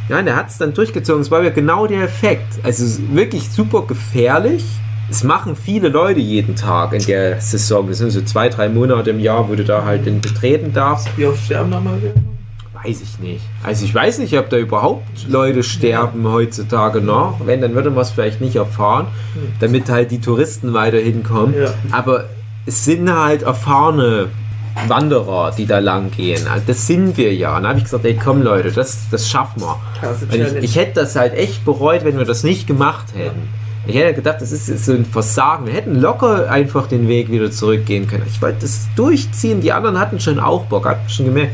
Ja, 0.10 0.20
und 0.20 0.28
er 0.28 0.36
hat 0.36 0.50
es 0.50 0.58
dann 0.58 0.74
durchgezogen. 0.74 1.22
Es 1.22 1.32
war 1.32 1.44
ja 1.44 1.50
genau 1.50 1.88
der 1.88 2.04
Effekt. 2.04 2.60
Also 2.64 2.86
wirklich 3.14 3.50
super 3.50 3.84
gefährlich. 3.88 4.64
Es 5.10 5.24
machen 5.24 5.56
viele 5.56 5.90
Leute 5.90 6.20
jeden 6.20 6.56
Tag 6.56 6.94
in 6.94 7.04
der 7.06 7.40
Saison. 7.42 7.88
Das 7.88 7.98
sind 7.98 8.12
so 8.12 8.22
zwei, 8.22 8.50
drei 8.50 8.70
Monate 8.70 9.10
im 9.12 9.20
Jahr, 9.20 9.50
wo 9.50 9.56
du 9.56 9.64
da 9.64 9.84
halt 9.84 10.08
in 10.08 10.22
betreten 10.22 10.74
darfst. 10.74 11.08
Wie 11.18 11.26
oft 11.26 11.44
sterben 11.44 11.72
da 11.72 11.80
mal 11.80 12.02
wieder? 12.02 12.14
Weiß 12.84 13.02
ich 13.02 13.20
nicht. 13.20 13.42
Also 13.64 13.86
ich 13.86 13.94
weiß 13.94 14.20
nicht, 14.20 14.38
ob 14.38 14.50
da 14.50 14.58
überhaupt 14.58 15.28
Leute 15.28 15.64
sterben 15.64 16.28
heutzutage 16.28 17.00
noch. 17.00 17.40
Wenn, 17.46 17.62
dann 17.62 17.76
würde 17.76 17.92
man 17.92 18.02
es 18.02 18.12
vielleicht 18.12 18.42
nicht 18.42 18.56
erfahren, 18.56 19.08
damit 19.60 19.90
halt 19.90 20.12
die 20.12 20.20
Touristen 20.20 20.74
weiter 20.74 20.98
hinkommen. 20.98 21.54
Ja. 21.56 21.74
Aber 21.92 22.26
es 22.66 22.84
sind 22.84 23.14
halt 23.14 23.44
erfahrene 23.44 24.30
Wanderer, 24.88 25.52
die 25.58 25.66
da 25.66 25.80
lang 25.80 26.12
gehen. 26.12 26.48
Also 26.48 26.64
das 26.68 26.88
sind 26.88 27.16
wir 27.16 27.34
ja. 27.34 27.56
Und 27.56 27.64
da 27.64 27.70
habe 27.70 27.78
ich 27.78 27.86
gesagt, 27.86 28.06
ey 28.06 28.18
komm 28.22 28.42
Leute, 28.42 28.72
das, 28.72 29.10
das 29.12 29.30
schaffen 29.30 29.62
wir. 29.62 29.78
Ich, 30.32 30.64
ich 30.64 30.76
hätte 30.76 31.02
das 31.02 31.16
halt 31.16 31.36
echt 31.36 31.64
bereut, 31.64 32.04
wenn 32.04 32.18
wir 32.18 32.26
das 32.26 32.44
nicht 32.44 32.68
gemacht 32.68 33.14
hätten. 33.16 33.48
Ich 33.86 33.96
hätte 33.96 34.14
gedacht, 34.14 34.42
das 34.42 34.54
ist 34.54 34.70
jetzt 34.70 34.86
so 34.86 34.94
ein 34.94 35.06
Versagen. 35.06 35.68
Wir 35.68 35.74
hätten 35.74 36.00
locker 36.00 36.50
einfach 36.50 36.88
den 36.88 37.10
Weg 37.10 37.30
wieder 37.30 37.52
zurückgehen 37.52 38.08
können. 38.08 38.24
Ich 38.28 38.42
wollte 38.42 38.62
das 38.62 38.88
durchziehen. 38.96 39.60
Die 39.60 39.74
anderen 39.74 40.00
hatten 40.00 40.22
schon 40.22 40.40
auch 40.40 40.66
Bock, 40.66 40.86
hatten 40.86 41.10
schon 41.10 41.26
gemerkt. 41.26 41.54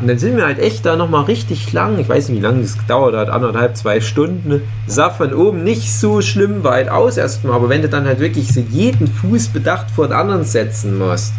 Und 0.00 0.08
dann 0.08 0.18
sind 0.18 0.36
wir 0.36 0.44
halt 0.44 0.58
echt 0.58 0.86
da 0.86 0.94
nochmal 0.94 1.24
richtig 1.24 1.72
lang. 1.72 1.98
Ich 1.98 2.08
weiß 2.08 2.28
nicht, 2.28 2.38
wie 2.38 2.42
lange 2.42 2.62
das 2.62 2.78
gedauert 2.78 3.16
hat. 3.16 3.30
Anderthalb, 3.30 3.76
zwei 3.76 4.00
Stunden. 4.00 4.62
Sah 4.86 5.10
von 5.10 5.34
oben 5.34 5.64
nicht 5.64 5.92
so 5.92 6.20
schlimm 6.20 6.62
weit 6.62 6.88
aus 6.88 7.16
erstmal. 7.16 7.54
Aber 7.54 7.68
wenn 7.68 7.82
du 7.82 7.88
dann 7.88 8.04
halt 8.04 8.20
wirklich 8.20 8.52
so 8.52 8.60
jeden 8.60 9.08
Fuß 9.08 9.48
bedacht 9.48 9.90
vor 9.90 10.06
den 10.06 10.16
anderen 10.16 10.44
setzen 10.44 10.96
musst, 10.98 11.32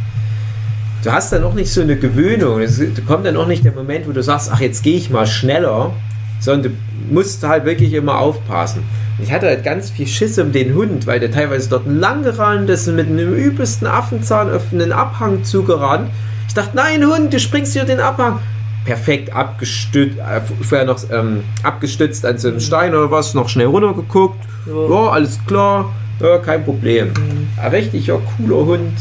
du 1.04 1.12
hast 1.12 1.32
dann 1.32 1.44
auch 1.44 1.54
nicht 1.54 1.72
so 1.72 1.82
eine 1.82 1.96
Gewöhnung. 1.96 2.60
Es 2.60 2.82
kommt 3.06 3.26
dann 3.26 3.38
auch 3.38 3.48
nicht 3.48 3.64
der 3.64 3.74
Moment, 3.74 4.08
wo 4.08 4.12
du 4.12 4.24
sagst, 4.24 4.50
ach, 4.52 4.60
jetzt 4.60 4.84
gehe 4.84 4.98
ich 4.98 5.10
mal 5.10 5.26
schneller, 5.26 5.94
sondern 6.42 6.74
du 6.74 7.14
musst 7.14 7.44
halt 7.44 7.64
wirklich 7.64 7.94
immer 7.94 8.18
aufpassen. 8.18 8.84
Ich 9.20 9.32
hatte 9.32 9.48
halt 9.48 9.64
ganz 9.64 9.90
viel 9.90 10.06
Schiss 10.08 10.38
um 10.38 10.52
den 10.52 10.76
Hund, 10.76 11.08
weil 11.08 11.20
der 11.20 11.32
teilweise 11.32 11.70
dort 11.70 11.88
lang 11.88 12.22
gerannt 12.24 12.70
ist 12.70 12.88
und 12.88 12.96
mit 12.96 13.08
einem 13.08 13.34
übelsten 13.34 13.88
Affenzahn 13.88 14.52
auf 14.54 14.72
einen 14.72 14.92
Abhang 14.92 15.44
zugerannt. 15.44 16.10
Ich 16.48 16.54
dachte, 16.54 16.76
nein, 16.76 17.04
Hund, 17.06 17.34
du 17.34 17.40
springst 17.40 17.74
hier 17.74 17.84
den 17.84 18.00
Abhang. 18.00 18.40
Perfekt 18.86 19.34
abgestützt, 19.34 20.18
äh, 20.20 20.40
vorher 20.64 20.86
noch 20.86 21.00
ähm, 21.12 21.42
abgestützt 21.64 22.26
an 22.26 22.38
so 22.38 22.48
einem 22.48 22.60
Stein 22.60 22.94
oder 22.94 23.10
was, 23.12 23.34
noch 23.34 23.50
schnell 23.50 23.66
runtergeguckt. 23.68 24.40
Ja. 24.68 24.90
Ja, 24.90 25.10
alles 25.10 25.40
klar, 25.48 25.94
ja, 26.22 26.38
kein 26.38 26.64
Problem. 26.64 27.10
Ein 27.62 27.72
richtig 27.72 28.08
ja, 28.08 28.18
cooler 28.38 28.66
Hund 28.66 28.94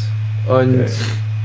und 0.49 0.81
Okay. 0.81 0.87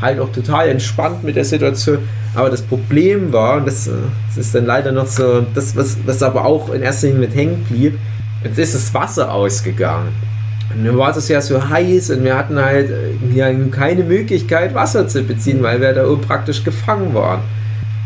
halt 0.02 0.20
auch 0.20 0.32
total 0.32 0.70
entspannt 0.70 1.24
mit 1.24 1.36
der 1.36 1.46
Situation. 1.46 2.00
Aber 2.34 2.50
das 2.50 2.62
Problem 2.62 3.34
war, 3.34 3.58
und 3.58 3.68
das, 3.68 3.88
äh, 3.88 3.92
das 4.30 4.38
ist 4.46 4.56
dann 4.56 4.66
leider 4.66 4.92
noch 4.92 5.08
so, 5.08 5.46
das, 5.54 5.76
was, 5.76 5.98
was 6.06 6.24
aber 6.24 6.46
auch 6.46 6.74
in 6.74 6.82
erster 6.82 7.08
Linie 7.08 7.22
mit 7.28 7.36
hängen 7.36 7.66
blieb, 7.70 8.00
jetzt 8.44 8.58
ist 8.58 8.76
das 8.76 8.94
Wasser 8.94 9.34
ausgegangen. 9.34 10.10
Und 10.76 10.86
dann 10.86 10.98
war 10.98 11.16
es 11.16 11.28
ja 11.28 11.42
so 11.42 11.70
heiß 11.70 12.12
und 12.12 12.24
wir 12.24 12.38
hatten 12.38 12.58
halt 12.58 12.90
äh, 12.90 13.36
ja, 13.36 13.52
keine 13.72 14.04
Möglichkeit, 14.04 14.74
Wasser 14.74 15.08
zu 15.08 15.24
beziehen, 15.24 15.62
weil 15.62 15.82
wir 15.82 15.94
da 15.94 16.08
oben 16.08 16.22
praktisch 16.22 16.64
gefangen 16.64 17.14
waren. 17.14 17.42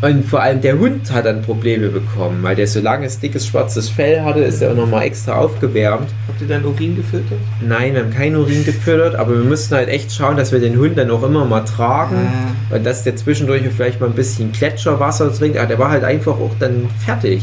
Und 0.02 0.26
vor 0.26 0.42
allem 0.42 0.60
der 0.60 0.78
Hund 0.78 1.10
hat 1.10 1.24
dann 1.24 1.40
Probleme 1.40 1.88
bekommen, 1.88 2.42
weil 2.42 2.54
der 2.54 2.66
so 2.66 2.80
langes, 2.80 3.18
dickes, 3.18 3.46
schwarzes 3.46 3.88
Fell 3.88 4.20
hatte, 4.22 4.40
ist 4.40 4.60
er 4.60 4.72
auch 4.72 4.76
nochmal 4.76 5.04
extra 5.04 5.36
aufgewärmt. 5.36 6.10
Habt 6.28 6.42
ihr 6.42 6.48
dein 6.48 6.66
Urin 6.66 6.96
gefiltert? 6.96 7.38
Nein, 7.66 7.94
wir 7.94 8.02
haben 8.02 8.10
keinen 8.12 8.36
Urin 8.36 8.62
gefüttert, 8.64 9.14
aber 9.14 9.32
wir 9.32 9.44
mussten 9.44 9.74
halt 9.74 9.88
echt 9.88 10.12
schauen, 10.12 10.36
dass 10.36 10.52
wir 10.52 10.60
den 10.60 10.76
Hund 10.78 10.98
dann 10.98 11.10
auch 11.10 11.22
immer 11.22 11.46
mal 11.46 11.62
tragen 11.62 12.28
und 12.70 12.84
dass 12.84 13.04
der 13.04 13.16
zwischendurch 13.16 13.62
vielleicht 13.74 13.98
mal 13.98 14.08
ein 14.08 14.14
bisschen 14.14 14.52
Gletscherwasser 14.52 15.32
trinkt. 15.32 15.56
Aber 15.56 15.66
der 15.66 15.78
war 15.78 15.90
halt 15.90 16.04
einfach 16.04 16.34
auch 16.34 16.52
dann 16.60 16.90
fertig. 17.02 17.42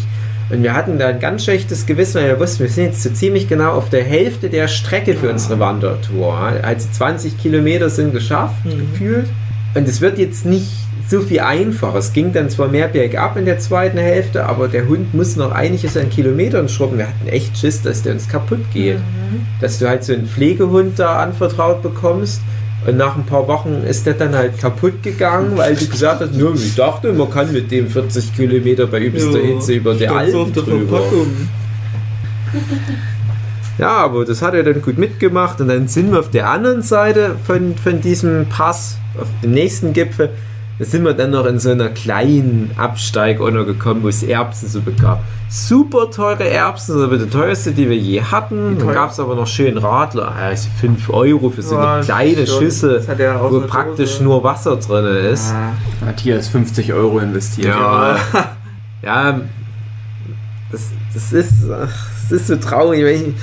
Und 0.53 0.61
wir 0.61 0.75
hatten 0.75 0.99
da 0.99 1.07
ein 1.07 1.19
ganz 1.19 1.45
schlechtes 1.45 1.87
Gewissen, 1.87 2.21
weil 2.21 2.27
wir 2.27 2.39
wussten, 2.39 2.59
wir 2.59 2.69
sind 2.69 2.85
jetzt 2.85 3.01
so 3.01 3.09
ziemlich 3.09 3.47
genau 3.47 3.71
auf 3.71 3.89
der 3.89 4.03
Hälfte 4.03 4.49
der 4.49 4.67
Strecke 4.67 5.15
für 5.15 5.31
unsere 5.31 5.59
Wandertour. 5.59 6.37
Also 6.61 6.87
20 6.91 7.39
Kilometer 7.39 7.89
sind 7.89 8.13
geschafft, 8.13 8.57
gefühlt. 8.63 9.25
Und 9.73 9.87
es 9.87 9.99
wird 9.99 10.19
jetzt 10.19 10.45
nicht 10.45 10.67
so 11.09 11.21
viel 11.21 11.39
einfacher. 11.39 11.97
Es 11.97 12.13
ging 12.13 12.33
dann 12.33 12.51
zwar 12.51 12.67
mehr 12.67 12.87
bergab 12.87 13.35
in 13.35 13.45
der 13.45 13.57
zweiten 13.57 13.97
Hälfte, 13.97 14.45
aber 14.45 14.67
der 14.67 14.87
Hund 14.87 15.15
muss 15.15 15.35
noch 15.35 15.51
einiges 15.51 15.97
an 15.97 16.11
Kilometern 16.11 16.69
schrubben. 16.69 16.99
Wir 16.99 17.07
hatten 17.07 17.27
echt 17.27 17.57
Schiss, 17.57 17.81
dass 17.81 18.03
der 18.03 18.13
uns 18.13 18.29
kaputt 18.29 18.63
geht. 18.71 18.99
Dass 19.59 19.79
du 19.79 19.87
halt 19.87 20.03
so 20.03 20.13
einen 20.13 20.27
Pflegehund 20.27 20.99
da 20.99 21.17
anvertraut 21.17 21.81
bekommst 21.81 22.41
und 22.85 22.97
nach 22.97 23.15
ein 23.15 23.25
paar 23.25 23.47
Wochen 23.47 23.83
ist 23.87 24.05
der 24.05 24.13
dann 24.13 24.35
halt 24.35 24.57
kaputt 24.57 25.01
gegangen, 25.03 25.57
weil 25.57 25.75
du 25.75 25.87
gesagt 25.87 26.21
hast, 26.21 26.33
nur 26.33 26.53
ich 26.55 26.75
dachte, 26.75 27.13
man 27.13 27.29
kann 27.29 27.51
mit 27.51 27.71
dem 27.71 27.87
40 27.87 28.35
Kilometer 28.35 28.87
bei 28.87 28.99
übelster 28.99 29.39
Ja, 29.39 29.45
Hitze 29.45 29.73
über 29.73 29.95
so 29.95 30.05
Alpen 30.05 30.35
auf 30.35 30.51
der 30.51 30.63
drüber. 30.63 30.97
Verpackung. 30.99 31.27
Ja, 33.79 33.97
aber 33.97 34.23
das 34.23 34.43
hat 34.43 34.53
er 34.53 34.61
dann 34.61 34.83
gut 34.83 34.99
mitgemacht 34.99 35.59
und 35.59 35.67
dann 35.67 35.87
sind 35.87 36.11
wir 36.11 36.19
auf 36.19 36.29
der 36.29 36.47
anderen 36.47 36.83
Seite 36.83 37.35
von, 37.43 37.75
von 37.75 38.01
diesem 38.01 38.45
Pass, 38.47 38.99
auf 39.19 39.27
dem 39.41 39.51
nächsten 39.51 39.93
Gipfel, 39.93 40.29
da 40.79 40.85
sind 40.85 41.03
wir 41.05 41.13
dann 41.13 41.31
noch 41.31 41.45
in 41.45 41.59
so 41.59 41.69
einer 41.71 41.89
kleinen 41.89 42.71
Absteig 42.77 43.37
gekommen, 43.37 44.03
wo 44.03 44.07
es 44.07 44.23
Erbsen 44.23 44.67
so 44.69 44.81
gab. 44.99 45.23
Super 45.49 46.09
teure 46.09 46.49
Erbsen, 46.49 47.03
aber 47.03 47.17
die 47.17 47.29
teuerste, 47.29 47.71
die 47.73 47.87
wir 47.87 47.95
je 47.95 48.21
hatten. 48.23 48.77
Dann 48.79 48.91
gab 48.91 49.11
es 49.11 49.19
aber 49.19 49.35
noch 49.35 49.45
schön 49.45 49.77
Radler, 49.77 50.31
also 50.31 50.67
5 50.79 51.09
Euro 51.11 51.51
für 51.51 51.61
so 51.61 51.75
Ja, 51.75 51.95
eine 51.95 52.03
kleine 52.05 52.47
schon. 52.47 52.59
Schüssel, 52.59 52.99
aus 52.99 53.51
wo 53.51 53.59
praktisch 53.61 54.13
Dose. 54.13 54.23
nur 54.23 54.43
Wasser 54.43 54.77
drin 54.77 55.05
ist. 55.31 55.51
Ah, 55.53 55.73
Matthias 56.03 56.47
50 56.47 56.91
Euro 56.93 57.19
investiert. 57.19 57.67
Ja, 57.67 58.17
ja, 59.03 59.41
das, 60.71 60.89
das 61.13 61.31
ist, 61.33 61.53
ach, 61.71 62.07
das 62.29 62.31
ist 62.41 62.47
so 62.47 62.55
traurig. 62.55 63.03
Weil 63.03 63.11
ich, 63.11 63.33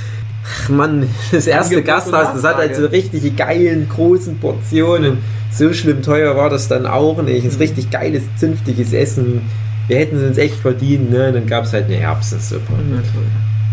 ach 0.44 0.68
Mann, 0.68 1.08
das 1.32 1.46
erste 1.46 1.82
Gasthaus, 1.82 2.32
das 2.34 2.44
hat 2.44 2.56
halt 2.56 2.76
so 2.76 2.86
richtig 2.86 3.36
geilen, 3.36 3.88
großen 3.88 4.38
Portionen. 4.38 5.18
So 5.52 5.72
schlimm 5.72 6.02
teuer 6.02 6.36
war 6.36 6.48
das 6.48 6.68
dann 6.68 6.86
auch 6.86 7.20
nicht. 7.22 7.44
Es 7.44 7.54
ist 7.54 7.60
richtig 7.60 7.90
geiles, 7.90 8.22
zünftiges 8.36 8.92
Essen. 8.92 9.42
Wir 9.88 9.98
hätten 9.98 10.16
es 10.16 10.22
uns 10.22 10.38
echt 10.38 10.54
verdient, 10.56 11.10
ne? 11.10 11.32
Dann 11.32 11.46
gab 11.46 11.64
es 11.64 11.72
halt 11.72 11.86
eine 11.86 11.96
Erbsensuppe. 11.96 12.72
na 12.90 12.98
toll. 12.98 13.24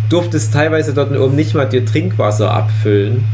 Durftest 0.10 0.54
teilweise 0.54 0.94
dort 0.94 1.16
oben 1.16 1.36
nicht 1.36 1.54
mal 1.54 1.66
dir 1.66 1.86
Trinkwasser 1.86 2.52
abfüllen, 2.52 3.26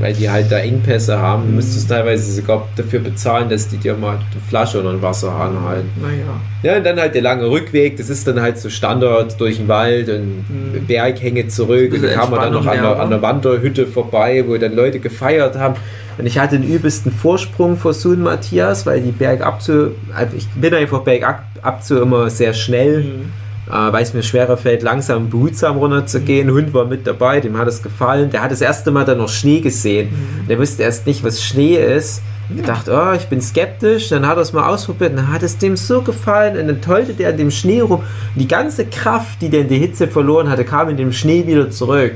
weil 0.00 0.12
die 0.14 0.28
halt 0.30 0.50
da 0.50 0.58
Engpässe 0.58 1.18
haben. 1.18 1.44
Du 1.46 1.52
müsstest 1.52 1.88
teilweise 1.88 2.32
sogar 2.32 2.66
dafür 2.76 3.00
bezahlen, 3.00 3.48
dass 3.48 3.68
die 3.68 3.76
dir 3.76 3.94
mal 3.94 4.14
eine 4.16 4.40
Flasche 4.48 4.80
oder 4.80 4.90
ein 4.90 5.02
Wasser 5.02 5.30
anhalten. 5.32 5.90
Naja. 6.00 6.40
Ja, 6.62 6.76
und 6.78 6.84
dann 6.84 6.98
halt 6.98 7.14
der 7.14 7.22
lange 7.22 7.48
Rückweg, 7.50 7.96
das 7.96 8.08
ist 8.10 8.26
dann 8.26 8.40
halt 8.40 8.58
so 8.58 8.68
Standard 8.70 9.40
durch 9.40 9.58
den 9.58 9.68
Wald 9.68 10.08
und 10.08 10.44
Mhm. 10.48 10.86
Berghänge 10.86 11.48
zurück. 11.48 11.92
Und 11.92 12.02
dann 12.02 12.14
kam 12.14 12.30
man 12.30 12.40
dann 12.40 12.52
noch 12.54 12.66
an 12.66 12.78
der, 12.82 12.98
an 13.00 13.10
der 13.10 13.22
Wanderhütte 13.22 13.86
vorbei, 13.86 14.42
wo 14.46 14.56
dann 14.56 14.74
Leute 14.74 14.98
gefeiert 15.00 15.56
haben. 15.56 15.74
Und 16.18 16.26
ich 16.26 16.38
hatte 16.38 16.58
den 16.58 16.68
übelsten 16.68 17.12
Vorsprung 17.12 17.76
vor 17.76 17.94
Sun 17.94 18.22
Matthias, 18.22 18.84
weil 18.86 19.00
die 19.00 19.10
bergab 19.12 19.62
zu, 19.62 19.92
also 20.14 20.36
ich 20.36 20.46
bin 20.48 20.74
einfach 20.74 21.00
bergab 21.00 21.44
ab 21.62 21.82
zu 21.84 22.00
immer 22.00 22.28
sehr 22.30 22.52
schnell, 22.52 23.04
Mhm. 23.04 23.32
Äh, 23.70 23.92
weil 23.92 24.02
es 24.02 24.14
mir 24.14 24.22
schwerer 24.22 24.56
fällt, 24.56 24.82
langsam 24.82 25.24
und 25.24 25.30
behutsam 25.30 25.76
runterzugehen. 25.76 26.50
Hund 26.50 26.74
war 26.74 26.84
mit 26.84 27.06
dabei, 27.06 27.40
dem 27.40 27.56
hat 27.56 27.68
es 27.68 27.82
gefallen. 27.82 28.30
Der 28.30 28.42
hat 28.42 28.50
das 28.50 28.60
erste 28.60 28.90
Mal 28.90 29.04
dann 29.04 29.18
noch 29.18 29.28
Schnee 29.28 29.60
gesehen. 29.60 30.08
Der 30.48 30.58
wusste 30.58 30.82
erst 30.82 31.06
nicht, 31.06 31.24
was 31.24 31.42
Schnee 31.42 31.76
ist. 31.76 32.22
Ich 32.56 32.62
dachte, 32.62 32.92
oh, 32.92 33.14
ich 33.14 33.28
bin 33.28 33.40
skeptisch. 33.40 34.08
Dann 34.08 34.26
hat 34.26 34.36
er 34.36 34.42
es 34.42 34.52
mal 34.52 34.68
ausprobiert. 34.68 35.16
Dann 35.16 35.32
hat 35.32 35.42
es 35.42 35.58
dem 35.58 35.76
so 35.76 36.02
gefallen. 36.02 36.58
Und 36.58 36.66
dann 36.66 36.80
tollte 36.82 37.14
der 37.14 37.30
in 37.30 37.36
dem 37.36 37.50
Schnee 37.50 37.80
rum. 37.80 38.00
Und 38.00 38.06
die 38.34 38.48
ganze 38.48 38.86
Kraft, 38.86 39.40
die 39.40 39.48
der 39.48 39.60
in 39.60 39.68
der 39.68 39.78
Hitze 39.78 40.08
verloren 40.08 40.50
hatte, 40.50 40.64
kam 40.64 40.88
in 40.88 40.96
dem 40.96 41.12
Schnee 41.12 41.46
wieder 41.46 41.70
zurück. 41.70 42.14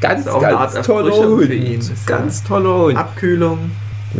Ganz, 0.00 0.26
ganz 0.26 0.26
Art 0.76 0.84
toller 0.84 1.14
Hund. 1.14 1.50
ihn. 1.50 1.80
Ganz 2.04 2.44
toller 2.44 2.76
Hund. 2.76 2.98
Abkühlung. 2.98 3.70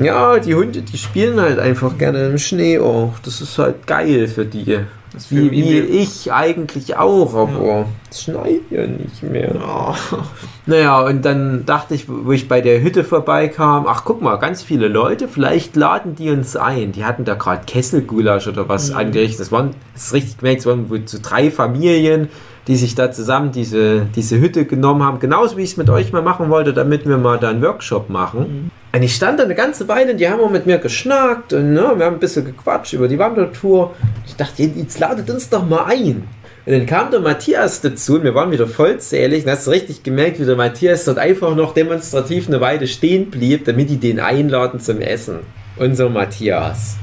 Ja, 0.03 0.39
die 0.39 0.55
Hunde, 0.55 0.83
die 0.83 0.99
spielen 0.99 1.41
halt 1.41 1.59
einfach 1.59 1.97
gerne 1.99 2.27
im 2.27 2.39
Schnee 2.39 2.79
auch. 2.79 3.15
Das 3.25 3.41
ist 3.41 3.59
halt 3.59 3.87
geil 3.87 4.27
für 4.29 4.45
die. 4.45 4.79
Das 5.13 5.31
Wie, 5.31 5.49
wie 5.53 5.79
ich 5.79 6.33
eigentlich 6.33 6.97
auch, 6.97 7.35
aber 7.37 7.87
es 8.11 8.23
schneit 8.25 8.63
ja 8.71 8.85
nicht 8.85 9.23
mehr. 9.23 9.55
Oh. 9.65 9.95
Naja, 10.67 11.03
und 11.03 11.25
dann 11.27 11.67
dachte 11.67 11.95
ich, 11.95 12.07
wo 12.09 12.33
ich 12.33 12.49
bei 12.49 12.63
der 12.63 12.81
Hütte 12.83 13.05
vorbeikam, 13.05 13.85
ach 13.87 14.05
guck 14.07 14.23
mal, 14.23 14.37
ganz 14.37 14.63
viele 14.63 14.89
Leute, 14.89 15.29
vielleicht 15.29 15.77
laden 15.77 16.17
die 16.17 16.31
uns 16.31 16.57
ein. 16.57 16.93
Die 16.93 17.05
hatten 17.05 17.27
da 17.27 17.35
gerade 17.35 17.67
Kesselgulasch 17.67 18.49
oder 18.49 18.67
was 18.69 18.91
Mhm. 18.91 18.97
angerichtet. 18.97 19.41
Das 19.41 19.53
waren, 19.53 19.71
das 19.93 20.07
ist 20.07 20.15
richtig 20.15 20.39
gemerkt, 20.39 20.61
es 20.61 20.67
waren 20.67 20.89
wohl 20.89 21.03
so 21.05 21.19
drei 21.23 21.51
Familien, 21.51 22.29
die 22.67 22.77
sich 22.77 22.95
da 22.95 23.13
zusammen 23.13 23.53
diese, 23.53 24.07
diese 24.15 24.41
Hütte 24.41 24.65
genommen 24.65 25.03
haben. 25.03 25.19
Genauso 25.19 25.57
wie 25.57 25.63
ich 25.63 25.73
es 25.73 25.77
mit 25.77 25.91
euch 25.91 26.13
mal 26.13 26.23
machen 26.23 26.49
wollte, 26.51 26.73
damit 26.73 27.07
wir 27.07 27.19
mal 27.19 27.39
da 27.39 27.51
einen 27.51 27.63
Workshop 27.63 28.09
machen. 28.09 28.71
Und 28.93 29.03
ich 29.03 29.15
stand 29.15 29.39
da 29.41 29.45
eine 29.45 29.55
ganze 29.55 29.89
Weile 29.89 30.13
und 30.13 30.19
die 30.19 30.29
haben 30.29 30.41
auch 30.41 30.51
mit 30.51 30.67
mir 30.67 30.79
geschnackt 30.79 31.53
und 31.53 31.73
ne, 31.73 31.93
wir 31.97 32.07
haben 32.07 32.15
ein 32.15 32.21
bisschen 32.21 32.45
gequatscht 32.45 32.93
über 32.93 33.09
die 33.09 33.19
Wandertour. 33.19 33.95
Ich 34.27 34.37
dachte, 34.37 34.63
jetzt 34.63 34.99
ladet 34.99 35.29
uns 35.31 35.49
doch 35.49 35.67
mal 35.67 35.85
ein. 35.87 36.25
Und 36.67 36.73
dann 36.73 36.87
kam 36.87 37.11
der 37.11 37.21
Matthias 37.21 37.83
dazu 37.83 38.15
und 38.15 38.25
wir 38.25 38.35
waren 38.35 38.51
wieder 38.51 38.67
vollzählig 38.67 39.45
und 39.45 39.51
hast 39.51 39.67
du 39.67 39.71
richtig 39.71 40.03
gemerkt, 40.03 40.41
wie 40.41 40.47
der 40.47 40.57
Matthias 40.57 41.05
dort 41.05 41.19
einfach 41.19 41.55
noch 41.55 41.75
demonstrativ 41.75 42.49
eine 42.49 42.61
Weile 42.61 42.87
stehen 42.87 43.31
blieb, 43.31 43.67
damit 43.67 43.91
die 43.91 43.99
den 43.99 44.19
einladen 44.19 44.81
zum 44.81 45.03
Essen. 45.03 45.41
Unser 45.77 46.09
Matthias. 46.09 46.97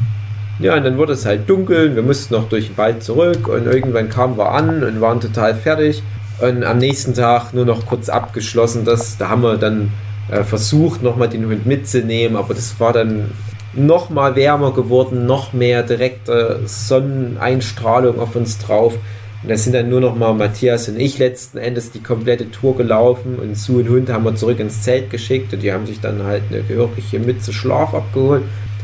Ja, 0.62 0.76
und 0.76 0.84
dann 0.84 0.98
wurde 0.98 1.14
es 1.14 1.26
halt 1.26 1.50
dunkel, 1.50 1.96
wir 1.96 2.04
mussten 2.04 2.36
noch 2.36 2.48
durch 2.48 2.68
den 2.68 2.78
Wald 2.78 3.02
zurück 3.02 3.48
und 3.48 3.66
irgendwann 3.66 4.10
kamen 4.10 4.38
wir 4.38 4.52
an 4.52 4.84
und 4.84 5.02
waren 5.02 5.20
total 5.20 5.56
fertig. 5.56 6.04
Und 6.40 6.64
am 6.64 6.78
nächsten 6.78 7.14
Tag 7.14 7.54
nur 7.54 7.66
noch 7.66 7.86
kurz 7.86 8.10
abgeschlossen, 8.10 8.86
das, 8.86 9.18
da 9.18 9.30
haben 9.30 9.42
wir 9.42 9.58
dann 9.58 9.92
äh, 10.30 10.44
versucht, 10.44 11.02
nochmal 11.02 11.30
den 11.30 11.46
Hund 11.48 11.66
mitzunehmen, 11.66 12.38
aber 12.38 12.54
das 12.54 12.80
war 12.80 12.94
dann 12.94 13.32
noch 13.74 14.10
mal 14.10 14.36
wärmer 14.36 14.72
geworden, 14.74 15.26
noch 15.26 15.54
mehr 15.54 15.82
direkte 15.82 16.60
Sonneneinstrahlung 16.66 18.20
auf 18.20 18.36
uns 18.36 18.60
drauf. 18.60 18.98
Und 19.42 19.50
da 19.50 19.58
sind 19.58 19.74
dann 19.74 19.90
nur 19.90 20.02
noch 20.02 20.16
mal 20.16 20.34
Matthias 20.34 20.88
und 20.90 21.00
ich 21.00 21.18
letzten 21.18 21.58
Endes 21.58 21.92
die 21.92 22.04
komplette 22.04 22.52
Tour 22.52 22.78
gelaufen 22.78 23.38
und 23.42 23.58
Sue 23.58 23.82
und 23.82 23.90
Hund 23.90 24.10
haben 24.12 24.26
wir 24.26 24.36
zurück 24.36 24.60
ins 24.60 24.84
Zelt 24.84 25.10
geschickt 25.10 25.52
und 25.54 25.64
die 25.64 25.74
haben 25.74 25.88
sich 25.88 26.00
dann 26.00 26.24
halt 26.24 26.44
eine 26.52 26.62
gehörige 26.62 27.20
Mütze 27.20 27.52
Schlaf 27.52 27.96
abgeholt. 27.96 28.44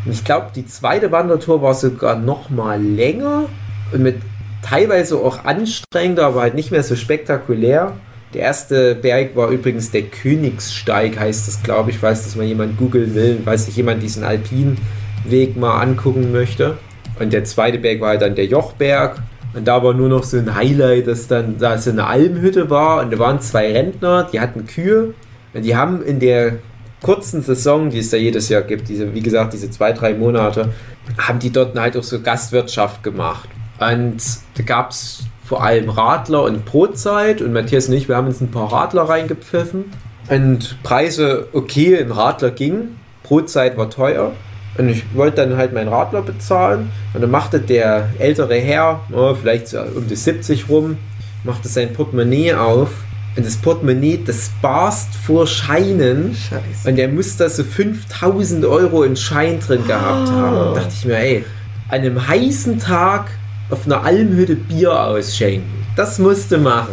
Ich 0.09 0.23
glaube, 0.23 0.47
die 0.55 0.65
zweite 0.65 1.11
Wandertour 1.11 1.61
war 1.61 1.73
sogar 1.73 2.17
noch 2.17 2.49
mal 2.49 2.81
länger 2.81 3.45
und 3.91 4.03
mit 4.03 4.17
teilweise 4.61 5.17
auch 5.17 5.45
anstrengender, 5.45 6.27
aber 6.27 6.41
halt 6.41 6.55
nicht 6.55 6.71
mehr 6.71 6.83
so 6.83 6.95
spektakulär. 6.95 7.93
Der 8.33 8.41
erste 8.41 8.95
Berg 8.95 9.35
war 9.35 9.49
übrigens 9.49 9.91
der 9.91 10.03
Königssteig, 10.03 11.19
heißt 11.19 11.47
das, 11.47 11.63
glaube 11.63 11.91
ich, 11.91 11.99
falls 11.99 12.23
das 12.23 12.35
mal 12.35 12.45
jemand 12.45 12.77
googeln 12.77 13.15
will, 13.15 13.39
falls 13.43 13.65
sich 13.65 13.77
jemand 13.77 14.03
diesen 14.03 14.23
alpinen 14.23 14.77
Weg 15.25 15.57
mal 15.57 15.81
angucken 15.81 16.31
möchte. 16.31 16.77
Und 17.19 17.33
der 17.33 17.45
zweite 17.45 17.79
Berg 17.79 18.01
war 18.01 18.09
halt 18.09 18.21
dann 18.21 18.35
der 18.35 18.45
Jochberg. 18.45 19.21
Und 19.53 19.67
da 19.67 19.81
war 19.83 19.93
nur 19.93 20.09
noch 20.09 20.23
so 20.23 20.37
ein 20.37 20.55
Highlight, 20.55 21.07
dass 21.07 21.27
dann 21.27 21.57
da 21.57 21.77
so 21.77 21.89
eine 21.89 22.05
Almhütte 22.05 22.69
war 22.69 23.01
und 23.01 23.11
da 23.11 23.17
waren 23.17 23.41
zwei 23.41 23.71
Rentner, 23.71 24.29
die 24.31 24.39
hatten 24.39 24.67
Kühe. 24.67 25.13
Und 25.53 25.63
die 25.63 25.75
haben 25.75 26.03
in 26.03 26.19
der 26.19 26.59
kurzen 27.07 27.41
Saison, 27.41 27.89
die 27.89 27.99
es 27.99 28.09
da 28.09 28.17
jedes 28.17 28.49
Jahr 28.49 28.63
gibt, 28.63 28.89
diese, 28.89 29.13
wie 29.13 29.21
gesagt, 29.21 29.53
diese 29.53 29.71
zwei, 29.71 29.93
drei 29.93 30.13
Monate, 30.13 30.73
haben 31.17 31.39
die 31.39 31.51
dort 31.51 31.79
halt 31.79 31.95
auch 31.95 32.03
so 32.03 32.19
Gastwirtschaft 32.19 33.01
gemacht. 33.01 33.47
Und 33.79 34.17
da 34.55 34.63
gab 34.63 34.91
es 34.91 35.23
vor 35.45 35.63
allem 35.63 35.89
Radler 35.89 36.43
und 36.43 36.65
Brotzeit 36.65 37.41
und 37.41 37.53
Matthias 37.53 37.87
und 37.87 37.93
ich, 37.93 38.09
wir 38.09 38.17
haben 38.17 38.27
uns 38.27 38.41
ein 38.41 38.51
paar 38.51 38.73
Radler 38.73 39.03
reingepfiffen. 39.03 39.85
Und 40.27 40.83
Preise 40.83 41.47
okay, 41.53 41.97
ein 41.97 42.11
Radler 42.11 42.51
ging, 42.51 42.97
Brotzeit 43.23 43.77
war 43.77 43.89
teuer. 43.89 44.33
Und 44.77 44.89
ich 44.89 45.05
wollte 45.15 45.47
dann 45.47 45.55
halt 45.55 45.71
meinen 45.71 45.87
Radler 45.87 46.23
bezahlen. 46.23 46.91
Und 47.13 47.21
dann 47.21 47.31
machte 47.31 47.61
der 47.61 48.09
ältere 48.19 48.55
Herr, 48.55 48.99
oh, 49.13 49.33
vielleicht 49.33 49.73
um 49.73 50.09
die 50.09 50.17
70 50.17 50.67
rum, 50.67 50.97
machte 51.45 51.69
sein 51.69 51.93
Portemonnaie 51.93 52.55
auf. 52.55 52.89
Und 53.37 53.45
das 53.45 53.55
Portemonnaie, 53.57 54.19
das 54.25 54.49
barst 54.61 55.13
vor 55.13 55.45
Scheinen. 55.45 56.33
Scheiße. 56.35 56.89
Und 56.89 56.97
er 56.97 57.07
muss 57.07 57.37
da 57.37 57.47
so 57.49 57.63
5000 57.63 58.65
Euro 58.65 59.03
in 59.03 59.15
Schein 59.15 59.59
drin 59.59 59.85
gehabt 59.85 60.29
haben. 60.31 60.57
Und 60.69 60.75
dachte 60.77 60.93
ich 60.97 61.05
mir, 61.05 61.17
ey, 61.17 61.45
an 61.89 61.99
einem 62.01 62.27
heißen 62.27 62.79
Tag 62.79 63.27
auf 63.69 63.85
einer 63.85 64.03
Almhütte 64.03 64.55
Bier 64.55 64.99
ausschenken. 64.99 65.69
Das 65.95 66.17
musste 66.19 66.57
machen. 66.57 66.87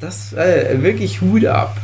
Das 0.00 0.32
äh, 0.34 0.82
wirklich 0.82 1.20
Hut 1.20 1.46
ab. 1.46 1.76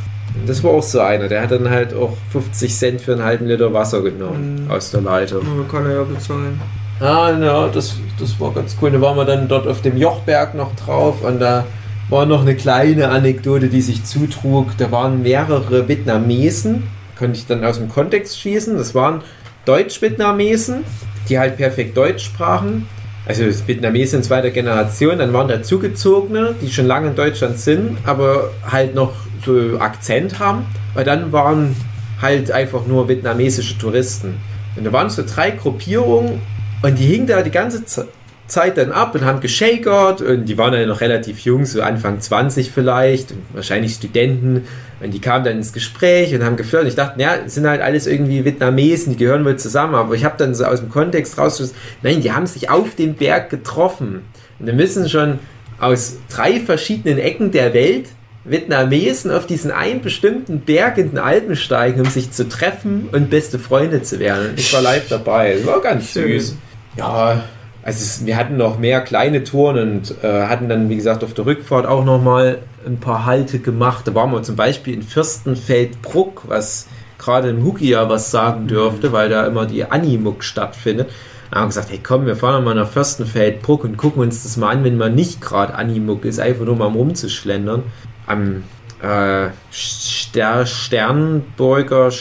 Das 0.45 0.63
war 0.63 0.71
auch 0.71 0.83
so 0.83 0.99
einer, 1.01 1.27
der 1.27 1.41
hat 1.41 1.51
dann 1.51 1.69
halt 1.69 1.93
auch 1.93 2.15
50 2.31 2.73
Cent 2.73 3.01
für 3.01 3.13
einen 3.13 3.23
halben 3.23 3.47
Liter 3.47 3.73
Wasser 3.73 4.01
genommen 4.01 4.65
Mhm. 4.65 4.71
aus 4.71 4.91
der 4.91 5.01
Leitung. 5.01 5.41
Man 5.57 5.67
kann 5.67 5.85
er 5.85 5.95
ja 5.97 6.03
bezahlen. 6.03 6.59
Ah, 6.99 7.31
ja, 7.37 7.67
das, 7.67 7.95
das 8.19 8.39
war 8.39 8.53
ganz 8.53 8.75
cool. 8.81 8.91
Da 8.91 9.01
waren 9.01 9.17
wir 9.17 9.25
dann 9.25 9.47
dort 9.47 9.67
auf 9.67 9.81
dem 9.81 9.97
Jochberg 9.97 10.53
noch 10.55 10.75
drauf 10.75 11.21
und 11.23 11.39
da 11.39 11.65
war 12.11 12.27
noch 12.27 12.41
eine 12.41 12.55
kleine 12.55 13.09
Anekdote, 13.09 13.69
die 13.69 13.81
sich 13.81 14.03
zutrug. 14.03 14.77
Da 14.77 14.91
waren 14.91 15.23
mehrere 15.23 15.87
Vietnamesen, 15.87 16.83
konnte 17.17 17.39
ich 17.39 17.47
dann 17.47 17.65
aus 17.65 17.77
dem 17.79 17.89
Kontext 17.89 18.39
schießen. 18.39 18.77
Das 18.77 18.93
waren 18.93 19.21
Deutsch-Vietnamesen, 19.65 20.83
die 21.29 21.39
halt 21.39 21.57
perfekt 21.57 21.97
Deutsch 21.97 22.25
sprachen. 22.25 22.87
Also 23.25 23.43
Vietnamesen 23.67 24.19
in 24.19 24.23
zweiter 24.23 24.49
Generation, 24.49 25.19
dann 25.19 25.31
waren 25.31 25.47
da 25.47 25.63
Zugezogene, 25.63 26.55
die 26.61 26.71
schon 26.71 26.87
lange 26.87 27.09
in 27.09 27.15
Deutschland 27.15 27.57
sind, 27.57 27.97
aber 28.03 28.51
halt 28.69 28.93
noch 28.93 29.13
so 29.45 29.79
Akzent 29.79 30.39
haben. 30.39 30.65
Und 30.95 31.07
dann 31.07 31.31
waren 31.31 31.75
halt 32.21 32.51
einfach 32.51 32.85
nur 32.87 33.07
vietnamesische 33.07 33.77
Touristen. 33.77 34.35
Und 34.75 34.85
da 34.85 34.91
waren 34.91 35.09
so 35.09 35.23
drei 35.25 35.51
Gruppierungen 35.51 36.41
und 36.81 36.99
die 36.99 37.05
hingen 37.05 37.27
da 37.27 37.41
die 37.41 37.51
ganze 37.51 37.85
Ze- 37.85 38.07
Zeit 38.51 38.77
dann 38.77 38.91
ab 38.91 39.15
und 39.15 39.25
haben 39.25 39.39
geschakert 39.39 40.21
und 40.21 40.45
die 40.45 40.57
waren 40.57 40.73
ja 40.73 40.85
noch 40.85 41.01
relativ 41.01 41.39
jung, 41.39 41.65
so 41.65 41.81
Anfang 41.81 42.19
20 42.19 42.71
vielleicht, 42.71 43.31
und 43.31 43.39
wahrscheinlich 43.53 43.93
Studenten. 43.93 44.67
Und 44.99 45.13
die 45.13 45.19
kamen 45.19 45.43
dann 45.43 45.57
ins 45.57 45.73
Gespräch 45.73 46.35
und 46.35 46.43
haben 46.43 46.57
geflirtet. 46.57 46.89
Ich 46.89 46.95
dachte, 46.95 47.19
ja, 47.19 47.37
sind 47.47 47.65
halt 47.65 47.81
alles 47.81 48.05
irgendwie 48.05 48.45
Vietnamesen, 48.45 49.13
die 49.13 49.17
gehören 49.17 49.45
wohl 49.45 49.57
zusammen. 49.57 49.95
Aber 49.95 50.13
ich 50.13 50.25
habe 50.25 50.35
dann 50.37 50.53
so 50.53 50.65
aus 50.65 50.81
dem 50.81 50.89
Kontext 50.89 51.37
rausgeschlossen, 51.37 51.75
nein, 52.03 52.21
die 52.21 52.31
haben 52.33 52.45
sich 52.45 52.69
auf 52.69 52.93
dem 52.95 53.15
Berg 53.15 53.49
getroffen. 53.49 54.21
Und 54.59 54.65
wir 54.67 54.73
müssen 54.73 55.09
schon 55.09 55.39
aus 55.79 56.17
drei 56.29 56.59
verschiedenen 56.59 57.17
Ecken 57.17 57.51
der 57.51 57.73
Welt 57.73 58.09
Vietnamesen 58.43 59.31
auf 59.31 59.45
diesen 59.45 59.71
einen 59.71 60.01
bestimmten 60.01 60.61
Berg 60.61 60.97
in 60.97 61.11
den 61.11 61.19
Alpen 61.19 61.55
steigen, 61.55 62.01
um 62.01 62.07
sich 62.07 62.31
zu 62.31 62.49
treffen 62.49 63.07
und 63.11 63.29
beste 63.29 63.59
Freunde 63.59 64.01
zu 64.01 64.19
werden. 64.19 64.51
Und 64.51 64.59
ich 64.59 64.73
war 64.73 64.81
live 64.81 65.07
dabei. 65.09 65.53
Es 65.53 65.65
war 65.65 65.79
ganz 65.79 66.13
süß. 66.13 66.55
Ja, 66.97 67.43
also 67.83 68.25
wir 68.25 68.37
hatten 68.37 68.57
noch 68.57 68.77
mehr 68.77 69.01
kleine 69.01 69.43
Touren 69.43 69.77
und 69.79 70.23
äh, 70.23 70.43
hatten 70.43 70.69
dann, 70.69 70.89
wie 70.89 70.95
gesagt, 70.95 71.23
auf 71.23 71.33
der 71.33 71.45
Rückfahrt 71.45 71.85
auch 71.87 72.05
noch 72.05 72.21
mal 72.21 72.59
ein 72.85 72.99
paar 72.99 73.25
Halte 73.25 73.59
gemacht. 73.59 74.07
Da 74.07 74.13
waren 74.15 74.31
wir 74.31 74.43
zum 74.43 74.55
Beispiel 74.55 74.93
in 74.93 75.01
Fürstenfeldbruck, 75.01 76.43
was 76.47 76.87
gerade 77.17 77.49
im 77.49 77.63
Huki 77.63 77.89
ja 77.89 78.07
was 78.09 78.31
sagen 78.31 78.67
dürfte, 78.67 79.11
weil 79.11 79.29
da 79.29 79.45
immer 79.45 79.65
die 79.65 79.83
Animuk 79.85 80.43
stattfindet. 80.43 81.09
Da 81.49 81.57
haben 81.57 81.63
wir 81.63 81.69
gesagt, 81.69 81.89
hey 81.89 81.99
komm, 82.01 82.25
wir 82.25 82.35
fahren 82.35 82.63
mal 82.63 82.75
nach 82.75 82.89
Fürstenfeldbruck 82.89 83.83
und 83.83 83.97
gucken 83.97 84.21
uns 84.21 84.43
das 84.43 84.57
mal 84.57 84.69
an, 84.69 84.83
wenn 84.83 84.97
man 84.97 85.15
nicht 85.15 85.41
gerade 85.41 85.73
Animuk 85.73 86.23
ist, 86.25 86.39
einfach 86.39 86.65
nur 86.65 86.75
mal 86.75 86.85
um 86.85 86.95
rumzuschlendern. 86.95 87.83
Am 88.27 88.63
äh, 89.01 89.49
Ster 89.71 90.65
Sternburger, 90.65 92.11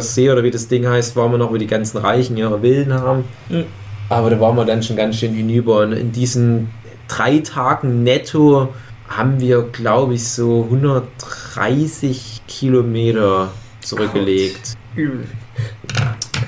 See 0.00 0.30
oder 0.30 0.42
wie 0.42 0.50
das 0.50 0.68
Ding 0.68 0.88
heißt, 0.88 1.16
waren 1.16 1.32
wir 1.32 1.38
noch, 1.38 1.52
wo 1.52 1.58
die 1.58 1.66
ganzen 1.66 1.98
Reichen 1.98 2.36
ihre 2.36 2.60
Villen 2.60 2.94
haben. 2.94 3.24
Mhm. 3.48 3.66
Aber 4.10 4.28
da 4.28 4.40
waren 4.40 4.56
wir 4.56 4.64
dann 4.64 4.82
schon 4.82 4.96
ganz 4.96 5.16
schön 5.16 5.32
hinüber. 5.32 5.82
Und 5.82 5.92
in 5.92 6.12
diesen 6.12 6.68
drei 7.08 7.38
Tagen 7.38 8.02
netto 8.02 8.68
haben 9.08 9.40
wir, 9.40 9.62
glaube 9.62 10.14
ich, 10.14 10.28
so 10.28 10.64
130 10.64 12.42
Kilometer 12.46 13.52
zurückgelegt. 13.80 14.76
Übel. 14.96 15.26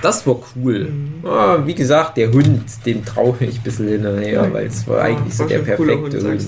Das 0.02 0.26
war 0.26 0.36
cool. 0.56 0.90
Mhm. 0.90 1.24
Ah, 1.24 1.58
wie 1.64 1.74
gesagt, 1.74 2.16
der 2.16 2.32
Hund, 2.32 2.64
dem 2.84 3.04
traue 3.04 3.36
ich 3.40 3.58
ein 3.58 3.62
bisschen 3.62 3.88
hinterher, 3.88 4.52
weil 4.52 4.66
es 4.66 4.86
war 4.88 4.98
Ja, 4.98 5.16
eigentlich 5.16 5.34
so 5.34 5.44
war 5.44 5.48
der 5.48 5.58
perfekte 5.60 6.00
Hund, 6.00 6.14
Hund. 6.14 6.46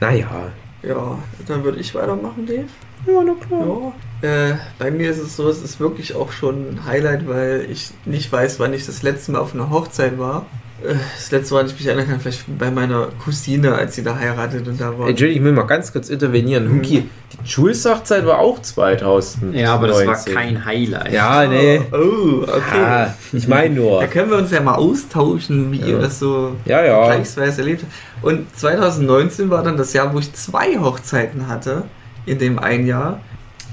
Naja. 0.00 0.52
Ja, 0.82 1.18
dann 1.46 1.62
würde 1.62 1.78
ich 1.78 1.94
weitermachen, 1.94 2.44
Dave. 2.44 2.66
Ja, 3.08 3.22
na 3.24 3.34
klar. 3.46 3.92
Ja. 4.22 4.28
Äh, 4.50 4.54
bei 4.78 4.90
mir 4.90 5.10
ist 5.10 5.18
es 5.18 5.36
so, 5.36 5.48
es 5.48 5.62
ist 5.62 5.80
wirklich 5.80 6.14
auch 6.14 6.32
schon 6.32 6.54
ein 6.74 6.80
Highlight, 6.86 7.28
weil 7.28 7.66
ich 7.70 7.90
nicht 8.04 8.30
weiß, 8.30 8.58
wann 8.60 8.72
ich 8.74 8.84
das 8.86 9.02
letzte 9.02 9.32
Mal 9.32 9.38
auf 9.38 9.54
einer 9.54 9.70
Hochzeit 9.70 10.18
war. 10.18 10.46
Äh, 10.84 10.94
Das 11.16 11.30
letzte 11.30 11.54
Mal, 11.54 11.66
ich 11.66 11.72
mich 11.72 11.86
erinnern 11.86 12.08
kann, 12.08 12.20
vielleicht 12.20 12.44
bei 12.58 12.70
meiner 12.70 13.08
Cousine, 13.24 13.74
als 13.74 13.94
sie 13.96 14.02
da 14.04 14.16
heiratet 14.16 14.66
und 14.68 14.80
da 14.80 14.96
war. 14.98 15.08
Entschuldigung, 15.08 15.42
ich 15.42 15.44
will 15.44 15.52
mal 15.52 15.66
ganz 15.66 15.92
kurz 15.92 16.08
intervenieren. 16.08 16.68
Mhm. 16.68 16.78
Huki, 16.78 17.08
die 17.44 17.48
Schulsachzeit 17.48 18.26
war 18.26 18.38
auch 18.40 18.60
2000. 18.60 19.54
Ja, 19.54 19.74
aber 19.74 19.86
das 19.88 20.04
war 20.06 20.16
kein 20.34 20.64
Highlight. 20.64 21.12
Ja, 21.12 21.46
nee. 21.46 21.80
Oh, 21.92 22.42
okay. 22.42 22.82
Ah, 22.84 23.14
ich 23.32 23.46
meine 23.48 23.74
Da 23.76 23.80
nur. 23.80 24.04
können 24.06 24.30
wir 24.30 24.38
uns 24.38 24.50
ja 24.50 24.60
mal 24.60 24.74
austauschen, 24.74 25.70
wie 25.72 25.78
Ja. 25.80 25.86
ihr 25.86 25.98
das 25.98 26.18
so 26.18 26.56
Ja, 26.64 26.84
ja. 26.84 27.04
vergleichsweise 27.06 27.60
erlebt 27.60 27.82
habt. 27.84 28.24
Und 28.24 28.56
2019 28.58 29.48
war 29.50 29.62
dann 29.62 29.76
das 29.76 29.92
Jahr, 29.92 30.12
wo 30.12 30.18
ich 30.18 30.32
zwei 30.32 30.76
Hochzeiten 30.78 31.46
hatte 31.48 31.84
in 32.28 32.38
dem 32.38 32.58
einen 32.58 32.86
Jahr, 32.86 33.20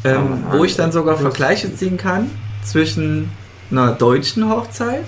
ähm, 0.03 0.44
Oh, 0.52 0.57
wo 0.57 0.64
ich 0.65 0.76
dann 0.76 0.91
sogar. 0.91 1.18
Vergleiche 1.18 1.73
ziehen 1.76 1.98
kann. 1.98 2.30
zwischen 2.64 3.30
einer 3.72 3.91
deutschen 3.94 4.49
Hochzeit, 4.49 5.06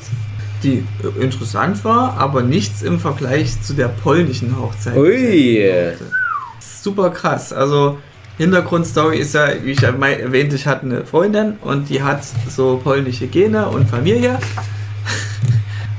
die 0.63 0.83
äh, 1.03 1.23
interessant 1.23 1.83
war, 1.83 2.17
aber 2.17 2.41
nichts 2.43 2.81
im 2.81 2.99
Vergleich 2.99 3.61
zu 3.61 3.73
der 3.73 3.87
polnischen 3.87 4.59
Hochzeit. 4.59 4.95
Ui. 4.95 5.63
Super 6.59 7.09
krass. 7.11 7.51
Also 7.53 7.97
Hintergrundstory 8.37 9.17
ist 9.17 9.33
ja, 9.33 9.47
wie 9.63 9.71
ich 9.71 9.81
erwähnte, 9.81 10.55
ich 10.55 10.67
hatte 10.67 10.85
eine 10.85 11.05
Freundin 11.05 11.57
und 11.61 11.89
die 11.89 12.03
hat 12.03 12.21
so 12.49 12.79
polnische 12.83 13.27
Gene 13.27 13.67
und 13.67 13.89
Familie. 13.89 14.37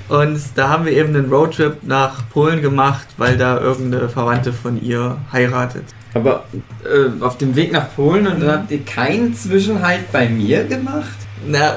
Und 0.08 0.40
da 0.54 0.70
haben 0.70 0.86
wir 0.86 0.92
eben 0.92 1.14
einen 1.14 1.28
Roadtrip 1.30 1.82
nach 1.82 2.26
Polen 2.30 2.62
gemacht, 2.62 3.06
weil 3.18 3.36
da 3.36 3.60
irgendeine 3.60 4.08
Verwandte 4.08 4.54
von 4.54 4.82
ihr 4.82 5.18
heiratet. 5.30 5.84
Aber 6.14 6.44
äh, 6.84 7.22
auf 7.22 7.38
dem 7.38 7.54
Weg 7.54 7.72
nach 7.72 7.94
Polen 7.94 8.26
und 8.26 8.40
dann 8.40 8.50
habt 8.50 8.70
ihr 8.70 8.84
keinen 8.84 9.34
Zwischenhalt 9.34 10.10
bei 10.10 10.28
mir 10.28 10.64
gemacht? 10.64 11.16
Na, 11.46 11.76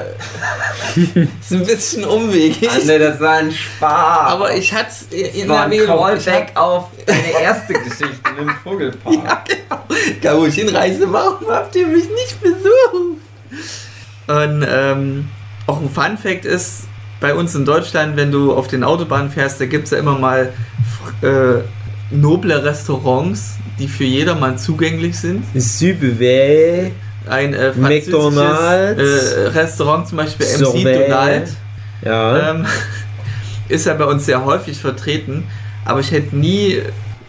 ist 0.96 1.52
ein 1.52 1.64
bisschen 1.64 2.04
umwegig. 2.04 2.68
Ah, 2.68 2.84
ne, 2.84 2.98
das 2.98 3.20
war 3.20 3.34
ein 3.34 3.52
Spaß. 3.52 4.32
Aber 4.32 4.54
ich 4.54 4.72
hatte 4.72 4.90
es 4.90 5.34
in 5.34 5.48
war 5.48 5.64
ein 5.64 5.72
Erwähnung. 5.72 6.16
Ich 6.16 6.24
Callback 6.24 6.56
auf 6.56 6.88
deine 7.06 7.40
erste 7.40 7.72
Geschichte 7.74 8.30
im 8.38 8.50
Vogelpark. 8.64 9.14
Ja, 9.14 9.44
genau. 9.48 9.82
Da 10.20 10.36
wo 10.36 10.46
ich 10.46 10.54
hinreise, 10.54 11.10
warum 11.12 11.48
habt 11.48 11.76
ihr 11.76 11.86
mich 11.86 12.08
nicht 12.08 12.40
besucht? 12.40 13.18
Und 14.26 14.66
ähm, 14.68 15.28
auch 15.66 15.80
ein 15.80 15.90
Fun 15.90 16.18
Fact 16.18 16.44
ist, 16.44 16.84
bei 17.20 17.34
uns 17.34 17.54
in 17.54 17.64
Deutschland, 17.64 18.16
wenn 18.16 18.32
du 18.32 18.52
auf 18.52 18.66
den 18.66 18.82
Autobahnen 18.82 19.30
fährst, 19.30 19.60
da 19.60 19.66
gibt 19.66 19.84
es 19.84 19.90
ja 19.92 19.98
immer 19.98 20.18
mal 20.18 20.52
äh, 21.22 21.62
noble 22.10 22.64
Restaurants, 22.64 23.56
die 23.82 23.88
für 23.88 24.04
jedermann 24.04 24.58
zugänglich 24.58 25.18
sind. 25.18 25.44
Sübewe. 25.54 26.92
Ein 27.28 27.52
äh, 27.52 27.72
französisches 27.72 29.32
äh, 29.32 29.48
Restaurant, 29.48 30.08
zum 30.08 30.18
Beispiel 30.18 30.46
MC 30.46 30.58
Sorbet. 30.58 31.08
Donald. 31.08 31.48
Ja. 32.04 32.50
ähm, 32.50 32.66
ist 33.68 33.86
ja 33.86 33.94
bei 33.94 34.04
uns 34.04 34.26
sehr 34.26 34.44
häufig 34.44 34.78
vertreten, 34.78 35.44
aber 35.84 36.00
ich 36.00 36.10
hätte 36.10 36.36
nie 36.36 36.80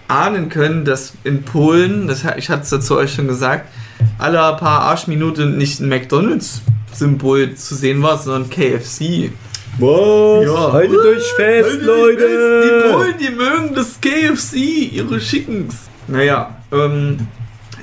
ahnen 0.07 0.49
können, 0.49 0.85
dass 0.85 1.13
in 1.23 1.43
Polen, 1.43 2.07
das, 2.07 2.23
ich 2.37 2.49
hatte 2.49 2.63
es 2.63 2.71
ja 2.71 2.79
zu 2.79 2.97
euch 2.97 3.13
schon 3.13 3.27
gesagt, 3.27 3.69
alle 4.17 4.37
paar 4.57 4.81
Arschminuten 4.81 5.57
nicht 5.57 5.79
ein 5.79 5.89
McDonalds-Symbol 5.89 7.55
zu 7.55 7.75
sehen 7.75 8.01
war, 8.01 8.17
sondern 8.17 8.49
KFC. 8.49 9.31
Was? 9.79 10.45
Ja. 10.45 10.71
Haltet 10.71 10.99
euch 10.99 11.33
fest, 11.33 11.69
Die 11.81 11.85
Leute! 11.85 12.91
Polen, 12.91 13.15
die 13.19 13.29
mögen 13.31 13.73
das 13.73 13.99
KFC, 13.99 14.55
ihre 14.91 15.19
Schickens. 15.19 15.89
Naja, 16.07 16.55
ähm, 16.71 17.27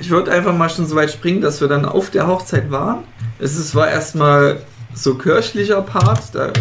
ich 0.00 0.10
würde 0.10 0.30
einfach 0.30 0.54
mal 0.56 0.70
schon 0.70 0.86
so 0.86 0.94
weit 0.94 1.10
springen, 1.10 1.40
dass 1.40 1.60
wir 1.60 1.68
dann 1.68 1.84
auf 1.84 2.10
der 2.10 2.26
Hochzeit 2.26 2.70
waren. 2.70 3.04
Es 3.38 3.74
war 3.74 3.90
erstmal 3.90 4.60
so 4.94 5.14
kirchlicher 5.14 5.82
Part, 5.82 6.34
da 6.34 6.52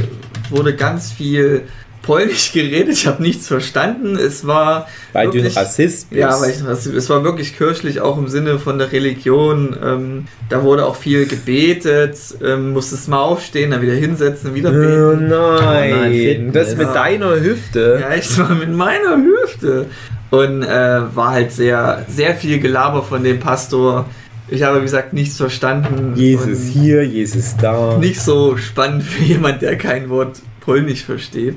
wurde 0.49 0.75
ganz 0.75 1.11
viel 1.11 1.67
Polnisch 2.01 2.51
geredet, 2.53 2.93
ich 2.93 3.07
habe 3.07 3.21
nichts 3.21 3.47
verstanden. 3.47 4.15
Es 4.15 4.47
war 4.47 4.87
Weil 5.13 5.25
du 5.27 5.31
ein 5.31 5.35
wirklich- 5.35 5.57
Rassist 5.57 6.09
bist. 6.09 6.19
ja, 6.19 6.39
weil 6.41 6.49
ich, 6.51 6.61
es 6.95 7.09
war 7.09 7.23
wirklich 7.23 7.57
kirchlich, 7.57 8.01
auch 8.01 8.17
im 8.17 8.27
Sinne 8.27 8.57
von 8.57 8.77
der 8.79 8.91
Religion. 8.91 9.75
Ähm, 9.83 10.25
da 10.49 10.63
wurde 10.63 10.85
auch 10.85 10.95
viel 10.95 11.25
gebetet, 11.27 12.17
ähm, 12.43 12.71
musstest 12.71 13.07
mal 13.09 13.19
aufstehen, 13.19 13.71
dann 13.71 13.81
wieder 13.81 13.93
hinsetzen, 13.93 14.55
wieder 14.55 14.69
Oh 14.69 14.73
beten. 14.73 15.27
nein, 15.29 15.89
nein, 15.99 16.11
Fitness. 16.13 16.53
das 16.69 16.75
mit 16.77 16.87
deiner 16.95 17.39
Hüfte. 17.39 17.99
Ja, 18.01 18.15
ich 18.15 18.37
war 18.39 18.55
mit 18.55 18.71
meiner 18.71 19.17
Hüfte. 19.17 19.85
Und 20.31 20.63
äh, 20.63 21.15
war 21.15 21.31
halt 21.31 21.51
sehr, 21.51 22.05
sehr 22.07 22.35
viel 22.35 22.59
Gelaber 22.59 23.01
von 23.03 23.23
dem 23.23 23.39
Pastor. 23.39 24.05
Ich 24.47 24.63
habe, 24.63 24.79
wie 24.79 24.83
gesagt, 24.83 25.13
nichts 25.13 25.37
verstanden. 25.37 26.13
Jesus 26.15 26.63
hier, 26.67 27.03
Jesus 27.03 27.55
da. 27.61 27.97
Nicht 27.99 28.19
so 28.21 28.57
spannend 28.57 29.03
für 29.03 29.23
jemand, 29.23 29.61
der 29.61 29.75
kein 29.77 30.09
Wort 30.09 30.39
Polnisch 30.69 31.03
versteht. 31.03 31.55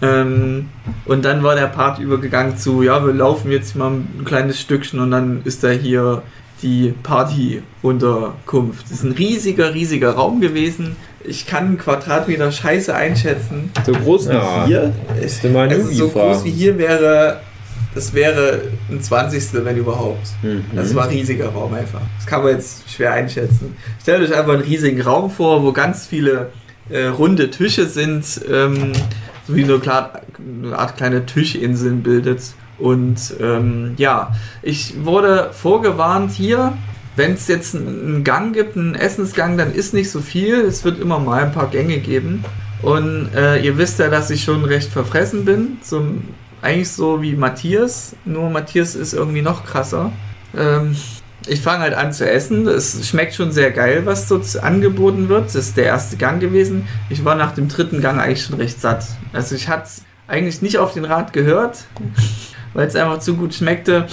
Ähm, 0.00 0.68
und 1.06 1.24
dann 1.24 1.42
war 1.42 1.56
der 1.56 1.66
Part 1.66 1.98
übergegangen 1.98 2.56
zu, 2.56 2.82
ja, 2.82 3.04
wir 3.04 3.12
laufen 3.12 3.50
jetzt 3.50 3.74
mal 3.74 3.90
ein 3.90 4.22
kleines 4.24 4.60
Stückchen 4.60 5.00
und 5.00 5.10
dann 5.10 5.42
ist 5.44 5.64
da 5.64 5.70
hier 5.70 6.22
die 6.62 6.94
Partyunterkunft. 7.02 8.84
Das 8.84 8.92
ist 8.92 9.02
ein 9.04 9.12
riesiger, 9.12 9.74
riesiger 9.74 10.10
Raum 10.12 10.40
gewesen. 10.40 10.94
Ich 11.24 11.46
kann 11.46 11.64
einen 11.66 11.78
Quadratmeter 11.78 12.52
Scheiße 12.52 12.94
einschätzen. 12.94 13.70
So 13.84 13.92
groß 13.92 14.28
wie 14.28 14.32
Ja. 14.34 14.64
hier? 14.66 14.92
Ist 15.20 15.42
mal 15.44 15.68
Also 15.68 15.88
so 15.90 16.08
groß 16.08 16.12
fragen. 16.38 16.44
wie 16.44 16.50
hier 16.50 16.78
wäre, 16.78 17.40
das 17.94 18.14
wäre 18.14 18.60
ein 18.90 19.00
Zwanzigstel, 19.00 19.64
wenn 19.64 19.76
überhaupt. 19.76 20.28
Mhm. 20.42 20.64
Das 20.74 20.94
war 20.94 21.04
ein 21.04 21.10
riesiger 21.10 21.48
Raum 21.48 21.74
einfach. 21.74 22.00
Das 22.18 22.26
kann 22.26 22.42
man 22.42 22.52
jetzt 22.52 22.88
schwer 22.90 23.12
einschätzen. 23.12 23.76
Stellt 24.00 24.22
euch 24.28 24.36
einfach 24.36 24.52
einen 24.54 24.62
riesigen 24.62 25.00
Raum 25.00 25.30
vor, 25.30 25.62
wo 25.64 25.72
ganz 25.72 26.06
viele 26.06 26.50
äh, 26.88 27.06
runde 27.06 27.50
Tische 27.50 27.86
sind, 27.86 28.40
ähm, 28.50 28.92
so 29.46 29.54
wie 29.54 29.64
klar, 29.78 30.20
eine 30.38 30.78
Art 30.78 30.96
kleine 30.96 31.26
Tischinseln 31.26 32.02
bildet. 32.02 32.54
Und 32.78 33.34
ähm, 33.40 33.94
ja, 33.96 34.34
ich 34.62 35.04
wurde 35.04 35.50
vorgewarnt 35.52 36.32
hier, 36.32 36.72
wenn 37.14 37.34
es 37.34 37.46
jetzt 37.46 37.74
einen 37.74 38.24
Gang 38.24 38.54
gibt, 38.54 38.76
einen 38.76 38.94
Essensgang, 38.94 39.58
dann 39.58 39.72
ist 39.72 39.94
nicht 39.94 40.10
so 40.10 40.20
viel. 40.20 40.60
Es 40.60 40.84
wird 40.84 41.00
immer 41.00 41.18
mal 41.18 41.44
ein 41.44 41.52
paar 41.52 41.68
Gänge 41.68 41.98
geben. 41.98 42.44
Und 42.80 43.30
äh, 43.34 43.62
ihr 43.62 43.78
wisst 43.78 43.98
ja, 43.98 44.08
dass 44.08 44.30
ich 44.30 44.42
schon 44.42 44.64
recht 44.64 44.90
verfressen 44.90 45.44
bin. 45.44 45.78
So, 45.82 46.02
eigentlich 46.62 46.90
so 46.90 47.22
wie 47.22 47.36
Matthias. 47.36 48.16
Nur 48.24 48.50
Matthias 48.50 48.94
ist 48.94 49.12
irgendwie 49.12 49.42
noch 49.42 49.64
krasser. 49.64 50.10
Ähm, 50.56 50.96
ich 51.46 51.60
fange 51.60 51.80
halt 51.80 51.94
an 51.94 52.12
zu 52.12 52.28
essen. 52.28 52.66
Es 52.66 53.06
schmeckt 53.08 53.34
schon 53.34 53.52
sehr 53.52 53.70
geil, 53.70 54.02
was 54.04 54.28
dort 54.28 54.62
angeboten 54.62 55.28
wird. 55.28 55.46
Das 55.46 55.54
ist 55.54 55.76
der 55.76 55.86
erste 55.86 56.16
Gang 56.16 56.40
gewesen. 56.40 56.86
Ich 57.10 57.24
war 57.24 57.34
nach 57.34 57.52
dem 57.52 57.68
dritten 57.68 58.00
Gang 58.00 58.20
eigentlich 58.20 58.44
schon 58.44 58.56
recht 58.56 58.80
satt. 58.80 59.04
Also 59.32 59.54
ich 59.54 59.68
hatte 59.68 59.88
eigentlich 60.28 60.62
nicht 60.62 60.78
auf 60.78 60.94
den 60.94 61.04
Rat 61.04 61.32
gehört, 61.32 61.84
weil 62.74 62.86
es 62.86 62.96
einfach 62.96 63.18
zu 63.18 63.36
gut 63.36 63.54
schmeckte. 63.54 64.06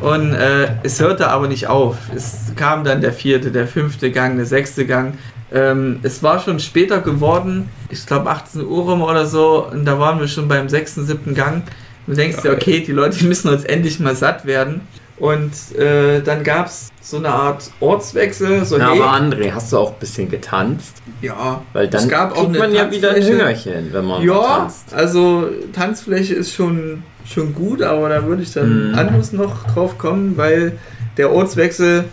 Und 0.00 0.32
äh, 0.32 0.68
es 0.82 1.00
hörte 1.00 1.28
aber 1.28 1.48
nicht 1.48 1.66
auf. 1.66 1.96
Es 2.14 2.52
kam 2.56 2.84
dann 2.84 3.00
der 3.00 3.12
vierte, 3.12 3.50
der 3.50 3.66
fünfte 3.66 4.10
Gang, 4.10 4.36
der 4.36 4.46
sechste 4.46 4.86
Gang. 4.86 5.14
Ähm, 5.52 6.00
es 6.02 6.22
war 6.22 6.40
schon 6.40 6.60
später 6.60 7.00
geworden, 7.00 7.70
ich 7.88 8.04
glaube 8.04 8.28
18 8.28 8.66
Uhr 8.66 8.84
rum 8.84 9.00
oder 9.00 9.24
so, 9.24 9.66
und 9.66 9.86
da 9.86 9.98
waren 9.98 10.20
wir 10.20 10.28
schon 10.28 10.46
beim 10.46 10.68
sechsten, 10.68 11.06
siebten 11.06 11.34
Gang. 11.34 11.62
Du 12.06 12.12
denkst 12.14 12.42
dir, 12.42 12.52
okay, 12.52 12.80
die 12.80 12.92
Leute 12.92 13.24
müssen 13.24 13.48
uns 13.48 13.64
endlich 13.64 13.98
mal 13.98 14.14
satt 14.14 14.44
werden. 14.44 14.82
Und 15.18 15.52
äh, 15.76 16.20
dann 16.22 16.44
gab 16.44 16.66
es 16.66 16.90
so 17.02 17.16
eine 17.16 17.30
Art 17.30 17.70
Ortswechsel. 17.80 18.64
So, 18.64 18.78
Na, 18.78 18.92
hey, 18.92 19.00
aber 19.02 19.12
André, 19.12 19.50
hast 19.52 19.72
du 19.72 19.78
auch 19.78 19.92
ein 19.92 19.98
bisschen 19.98 20.30
getanzt? 20.30 20.96
ja, 21.20 21.62
Weil 21.72 21.88
dann 21.88 22.02
Es 22.04 22.08
gab 22.08 22.30
auch 22.32 22.36
kriegt 22.36 22.48
eine 22.50 22.58
man 22.58 22.72
ja 22.72 22.90
wieder 22.90 23.08
ein 23.10 23.14
Tanzfläche. 23.16 23.32
Hüngerchen, 23.38 23.88
wenn 23.92 24.04
man 24.04 24.22
Ja, 24.22 24.58
tanzt. 24.58 24.94
also 24.94 25.48
Tanzfläche 25.72 26.34
ist 26.34 26.54
schon, 26.54 27.02
schon 27.26 27.52
gut, 27.54 27.82
aber 27.82 28.08
da 28.08 28.24
würde 28.26 28.42
ich 28.42 28.52
dann 28.52 28.90
Mhm. 28.92 28.94
anders 28.98 29.32
noch 29.32 29.66
drauf 29.66 29.98
kommen, 29.98 30.36
weil 30.36 30.78
der 31.16 31.32
Ortswechsel 31.32 32.04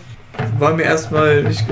war 0.58 0.74
mir 0.74 0.82
erstmal 0.82 1.44
nicht, 1.44 1.64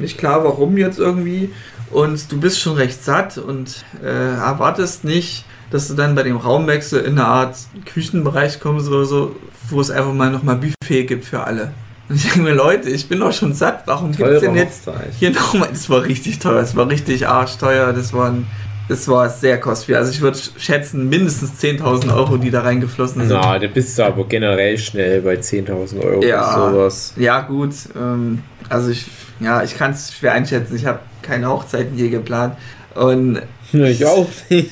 nicht 0.00 0.16
klar, 0.16 0.44
warum 0.44 0.76
jetzt 0.78 0.98
irgendwie. 1.00 1.50
Und 1.90 2.30
du 2.30 2.38
bist 2.38 2.60
schon 2.60 2.74
recht 2.76 3.02
satt 3.02 3.38
und 3.38 3.84
äh, 4.04 4.06
erwartest 4.06 5.02
nicht, 5.04 5.44
dass 5.70 5.88
du 5.88 5.94
dann 5.94 6.14
bei 6.14 6.22
dem 6.22 6.36
Raumwechsel 6.36 7.00
in 7.02 7.18
eine 7.18 7.26
Art 7.26 7.56
Küchenbereich 7.84 8.60
kommst 8.60 8.88
oder 8.88 9.04
so, 9.04 9.36
wo 9.68 9.80
es 9.80 9.90
einfach 9.90 10.12
mal 10.12 10.30
nochmal 10.30 10.56
Buffet 10.56 11.04
gibt 11.04 11.24
für 11.24 11.44
alle. 11.44 11.72
Und 12.08 12.16
ich 12.16 12.22
denke 12.22 12.40
mir, 12.40 12.54
Leute, 12.54 12.88
ich 12.88 13.06
bin 13.08 13.20
doch 13.20 13.32
schon 13.32 13.52
satt, 13.52 13.82
warum 13.86 14.12
gibt 14.12 14.28
es 14.28 14.40
denn 14.40 14.54
jetzt 14.54 14.86
Hochzeit. 14.86 15.12
hier 15.18 15.30
nochmal, 15.30 15.68
das 15.70 15.90
war 15.90 16.04
richtig 16.04 16.38
teuer, 16.38 16.60
das 16.60 16.74
war 16.74 16.88
richtig 16.88 17.26
arschteuer, 17.28 17.92
das 17.92 18.14
war, 18.14 18.30
ein, 18.30 18.46
das 18.88 19.06
war 19.08 19.28
sehr 19.28 19.60
kostspiel. 19.60 19.96
Also 19.96 20.10
ich 20.10 20.22
würde 20.22 20.38
schätzen, 20.56 21.10
mindestens 21.10 21.62
10.000 21.62 22.14
Euro, 22.16 22.38
die 22.38 22.50
da 22.50 22.62
reingeflossen 22.62 23.28
sind. 23.28 23.38
Na, 23.38 23.58
da 23.58 23.66
bist 23.66 23.98
du 23.98 24.04
aber 24.06 24.24
generell 24.24 24.78
schnell 24.78 25.20
bei 25.20 25.34
10.000 25.34 26.02
Euro 26.02 26.24
Ja. 26.24 26.70
sowas. 26.72 27.12
Ja 27.18 27.42
gut, 27.42 27.74
ähm, 27.94 28.42
also 28.70 28.88
ich, 28.90 29.04
ja, 29.40 29.62
ich 29.62 29.76
kann 29.76 29.90
es 29.90 30.14
schwer 30.14 30.32
einschätzen, 30.32 30.76
ich 30.76 30.86
habe 30.86 31.00
keine 31.20 31.50
Hochzeiten 31.50 31.98
je 31.98 32.08
geplant. 32.08 32.54
Und 32.94 33.42
Ich 33.72 34.06
auch 34.06 34.26
nicht. 34.48 34.70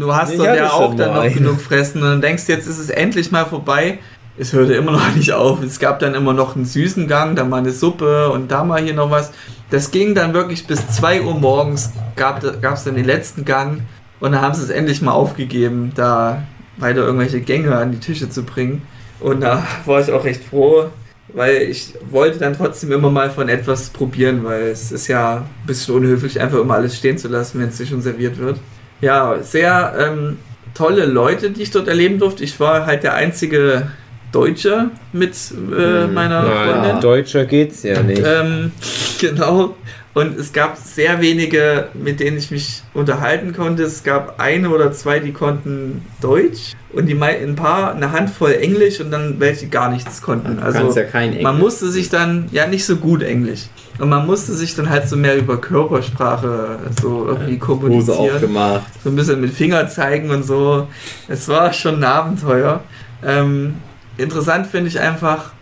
Du 0.00 0.14
hast 0.14 0.38
hatte 0.38 0.56
ja 0.56 0.70
auch 0.70 0.94
dann 0.94 1.14
noch 1.14 1.32
genug 1.32 1.60
fressen 1.60 2.02
und 2.02 2.08
dann 2.08 2.20
denkst 2.20 2.44
jetzt 2.48 2.66
ist 2.66 2.78
es 2.78 2.90
endlich 2.90 3.30
mal 3.30 3.44
vorbei. 3.44 3.98
Es 4.36 4.52
hörte 4.52 4.74
immer 4.74 4.92
noch 4.92 5.14
nicht 5.16 5.32
auf. 5.32 5.62
Es 5.62 5.78
gab 5.78 6.00
dann 6.00 6.14
immer 6.14 6.32
noch 6.32 6.56
einen 6.56 6.64
süßen 6.64 7.06
Gang, 7.06 7.36
dann 7.36 7.48
mal 7.48 7.58
eine 7.58 7.72
Suppe 7.72 8.30
und 8.30 8.50
da 8.50 8.64
mal 8.64 8.82
hier 8.82 8.94
noch 8.94 9.10
was. 9.10 9.32
Das 9.70 9.90
ging 9.90 10.14
dann 10.14 10.34
wirklich 10.34 10.66
bis 10.66 10.86
2 10.88 11.22
Uhr 11.22 11.34
morgens, 11.34 11.90
gab 12.16 12.42
es 12.42 12.84
dann 12.84 12.94
den 12.94 13.04
letzten 13.04 13.44
Gang 13.44 13.82
und 14.20 14.32
dann 14.32 14.40
haben 14.40 14.54
sie 14.54 14.62
es 14.62 14.70
endlich 14.70 15.02
mal 15.02 15.12
aufgegeben, 15.12 15.92
da 15.94 16.44
weiter 16.76 17.04
irgendwelche 17.04 17.40
Gänge 17.40 17.76
an 17.76 17.92
die 17.92 17.98
Tische 17.98 18.28
zu 18.28 18.44
bringen. 18.44 18.82
Und 19.20 19.40
da 19.40 19.66
war 19.84 20.00
ich 20.00 20.12
auch 20.12 20.24
recht 20.24 20.44
froh, 20.44 20.86
weil 21.28 21.62
ich 21.62 21.94
wollte 22.10 22.38
dann 22.38 22.56
trotzdem 22.56 22.92
immer 22.92 23.10
mal 23.10 23.30
von 23.30 23.48
etwas 23.48 23.90
probieren, 23.90 24.44
weil 24.44 24.64
es 24.64 24.92
ist 24.92 25.08
ja 25.08 25.38
ein 25.38 25.66
bisschen 25.66 25.94
unhöflich, 25.94 26.40
einfach 26.40 26.58
immer 26.58 26.74
alles 26.74 26.96
stehen 26.96 27.18
zu 27.18 27.28
lassen, 27.28 27.60
wenn 27.60 27.68
es 27.68 27.76
dir 27.76 27.86
schon 27.86 28.02
serviert 28.02 28.38
wird. 28.38 28.58
Ja, 29.04 29.38
sehr 29.42 29.94
ähm, 29.98 30.38
tolle 30.72 31.04
Leute, 31.04 31.50
die 31.50 31.62
ich 31.62 31.70
dort 31.70 31.88
erleben 31.88 32.18
durfte. 32.18 32.42
Ich 32.42 32.58
war 32.58 32.86
halt 32.86 33.02
der 33.02 33.14
einzige 33.14 33.88
Deutsche 34.32 34.90
mit 35.12 35.34
äh, 35.52 36.06
meiner 36.06 36.42
Na, 36.42 36.64
Freundin. 36.64 37.00
Deutscher 37.00 37.44
geht's 37.44 37.82
ja 37.82 38.02
nicht. 38.02 38.22
Ähm, 38.24 38.72
genau. 39.20 39.76
Und 40.14 40.38
es 40.38 40.52
gab 40.52 40.76
sehr 40.76 41.20
wenige, 41.20 41.88
mit 41.92 42.20
denen 42.20 42.38
ich 42.38 42.50
mich 42.52 42.82
unterhalten 42.94 43.52
konnte. 43.52 43.82
Es 43.82 44.04
gab 44.04 44.40
eine 44.40 44.70
oder 44.70 44.92
zwei, 44.92 45.18
die 45.18 45.32
konnten 45.32 46.02
Deutsch 46.20 46.72
und 46.92 47.06
die 47.06 47.20
ein 47.20 47.56
paar, 47.56 47.94
eine 47.94 48.12
Handvoll 48.12 48.52
Englisch 48.52 49.00
und 49.00 49.10
dann 49.10 49.40
welche 49.40 49.66
gar 49.66 49.90
nichts 49.90 50.22
konnten. 50.22 50.60
Also 50.60 50.88
ja 50.94 51.02
kein 51.02 51.30
Englisch. 51.30 51.42
man 51.42 51.58
musste 51.58 51.88
sich 51.88 52.10
dann, 52.10 52.46
ja 52.52 52.68
nicht 52.68 52.84
so 52.84 52.96
gut 52.96 53.22
Englisch, 53.22 53.62
und 53.98 54.08
man 54.08 54.26
musste 54.26 54.52
sich 54.52 54.74
dann 54.74 54.90
halt 54.90 55.08
so 55.08 55.16
mehr 55.16 55.36
über 55.36 55.60
Körpersprache 55.60 56.78
so 57.00 57.28
irgendwie 57.28 57.54
Hose 57.54 57.58
kommunizieren 57.58 58.34
aufgemacht. 58.34 58.82
so 59.02 59.10
ein 59.10 59.16
bisschen 59.16 59.40
mit 59.40 59.52
Finger 59.52 59.88
zeigen 59.88 60.30
und 60.30 60.42
so. 60.42 60.88
Es 61.28 61.48
war 61.48 61.72
schon 61.72 61.96
ein 61.96 62.04
Abenteuer. 62.04 62.82
Ähm, 63.24 63.76
interessant 64.16 64.66
finde 64.66 64.88
ich 64.88 64.98
einfach, 64.98 65.52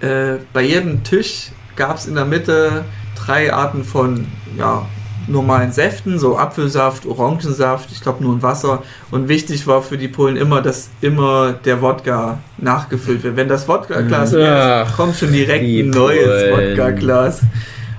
äh, 0.00 0.36
bei 0.52 0.62
jedem 0.62 1.02
Tisch 1.04 1.52
gab 1.76 1.96
es 1.96 2.06
in 2.06 2.14
der 2.14 2.26
Mitte 2.26 2.84
drei 3.16 3.52
Arten 3.52 3.84
von 3.84 4.26
ja, 4.56 4.86
normalen 5.28 5.72
Säften, 5.72 6.18
so 6.18 6.36
Apfelsaft, 6.36 7.06
Orangensaft, 7.06 7.90
ich 7.92 8.00
glaube 8.00 8.22
nur 8.22 8.34
ein 8.34 8.42
Wasser. 8.42 8.82
Und 9.10 9.28
wichtig 9.28 9.66
war 9.66 9.82
für 9.82 9.98
die 9.98 10.08
Polen 10.08 10.36
immer, 10.36 10.62
dass 10.62 10.90
immer 11.00 11.52
der 11.52 11.80
Wodka 11.82 12.38
nachgefüllt 12.58 13.22
wird. 13.22 13.36
Wenn 13.36 13.48
das 13.48 13.68
Wodka-Glas 13.68 14.32
leer 14.32 14.82
ist, 14.82 14.90
Ach, 14.90 14.96
kommt 14.96 15.16
schon 15.16 15.32
direkt 15.32 15.64
ein 15.64 15.90
neues. 15.90 16.50
Wodka-Glas. 16.52 17.42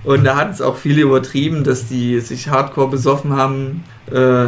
Und 0.03 0.23
da 0.23 0.35
hat 0.35 0.51
es 0.51 0.61
auch 0.61 0.77
viele 0.77 1.01
übertrieben, 1.01 1.63
dass 1.63 1.87
die 1.87 2.19
sich 2.19 2.49
hardcore 2.49 2.89
besoffen 2.89 3.35
haben. 3.35 3.83
Äh, 4.11 4.47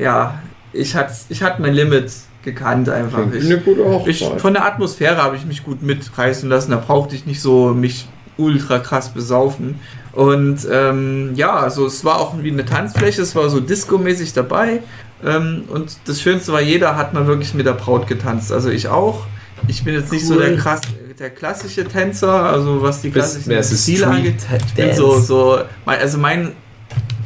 ja, 0.00 0.40
ich 0.72 0.94
hatte 0.94 1.12
ich 1.28 1.42
hat 1.42 1.58
mein 1.58 1.74
Limit 1.74 2.12
gekannt 2.42 2.88
einfach. 2.88 3.20
Ich, 3.32 3.44
eine 3.44 3.58
gute 3.58 3.82
ich, 4.06 4.24
von 4.38 4.52
der 4.52 4.64
Atmosphäre 4.64 5.22
habe 5.22 5.36
ich 5.36 5.46
mich 5.46 5.64
gut 5.64 5.82
mitreißen 5.82 6.48
lassen. 6.48 6.70
Da 6.70 6.76
brauchte 6.76 7.14
ich 7.14 7.26
nicht 7.26 7.40
so 7.40 7.72
mich 7.74 8.08
ultra 8.36 8.78
krass 8.78 9.10
besaufen. 9.10 9.78
Und 10.12 10.66
ähm, 10.70 11.32
ja, 11.36 11.54
also 11.56 11.86
es 11.86 12.04
war 12.04 12.18
auch 12.20 12.34
wie 12.42 12.50
eine 12.50 12.64
Tanzfläche, 12.64 13.22
es 13.22 13.34
war 13.36 13.48
so 13.48 13.60
disco-mäßig 13.60 14.32
dabei. 14.32 14.82
Ähm, 15.24 15.64
und 15.68 15.96
das 16.06 16.20
Schönste 16.20 16.52
war, 16.52 16.60
jeder 16.60 16.96
hat 16.96 17.14
mal 17.14 17.26
wirklich 17.26 17.54
mit 17.54 17.66
der 17.66 17.74
Braut 17.74 18.06
getanzt. 18.06 18.50
Also 18.52 18.70
ich 18.70 18.88
auch. 18.88 19.26
Ich 19.68 19.84
bin 19.84 19.94
jetzt 19.94 20.10
nicht 20.10 20.26
so 20.26 20.34
Cool. 20.34 20.40
der, 20.40 20.56
krass, 20.56 20.80
der 21.18 21.30
klassische 21.30 21.84
Tänzer, 21.84 22.32
also 22.32 22.80
was 22.82 23.02
die 23.02 23.10
klassischen 23.10 23.50
mehr 23.50 23.62
so 23.62 23.76
Stile 23.76 24.06
angeht. 24.06 24.36
Ich 24.66 24.74
bin 24.74 24.94
so, 24.94 25.20
so, 25.20 25.58
mein- 25.84 26.00
also 26.00 26.16
mein 26.18 26.52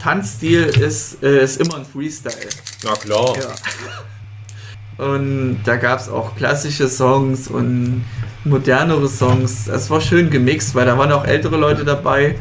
Tanzstil 0.02 0.64
ist, 0.64 1.22
äh, 1.22 1.42
ist 1.44 1.60
immer 1.60 1.76
ein 1.76 1.84
Freestyle. 1.86 2.34
Na 2.84 2.92
klar. 2.94 3.34
Ja. 4.98 5.04
Und 5.04 5.58
da 5.64 5.76
gab 5.76 6.00
es 6.00 6.08
auch 6.08 6.36
klassische 6.36 6.88
Songs 6.88 7.48
und 7.48 8.04
modernere 8.44 9.08
Songs. 9.08 9.66
Es 9.68 9.88
war 9.90 10.00
schön 10.00 10.30
gemixt, 10.30 10.74
weil 10.74 10.86
da 10.86 10.98
waren 10.98 11.10
auch 11.12 11.24
ältere 11.24 11.56
Leute 11.56 11.84
dabei. 11.84 12.36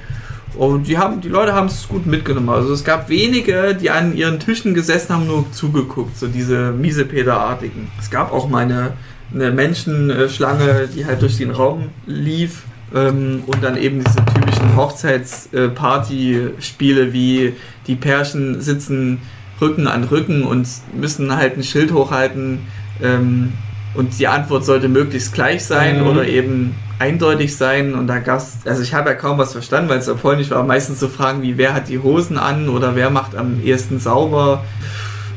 Und 0.56 0.88
die, 0.88 0.98
haben, 0.98 1.22
die 1.22 1.30
Leute 1.30 1.54
haben 1.54 1.68
es 1.68 1.88
gut 1.88 2.06
mitgenommen. 2.06 2.50
Also 2.50 2.74
es 2.74 2.84
gab 2.84 3.10
wenige, 3.10 3.76
die 3.76 3.90
an 3.90 4.16
ihren 4.16 4.40
Tischen 4.40 4.74
gesessen 4.74 5.14
haben, 5.16 5.28
nur 5.28 5.46
zugeguckt, 5.52 6.18
so 6.18 6.28
diese 6.28 6.72
Miesepeter-artigen. 6.72 7.88
Es 8.00 8.10
gab 8.12 8.32
auch 8.32 8.48
mal 8.48 8.64
eine, 8.64 8.94
eine 9.34 9.52
Menschenschlange, 9.52 10.88
die 10.96 11.06
halt 11.06 11.22
durch 11.22 11.38
den 11.38 11.52
Raum 11.52 11.90
lief. 12.06 12.64
Ähm, 12.94 13.44
und 13.48 13.64
dann 13.64 13.78
eben 13.78 14.04
diese 14.04 14.24
typischen 14.26 14.76
Hochzeits-Party-Spiele 14.76 17.14
wie 17.14 17.54
die 17.88 17.96
Pärchen 17.96 18.62
sitzen 18.62 19.20
Rücken 19.60 19.88
an 19.88 20.04
Rücken 20.04 20.44
und 20.44 20.68
müssen 20.94 21.36
halt 21.36 21.58
ein 21.58 21.64
Schild 21.64 21.92
hochhalten. 21.92 22.60
Ähm, 23.02 23.54
und 23.96 24.20
die 24.20 24.28
Antwort 24.28 24.66
sollte 24.66 24.90
möglichst 24.90 25.34
gleich 25.34 25.66
sein 25.66 26.02
Mhm. 26.02 26.08
oder 26.08 26.28
eben 26.28 26.76
eindeutig 27.04 27.56
sein. 27.58 27.94
Und 27.96 28.08
da 28.08 28.20
gab's, 28.20 28.54
also 28.66 28.82
ich 28.82 28.94
habe 28.94 29.10
ja 29.10 29.16
kaum 29.16 29.38
was 29.38 29.52
verstanden, 29.52 29.90
weil 29.90 30.00
es 30.00 30.08
auf 30.10 30.22
Polnisch 30.22 30.50
war. 30.52 30.64
Meistens 30.64 31.00
so 31.00 31.08
Fragen 31.10 31.42
wie, 31.42 31.58
wer 31.58 31.74
hat 31.74 31.90
die 31.90 32.00
Hosen 32.00 32.38
an 32.38 32.70
oder 32.70 32.96
wer 32.96 33.10
macht 33.10 33.36
am 33.36 33.62
ehesten 33.64 34.00
sauber. 34.00 34.64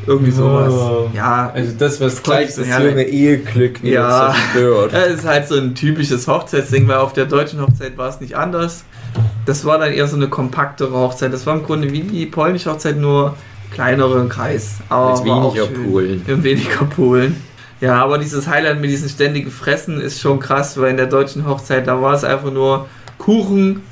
Irgendwie 0.09 0.30
sowas. 0.30 0.72
Oh. 0.72 1.10
Ja, 1.14 1.51
Also 1.52 1.72
das, 1.76 2.01
was 2.01 2.14
Das 2.14 2.22
gleich 2.22 2.55
das 2.55 2.66
so 2.68 2.82
junge 2.86 3.02
Eheglück 3.02 3.82
wieder 3.82 3.94
Ja. 3.94 4.32
zerstört. 4.34 4.93
Ja, 4.93 4.98
Es 5.01 5.14
ist 5.16 5.24
halt 5.26 5.48
so 5.48 5.56
ein 5.56 5.74
typisches 5.74 6.28
Hochzeitsding, 6.28 6.86
weil 6.86 6.98
auf 6.98 7.12
der 7.12 7.24
deutschen 7.26 7.60
Hochzeit 7.60 7.98
war 7.98 8.09
es 8.09 8.20
nicht 8.20 8.36
anders. 8.36 8.84
Das 9.47 9.64
war 9.64 9.78
dann 9.78 9.93
eher 9.93 10.06
so 10.06 10.14
eine 10.14 10.28
kompaktere 10.28 10.93
Hochzeit. 10.93 11.32
Das 11.32 11.44
war 11.47 11.55
im 11.56 11.64
Grunde 11.64 11.90
wie 11.90 12.02
die 12.02 12.26
polnische 12.26 12.70
Hochzeit, 12.70 12.97
nur 12.98 13.34
kleinere 13.72 14.28
Kreis. 14.28 14.76
Aber 14.88 15.14
auch 15.14 15.24
weniger. 15.24 15.66
Polen. 15.66 16.22
Im 16.28 16.44
weniger 16.44 16.84
Polen. 16.84 17.43
Ja, 17.81 18.03
aber 18.03 18.19
dieses 18.19 18.48
Highlight 18.48 18.81
mit 18.81 18.90
diesen 18.90 19.09
ständigen 19.09 19.51
Fressen 19.51 20.01
ist 20.01 20.20
schon 20.20 20.40
krass, 20.40 20.81
weil 20.81 20.90
in 20.90 20.97
der 20.97 21.07
deutschen 21.07 21.47
Hochzeit, 21.47 21.86
da 21.86 22.01
war 22.01 22.15
es 22.15 22.24
einfach 22.24 22.51
nur 22.51 22.89
Kuchen, 23.19 23.82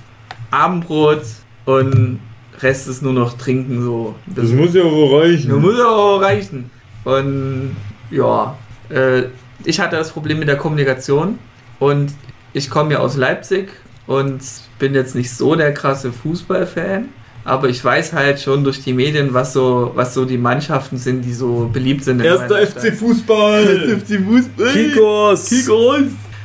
Abendbrot 0.51 1.23
und 1.67 2.21
Rest 2.61 2.89
ist 2.89 3.03
nur 3.03 3.13
noch 3.13 3.37
Trinken 3.37 3.83
so. 3.83 4.15
Das, 4.27 4.49
muss 4.51 4.75
ja 4.75 4.85
auch 4.85 5.21
das 5.21 5.31
reichen. 5.31 5.61
muss 5.61 5.77
ja 5.77 5.87
auch 5.87 6.21
reichen. 6.21 6.71
Und 7.05 7.77
ja, 8.11 8.57
äh, 8.89 9.25
ich 9.65 9.81
hatte 9.81 9.97
das 9.97 10.11
Problem 10.11 10.39
mit 10.39 10.49
der 10.49 10.57
Kommunikation 10.57 11.39
und 11.79 12.13
ich 12.53 12.71
komme 12.71 12.93
ja 12.93 12.99
aus 13.01 13.17
Leipzig 13.17 13.71
und 14.07 14.41
bin 14.79 14.95
jetzt 14.95 15.15
nicht 15.15 15.31
so 15.31 15.55
der 15.55 15.75
krasse 15.75 16.13
Fußballfan, 16.13 17.09
aber 17.45 17.69
ich 17.69 17.85
weiß 17.85 18.13
halt 18.15 18.41
schon 18.41 18.65
durch 18.65 18.83
die 18.83 18.93
Medien, 18.93 19.35
was 19.35 19.53
so, 19.53 19.93
was 19.95 20.15
so 20.15 20.25
die 20.25 20.39
Mannschaften 20.39 20.97
sind, 20.97 21.23
die 21.23 21.33
so 21.33 21.69
beliebt 21.73 22.05
sind. 22.05 22.21
in 22.21 22.27
Erster 22.27 22.67
FC. 22.67 22.95
Fußball. 22.95 24.01
FC 24.01 24.25
Fußball. 24.25 24.73
Kikos. 24.73 25.49
Kikos. 25.51 26.05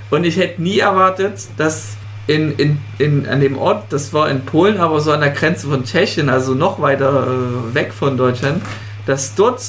Und 0.10 0.24
ich 0.26 0.38
hätte 0.38 0.62
nie 0.62 0.80
erwartet, 0.80 1.40
dass 1.58 1.98
in, 2.28 2.52
in, 2.58 2.78
in, 3.00 3.28
an 3.28 3.40
dem 3.40 3.58
Ort, 3.58 3.86
das 3.90 4.14
war 4.14 4.30
in 4.30 4.42
Polen, 4.42 4.78
aber 4.78 5.00
so 5.00 5.12
an 5.12 5.22
der 5.22 5.32
Grenze 5.32 5.68
von 5.68 5.84
Tschechien, 5.84 6.30
also 6.30 6.54
noch 6.54 6.82
weiter 6.82 7.28
äh, 7.28 7.74
weg 7.74 7.92
von 7.92 8.18
Deutschland, 8.18 8.62
dass 9.06 9.36
dort 9.36 9.62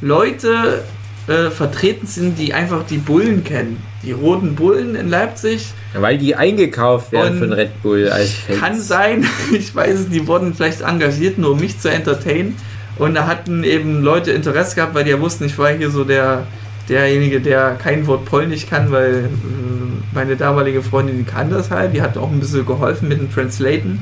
Leute 0.00 0.84
äh, 1.26 1.50
vertreten 1.50 2.06
sind, 2.06 2.38
die 2.38 2.54
einfach 2.54 2.84
die 2.84 2.98
Bullen 2.98 3.42
kennen. 3.42 3.82
Die 4.02 4.12
roten 4.12 4.54
Bullen 4.54 4.94
in 4.94 5.08
Leipzig. 5.08 5.72
Weil 5.94 6.18
die 6.18 6.34
eingekauft 6.34 7.12
werden 7.12 7.34
Und 7.34 7.48
von 7.48 7.52
Red 7.52 7.82
Bull 7.82 8.08
als 8.08 8.32
Fans. 8.32 8.60
Kann 8.60 8.80
sein, 8.80 9.26
ich 9.52 9.74
weiß 9.74 10.00
es, 10.00 10.08
die 10.08 10.26
wurden 10.26 10.54
vielleicht 10.54 10.80
engagiert, 10.80 11.38
nur 11.38 11.52
um 11.52 11.60
mich 11.60 11.78
zu 11.78 11.90
entertainen. 11.90 12.56
Und 12.98 13.14
da 13.14 13.26
hatten 13.26 13.64
eben 13.64 14.02
Leute 14.02 14.30
Interesse 14.32 14.76
gehabt, 14.76 14.94
weil 14.94 15.04
die 15.04 15.10
ja 15.10 15.20
wussten, 15.20 15.44
ich 15.44 15.58
war 15.58 15.70
hier 15.70 15.90
so 15.90 16.04
der, 16.04 16.46
derjenige, 16.88 17.40
der 17.40 17.76
kein 17.76 18.06
Wort 18.06 18.24
Polnisch 18.24 18.66
kann, 18.66 18.90
weil 18.90 19.24
äh, 19.24 20.14
meine 20.14 20.36
damalige 20.36 20.82
Freundin, 20.82 21.18
die 21.18 21.24
kann 21.24 21.50
das 21.50 21.70
halt, 21.70 21.94
die 21.94 22.02
hat 22.02 22.16
auch 22.16 22.30
ein 22.30 22.40
bisschen 22.40 22.66
geholfen 22.66 23.08
mit 23.08 23.18
dem 23.18 23.32
Translaten. 23.32 24.00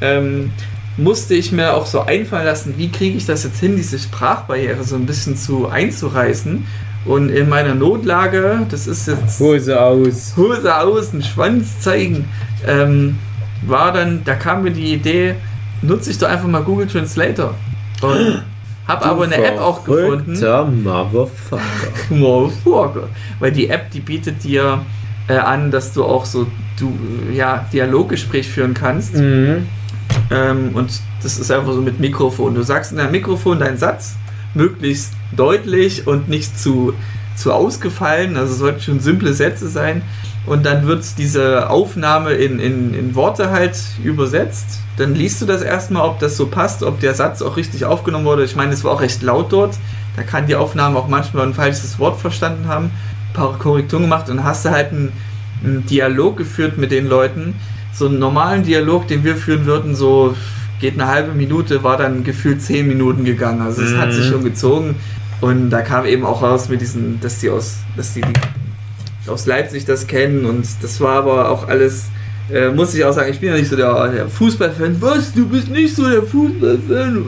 Ähm, 0.00 0.52
musste 0.96 1.34
ich 1.34 1.52
mir 1.52 1.74
auch 1.74 1.86
so 1.86 2.00
einfallen 2.02 2.44
lassen, 2.44 2.74
wie 2.76 2.90
kriege 2.90 3.16
ich 3.16 3.26
das 3.26 3.44
jetzt 3.44 3.58
hin, 3.58 3.76
diese 3.76 3.98
Sprachbarriere 3.98 4.84
so 4.84 4.96
ein 4.96 5.06
bisschen 5.06 5.36
zu 5.36 5.68
einzureißen. 5.68 6.66
Und 7.04 7.30
in 7.30 7.48
meiner 7.48 7.74
Notlage, 7.74 8.66
das 8.70 8.86
ist 8.86 9.08
jetzt 9.08 9.40
Hose 9.40 9.80
aus. 9.80 10.34
Hose 10.36 10.76
aus, 10.76 11.12
einen 11.12 11.22
Schwanz 11.22 11.80
zeigen, 11.80 12.28
ähm, 12.66 13.18
war 13.62 13.92
dann, 13.92 14.22
da 14.24 14.34
kam 14.34 14.62
mir 14.62 14.70
die 14.70 14.92
Idee, 14.92 15.36
nutze 15.82 16.10
ich 16.10 16.18
doch 16.18 16.28
einfach 16.28 16.48
mal 16.48 16.62
Google 16.62 16.86
Translator. 16.86 17.54
Und 18.02 18.42
habe 18.86 19.04
aber 19.04 19.24
eine 19.24 19.36
App 19.36 19.58
auch 19.58 19.84
gefunden. 19.84 20.34
Motherfucker. 20.64 21.62
Motherfucker. 22.10 23.08
Weil 23.38 23.52
die 23.52 23.68
App, 23.68 23.90
die 23.90 24.00
bietet 24.00 24.44
dir 24.44 24.84
äh, 25.28 25.36
an, 25.36 25.70
dass 25.70 25.92
du 25.92 26.04
auch 26.04 26.26
so 26.26 26.46
du, 26.78 26.92
ja, 27.32 27.66
Dialoggespräch 27.72 28.48
führen 28.48 28.74
kannst. 28.74 29.14
Mhm. 29.14 29.66
Ähm, 30.30 30.70
und 30.74 31.00
das 31.22 31.38
ist 31.38 31.50
einfach 31.50 31.72
so 31.72 31.80
mit 31.80 31.98
Mikrofon. 32.00 32.54
Du 32.54 32.62
sagst 32.62 32.92
in 32.92 32.98
deinem 32.98 33.12
Mikrofon 33.12 33.58
deinen 33.58 33.78
Satz, 33.78 34.16
möglichst 34.54 35.12
deutlich 35.36 36.06
und 36.06 36.28
nicht 36.28 36.58
zu, 36.58 36.94
zu 37.36 37.52
ausgefallen. 37.52 38.36
Also 38.36 38.54
sollten 38.54 38.80
schon 38.80 39.00
simple 39.00 39.34
Sätze 39.34 39.68
sein. 39.68 40.02
Und 40.46 40.64
dann 40.64 40.86
wird 40.86 41.04
diese 41.18 41.68
Aufnahme 41.68 42.32
in, 42.32 42.58
in, 42.58 42.94
in 42.94 43.14
Worte 43.14 43.50
halt 43.50 43.76
übersetzt. 44.02 44.80
Dann 44.96 45.14
liest 45.14 45.40
du 45.42 45.46
das 45.46 45.62
erstmal, 45.62 46.02
ob 46.02 46.18
das 46.18 46.36
so 46.36 46.46
passt, 46.46 46.82
ob 46.82 47.00
der 47.00 47.14
Satz 47.14 47.42
auch 47.42 47.56
richtig 47.56 47.84
aufgenommen 47.84 48.24
wurde. 48.24 48.44
Ich 48.44 48.56
meine, 48.56 48.72
es 48.72 48.82
war 48.82 48.92
auch 48.92 49.00
recht 49.00 49.22
laut 49.22 49.52
dort. 49.52 49.76
Da 50.16 50.22
kann 50.22 50.46
die 50.46 50.56
Aufnahme 50.56 50.98
auch 50.98 51.08
manchmal 51.08 51.46
ein 51.46 51.54
falsches 51.54 51.98
Wort 51.98 52.20
verstanden 52.20 52.68
haben. 52.68 52.86
Ein 52.86 53.34
paar 53.34 53.58
Korrekturen 53.58 54.02
gemacht 54.02 54.28
und 54.28 54.42
hast 54.42 54.64
du 54.64 54.70
halt 54.70 54.92
einen, 54.92 55.12
einen 55.62 55.86
Dialog 55.86 56.36
geführt 56.36 56.78
mit 56.78 56.90
den 56.90 57.06
Leuten. 57.06 57.54
So 57.92 58.06
einen 58.06 58.18
normalen 58.18 58.64
Dialog, 58.64 59.08
den 59.08 59.24
wir 59.24 59.36
führen 59.36 59.66
würden, 59.66 59.94
so 59.94 60.34
geht 60.80 60.94
eine 60.94 61.06
halbe 61.06 61.32
Minute, 61.32 61.84
war 61.84 61.96
dann 61.96 62.24
gefühlt 62.24 62.62
zehn 62.62 62.88
Minuten 62.88 63.24
gegangen. 63.24 63.60
Also 63.60 63.82
es 63.82 63.96
hat 63.96 64.12
sich 64.12 64.26
schon 64.26 64.42
gezogen. 64.42 64.96
Und 65.40 65.70
da 65.70 65.82
kam 65.82 66.04
eben 66.04 66.24
auch 66.24 66.42
raus 66.42 66.68
mit 66.68 66.80
diesen, 66.80 67.20
dass 67.20 67.38
die 67.40 67.50
aus, 67.50 67.78
dass 67.96 68.14
die, 68.14 68.22
die 68.22 69.30
aus 69.30 69.46
Leipzig 69.46 69.84
das 69.84 70.06
kennen 70.06 70.44
und 70.44 70.66
das 70.82 71.00
war 71.00 71.16
aber 71.16 71.50
auch 71.50 71.68
alles, 71.68 72.06
äh, 72.52 72.68
muss 72.70 72.94
ich 72.94 73.04
auch 73.04 73.12
sagen, 73.12 73.30
ich 73.30 73.40
bin 73.40 73.50
ja 73.50 73.56
nicht 73.56 73.70
so 73.70 73.76
der, 73.76 74.08
der 74.08 74.28
Fußballfan. 74.28 75.00
Was? 75.00 75.32
Du 75.32 75.48
bist 75.48 75.68
nicht 75.68 75.94
so 75.94 76.08
der 76.08 76.22
Fußballfan? 76.22 77.24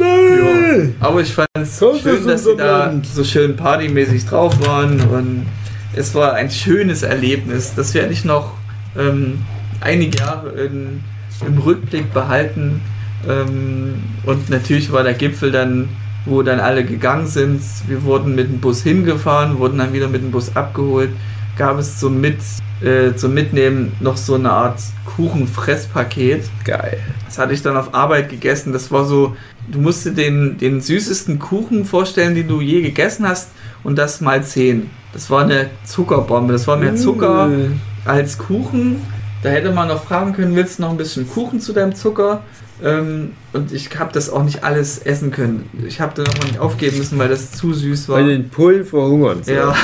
Ja. 0.00 1.06
Aber 1.06 1.20
ich 1.20 1.34
fand 1.34 1.48
es 1.58 1.78
schön, 1.78 1.98
das 2.04 2.24
dass 2.24 2.44
sie 2.44 2.56
da 2.56 2.94
so 3.02 3.24
schön 3.24 3.56
partymäßig 3.56 4.24
drauf 4.26 4.54
waren 4.66 5.00
und 5.00 5.46
es 5.94 6.14
war 6.14 6.32
ein 6.34 6.50
schönes 6.50 7.02
Erlebnis. 7.02 7.74
Das 7.74 7.92
werde 7.92 8.12
ich 8.12 8.24
noch 8.24 8.54
ähm, 8.96 9.40
einige 9.80 10.18
Jahre 10.18 10.50
in 10.50 11.00
im 11.46 11.58
Rückblick 11.58 12.12
behalten. 12.12 12.80
Ähm, 13.28 14.02
und 14.24 14.50
natürlich 14.50 14.92
war 14.92 15.02
der 15.02 15.14
Gipfel 15.14 15.52
dann, 15.52 15.88
wo 16.24 16.42
dann 16.42 16.60
alle 16.60 16.84
gegangen 16.84 17.26
sind. 17.26 17.60
Wir 17.88 18.02
wurden 18.04 18.34
mit 18.34 18.48
dem 18.48 18.60
Bus 18.60 18.82
hingefahren, 18.82 19.58
wurden 19.58 19.78
dann 19.78 19.92
wieder 19.92 20.08
mit 20.08 20.22
dem 20.22 20.30
Bus 20.30 20.54
abgeholt. 20.56 21.10
Gab 21.56 21.78
es 21.78 21.98
zum, 21.98 22.20
mit, 22.20 22.38
äh, 22.80 23.14
zum 23.14 23.34
Mitnehmen 23.34 23.92
noch 24.00 24.16
so 24.16 24.34
eine 24.34 24.50
Art 24.50 24.80
Kuchenfresspaket. 25.16 26.44
Geil. 26.64 26.98
Das 27.26 27.38
hatte 27.38 27.52
ich 27.52 27.62
dann 27.62 27.76
auf 27.76 27.94
Arbeit 27.94 28.28
gegessen. 28.30 28.72
Das 28.72 28.90
war 28.90 29.04
so, 29.04 29.36
du 29.70 29.78
musst 29.80 30.04
dir 30.06 30.12
den, 30.12 30.58
den 30.58 30.80
süßesten 30.80 31.38
Kuchen 31.38 31.84
vorstellen, 31.84 32.34
den 32.34 32.48
du 32.48 32.60
je 32.60 32.82
gegessen 32.82 33.26
hast 33.26 33.50
und 33.84 33.98
das 33.98 34.20
mal 34.20 34.42
10. 34.42 34.90
Das 35.12 35.28
war 35.30 35.42
eine 35.44 35.70
Zuckerbombe. 35.84 36.52
Das 36.52 36.66
war 36.66 36.76
mehr 36.76 36.96
Zucker 36.96 37.48
Mm. 37.48 37.80
als 38.06 38.38
Kuchen. 38.38 39.02
Da 39.42 39.50
hätte 39.50 39.72
man 39.72 39.88
noch 39.88 40.04
fragen 40.04 40.32
können, 40.32 40.54
willst 40.54 40.78
du 40.78 40.82
noch 40.82 40.90
ein 40.90 40.96
bisschen 40.96 41.28
Kuchen 41.28 41.60
zu 41.60 41.72
deinem 41.72 41.94
Zucker? 41.94 42.42
Ähm, 42.82 43.32
und 43.52 43.72
ich 43.72 43.98
habe 43.98 44.12
das 44.12 44.28
auch 44.30 44.42
nicht 44.42 44.64
alles 44.64 44.98
essen 44.98 45.30
können. 45.30 45.68
Ich 45.86 46.00
habe 46.00 46.12
da 46.14 46.22
noch 46.22 46.44
nicht 46.44 46.58
aufgeben 46.58 46.98
müssen, 46.98 47.18
weil 47.18 47.28
das 47.28 47.52
zu 47.52 47.72
süß 47.72 48.08
war. 48.08 48.18
Weil 48.18 48.28
den 48.28 48.48
Pullen 48.48 48.84
verhungern. 48.84 49.42
Ja, 49.46 49.74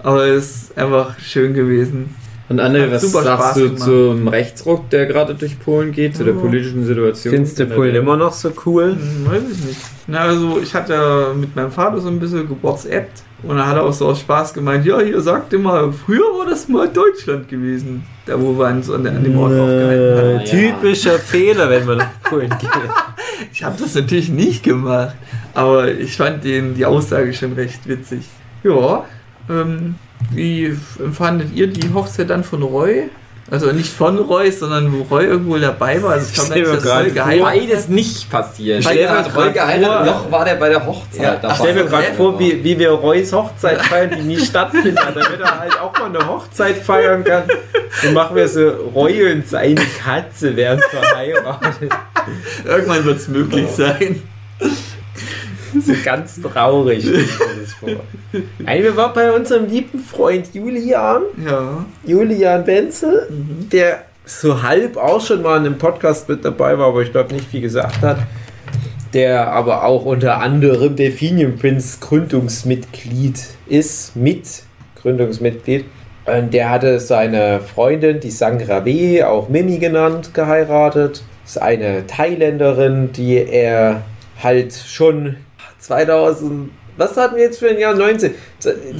aber 0.00 0.26
es 0.26 0.62
ist 0.62 0.78
einfach 0.78 1.18
schön 1.18 1.54
gewesen. 1.54 2.14
Und 2.48 2.62
Hat 2.62 2.72
was 2.90 3.02
super 3.02 3.22
sagst 3.22 3.44
Spaß 3.44 3.54
du 3.56 3.62
gemacht. 3.64 3.82
zum 3.84 4.28
Rechtsruck, 4.28 4.88
der 4.90 5.04
gerade 5.06 5.34
durch 5.34 5.60
Polen 5.60 5.92
geht, 5.92 6.16
zu 6.16 6.24
der 6.24 6.34
Oh. 6.34 6.40
politischen 6.40 6.84
Situation? 6.84 7.34
Findest 7.34 7.58
du 7.58 7.66
Pullen 7.66 7.94
immer 7.94 8.16
noch 8.16 8.32
so 8.32 8.50
cool? 8.64 8.92
Hm, 8.98 9.26
weiß 9.30 9.42
ich 9.52 9.64
nicht. 9.66 9.80
Na, 10.06 10.20
also 10.20 10.58
ich 10.62 10.74
hatte 10.74 10.94
ja 10.94 11.34
mit 11.34 11.54
meinem 11.54 11.70
Vater 11.70 12.00
so 12.00 12.08
ein 12.08 12.18
bisschen 12.18 12.48
gewhatsappt 12.48 13.22
und 13.42 13.58
er 13.58 13.66
hat 13.66 13.76
auch 13.76 13.92
so 13.92 14.06
aus 14.06 14.20
Spaß 14.20 14.54
gemeint, 14.54 14.86
ja, 14.86 14.98
hier 15.00 15.20
sagt 15.20 15.52
immer, 15.52 15.92
früher 15.92 16.24
war 16.38 16.46
das 16.48 16.68
mal 16.68 16.88
Deutschland 16.88 17.48
gewesen. 17.48 18.04
Da 18.24 18.40
wo 18.40 18.58
wir 18.58 18.66
uns 18.68 18.90
an, 18.90 19.06
an 19.06 19.22
dem 19.22 19.38
Ort 19.38 19.52
aufgehalten 19.52 20.38
haben. 20.40 20.44
Typischer 20.46 21.18
Fehler, 21.18 21.68
wenn 21.68 21.84
man 21.84 21.98
nach 21.98 22.22
Polen 22.24 22.48
geht. 22.58 22.70
Ich 23.52 23.62
habe 23.62 23.76
das 23.80 23.94
natürlich 23.94 24.30
nicht 24.30 24.64
gemacht, 24.64 25.14
aber 25.54 25.92
ich 25.92 26.16
fand 26.16 26.42
den, 26.42 26.74
die 26.74 26.84
Aussage 26.84 27.32
schon 27.32 27.52
recht 27.52 27.86
witzig. 27.86 28.24
Ja, 28.64 29.04
ähm, 29.48 29.94
wie 30.32 30.76
empfandet 30.98 31.48
ihr 31.54 31.66
die 31.68 31.92
Hochzeit 31.92 32.30
dann 32.30 32.44
von 32.44 32.62
Roy? 32.62 33.04
Also 33.50 33.72
nicht 33.72 33.90
von 33.90 34.18
Roy, 34.18 34.50
sondern 34.52 34.92
wo 34.92 35.04
Roy 35.04 35.24
irgendwo 35.24 35.56
dabei 35.56 36.02
war. 36.02 36.10
Also 36.12 36.26
ich 36.28 36.34
glaube, 36.34 36.58
ist 36.60 36.82
gerade 36.82 37.04
voll 37.04 37.10
geheim. 37.12 37.40
Beides 37.40 37.88
nicht 37.88 38.30
passiert. 38.30 38.84
Stell 38.84 39.08
hat 39.08 39.34
Roy 39.34 39.52
geheiratet, 39.52 39.86
vor- 39.86 40.04
noch 40.04 40.30
war 40.30 40.44
der 40.44 40.56
bei 40.56 40.68
der 40.68 40.84
Hochzeit 40.84 41.22
Ja, 41.22 41.36
dabei. 41.36 41.54
Ich 41.54 41.58
stelle 41.60 41.82
mir 41.84 41.88
gerade 41.88 42.06
vor, 42.14 42.38
wie, 42.38 42.62
wie 42.62 42.78
wir 42.78 42.90
Roys 42.90 43.32
Hochzeit 43.32 43.80
feiern, 43.80 44.10
die 44.18 44.22
nie 44.22 44.38
stattfindet, 44.44 44.98
damit 44.98 45.40
er 45.40 45.60
halt 45.60 45.80
auch 45.80 45.98
mal 45.98 46.06
eine 46.14 46.28
Hochzeit 46.28 46.76
feiern 46.76 47.24
kann. 47.24 47.44
Dann 48.02 48.12
machen 48.12 48.36
wir 48.36 48.46
so, 48.48 48.68
Roy 48.94 49.32
und 49.32 49.48
seine 49.48 49.80
Katze 50.04 50.54
werden 50.54 50.82
verheiratet. 50.90 51.90
Irgendwann 52.66 53.04
wird 53.06 53.16
es 53.16 53.28
möglich 53.28 53.66
sein. 53.70 54.22
So 55.84 55.92
ganz 56.04 56.40
traurig. 56.40 57.06
Nein, 58.58 58.82
wir 58.82 58.96
waren 58.96 59.12
bei 59.14 59.32
unserem 59.32 59.66
lieben 59.66 59.98
Freund 59.98 60.54
Julian, 60.54 61.22
Ja. 61.44 61.84
Julian 62.04 62.66
Wenzel, 62.66 63.28
Mhm. 63.30 63.68
der 63.70 64.02
so 64.24 64.62
halb 64.62 64.96
auch 64.96 65.20
schon 65.24 65.42
mal 65.42 65.56
in 65.58 65.66
einem 65.66 65.78
Podcast 65.78 66.28
mit 66.28 66.44
dabei 66.44 66.78
war, 66.78 66.88
aber 66.88 67.02
ich 67.02 67.12
glaube 67.12 67.34
nicht 67.34 67.46
viel 67.48 67.62
gesagt 67.62 68.02
hat. 68.02 68.18
Der 69.14 69.50
aber 69.52 69.84
auch 69.84 70.04
unter 70.04 70.38
anderem 70.40 70.94
Delphinium 70.94 71.56
Prince 71.56 71.98
Gründungsmitglied 72.00 73.40
ist, 73.66 74.14
mit 74.16 74.44
Gründungsmitglied. 75.00 75.86
Und 76.26 76.52
der 76.52 76.68
hatte 76.68 77.00
seine 77.00 77.60
Freundin, 77.60 78.20
die 78.20 78.30
Sangra 78.30 78.84
W., 78.84 79.22
auch 79.22 79.48
Mimi 79.48 79.78
genannt, 79.78 80.34
geheiratet. 80.34 81.22
Ist 81.46 81.56
eine 81.62 82.06
Thailänderin, 82.06 83.12
die 83.12 83.36
er 83.36 84.02
halt 84.42 84.74
schon 84.74 85.36
2000, 85.78 86.70
was 86.96 87.16
hatten 87.16 87.36
wir 87.36 87.44
jetzt 87.44 87.58
für 87.58 87.68
ein 87.68 87.78
Jahr? 87.78 87.94
19. 87.94 88.34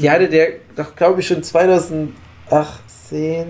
Die 0.00 0.10
hatte 0.10 0.28
der 0.28 0.48
doch, 0.76 0.94
glaube 0.94 1.20
ich, 1.20 1.26
schon 1.26 1.42
2018 1.42 2.12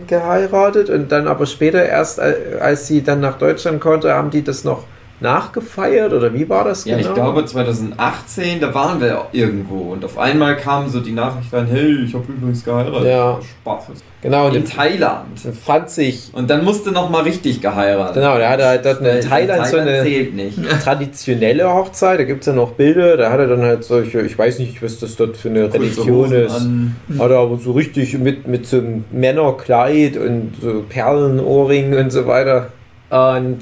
geheiratet 0.06 0.90
und 0.90 1.12
dann 1.12 1.28
aber 1.28 1.46
später 1.46 1.84
erst, 1.84 2.18
äh, 2.18 2.58
als 2.60 2.86
sie 2.86 3.02
dann 3.02 3.20
nach 3.20 3.38
Deutschland 3.38 3.80
konnte, 3.80 4.14
haben 4.14 4.30
die 4.30 4.42
das 4.42 4.64
noch 4.64 4.84
nachgefeiert 5.20 6.12
oder 6.12 6.32
wie 6.32 6.48
war 6.48 6.64
das 6.64 6.84
Ja, 6.84 6.96
ich 6.98 7.12
glaube 7.12 7.44
2018, 7.44 8.60
da 8.60 8.72
waren 8.74 9.00
wir 9.00 9.26
irgendwo 9.32 9.92
und 9.92 10.04
auf 10.04 10.18
einmal 10.18 10.56
kam 10.56 10.88
so 10.88 11.00
die 11.00 11.12
Nachricht 11.12 11.52
rein, 11.52 11.66
hey, 11.70 12.04
ich 12.04 12.14
habe 12.14 12.24
übrigens 12.32 12.64
geheiratet. 12.64 13.04
Ja. 13.08 13.38
Spaß. 13.60 13.84
Genau, 14.20 14.48
In 14.48 14.64
Thailand. 14.64 15.38
fand 15.64 15.90
sich, 15.90 16.30
Und 16.32 16.50
dann 16.50 16.64
musste 16.64 16.90
noch 16.90 17.08
mal 17.08 17.22
richtig 17.22 17.60
geheiratet. 17.60 18.14
genau, 18.14 18.36
der 18.36 18.48
hatte 18.50 18.66
halt 18.66 18.84
dort 18.84 19.00
Weil 19.02 19.18
in 19.18 19.28
Thailand 19.28 19.66
so 19.68 19.76
eine 19.76 20.04
traditionelle 20.82 21.72
Hochzeit, 21.72 22.18
da 22.18 22.24
gibt 22.24 22.40
es 22.40 22.46
ja 22.46 22.52
noch 22.52 22.72
Bilder, 22.72 23.16
da 23.16 23.30
hat 23.30 23.38
er 23.38 23.46
dann 23.46 23.62
halt 23.62 23.84
solche, 23.84 24.20
ich 24.22 24.36
weiß 24.36 24.58
nicht, 24.58 24.82
was 24.82 24.98
das 24.98 25.14
dort 25.16 25.36
für 25.36 25.50
eine 25.50 25.72
Religion 25.72 26.32
ist. 26.32 26.52
an. 26.54 26.96
Hat 27.18 27.30
er 27.30 27.38
aber 27.38 27.58
so 27.58 27.72
richtig 27.72 28.18
mit, 28.18 28.48
mit 28.48 28.66
so 28.66 28.78
einem 28.78 29.04
Männerkleid 29.12 30.16
und 30.16 30.52
so 30.60 30.82
Perlenohrringen 30.88 31.98
und 31.98 32.10
so 32.10 32.26
weiter. 32.26 32.68
Und 33.10 33.58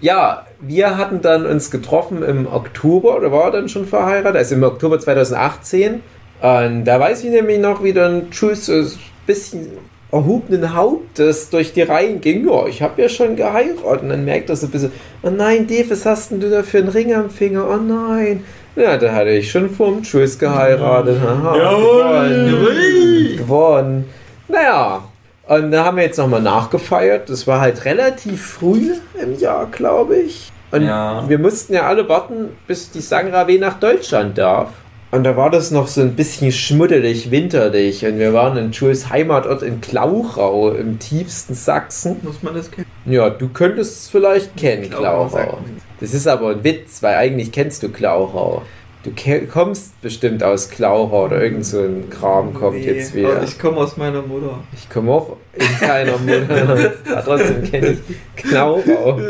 ja, 0.00 0.46
wir 0.60 0.96
hatten 0.96 1.20
dann 1.22 1.46
uns 1.46 1.70
getroffen 1.70 2.22
im 2.22 2.46
Oktober, 2.46 3.20
da 3.20 3.32
war 3.32 3.46
er 3.46 3.50
dann 3.52 3.68
schon 3.68 3.86
verheiratet, 3.86 4.36
also 4.36 4.54
im 4.54 4.62
Oktober 4.62 4.98
2018. 4.98 6.02
Und 6.40 6.84
da 6.84 7.00
weiß 7.00 7.24
ich 7.24 7.30
nämlich 7.30 7.58
noch, 7.58 7.82
wie 7.82 7.92
dann 7.92 8.28
so 8.32 8.48
ein 8.48 8.88
bisschen 9.26 9.70
erhobenen 10.10 10.74
Hauptes 10.74 11.50
durch 11.50 11.72
die 11.72 11.82
Reihen 11.82 12.20
ging. 12.20 12.48
Ja, 12.48 12.66
ich 12.66 12.80
habe 12.80 13.02
ja 13.02 13.08
schon 13.08 13.36
geheiratet. 13.36 14.02
Und 14.02 14.08
dann 14.08 14.24
merkt 14.24 14.48
er 14.48 14.56
so 14.56 14.66
ein 14.66 14.70
bisschen, 14.70 14.92
oh 15.22 15.30
nein, 15.30 15.66
Dave, 15.66 15.90
was 15.90 16.06
hast 16.06 16.30
denn 16.30 16.40
du 16.40 16.48
da 16.48 16.62
für 16.62 16.78
einen 16.78 16.88
Ring 16.88 17.12
am 17.12 17.28
Finger? 17.28 17.68
Oh 17.68 17.76
nein. 17.76 18.44
Ja, 18.76 18.96
da 18.96 19.12
hatte 19.12 19.30
ich 19.30 19.50
schon 19.50 19.68
vorm 19.68 20.02
Jules 20.02 20.38
geheiratet. 20.38 21.18
Aha, 21.20 21.56
gewonnen. 21.56 23.36
gewonnen. 23.36 24.04
Naja, 24.46 25.02
und 25.48 25.70
da 25.70 25.84
haben 25.84 25.96
wir 25.96 26.04
jetzt 26.04 26.18
nochmal 26.18 26.42
nachgefeiert. 26.42 27.28
Das 27.30 27.46
war 27.46 27.60
halt 27.60 27.84
relativ 27.84 28.44
früh 28.44 28.92
im 29.20 29.38
Jahr, 29.38 29.66
glaube 29.66 30.16
ich. 30.16 30.50
Und 30.70 30.82
Ja. 30.82 31.24
wir 31.28 31.38
mussten 31.38 31.72
ja 31.72 31.82
alle 31.86 32.08
warten, 32.08 32.50
bis 32.66 32.90
die 32.90 33.00
Sangra 33.00 33.46
W 33.46 33.58
nach 33.58 33.80
Deutschland 33.80 34.36
darf. 34.38 34.70
Und 35.10 35.24
da 35.24 35.34
war 35.38 35.48
das 35.48 35.70
noch 35.70 35.86
so 35.88 36.02
ein 36.02 36.14
bisschen 36.14 36.52
schmuddelig, 36.52 37.30
winterlich. 37.30 38.04
Und 38.04 38.18
wir 38.18 38.34
waren 38.34 38.58
in 38.58 38.72
Jules 38.72 39.08
Heimatort 39.08 39.62
in 39.62 39.80
Klauchau, 39.80 40.70
im 40.72 40.98
tiefsten 40.98 41.54
Sachsen. 41.54 42.16
Muss 42.22 42.42
man 42.42 42.54
das 42.54 42.70
kennen? 42.70 42.86
Ja, 43.06 43.30
du 43.30 43.48
könntest 43.48 44.02
es 44.02 44.08
vielleicht 44.10 44.54
kennen, 44.58 44.90
Klauchau 44.90 45.28
Klauchau. 45.28 45.58
Das 46.00 46.12
ist 46.12 46.28
aber 46.28 46.50
ein 46.50 46.62
Witz, 46.62 47.02
weil 47.02 47.14
eigentlich 47.16 47.52
kennst 47.52 47.82
du 47.82 47.88
Klauchau. 47.88 48.62
Du 49.04 49.12
kommst 49.46 50.00
bestimmt 50.00 50.42
aus 50.42 50.70
Klauchau 50.70 51.26
oder 51.26 51.40
irgend 51.40 51.64
so 51.64 51.80
ein 51.80 52.10
Kram 52.10 52.52
kommt 52.52 52.78
Nee, 52.78 52.86
jetzt 52.86 53.14
wieder. 53.14 53.42
Ich 53.44 53.58
komme 53.58 53.76
aus 53.76 53.96
meiner 53.96 54.22
Mutter. 54.22 54.58
Ich 54.74 54.90
komme 54.90 55.12
auch 55.12 55.36
in 55.54 55.66
keiner 55.78 56.18
Mutter. 56.18 56.92
Aber 57.12 57.24
trotzdem 57.24 57.62
kenne 57.62 57.92
ich 57.92 57.98
Klauchau. 58.36 59.20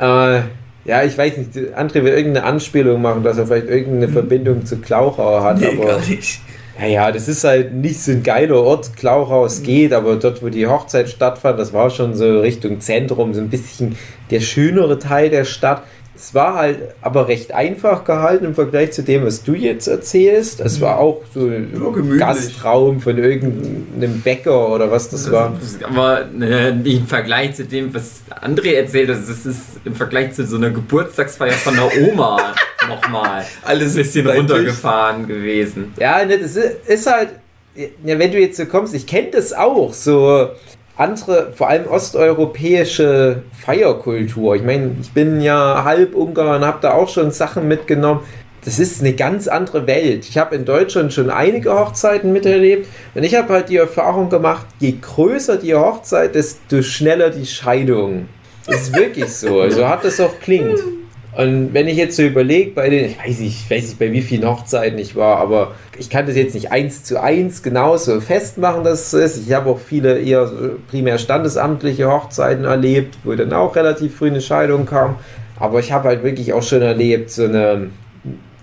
äh, 0.00 0.40
ja, 0.86 1.02
ich 1.02 1.18
weiß 1.18 1.36
nicht. 1.36 1.50
André 1.76 2.02
will 2.04 2.14
irgendeine 2.14 2.44
Anspielung 2.44 3.02
machen, 3.02 3.22
dass 3.22 3.36
er 3.36 3.46
vielleicht 3.46 3.68
irgendeine 3.68 4.08
Verbindung 4.08 4.64
zu 4.64 4.78
Klauchau 4.78 5.42
hat. 5.42 5.58
Nee, 5.60 5.66
aber 5.76 5.86
gar 5.86 6.00
nicht. 6.00 6.40
naja, 6.78 7.12
das 7.12 7.28
ist 7.28 7.44
halt 7.44 7.74
nicht 7.74 8.00
so 8.00 8.12
ein 8.12 8.22
geiler 8.22 8.62
Ort. 8.62 8.96
Klauchau, 8.96 9.44
es 9.44 9.62
geht, 9.62 9.92
aber 9.92 10.16
dort, 10.16 10.42
wo 10.42 10.48
die 10.48 10.66
Hochzeit 10.66 11.08
stattfand, 11.08 11.58
das 11.58 11.72
war 11.72 11.90
schon 11.90 12.14
so 12.14 12.40
Richtung 12.40 12.80
Zentrum, 12.80 13.34
so 13.34 13.40
ein 13.40 13.50
bisschen 13.50 13.96
der 14.30 14.40
schönere 14.40 14.98
Teil 14.98 15.28
der 15.28 15.44
Stadt. 15.44 15.82
Es 16.16 16.34
war 16.34 16.54
halt 16.54 16.78
aber 17.02 17.28
recht 17.28 17.52
einfach 17.52 18.04
gehalten 18.04 18.46
im 18.46 18.54
Vergleich 18.54 18.92
zu 18.92 19.02
dem, 19.02 19.24
was 19.24 19.42
du 19.42 19.54
jetzt 19.54 19.86
erzählst. 19.86 20.60
Es 20.60 20.80
war 20.80 20.98
auch 20.98 21.22
so 21.34 21.40
ein. 21.46 22.18
Gastraum 22.18 23.00
von 23.00 23.18
irgendeinem 23.18 24.22
Bäcker 24.22 24.70
oder 24.70 24.90
was 24.90 25.10
das 25.10 25.30
war. 25.30 25.52
Aber 25.82 26.24
ne, 26.32 26.80
im 26.84 27.06
Vergleich 27.06 27.54
zu 27.54 27.64
dem, 27.64 27.94
was 27.94 28.22
André 28.30 28.74
erzählt 28.74 29.10
hat, 29.10 29.18
das 29.28 29.44
ist 29.44 29.80
im 29.84 29.94
Vergleich 29.94 30.32
zu 30.32 30.46
so 30.46 30.56
einer 30.56 30.70
Geburtstagsfeier 30.70 31.52
von 31.52 31.74
der 31.74 31.90
Oma 32.08 32.54
nochmal 32.88 33.44
Alles 33.62 33.92
ein 33.92 33.96
bisschen 33.96 34.26
runtergefahren 34.26 35.26
gewesen. 35.26 35.92
Ja, 35.98 36.24
ne, 36.24 36.38
das 36.38 36.56
ist, 36.56 36.88
ist 36.88 37.06
halt, 37.06 37.28
ja, 37.74 38.18
wenn 38.18 38.32
du 38.32 38.40
jetzt 38.40 38.56
so 38.56 38.64
kommst, 38.64 38.94
ich 38.94 39.06
kenne 39.06 39.28
das 39.32 39.52
auch, 39.52 39.92
so 39.92 40.48
andere, 40.96 41.52
vor 41.54 41.68
allem 41.68 41.86
osteuropäische 41.86 43.42
Feierkultur. 43.64 44.56
Ich 44.56 44.62
meine, 44.62 44.96
ich 45.00 45.12
bin 45.12 45.40
ja 45.40 45.84
halb 45.84 46.14
Ungar 46.14 46.56
und 46.56 46.64
habe 46.64 46.78
da 46.80 46.92
auch 46.92 47.08
schon 47.08 47.30
Sachen 47.30 47.68
mitgenommen. 47.68 48.20
Das 48.64 48.80
ist 48.80 49.00
eine 49.00 49.12
ganz 49.12 49.46
andere 49.46 49.86
Welt. 49.86 50.26
Ich 50.28 50.38
habe 50.38 50.56
in 50.56 50.64
Deutschland 50.64 51.12
schon 51.12 51.30
einige 51.30 51.72
Hochzeiten 51.72 52.32
miterlebt 52.32 52.88
und 53.14 53.22
ich 53.22 53.36
habe 53.36 53.52
halt 53.52 53.68
die 53.68 53.76
Erfahrung 53.76 54.28
gemacht, 54.28 54.66
je 54.80 54.96
größer 55.00 55.56
die 55.58 55.74
Hochzeit, 55.74 56.34
desto 56.34 56.82
schneller 56.82 57.30
die 57.30 57.46
Scheidung. 57.46 58.28
Das 58.66 58.82
ist 58.82 58.96
wirklich 58.96 59.28
so. 59.28 59.68
So 59.70 59.86
hart 59.86 60.04
das 60.04 60.18
auch 60.20 60.40
klingt. 60.40 60.80
Und 61.36 61.74
wenn 61.74 61.86
ich 61.86 61.98
jetzt 61.98 62.16
so 62.16 62.22
überlege, 62.22 62.70
bei 62.70 62.88
den, 62.88 63.04
ich 63.04 63.18
weiß 63.18 63.40
nicht, 63.40 63.60
ich 63.64 63.70
weiß 63.70 63.88
nicht, 63.88 63.98
bei 63.98 64.10
wie 64.10 64.22
vielen 64.22 64.48
Hochzeiten 64.48 64.98
ich 64.98 65.16
war, 65.16 65.36
aber 65.36 65.74
ich 65.98 66.08
kann 66.08 66.26
das 66.26 66.34
jetzt 66.34 66.54
nicht 66.54 66.72
eins 66.72 67.04
zu 67.04 67.22
eins 67.22 67.62
genauso 67.62 68.22
festmachen, 68.22 68.84
dass 68.84 69.12
es 69.12 69.36
ist. 69.36 69.46
Ich 69.46 69.52
habe 69.52 69.68
auch 69.68 69.78
viele 69.78 70.18
eher 70.18 70.50
primär 70.88 71.18
standesamtliche 71.18 72.10
Hochzeiten 72.10 72.64
erlebt, 72.64 73.18
wo 73.22 73.34
dann 73.34 73.52
auch 73.52 73.76
relativ 73.76 74.16
früh 74.16 74.28
eine 74.28 74.40
Scheidung 74.40 74.86
kam. 74.86 75.16
Aber 75.60 75.78
ich 75.78 75.92
habe 75.92 76.08
halt 76.08 76.22
wirklich 76.22 76.54
auch 76.54 76.62
schon 76.62 76.80
erlebt, 76.80 77.30
so 77.30 77.44
eine 77.44 77.90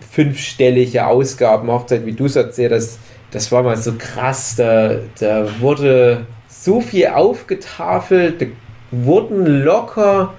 fünfstellige 0.10 1.06
Ausgabenhochzeit, 1.06 2.08
wie 2.08 2.14
du 2.14 2.26
es 2.26 2.36
erzählt 2.36 2.72
hast, 2.72 2.98
das 3.30 3.52
war 3.52 3.62
mal 3.62 3.78
so 3.78 3.94
krass. 4.00 4.56
Da, 4.56 4.96
da 5.20 5.48
wurde 5.60 6.26
so 6.48 6.82
viel 6.82 7.08
aufgetafelt, 7.08 8.42
da 8.42 8.46
wurden 8.92 9.64
locker 9.64 10.34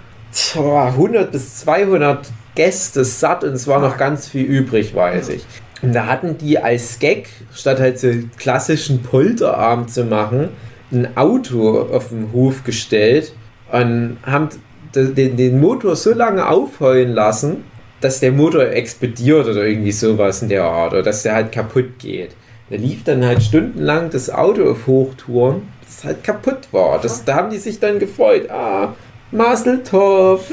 100 0.54 1.30
bis 1.30 1.58
200 1.58 2.30
Gäste 2.54 3.04
satt 3.04 3.44
und 3.44 3.52
es 3.52 3.66
war 3.66 3.80
noch 3.80 3.96
ganz 3.96 4.28
viel 4.28 4.44
übrig, 4.44 4.94
weiß 4.94 5.28
ich. 5.30 5.44
Und 5.82 5.92
da 5.92 6.06
hatten 6.06 6.38
die 6.38 6.58
als 6.58 6.98
Gag, 6.98 7.28
statt 7.52 7.78
halt 7.80 7.98
so 7.98 8.08
klassischen 8.36 9.02
Polterabend 9.02 9.90
zu 9.90 10.04
machen, 10.04 10.48
ein 10.92 11.16
Auto 11.16 11.80
auf 11.80 12.08
den 12.08 12.32
Hof 12.32 12.64
gestellt 12.64 13.32
und 13.70 14.18
haben 14.24 14.48
den, 14.94 15.36
den 15.36 15.60
Motor 15.60 15.96
so 15.96 16.12
lange 16.14 16.48
aufheulen 16.48 17.12
lassen, 17.12 17.64
dass 18.00 18.20
der 18.20 18.32
Motor 18.32 18.66
explodiert 18.68 19.48
oder 19.48 19.66
irgendwie 19.66 19.92
sowas 19.92 20.42
in 20.42 20.48
der 20.48 20.64
Art 20.64 20.92
oder 20.92 21.02
dass 21.02 21.22
der 21.22 21.34
halt 21.34 21.52
kaputt 21.52 21.98
geht. 21.98 22.30
Da 22.70 22.76
lief 22.76 23.04
dann 23.04 23.24
halt 23.24 23.42
stundenlang 23.42 24.10
das 24.10 24.30
Auto 24.30 24.70
auf 24.70 24.86
Hochtouren, 24.86 25.62
das 25.84 26.04
halt 26.04 26.24
kaputt 26.24 26.68
war. 26.70 27.00
Das, 27.00 27.24
da 27.24 27.34
haben 27.34 27.50
die 27.50 27.58
sich 27.58 27.80
dann 27.80 27.98
gefreut. 27.98 28.50
Ah, 28.50 28.94
Maseltorf. 29.30 30.50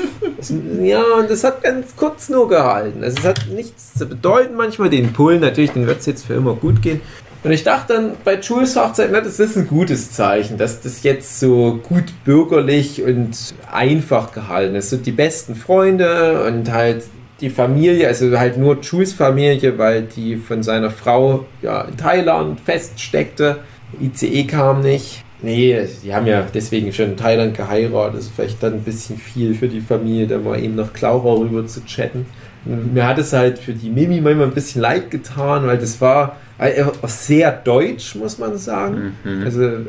ja, 0.81 1.03
und 1.19 1.29
das 1.29 1.43
hat 1.43 1.63
ganz 1.63 1.95
kurz 1.95 2.29
nur 2.29 2.47
gehalten. 2.47 3.03
Also 3.03 3.17
es 3.19 3.25
hat 3.25 3.47
nichts 3.53 3.93
zu 3.93 4.07
bedeuten 4.07 4.55
manchmal. 4.55 4.89
Den 4.89 5.13
Pullen 5.13 5.41
natürlich, 5.41 5.71
den 5.71 5.87
wird 5.87 5.99
es 5.99 6.05
jetzt 6.05 6.25
für 6.25 6.33
immer 6.33 6.55
gut 6.55 6.81
gehen. 6.81 7.01
Und 7.43 7.51
ich 7.51 7.63
dachte 7.63 7.93
dann 7.93 8.11
bei 8.23 8.39
Jules 8.39 8.75
Hochzeit, 8.75 9.09
na, 9.11 9.19
das 9.19 9.39
ist 9.39 9.57
ein 9.57 9.67
gutes 9.67 10.11
Zeichen, 10.11 10.57
dass 10.57 10.81
das 10.81 11.01
jetzt 11.01 11.39
so 11.39 11.79
gut 11.81 12.13
bürgerlich 12.23 13.01
und 13.01 13.35
einfach 13.71 14.31
gehalten 14.31 14.75
ist. 14.75 14.91
So 14.91 14.97
die 14.97 15.11
besten 15.11 15.55
Freunde 15.55 16.43
und 16.45 16.71
halt 16.71 17.03
die 17.39 17.49
Familie, 17.49 18.07
also 18.07 18.37
halt 18.37 18.57
nur 18.57 18.79
Jules 18.81 19.13
Familie, 19.13 19.79
weil 19.79 20.03
die 20.03 20.35
von 20.35 20.61
seiner 20.61 20.91
Frau 20.91 21.45
ja 21.63 21.81
in 21.81 21.97
Thailand 21.97 22.59
feststeckte. 22.59 23.57
ICE 23.99 24.43
kam 24.45 24.81
nicht. 24.81 25.23
Nee, 25.41 25.87
die 26.03 26.13
haben 26.13 26.27
ja 26.27 26.45
deswegen 26.53 26.93
schon 26.93 27.11
in 27.11 27.17
Thailand 27.17 27.57
geheiratet. 27.57 28.19
Das 28.19 28.25
ist 28.25 28.33
vielleicht 28.35 28.61
dann 28.61 28.73
ein 28.73 28.83
bisschen 28.83 29.17
viel 29.17 29.55
für 29.55 29.67
die 29.67 29.81
Familie, 29.81 30.27
da 30.27 30.37
mal 30.37 30.61
eben 30.61 30.75
nach 30.75 30.93
Klaura 30.93 31.33
rüber 31.39 31.65
zu 31.65 31.83
chatten. 31.85 32.25
Mir 32.63 33.07
hat 33.07 33.17
es 33.17 33.33
halt 33.33 33.57
für 33.57 33.73
die 33.73 33.89
Mimi 33.89 34.21
manchmal 34.21 34.47
ein 34.47 34.53
bisschen 34.53 34.81
leid 34.81 35.09
getan, 35.09 35.65
weil 35.65 35.79
das 35.79 35.99
war 35.99 36.35
sehr 37.05 37.51
deutsch, 37.51 38.13
muss 38.13 38.37
man 38.37 38.55
sagen. 38.57 39.15
Mhm. 39.23 39.43
Also 39.43 39.63
äh, 39.63 39.79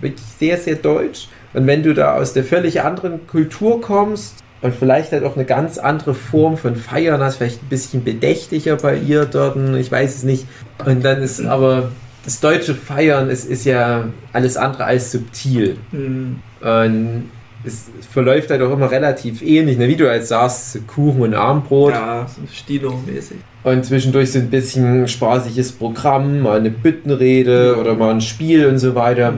wirklich 0.00 0.26
sehr, 0.38 0.56
sehr 0.56 0.76
deutsch. 0.76 1.26
Und 1.52 1.66
wenn 1.66 1.82
du 1.82 1.94
da 1.94 2.14
aus 2.14 2.32
der 2.32 2.44
völlig 2.44 2.80
anderen 2.82 3.26
Kultur 3.26 3.80
kommst 3.80 4.36
und 4.60 4.72
vielleicht 4.72 5.10
halt 5.10 5.24
auch 5.24 5.34
eine 5.34 5.44
ganz 5.44 5.78
andere 5.78 6.14
Form 6.14 6.56
von 6.56 6.76
Feiern 6.76 7.20
hast, 7.20 7.38
vielleicht 7.38 7.64
ein 7.64 7.68
bisschen 7.68 8.04
bedächtiger 8.04 8.76
bei 8.76 8.96
ihr 8.96 9.24
dort, 9.24 9.56
ich 9.76 9.90
weiß 9.90 10.14
es 10.14 10.22
nicht. 10.22 10.46
Und 10.86 11.04
dann 11.04 11.20
ist 11.20 11.44
aber 11.44 11.90
das 12.24 12.40
deutsche 12.40 12.74
Feiern 12.74 13.30
ist, 13.30 13.44
ist 13.44 13.64
ja 13.64 14.08
alles 14.32 14.56
andere 14.56 14.84
als 14.84 15.12
subtil. 15.12 15.76
Mhm. 15.90 16.36
Und 16.60 17.30
es 17.64 17.90
verläuft 18.10 18.50
halt 18.50 18.62
auch 18.62 18.72
immer 18.72 18.90
relativ 18.90 19.42
ähnlich, 19.42 19.78
ne? 19.78 19.88
wie 19.88 19.96
du 19.96 20.08
halt 20.08 20.26
sagst, 20.26 20.86
Kuchen 20.86 21.22
und 21.22 21.34
Armbrot. 21.34 21.92
Ja, 21.92 22.26
so 22.26 22.40
Stilo-mäßig. 22.52 23.38
Und 23.64 23.84
zwischendurch 23.84 24.32
so 24.32 24.40
ein 24.40 24.50
bisschen 24.50 25.06
spaßiges 25.06 25.72
Programm, 25.72 26.40
mal 26.40 26.58
eine 26.58 26.70
Büttenrede 26.70 27.76
oder 27.78 27.94
mal 27.94 28.10
ein 28.10 28.20
Spiel 28.20 28.66
und 28.66 28.78
so 28.78 28.94
weiter. 28.94 29.34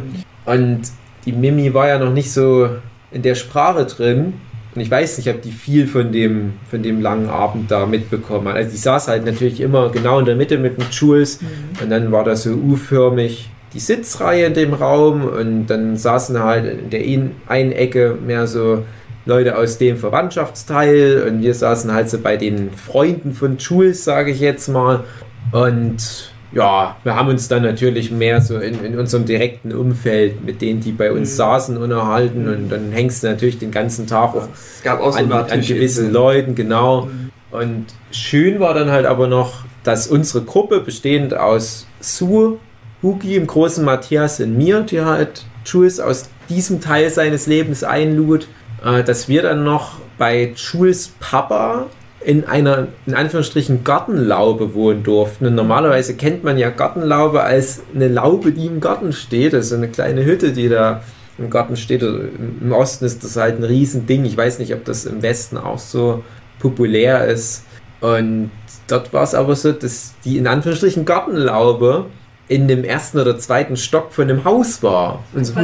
Und 0.47 0.83
die 1.27 1.33
Mimi 1.33 1.75
war 1.75 1.89
ja 1.89 1.99
noch 1.99 2.13
nicht 2.13 2.33
so 2.33 2.69
in 3.11 3.23
der 3.23 3.35
Sprache 3.35 3.85
drin. 3.85 4.35
Und 4.75 4.81
ich 4.81 4.91
weiß 4.91 5.19
nicht, 5.19 5.31
ob 5.31 5.41
die 5.43 5.53
viel 5.53 5.87
von 5.87 6.11
dem, 6.11 6.55
von 6.69 6.83
dem 6.83 7.01
langen 7.01 7.29
Abend 7.29 7.71
da 7.71 7.87
mitbekommen 7.87 8.49
hat. 8.49 8.57
Also 8.57 8.71
die 8.73 8.77
saß 8.77 9.07
halt 9.07 9.25
natürlich 9.25 9.61
immer 9.61 9.91
genau 9.91 10.19
in 10.19 10.25
der 10.25 10.35
Mitte 10.35 10.59
mit 10.59 10.79
den 10.79 10.87
Jules. 10.91 11.39
Und 11.81 11.91
dann 11.91 12.11
war 12.11 12.25
das 12.25 12.43
so 12.43 12.51
U-förmig 12.51 13.51
die 13.73 13.79
Sitzreihe 13.79 14.47
in 14.47 14.55
dem 14.55 14.75
Raum. 14.75 15.25
Und 15.25 15.69
dann 15.69 15.97
saßen 15.97 16.43
halt 16.43 16.81
in 16.81 16.91
der 16.91 17.03
einen 17.47 17.73
Ecke 17.73 18.19
mehr 18.27 18.49
so 18.49 18.83
Leute 19.27 19.57
aus 19.57 19.79
dem 19.79 19.97
Verwandtschaftsteil. 19.97 21.25
Und 21.29 21.41
wir 21.41 21.55
saßen 21.55 21.93
halt 21.93 22.11
so 22.11 22.19
bei 22.19 22.37
den 22.37 22.73
Freunden 22.73 23.33
von 23.33 23.59
Jules, 23.59 24.03
sage 24.03 24.33
ich 24.33 24.41
jetzt 24.41 24.69
mal. 24.69 25.05
Und 25.53 26.34
ja, 26.55 26.97
wir 27.03 27.15
haben 27.17 27.29
uns 27.29 27.49
dann 27.49 27.63
natürlich 27.63 28.11
mehr 28.11 28.41
so 28.41 28.59
in, 28.59 28.85
in 28.85 28.99
unserem 28.99 29.25
direkten 29.27 29.73
Umfeld 29.73 30.45
mit 30.45 30.63
denen, 30.63 30.81
die 30.81 30.93
bei 30.93 31.11
uns 31.13 31.33
Mhm. 31.33 31.37
saßen, 31.37 31.77
unterhalten. 31.77 32.49
Und 32.49 32.69
dann 32.69 32.93
hängst 32.93 33.23
du 33.23 33.29
natürlich 33.29 33.59
den 33.59 33.71
ganzen 33.71 34.07
Tag 34.07 34.35
auch 34.35 34.49
Es 34.55 34.83
gab 34.83 35.01
auch 35.01 35.13
so 35.13 35.19
an, 35.19 35.33
an 35.33 35.61
gewissen. 35.61 36.13
Leuten, 36.13 36.55
genau. 36.55 37.07
Mhm. 37.07 37.31
Und 37.51 37.87
schön 38.11 38.61
war 38.61 38.75
dann 38.75 38.91
halt 38.91 39.07
aber 39.07 39.27
noch, 39.27 39.65
dass 39.83 40.07
unsere 40.07 40.45
Gruppe 40.45 40.81
bestehend 40.81 41.35
aus 41.35 41.87
Sue, 42.01 42.59
Hugi, 43.03 43.35
dem 43.35 43.47
großen 43.47 43.85
Matthias 43.85 44.41
und 44.41 44.57
mir, 44.57 44.81
die 44.81 45.01
halt 45.03 45.45
Jules 45.67 46.01
aus 46.01 46.29
diesem 46.49 46.81
Teil 46.81 47.11
seines 47.11 47.47
Lebens 47.47 47.85
einlud, 47.85 48.49
äh, 48.85 49.03
dass 49.03 49.29
wir 49.29 49.43
dann 49.43 49.65
noch 49.65 49.99
bei 50.19 50.53
Jules 50.57 51.13
Papa 51.21 51.87
in 52.25 52.45
einer, 52.45 52.89
in 53.07 53.15
Anführungsstrichen, 53.15 53.85
Gartenlaube 53.85 54.75
wohnen 54.75 55.03
durften. 55.03 55.47
Und 55.47 55.55
normalerweise 55.55 56.15
kennt 56.15 56.43
man 56.43 56.57
ja 56.57 56.71
Gartenlaube 56.71 57.43
als 57.43 57.83
eine 57.95 58.09
Laube, 58.09 58.53
die 58.53 58.67
im 58.67 58.81
Garten 58.81 59.13
steht. 59.13 59.53
Ist 59.53 59.73
eine 59.73 59.89
kleine 59.89 60.25
Hütte, 60.25 60.53
die 60.53 60.69
da 60.69 61.03
im 61.37 61.51
Garten 61.51 61.77
steht. 61.77 62.03
Also 62.03 62.21
im 62.61 62.73
Osten 62.73 63.05
ist 63.05 63.23
das 63.23 63.37
halt 63.37 63.59
ein 63.59 63.65
Riesending. 63.65 64.25
Ich 64.25 64.37
weiß 64.37 64.59
nicht, 64.59 64.73
ob 64.75 64.85
das 64.85 65.05
im 65.05 65.23
Westen 65.23 65.59
auch 65.59 65.79
so 65.79 66.25
populär 66.59 67.27
ist. 67.27 67.65
Und 68.01 68.51
dort 68.89 69.13
war 69.13 69.23
es 69.23 69.35
aber 69.35 69.55
so, 69.55 69.73
dass 69.73 70.15
die 70.25 70.39
in 70.39 70.47
Anführungsstrichen 70.47 71.05
Gartenlaube 71.05 72.07
in 72.47 72.69
dem 72.69 72.85
ersten 72.85 73.19
oder 73.19 73.39
zweiten 73.39 73.77
Stock 73.77 74.13
von 74.13 74.29
dem 74.29 74.45
Haus 74.45 74.83
war. 74.83 75.25
Und 75.35 75.47
so, 75.47 75.55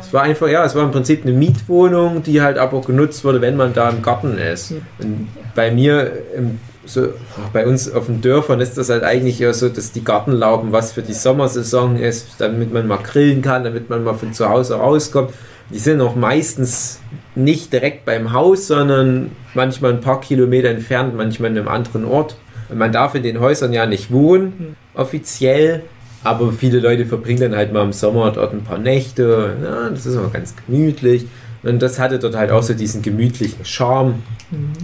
es 0.00 0.12
war 0.12 0.22
einfach, 0.22 0.48
ja, 0.48 0.64
es 0.64 0.74
war 0.74 0.84
im 0.84 0.92
Prinzip 0.92 1.24
eine 1.24 1.32
Mietwohnung, 1.32 2.22
die 2.22 2.40
halt 2.40 2.58
aber 2.58 2.80
genutzt 2.80 3.24
wurde, 3.24 3.40
wenn 3.40 3.56
man 3.56 3.74
da 3.74 3.90
im 3.90 4.02
Garten 4.02 4.38
ist. 4.38 4.72
Und 5.00 5.28
bei 5.54 5.72
mir, 5.72 6.12
im, 6.36 6.60
so, 6.84 7.08
bei 7.52 7.66
uns 7.66 7.92
auf 7.92 8.06
den 8.06 8.20
Dörfern 8.20 8.60
ist 8.60 8.78
das 8.78 8.88
halt 8.88 9.02
eigentlich 9.02 9.40
eher 9.40 9.54
so, 9.54 9.68
dass 9.68 9.92
die 9.92 10.04
Gartenlauben 10.04 10.70
was 10.70 10.92
für 10.92 11.02
die 11.02 11.12
Sommersaison 11.12 11.96
ist, 11.96 12.28
damit 12.38 12.72
man 12.72 12.86
mal 12.86 12.98
grillen 12.98 13.42
kann, 13.42 13.64
damit 13.64 13.90
man 13.90 14.04
mal 14.04 14.14
von 14.14 14.32
zu 14.32 14.48
Hause 14.48 14.76
rauskommt. 14.76 15.32
Die 15.70 15.78
sind 15.78 16.00
auch 16.00 16.14
meistens 16.14 17.00
nicht 17.34 17.72
direkt 17.72 18.04
beim 18.04 18.32
Haus, 18.32 18.66
sondern 18.66 19.30
manchmal 19.54 19.92
ein 19.92 20.00
paar 20.00 20.20
Kilometer 20.20 20.68
entfernt, 20.68 21.16
manchmal 21.16 21.50
in 21.50 21.58
einem 21.58 21.68
anderen 21.68 22.04
Ort. 22.04 22.36
Und 22.68 22.78
man 22.78 22.92
darf 22.92 23.14
in 23.14 23.22
den 23.22 23.40
Häusern 23.40 23.72
ja 23.72 23.86
nicht 23.86 24.12
wohnen, 24.12 24.76
offiziell. 24.94 25.82
Aber 26.24 26.52
viele 26.52 26.78
Leute 26.78 27.04
verbringen 27.06 27.40
dann 27.40 27.56
halt 27.56 27.72
mal 27.72 27.82
im 27.84 27.92
Sommer 27.92 28.30
dort 28.30 28.52
ein 28.52 28.62
paar 28.62 28.78
Nächte. 28.78 29.56
Ja, 29.62 29.90
das 29.90 30.06
ist 30.06 30.14
immer 30.14 30.28
ganz 30.30 30.54
gemütlich. 30.66 31.26
Und 31.64 31.80
das 31.80 31.98
hatte 32.00 32.18
dort 32.18 32.34
halt 32.36 32.50
auch 32.50 32.62
so 32.62 32.74
diesen 32.74 33.02
gemütlichen 33.02 33.64
Charme. 33.64 34.14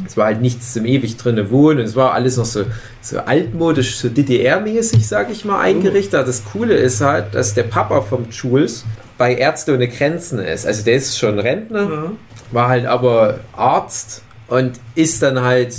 Es 0.06 0.16
war 0.16 0.27
halt 0.27 0.40
nichts 0.40 0.73
zum 0.73 0.85
ewig 0.85 1.16
drinnen 1.16 1.51
wohnen. 1.51 1.81
Es 1.81 1.97
war 1.97 2.12
alles 2.12 2.36
noch 2.36 2.44
so, 2.44 2.65
so 3.01 3.19
altmodisch, 3.19 3.97
so 3.98 4.09
DDR-mäßig, 4.09 5.06
sag 5.06 5.31
ich 5.31 5.44
mal, 5.44 5.60
eingerichtet. 5.60 6.27
Das 6.27 6.44
Coole 6.52 6.74
ist 6.74 7.01
halt, 7.01 7.35
dass 7.35 7.55
der 7.55 7.65
Papa 7.65 8.01
vom 8.02 8.27
Jules 8.31 8.85
bei 9.16 9.35
Ärzte 9.35 9.74
ohne 9.74 9.89
Grenzen 9.89 10.39
ist. 10.39 10.66
Also 10.66 10.85
der 10.85 10.94
ist 10.94 11.19
schon 11.19 11.39
Rentner, 11.40 11.82
Ja. 11.82 12.12
war 12.52 12.69
halt 12.69 12.86
aber 12.86 13.40
Arzt 13.56 14.23
und 14.47 14.78
ist 14.94 15.20
dann 15.23 15.43
halt 15.43 15.74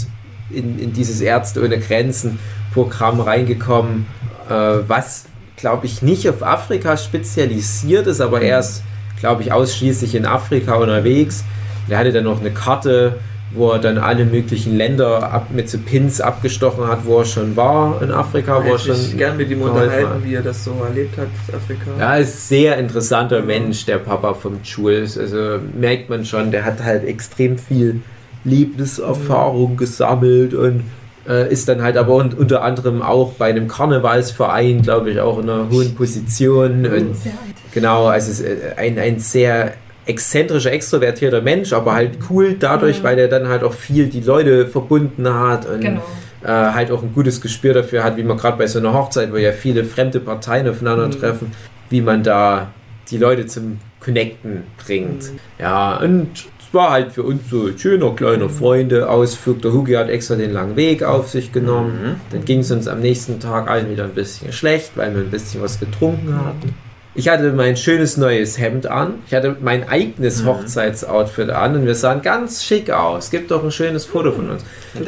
in, 0.49 0.77
in 0.80 0.91
dieses 0.94 1.22
Ärzte 1.22 1.64
ohne 1.64 1.80
Grenzen 1.80 2.40
Programm 2.73 3.22
reingekommen, 3.22 4.06
äh, 4.49 4.53
was 4.88 5.26
glaube 5.60 5.86
ich 5.86 6.02
nicht 6.02 6.27
auf 6.30 6.44
Afrika 6.44 6.98
spezialisiert 6.98 8.07
ist, 8.07 8.22
aber 8.22 8.41
er 8.41 8.60
ist 8.60 8.84
glaube 9.19 9.44
ich 9.44 9.52
ausschließlich 9.52 10.15
in 10.15 10.26
Afrika 10.26 10.76
unterwegs. 10.76 11.44
Der 11.90 11.98
hatte 11.98 12.11
dann 12.11 12.23
noch 12.23 12.40
eine 12.40 12.52
Karte, 12.52 13.18
wo 13.52 13.72
er 13.72 13.80
dann 13.80 13.98
alle 13.98 14.26
möglichen 14.26 14.77
Länder 14.77 15.31
ab, 15.31 15.48
mit 15.52 15.69
so 15.69 15.80
Pins 15.80 16.22
abgestochen 16.22 16.88
hat, 16.88 17.06
wo 17.06 17.19
er 17.19 17.26
schon 17.26 17.56
war 17.56 18.02
in 18.02 18.11
Afrika, 18.11 18.64
wo 18.64 18.69
er 18.69 18.76
ich 18.76 18.84
schon 18.84 19.18
gern 19.18 19.38
mit 19.38 19.49
ihm 19.49 19.61
unterhalten, 19.61 20.10
hat. 20.10 20.23
wie 20.23 20.36
er 20.36 20.44
das 20.44 20.64
so 20.64 20.76
erlebt 20.88 21.18
hat, 21.18 21.27
Afrika. 21.53 21.91
Ja, 21.99 22.15
ist 22.15 22.48
sehr 22.48 22.77
interessanter 22.77 23.41
Mensch, 23.41 23.86
der 23.86 23.98
Papa 23.98 24.36
vom 24.36 24.60
Jules. 24.64 25.18
Also 25.18 25.60
merkt 25.77 26.10
man 26.10 26.26
schon, 26.26 26.52
der 26.52 26.64
hat 26.64 26.84
halt 26.84 27.03
extrem 27.06 27.57
viel 27.57 28.02
Lebenserfahrung 28.44 29.77
gesammelt 29.77 30.53
und 30.53 30.84
äh, 31.30 31.51
ist 31.53 31.69
dann 31.69 31.81
halt 31.84 31.95
aber 31.95 32.15
un 32.15 32.34
unter 32.34 32.64
anderem 32.64 33.01
auch 33.01 33.34
bei 33.34 33.49
einem 33.49 33.68
Karnevalsverein, 33.68 34.81
glaube 34.81 35.11
ich, 35.11 35.19
auch 35.22 35.38
in 35.39 35.49
einer 35.49 35.69
hohen 35.69 35.95
Position. 35.95 36.85
Und 36.85 37.15
genau, 37.72 38.07
also 38.07 38.31
es 38.31 38.39
ist 38.39 38.45
äh, 38.45 38.73
ein, 38.76 38.97
ein 38.97 39.19
sehr 39.19 39.73
exzentrischer, 40.06 40.72
extrovertierter 40.72 41.41
Mensch, 41.41 41.72
aber 41.72 41.93
halt 41.93 42.18
cool 42.30 42.56
dadurch, 42.60 43.03
weil 43.03 43.19
er 43.19 43.27
dann 43.27 43.47
halt 43.47 43.64
auch 43.64 43.73
viel 43.73 44.07
die 44.07 44.22
Leute 44.22 44.65
verbunden 44.68 45.31
hat 45.31 45.68
und 45.68 45.81
Genau. 45.81 46.01
äh, 46.43 46.47
halt 46.47 46.89
auch 46.91 47.03
ein 47.03 47.14
gutes 47.14 47.39
Gespür 47.41 47.76
dafür 47.76 48.03
hat, 48.03 48.18
wie 48.18 48.23
man 48.23 48.38
gerade 48.38 48.57
bei 48.57 48.65
so 48.65 48.80
einer 48.80 48.93
Hochzeit, 48.93 49.31
wo 49.31 49.38
ja 49.38 49.51
viele 49.51 49.84
fremde 49.85 50.19
Parteien 50.19 50.68
aufeinandertreffen, 50.68 51.51
wie 51.91 52.01
man 52.01 52.23
da 52.23 52.72
die 53.11 53.18
Leute 53.18 53.45
zum 53.45 53.80
Connecten 53.99 54.64
bringt. 54.84 55.31
Ja, 55.60 55.97
und 55.97 56.27
es 56.69 56.73
war 56.75 56.91
halt 56.91 57.13
für 57.13 57.23
uns 57.23 57.49
so 57.49 57.65
ein 57.65 57.79
schöner 57.79 58.15
kleiner 58.15 58.47
Freunde-Ausflug. 58.47 59.59
Der 59.63 59.73
Hugi 59.73 59.93
hat 59.93 60.07
extra 60.09 60.35
den 60.35 60.53
langen 60.53 60.75
Weg 60.75 61.01
auf 61.01 61.27
sich 61.27 61.51
genommen. 61.51 62.21
Dann 62.31 62.45
ging 62.45 62.59
es 62.59 62.69
uns 62.69 62.87
am 62.87 62.99
nächsten 62.99 63.39
Tag 63.39 63.67
allen 63.67 63.89
wieder 63.89 64.03
ein 64.03 64.13
bisschen 64.13 64.51
schlecht, 64.53 64.91
weil 64.93 65.15
wir 65.15 65.21
ein 65.21 65.31
bisschen 65.31 65.63
was 65.63 65.79
getrunken 65.79 66.35
hatten. 66.35 66.75
Ich 67.15 67.27
hatte 67.27 67.51
mein 67.53 67.75
schönes 67.75 68.17
neues 68.17 68.59
Hemd 68.59 68.85
an. 68.85 69.15
Ich 69.25 69.33
hatte 69.33 69.57
mein 69.61 69.89
eigenes 69.89 70.45
Hochzeitsoutfit 70.45 71.49
an 71.49 71.75
und 71.75 71.85
wir 71.87 71.95
sahen 71.95 72.21
ganz 72.21 72.63
schick 72.63 72.91
aus. 72.91 73.25
Es 73.25 73.31
gibt 73.31 73.49
doch 73.49 73.63
ein 73.63 73.71
schönes 73.71 74.05
Foto 74.05 74.31
von 74.31 74.51
uns. 74.51 74.63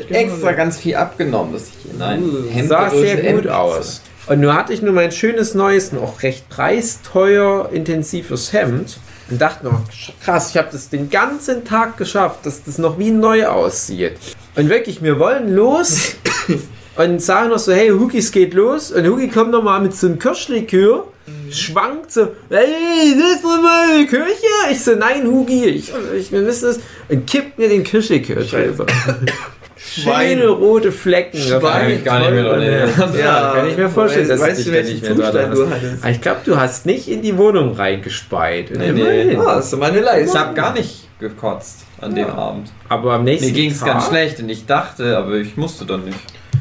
Extra 0.10 0.54
ganz 0.54 0.80
viel 0.80 0.96
abgenommen, 0.96 1.54
dass 1.54 1.70
ich 1.70 1.94
in 1.94 2.02
ein 2.02 2.24
Hemd 2.50 2.70
sah 2.70 2.90
sehr 2.90 3.18
Hemd 3.18 3.44
gut 3.44 3.52
passe. 3.52 3.78
aus. 3.80 4.02
Und 4.26 4.40
nun 4.40 4.54
hatte 4.56 4.74
ich 4.74 4.82
nur 4.82 4.94
mein 4.94 5.12
schönes 5.12 5.54
neues, 5.54 5.92
noch 5.92 6.24
recht 6.24 6.50
preisteuer, 6.50 7.70
intensives 7.72 8.52
Hemd 8.52 8.98
und 9.32 9.42
dachte 9.42 9.66
noch, 9.66 9.82
krass, 10.24 10.50
ich 10.52 10.58
habe 10.58 10.70
das 10.72 10.90
den 10.90 11.10
ganzen 11.10 11.64
Tag 11.64 11.98
geschafft, 11.98 12.46
dass 12.46 12.64
das 12.64 12.78
noch 12.78 13.00
wie 13.00 13.12
neu 13.12 13.48
aussieht. 13.48 14.14
Und 14.56 14.70
wirklich, 14.70 15.02
wir 15.02 15.18
wollen 15.20 15.56
los 15.56 16.16
und 16.98 17.22
sagen 17.22 17.50
noch 17.50 17.60
so, 17.60 17.72
hey, 17.72 17.90
Hugi, 17.90 18.18
es 18.18 18.32
geht 18.32 18.54
los. 18.54 18.92
Und 18.92 19.08
Hugi 19.08 19.30
kommt 19.30 19.52
noch 19.52 19.64
mal 19.64 19.80
mit 19.80 19.96
so 19.96 20.08
einem 20.08 20.20
Kirschlikör, 20.20 21.08
schwankt 21.50 22.12
so, 22.12 22.28
hey, 22.50 23.16
das 23.18 23.36
ist 23.36 23.44
meine 23.44 24.06
Kirche. 24.06 24.72
Ich 24.72 24.84
so, 24.84 24.96
nein, 24.96 25.26
Hugi, 25.26 25.66
ich, 25.66 25.92
ich, 26.18 26.32
wir 26.32 26.42
müssen 26.42 26.66
das. 26.66 26.80
Und 27.08 27.26
kippt 27.26 27.58
mir 27.58 27.70
den 27.70 27.84
Kirschlikör 27.84 28.44
drüber. 28.44 28.86
Schöne 29.94 30.48
rote 30.48 30.92
Flecken. 30.92 31.38
Kann 31.50 31.66
einem 31.66 31.96
ich 31.98 32.04
gar 32.04 32.20
nicht 32.20 32.32
mehr 32.32 32.44
dran 32.44 32.62
erinnern. 32.62 33.14
ja, 33.20 33.52
kann 33.56 33.68
ich 33.70 33.76
mir 33.78 33.90
vorstellen, 33.90 34.30
dass 34.30 34.40
weißt 34.40 34.66
du 34.68 34.72
welchen 34.72 34.94
nicht 34.94 35.04
mehr 35.04 35.14
dran 35.16 35.26
Zustand 35.26 35.56
du 35.58 35.70
hattest? 35.70 36.06
Ich 36.06 36.22
glaube, 36.22 36.40
du 36.46 36.58
hast 36.58 36.86
nicht 36.86 37.08
in 37.10 37.22
die 37.22 37.38
Wohnung 37.38 37.74
reingespeit. 37.76 38.72
Nee, 38.76 38.92
nee. 38.94 39.36
Ah, 39.36 39.56
hast 39.58 39.74
du 39.74 39.78
mal 39.78 39.90
eine 39.90 40.00
Ich 40.00 40.06
Leistung. 40.06 40.40
habe 40.40 40.54
gar 40.54 40.74
nicht 40.74 41.08
gekotzt 41.20 41.82
an 42.00 42.16
dem 42.16 42.28
Abend. 42.28 42.72
Aber 42.90 43.14
am 43.14 43.24
nächsten 43.26 43.48
Mir 43.48 43.54
ging 43.54 43.72
es 43.72 43.84
ganz 43.84 44.08
schlecht 44.08 44.40
und 44.40 44.50
ich 44.50 44.66
dachte, 44.66 45.18
aber 45.18 45.34
ich 45.36 45.58
musste 45.58 45.86
dann 45.86 46.06
nicht. 46.06 46.18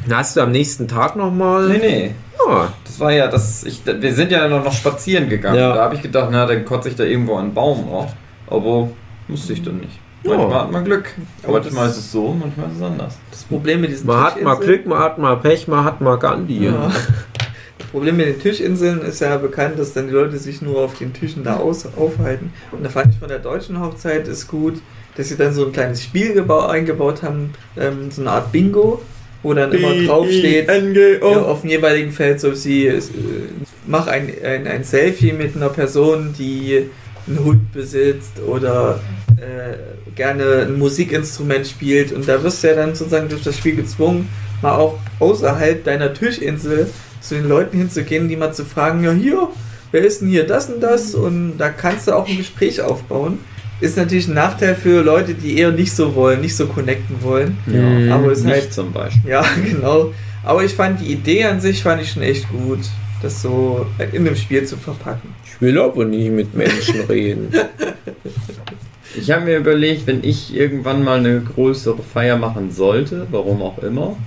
Hast 0.09 0.35
du 0.35 0.41
am 0.41 0.51
nächsten 0.51 0.87
Tag 0.87 1.15
nochmal. 1.15 1.69
Nee, 1.69 1.77
nee. 1.77 2.11
Oh, 2.45 2.63
Das 2.83 2.99
war 2.99 3.11
ja 3.13 3.27
das. 3.27 3.63
Ich, 3.63 3.81
wir 3.85 4.13
sind 4.13 4.31
ja 4.31 4.47
noch, 4.47 4.63
noch 4.63 4.73
spazieren 4.73 5.29
gegangen. 5.29 5.57
Ja. 5.59 5.73
Da 5.75 5.81
habe 5.83 5.95
ich 5.95 6.01
gedacht, 6.01 6.29
na, 6.31 6.45
dann 6.45 6.65
kotze 6.65 6.89
ich 6.89 6.95
da 6.95 7.03
irgendwo 7.03 7.35
einen 7.37 7.53
Baum 7.53 7.89
auf. 7.91 8.11
Aber 8.47 8.89
musste 9.27 9.53
ich 9.53 9.63
dann 9.63 9.77
nicht. 9.77 9.99
Ja. 10.23 10.37
Manchmal 10.37 10.61
hat 10.61 10.71
man 10.71 10.85
Glück. 10.85 11.13
Aber 11.43 11.59
manchmal 11.59 11.89
ist 11.89 11.97
es 11.97 12.11
so, 12.11 12.35
manchmal 12.39 12.67
ist 12.67 12.77
es 12.77 12.81
anders. 12.83 13.17
Das 13.31 13.43
Problem 13.43 13.81
mit 13.81 13.91
diesen 13.91 14.07
man 14.07 14.23
hat 14.23 14.41
mal 14.41 14.55
Glück, 14.55 14.85
man 14.85 14.99
hat 14.99 15.17
mal 15.17 15.35
Pech, 15.37 15.67
man 15.67 15.83
hat 15.83 16.01
mal 16.01 16.17
Gandhi. 16.17 16.65
Ja. 16.65 16.91
Das 17.77 17.87
Problem 17.87 18.17
mit 18.17 18.27
den 18.27 18.39
Tischinseln 18.39 19.01
ist 19.01 19.19
ja 19.19 19.35
bekannt, 19.37 19.79
dass 19.79 19.93
dann 19.93 20.07
die 20.07 20.13
Leute 20.13 20.37
sich 20.37 20.61
nur 20.61 20.79
auf 20.79 20.97
den 20.97 21.13
Tischen 21.13 21.43
da 21.43 21.57
aus, 21.57 21.85
aufhalten. 21.97 22.53
Und 22.71 22.85
da 22.85 22.89
fand 22.89 23.13
ich 23.13 23.19
von 23.19 23.27
der 23.27 23.39
deutschen 23.39 23.81
Hochzeit 23.81 24.27
ist 24.27 24.47
gut, 24.47 24.75
dass 25.15 25.29
sie 25.29 25.35
dann 25.35 25.53
so 25.53 25.65
ein 25.65 25.71
kleines 25.71 26.03
Spiel 26.03 26.33
gebau 26.33 26.67
eingebaut 26.67 27.23
haben, 27.23 27.53
ähm, 27.75 28.11
so 28.11 28.21
eine 28.21 28.31
Art 28.31 28.51
Bingo, 28.51 29.01
wo 29.43 29.53
dann 29.53 29.71
immer 29.71 29.93
draufsteht, 30.05 30.69
ja, 30.69 31.41
auf 31.41 31.61
dem 31.61 31.69
jeweiligen 31.71 32.11
Feld 32.11 32.39
so 32.39 32.53
sie 32.53 32.87
äh, 32.87 33.01
mach 33.87 34.07
ein, 34.07 34.31
ein, 34.43 34.67
ein 34.67 34.83
Selfie 34.83 35.33
mit 35.33 35.55
einer 35.55 35.69
Person, 35.69 36.33
die 36.37 36.89
einen 37.27 37.43
Hund 37.43 37.71
besitzt 37.73 38.39
oder 38.45 38.99
äh, 39.37 40.11
gerne 40.15 40.67
ein 40.67 40.77
Musikinstrument 40.77 41.67
spielt 41.67 42.11
und 42.11 42.27
da 42.27 42.43
wirst 42.43 42.63
du 42.63 42.67
ja 42.67 42.75
dann 42.75 42.95
sozusagen 42.95 43.29
durch 43.29 43.43
das 43.43 43.57
Spiel 43.57 43.75
gezwungen, 43.75 44.29
mal 44.61 44.73
auch 44.73 44.97
außerhalb 45.19 45.83
deiner 45.83 46.13
Tischinsel 46.13 46.89
zu 47.21 47.35
den 47.35 47.47
Leuten 47.47 47.77
hinzugehen, 47.77 48.27
die 48.27 48.35
mal 48.35 48.53
zu 48.53 48.65
fragen, 48.65 49.03
ja 49.03 49.11
hier, 49.11 49.47
wer 49.91 50.01
ist 50.01 50.21
denn 50.21 50.29
hier 50.29 50.45
das 50.45 50.69
und 50.69 50.81
das 50.81 51.15
und 51.15 51.57
da 51.57 51.69
kannst 51.69 52.07
du 52.07 52.13
auch 52.13 52.27
ein 52.27 52.37
Gespräch 52.37 52.81
aufbauen. 52.81 53.39
Ist 53.79 53.97
natürlich 53.97 54.27
ein 54.27 54.35
Nachteil 54.35 54.75
für 54.75 55.01
Leute, 55.01 55.33
die 55.33 55.57
eher 55.57 55.71
nicht 55.71 55.91
so 55.95 56.13
wollen, 56.13 56.41
nicht 56.41 56.55
so 56.55 56.67
connecten 56.67 57.15
wollen. 57.21 57.57
Mhm. 57.65 58.11
Aber 58.11 58.31
es 58.31 58.39
ist 58.39 58.45
Nicht 58.45 58.55
halt 58.55 58.73
zum 58.73 58.91
Beispiel. 58.91 59.31
ja, 59.31 59.43
genau. 59.65 60.13
Aber 60.43 60.63
ich 60.63 60.73
fand 60.73 61.01
die 61.01 61.11
Idee 61.11 61.45
an 61.45 61.59
sich 61.59 61.81
fand 61.81 62.01
ich 62.01 62.11
schon 62.11 62.21
echt 62.21 62.47
gut, 62.49 62.79
das 63.23 63.41
so 63.41 63.87
in 64.11 64.25
dem 64.25 64.35
Spiel 64.35 64.65
zu 64.65 64.77
verpacken. 64.77 65.33
Ich 65.61 65.67
will 65.67 65.79
aber 65.79 66.05
nicht 66.05 66.31
mit 66.31 66.55
Menschen 66.55 67.01
reden. 67.09 67.49
Ich 69.15 69.29
habe 69.29 69.45
mir 69.45 69.57
überlegt, 69.57 70.07
wenn 70.07 70.23
ich 70.23 70.55
irgendwann 70.55 71.03
mal 71.03 71.19
eine 71.19 71.39
größere 71.39 72.01
Feier 72.01 72.35
machen 72.35 72.71
sollte, 72.71 73.27
warum 73.29 73.61
auch 73.61 73.77
immer, 73.83 74.17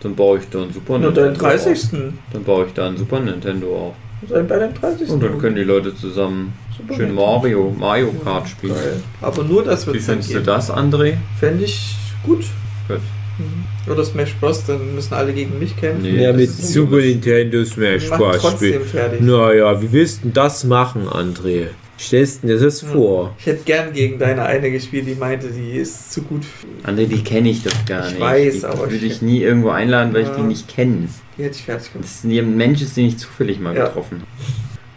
dann 0.00 0.14
baue 0.14 0.40
ich 0.40 0.44
da 0.50 0.60
ein 0.60 0.74
Super 0.74 0.98
Nur 0.98 1.10
Nintendo 1.12 1.38
deinen 1.38 1.38
30. 1.38 1.84
auf. 1.84 2.00
Dann 2.34 2.44
baue 2.44 2.66
ich 2.66 2.74
da 2.74 2.86
ein 2.86 2.98
Super 2.98 3.20
Nintendo 3.20 3.66
auf. 3.78 3.94
Sein 4.28 4.46
bei 4.46 4.58
deinem 4.58 4.74
30. 4.74 5.08
Und 5.08 5.22
dann 5.22 5.38
können 5.38 5.56
die 5.56 5.64
Leute 5.64 5.96
zusammen 5.96 6.52
Super 6.76 6.96
schön 6.96 7.06
nett. 7.06 7.16
Mario, 7.16 7.74
Mario 7.78 8.12
Kart 8.22 8.46
spielen. 8.46 8.74
Geil. 8.74 9.02
Aber 9.22 9.42
nur 9.42 9.64
das 9.64 9.86
Wie 9.86 9.94
wird 9.94 9.96
dann 9.96 10.04
findest 10.04 10.34
du 10.34 10.40
das, 10.40 10.70
André? 10.70 11.14
Fände 11.40 11.64
ich 11.64 11.96
gut. 12.22 12.44
Gut. 12.88 13.00
Mhm. 13.38 13.90
Oder 13.92 14.04
Smash 14.04 14.34
Bros, 14.36 14.64
dann 14.66 14.94
müssen 14.94 15.14
alle 15.14 15.32
gegen 15.32 15.58
mich 15.58 15.76
kämpfen. 15.76 16.02
Nee. 16.02 16.22
ja, 16.22 16.30
das 16.32 16.40
mit 16.40 16.50
Super 16.52 16.96
Nintendo 16.98 17.64
Smash 17.64 18.08
Bros. 18.08 18.36
trotzdem 18.40 18.68
spielen. 18.74 18.84
fertig. 18.84 19.20
Naja, 19.20 19.80
wie 19.82 19.92
willst 19.92 20.18
du 20.18 20.22
denn 20.24 20.32
das 20.34 20.64
machen, 20.64 21.08
André? 21.08 21.66
Stellst 21.98 22.42
du 22.42 22.48
dir 22.48 22.58
das 22.58 22.80
vor? 22.80 23.34
Ich 23.38 23.46
hätte 23.46 23.62
gern 23.64 23.92
gegen 23.92 24.18
deine 24.18 24.42
eine 24.42 24.70
gespielt, 24.70 25.06
die 25.06 25.14
meinte, 25.14 25.48
die 25.48 25.72
ist 25.78 26.12
zu 26.12 26.22
gut. 26.22 26.42
André, 26.84 27.06
die 27.06 27.22
kenne 27.22 27.50
ich 27.50 27.62
doch 27.62 27.84
gar 27.86 28.04
Ich 28.06 28.12
nicht. 28.14 28.20
weiß, 28.20 28.60
die 28.60 28.64
aber 28.66 28.78
würde 28.90 28.96
ich- 28.96 29.04
ich 29.04 29.22
nie 29.22 29.42
irgendwo 29.42 29.70
einladen, 29.70 30.12
weil 30.12 30.22
ich 30.22 30.28
Ja. 30.28 30.34
die 30.36 30.42
nicht 30.42 30.66
kenne. 30.68 31.08
Die 31.38 31.42
hätte 31.44 31.56
ich 31.56 31.62
fertig 31.64 31.92
gemacht. 31.92 32.08
Das 32.08 32.16
ist 32.16 32.24
ein 32.24 32.56
Mensch, 32.56 32.82
den 32.94 33.06
ich 33.06 33.18
zufällig 33.18 33.60
mal 33.60 33.76
Ja. 33.76 33.86
getroffen 33.86 34.22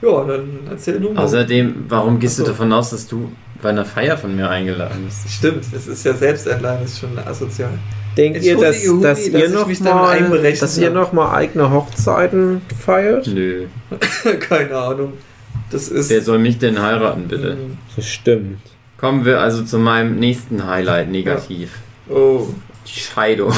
habe. 0.02 0.12
Ja, 0.12 0.24
dann 0.26 0.50
erzähl 0.70 1.00
du 1.00 1.12
mal. 1.14 1.24
Außerdem, 1.24 1.86
warum 1.88 2.20
gehst 2.20 2.38
so. 2.38 2.44
du 2.44 2.50
davon 2.50 2.72
aus, 2.74 2.90
dass 2.92 3.08
du 3.08 3.32
bei 3.62 3.70
einer 3.70 3.86
Feier 3.86 4.18
von 4.18 4.36
mir 4.36 4.50
eingeladen 4.50 5.06
bist? 5.06 5.28
Stimmt, 5.32 5.66
das 5.72 5.88
ist 5.88 6.04
ja 6.06 6.14
selbstentladen, 6.14 6.82
das 6.84 6.94
ist 6.94 7.00
schon 7.00 7.18
asozial. 7.18 7.72
Denkt 8.18 8.44
ihr, 8.44 8.58
dass, 8.58 8.88
Hugi, 8.88 9.04
dass 9.04 9.20
dass 9.20 9.28
ihr 9.28 9.50
noch 9.50 9.80
mal, 9.80 10.10
einberechnet 10.10 10.62
dass 10.64 10.78
ihr 10.78 10.90
noch 10.90 11.14
mal 11.14 11.36
eigene 11.36 11.72
Hochzeiten 11.72 12.62
feiert? 12.84 13.28
Nö. 13.28 13.66
Keine 14.40 14.76
Ahnung. 14.76 15.14
Das 15.70 15.90
ist. 15.90 16.10
Wer 16.10 16.22
soll 16.22 16.40
mich 16.40 16.58
denn 16.58 16.82
heiraten, 16.82 17.28
bitte? 17.28 17.58
Das 17.96 18.08
stimmt. 18.08 18.60
Kommen 18.98 19.26
wir 19.26 19.42
also 19.42 19.64
zu 19.64 19.78
meinem 19.78 20.18
nächsten 20.18 20.66
Highlight, 20.66 21.12
negativ. 21.12 21.78
Oh, 22.10 22.48
Die 22.88 23.00
Scheidung. 23.00 23.54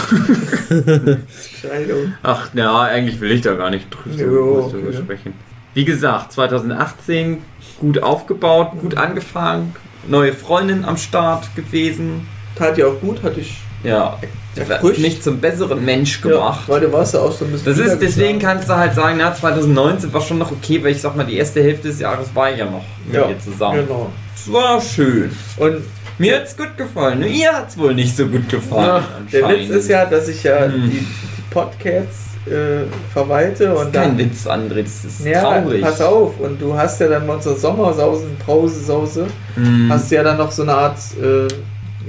Scheidung. 1.62 2.14
Ach, 2.24 2.50
na, 2.54 2.84
eigentlich 2.84 3.22
will 3.22 3.32
ich 3.32 3.42
da 3.42 3.54
gar 3.54 3.70
nicht 3.70 3.88
drüber, 3.90 4.22
Jo, 4.22 4.70
drüber 4.70 4.90
okay. 4.90 4.98
sprechen. 4.98 5.34
Wie 5.74 5.86
gesagt, 5.86 6.34
2018 6.34 7.38
gut 7.80 8.04
aufgebaut, 8.04 8.72
gut 8.82 8.98
angefangen, 8.98 9.74
neue 10.08 10.34
Freundin 10.34 10.84
am 10.84 10.98
Start 10.98 11.56
gewesen. 11.56 12.28
Tat 12.56 12.76
dir 12.76 12.90
auch 12.90 13.00
gut, 13.00 13.24
hatte 13.24 13.40
ich. 13.40 13.62
Ja, 13.84 14.18
Erfrischt. 14.56 15.00
mich 15.00 15.22
zum 15.22 15.40
besseren 15.40 15.84
Mensch 15.86 16.20
gemacht. 16.22 16.64
Ja, 16.68 16.74
weil 16.74 16.82
du 16.82 16.92
warst 16.92 17.14
ja 17.14 17.22
auch 17.22 17.32
so 17.32 17.46
ein 17.46 17.52
bisschen. 17.52 17.74
Das 17.76 17.78
ist, 17.86 18.00
deswegen 18.02 18.40
kannst 18.40 18.68
du 18.68 18.76
halt 18.76 18.94
sagen, 18.94 19.16
na, 19.20 19.34
2019 19.34 20.12
war 20.12 20.20
schon 20.22 20.38
noch 20.40 20.52
okay, 20.52 20.84
weil 20.84 20.92
ich 20.92 21.02
sag 21.02 21.16
mal, 21.16 21.24
die 21.26 21.38
erste 21.38 21.62
Hälfte 21.64 21.88
des 21.88 22.00
Jahres 22.00 22.28
war 22.36 22.52
ich 22.52 22.58
ja 22.58 22.66
noch 22.66 22.84
mit 23.06 23.16
Ja, 23.16 23.30
ihr 23.30 23.40
zusammen. 23.40 23.86
Genau. 23.88 24.10
Es 24.36 24.52
war 24.52 24.82
schön. 24.82 25.32
Und 25.58 25.78
Mir 26.18 26.38
hat's 26.42 26.58
gut 26.58 26.76
gefallen. 26.76 27.20
Nur 27.22 27.30
ihr 27.30 27.54
hat's 27.54 27.78
wohl 27.78 27.94
nicht 27.94 28.18
so 28.18 28.26
gut 28.28 28.50
gefallen. 28.50 29.04
der 29.32 29.46
anscheinend. 29.46 29.70
Witz 29.70 29.78
ist 29.84 29.90
ja, 29.90 30.04
dass 30.06 30.28
ich 30.28 30.44
ja 30.44 30.66
Hm. 30.66 30.74
die, 30.92 30.98
die 31.00 31.06
Podcasts 31.50 32.26
äh, 32.48 32.84
verwalte 33.14 33.66
Das 33.68 33.80
und 33.80 33.88
ist 33.88 33.94
kein 33.94 34.10
dann. 34.10 34.18
Witz, 34.18 34.46
André, 34.48 34.84
das 34.84 35.06
ist 35.06 35.26
Ja, 35.26 35.42
traurig. 35.62 35.82
pass 35.82 36.02
auf. 36.02 36.38
Und 36.40 36.62
du 36.62 36.76
hast 36.76 37.00
ja 37.00 37.08
dann 37.08 37.26
bei 37.28 37.34
unserer 37.36 37.56
Sommersausen, 37.56 38.36
Brausesause, 38.46 39.28
Hm. 39.56 39.88
hast 39.90 40.12
du 40.12 40.16
ja 40.16 40.24
dann 40.24 40.38
noch 40.38 40.52
so 40.52 40.64
eine 40.64 40.74
Art 40.74 40.98
äh, 41.22 41.48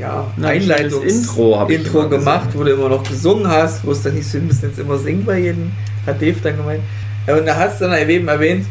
ja, 0.01 0.27
Na, 0.37 0.49
ein 0.49 0.63
Einleitungs 0.63 1.03
schönes 1.05 1.71
Intro 1.71 2.09
gemacht, 2.09 2.49
wo 2.55 2.65
du 2.65 2.73
immer 2.73 2.89
noch 2.89 3.03
gesungen 3.09 3.47
hast, 3.49 3.85
wo 3.87 3.93
es 3.93 4.03
dann 4.03 4.15
nicht 4.15 4.27
so, 4.27 4.35
wir 4.39 4.43
müssen 4.43 4.69
jetzt 4.69 4.79
immer 4.79 4.97
singen 4.99 5.25
bei 5.25 5.39
jedem, 5.39 5.73
hat 6.07 6.21
Dave 6.21 6.37
dann 6.43 6.57
gemeint. 6.57 6.81
Ja, 7.27 7.37
und 7.37 7.47
da 7.47 7.55
hast 7.57 7.81
du 7.81 7.85
dann 7.89 8.09
eben 8.09 8.27
erwähnt, 8.29 8.67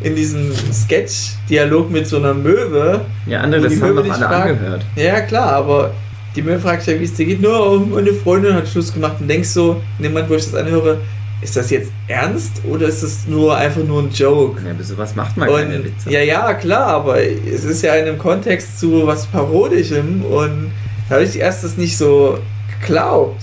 in 0.00 0.14
diesem 0.14 0.50
Sketch-Dialog 0.72 1.90
mit 1.90 2.06
so 2.06 2.16
einer 2.18 2.34
Möwe, 2.34 3.00
Ja, 3.26 3.44
Wo 3.46 3.50
das 3.50 3.72
die 3.72 3.80
haben 3.82 3.94
Möwe 3.94 4.08
doch 4.08 4.14
alle 4.14 4.24
fragt. 4.26 4.50
angehört. 4.50 4.86
ja 4.96 5.20
klar, 5.20 5.52
aber 5.52 5.90
die 6.34 6.42
Möwe 6.42 6.58
fragt 6.58 6.82
sich 6.82 6.94
ja, 6.94 7.00
wie 7.00 7.04
es 7.04 7.14
dir 7.14 7.26
geht, 7.26 7.40
nur 7.42 7.72
oh, 7.72 7.78
meine 7.78 8.12
Freundin 8.12 8.54
hat 8.54 8.68
Schluss 8.68 8.92
gemacht 8.92 9.16
und 9.20 9.28
denkst 9.28 9.48
so, 9.48 9.80
in 9.98 10.04
dem 10.04 10.12
Moment, 10.12 10.30
wo 10.30 10.34
ich 10.34 10.44
das 10.44 10.54
anhöre, 10.54 10.98
ist 11.42 11.54
das 11.56 11.70
jetzt 11.70 11.90
ernst 12.08 12.62
oder 12.68 12.86
ist 12.88 13.02
das 13.02 13.26
nur 13.26 13.56
einfach 13.56 13.82
nur 13.84 14.02
ein 14.02 14.10
Joke? 14.10 14.60
Ja, 14.64 14.70
aber 14.72 14.82
sowas 14.82 15.14
macht 15.14 15.36
man 15.36 15.48
keine 15.48 15.76
Und, 15.76 15.84
Witze. 15.84 16.10
ja, 16.10 16.20
ja, 16.20 16.54
klar, 16.54 16.86
aber 16.88 17.22
es 17.22 17.64
ist 17.64 17.82
ja 17.82 17.94
in 17.94 18.06
einem 18.08 18.18
Kontext 18.18 18.80
zu 18.80 19.06
was 19.06 19.26
Parodischem 19.26 20.24
und 20.24 20.70
da 21.08 21.16
habe 21.16 21.24
ich 21.24 21.38
erst 21.38 21.62
das 21.64 21.76
nicht 21.76 21.96
so 21.98 22.38
geglaubt. 22.80 23.42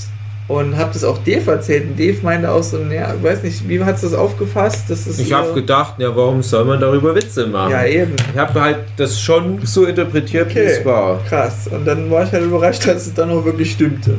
und 0.49 0.76
habe 0.78 0.91
das 0.91 1.06
auch 1.06 1.18
Dave 1.20 1.49
erzählt. 1.52 1.86
Und 1.91 1.98
Dave 1.99 2.18
meinte 2.22 2.52
auch 2.52 2.61
so, 2.61 2.78
ja, 2.80 3.14
ich 3.15 3.24
weiß 3.24 3.44
nicht, 3.44 3.68
wie 3.70 3.82
hat 3.82 3.95
es 3.95 4.02
das 4.02 4.14
aufgefasst? 4.14 4.84
Das 4.90 5.07
ist 5.07 5.18
Ich 5.20 5.32
habe 5.32 5.53
gedacht, 5.53 5.95
ja, 5.99 6.14
warum 6.14 6.44
soll 6.44 6.65
man 6.65 6.82
darüber 6.82 7.15
Witze 7.15 7.48
machen? 7.48 7.72
Ja, 7.72 7.86
eben. 7.86 8.14
Ich 8.34 8.38
habe 8.38 8.60
halt 8.60 8.80
das 8.98 9.20
schon 9.22 9.60
so 9.65 9.86
interpretiert, 9.86 10.48
wie 10.53 10.60
Okay. 10.60 10.65
es 10.80 10.86
war. 10.86 11.24
Krass. 11.30 11.70
Und 11.72 11.86
dann 11.86 12.11
war 12.11 12.26
ich 12.26 12.32
halt 12.34 12.44
überrascht, 12.44 12.86
dass 12.86 13.07
es 13.07 13.14
dann 13.14 13.30
auch 13.32 13.45
wirklich 13.45 13.72
stimmte. 13.72 14.15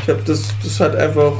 Ich 0.00 0.08
habe 0.08 0.20
das, 0.24 0.44
das 0.62 0.78
hat 0.78 0.94
einfach 0.94 1.32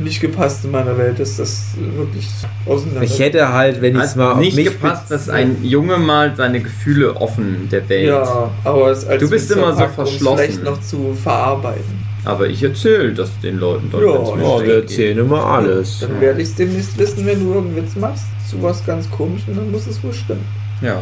nicht 0.00 0.20
gepasst 0.20 0.64
in 0.64 0.70
meiner 0.72 0.96
Welt, 0.98 1.18
dass 1.18 1.36
das 1.36 1.62
wirklich 1.76 2.28
auseinander. 2.66 3.02
Ich 3.02 3.18
hätte 3.18 3.52
halt, 3.52 3.80
wenn 3.82 3.96
ich 3.96 4.02
es 4.02 4.16
mal 4.16 4.32
auf 4.32 4.38
nicht 4.38 4.56
mich 4.56 4.64
gepasst, 4.66 5.10
dass 5.10 5.28
ein 5.28 5.62
Junge 5.62 5.96
mal 5.98 6.34
seine 6.36 6.60
Gefühle 6.60 7.14
offen 7.16 7.68
der 7.70 7.88
Welt. 7.88 8.08
ja, 8.08 8.50
aber 8.64 8.90
es 8.90 9.06
als 9.06 9.22
Du 9.22 9.30
bist 9.30 9.50
immer 9.50 9.72
so 9.74 9.86
verschlossen. 9.86 10.38
vielleicht 10.44 10.64
noch 10.64 10.80
zu 10.80 11.14
verarbeiten. 11.22 12.00
Aber 12.24 12.46
ich 12.48 12.62
erzähle 12.62 13.14
das 13.14 13.30
den 13.40 13.58
Leuten 13.58 13.88
dann. 13.90 14.00
Ja, 14.02 14.06
Ja, 14.08 14.36
wir 14.58 14.64
geht. 14.64 14.74
erzählen 14.82 15.18
immer 15.18 15.44
alles. 15.44 16.00
Dann 16.00 16.20
werde 16.20 16.42
ich 16.42 16.48
es 16.48 16.54
demnächst 16.54 16.98
wissen, 16.98 17.24
wenn 17.26 17.40
du 17.42 17.54
irgendeinen 17.54 17.86
Witz 17.86 17.96
machst 17.96 18.24
zu 18.48 18.62
was 18.62 18.84
ganz 18.84 19.10
komischem, 19.10 19.56
dann 19.56 19.70
muss 19.70 19.86
es 19.86 20.02
wohl 20.04 20.12
stimmen. 20.12 20.44
Ja. 20.82 21.00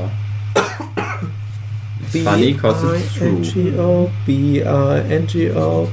B-I-N-G-O, 2.12 4.10
B-I-N-G-O, 4.26 5.88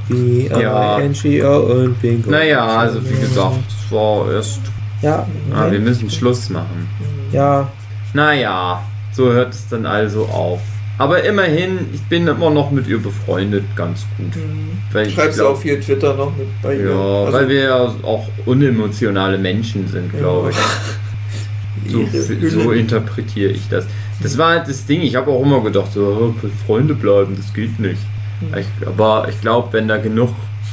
Ja. 0.60 0.96
B-I-N-G-O 0.96 1.56
und 1.58 2.00
Bingo. 2.02 2.30
Naja, 2.30 2.66
also 2.66 3.00
wie 3.04 3.20
gesagt, 3.20 3.56
es 3.68 3.92
war 3.92 4.30
erst. 4.32 4.60
Ja, 5.02 5.26
Ah, 5.54 5.70
wir 5.70 5.78
müssen 5.80 6.08
Schluss 6.10 6.48
machen. 6.50 6.88
ja. 7.32 7.68
Naja, 8.14 8.82
so 9.12 9.30
hört 9.30 9.52
es 9.52 9.68
dann 9.68 9.84
also 9.84 10.24
auf. 10.24 10.60
Aber 10.96 11.22
immerhin, 11.22 11.80
ich 11.92 12.00
bin 12.04 12.26
immer 12.26 12.48
noch 12.48 12.70
mit 12.70 12.86
ihr 12.88 12.98
befreundet, 12.98 13.64
ganz 13.76 14.06
gut. 14.16 14.32
Weil 14.92 15.08
ich 15.08 15.14
Schreibst 15.14 15.38
du 15.38 15.46
auf 15.48 15.62
ihr 15.66 15.78
Twitter 15.78 16.14
noch 16.14 16.34
mit 16.34 16.46
bei 16.62 16.76
ihr? 16.76 16.88
Ja, 16.90 17.24
Also, 17.24 17.32
weil 17.34 17.48
wir 17.50 17.60
ja 17.64 17.76
auch 18.02 18.26
unemotionale 18.46 19.36
Menschen 19.36 19.86
sind, 19.88 20.16
glaube 20.16 20.50
ich. 20.50 20.56
So, 21.90 22.48
so 22.48 22.72
interpretiere 22.72 23.52
ich 23.52 23.68
das. 23.68 23.86
Das 24.22 24.38
war 24.38 24.50
halt 24.50 24.68
das 24.68 24.86
Ding. 24.86 25.02
Ich 25.02 25.16
habe 25.16 25.30
auch 25.30 25.42
immer 25.42 25.62
gedacht, 25.62 25.92
so, 25.92 26.34
Freunde 26.66 26.94
bleiben, 26.94 27.36
das 27.36 27.52
geht 27.52 27.78
nicht. 27.78 28.00
Mhm. 28.40 28.58
Ich, 28.58 28.86
aber 28.86 29.28
ich 29.28 29.40
glaube, 29.40 29.72
wenn 29.72 29.88
da 29.88 29.96
genug 29.98 30.30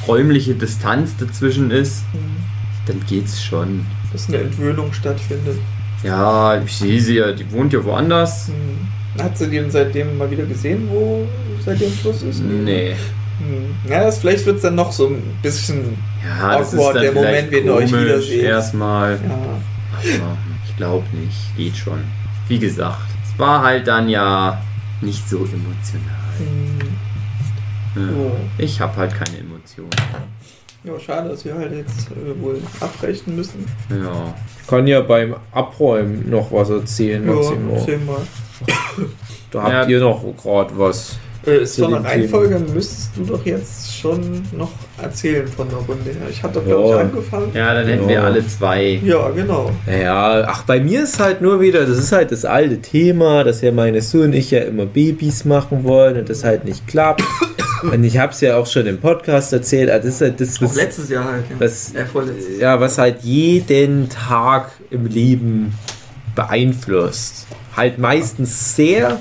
räumliche 0.07 0.53
Distanz 0.53 1.15
dazwischen 1.17 1.71
ist, 1.71 2.03
dann 2.85 2.99
geht's 3.07 3.41
schon. 3.41 3.85
dass 4.11 4.27
eine 4.27 4.37
Entwöhnung 4.39 4.91
stattfindet. 4.93 5.57
Ja, 6.03 6.61
ich 6.61 6.73
sehe 6.73 6.99
sie 6.99 7.15
ja, 7.15 7.31
die 7.31 7.49
wohnt 7.51 7.71
ja 7.71 7.83
woanders. 7.83 8.47
Hm. 8.47 9.23
Hat 9.23 9.37
sie 9.37 9.47
den 9.47 9.69
seitdem 9.71 10.17
mal 10.17 10.29
wieder 10.29 10.43
gesehen, 10.43 10.87
wo 10.89 11.25
seitdem 11.63 11.91
Schluss 11.93 12.23
ist? 12.23 12.41
Nee. 12.43 12.95
Ja, 13.89 14.05
das, 14.05 14.19
vielleicht 14.19 14.45
wird 14.45 14.57
es 14.57 14.61
dann 14.63 14.75
noch 14.75 14.91
so 14.91 15.07
ein 15.07 15.21
bisschen. 15.41 15.97
Ja, 16.23 16.57
das 16.57 16.73
ist 16.73 16.79
Awkward, 16.79 16.95
dann 16.95 17.03
der 17.03 17.13
Moment, 17.13 17.51
wenn 17.51 17.65
ihr 17.65 17.73
euch 17.73 17.91
wiederseht. 17.91 18.43
erstmal. 18.43 19.13
Ja. 19.13 20.19
Aber 20.21 20.37
ich 20.73 20.77
glaube 20.77 21.05
nicht, 21.15 21.55
geht 21.55 21.75
schon. 21.77 22.03
Wie 22.47 22.57
gesagt, 22.59 22.97
es 23.23 23.37
war 23.39 23.61
halt 23.63 23.87
dann 23.87 24.09
ja 24.09 24.59
nicht 25.01 25.27
so 25.29 25.37
emotional. 25.37 26.33
Hm. 26.39 26.79
Ja. 27.95 28.17
Oh. 28.17 28.31
Ich 28.57 28.79
habe 28.81 28.95
halt 28.97 29.13
keine 29.13 29.37
Emotionen. 29.37 29.89
Ja, 30.83 30.99
schade, 30.99 31.29
dass 31.29 31.45
wir 31.45 31.55
halt 31.55 31.71
jetzt 31.73 32.09
äh, 32.11 32.41
wohl 32.41 32.59
abbrechen 32.79 33.35
müssen. 33.35 33.65
Ja. 33.89 34.33
Ich 34.61 34.67
kann 34.67 34.85
ja 34.87 34.99
beim 35.01 35.35
Abräumen 35.51 36.29
noch 36.29 36.51
was 36.51 36.69
erzählen, 36.71 37.25
Ja, 37.25 37.33
erzähl 37.35 37.99
mal. 37.99 38.17
Da 39.51 39.61
habt 39.63 39.71
Ja. 39.73 39.87
ihr 39.87 39.99
noch 39.99 40.23
gerade 40.41 40.77
was. 40.77 41.17
Äh, 41.45 41.65
von 41.65 41.91
der 41.91 42.03
Reihenfolge 42.03 42.59
müsstest 42.59 43.11
du 43.15 43.25
doch 43.25 43.45
jetzt 43.45 43.92
schon 44.03 44.41
noch 44.51 44.71
erzählen 45.01 45.47
von 45.47 45.67
der 45.69 45.77
Runde 45.79 46.11
her. 46.11 46.27
Ich 46.29 46.43
hatte 46.43 46.55
doch, 46.59 46.65
glaube 46.65 46.89
Ja. 46.89 46.95
ich, 46.95 47.01
angefangen. 47.01 47.51
Ja, 47.53 47.73
dann 47.73 47.87
hätten 47.87 48.03
Ja. 48.03 48.09
wir 48.09 48.23
alle 48.25 48.45
zwei. 48.47 48.99
Ja, 49.03 49.29
genau. 49.29 49.71
Ja, 49.89 50.43
ach, 50.47 50.63
bei 50.63 50.79
mir 50.81 51.03
ist 51.03 51.19
halt 51.19 51.41
nur 51.41 51.61
wieder, 51.61 51.85
das 51.85 51.97
ist 51.97 52.11
halt 52.11 52.31
das 52.33 52.43
alte 52.43 52.79
Thema, 52.81 53.43
dass 53.45 53.61
ja 53.61 53.71
meine 53.71 54.01
Sue 54.01 54.25
und 54.25 54.33
ich 54.33 54.51
ja 54.51 54.59
immer 54.59 54.85
Babys 54.85 55.45
machen 55.45 55.83
wollen 55.85 56.17
und 56.17 56.29
das 56.29 56.43
halt 56.43 56.65
nicht 56.65 56.85
klappt. 56.85 57.23
und 57.83 58.03
ich 58.03 58.17
habe 58.17 58.33
es 58.33 58.41
ja 58.41 58.57
auch 58.57 58.67
schon 58.67 58.85
im 58.87 58.99
Podcast 58.99 59.53
erzählt, 59.53 59.89
also 59.89 60.05
das 60.07 60.15
ist 60.15 60.21
halt 60.21 60.41
das, 60.41 60.61
was, 60.61 60.75
letztes 60.75 61.09
Jahr 61.09 61.23
halt. 61.25 61.43
Ja. 61.49 61.55
was, 61.59 61.95
Äh, 61.95 62.05
vorletztes. 62.05 62.59
ja, 62.59 62.79
was 62.79 62.97
halt 62.97 63.21
jeden 63.23 64.09
Tag 64.09 64.71
im 64.91 65.05
Leben 65.05 65.73
beeinflusst. 66.35 67.47
Halt 67.75 67.97
meistens 67.99 68.75
sehr, 68.75 69.19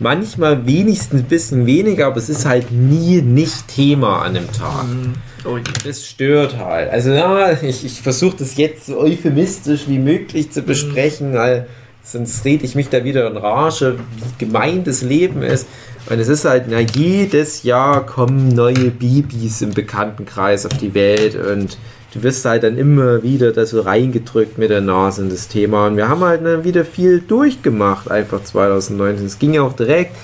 manchmal 0.00 0.66
wenigstens 0.66 1.22
ein 1.22 1.28
bisschen 1.28 1.66
weniger, 1.66 2.06
aber 2.06 2.18
es 2.18 2.28
ist 2.28 2.46
halt 2.46 2.70
nie 2.70 3.22
nicht 3.22 3.68
Thema 3.68 4.22
an 4.22 4.34
dem 4.34 4.50
Tag. 4.52 4.82
Hm. 4.82 5.14
Oh. 5.44 5.58
Das 5.84 6.06
stört 6.06 6.58
halt. 6.58 6.90
Also 6.90 7.10
ja, 7.10 7.52
ich, 7.62 7.84
ich 7.84 8.02
versuche 8.02 8.36
das 8.38 8.56
jetzt 8.56 8.86
so 8.86 8.98
euphemistisch 8.98 9.88
wie 9.88 9.98
möglich 9.98 10.50
zu 10.50 10.62
besprechen, 10.62 11.32
weil 11.32 11.68
sonst 12.02 12.44
rede 12.44 12.64
ich 12.64 12.74
mich 12.74 12.88
da 12.88 13.04
wieder 13.04 13.30
in 13.30 13.36
Rage, 13.36 13.98
wie 13.98 14.44
gemein 14.44 14.84
das 14.84 15.02
Leben 15.02 15.42
ist. 15.42 15.66
Und 16.10 16.18
es 16.18 16.28
ist 16.28 16.44
halt, 16.44 16.64
na, 16.68 16.80
jedes 16.80 17.62
Jahr 17.62 18.04
kommen 18.04 18.48
neue 18.48 18.90
Babys 18.90 19.62
im 19.62 19.72
Bekanntenkreis 19.72 20.64
auf 20.66 20.76
die 20.78 20.94
Welt 20.94 21.36
und 21.36 21.76
du 22.14 22.22
wirst 22.22 22.44
halt 22.44 22.62
dann 22.62 22.78
immer 22.78 23.22
wieder 23.22 23.52
da 23.52 23.66
so 23.66 23.80
reingedrückt 23.80 24.58
mit 24.58 24.70
der 24.70 24.80
Nase 24.80 25.22
in 25.22 25.30
das 25.30 25.48
Thema. 25.48 25.86
Und 25.86 25.96
wir 25.96 26.08
haben 26.08 26.22
halt 26.22 26.44
dann 26.44 26.64
wieder 26.64 26.84
viel 26.84 27.20
durchgemacht, 27.20 28.10
einfach 28.10 28.42
2019. 28.42 29.26
Es 29.26 29.38
ging 29.38 29.54
ja 29.54 29.62
auch 29.62 29.74
direkt 29.74 30.16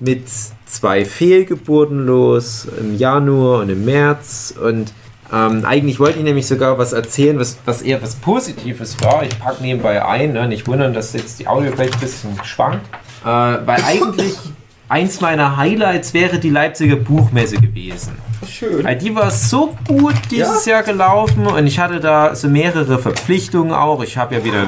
mit 0.00 0.24
zwei 0.66 1.04
Fehlgeburten 1.04 2.06
los 2.06 2.66
im 2.78 2.96
Januar 2.96 3.62
und 3.62 3.70
im 3.70 3.84
März 3.84 4.54
und 4.62 4.92
ähm, 5.32 5.64
eigentlich 5.64 6.00
wollte 6.00 6.18
ich 6.18 6.24
nämlich 6.24 6.46
sogar 6.46 6.78
was 6.78 6.92
erzählen, 6.94 7.38
was, 7.38 7.58
was 7.66 7.82
eher 7.82 8.02
was 8.02 8.14
Positives 8.16 8.96
war. 9.00 9.24
Ich 9.24 9.38
packe 9.38 9.62
nebenbei 9.62 10.02
ein, 10.04 10.32
ne? 10.32 10.48
nicht 10.48 10.66
wundern, 10.66 10.94
dass 10.94 11.12
jetzt 11.12 11.38
die 11.38 11.46
Audio 11.46 11.72
vielleicht 11.72 11.94
ein 11.94 12.00
bisschen 12.00 12.44
schwankt, 12.44 12.86
äh, 13.24 13.26
weil 13.26 13.82
eigentlich 13.84 14.36
eins 14.88 15.20
meiner 15.20 15.56
Highlights 15.56 16.14
wäre 16.14 16.38
die 16.38 16.50
Leipziger 16.50 16.96
Buchmesse 16.96 17.56
gewesen. 17.56 18.12
Schön. 18.48 18.84
Weil 18.84 18.96
die 18.96 19.14
war 19.14 19.30
so 19.30 19.76
gut 19.86 20.14
dieses 20.30 20.64
Jahr 20.64 20.82
gelaufen 20.82 21.46
und 21.46 21.66
ich 21.66 21.78
hatte 21.78 22.00
da 22.00 22.34
so 22.34 22.48
mehrere 22.48 22.98
Verpflichtungen 22.98 23.72
auch. 23.72 24.02
Ich 24.02 24.16
habe 24.16 24.36
ja 24.36 24.44
wieder, 24.44 24.66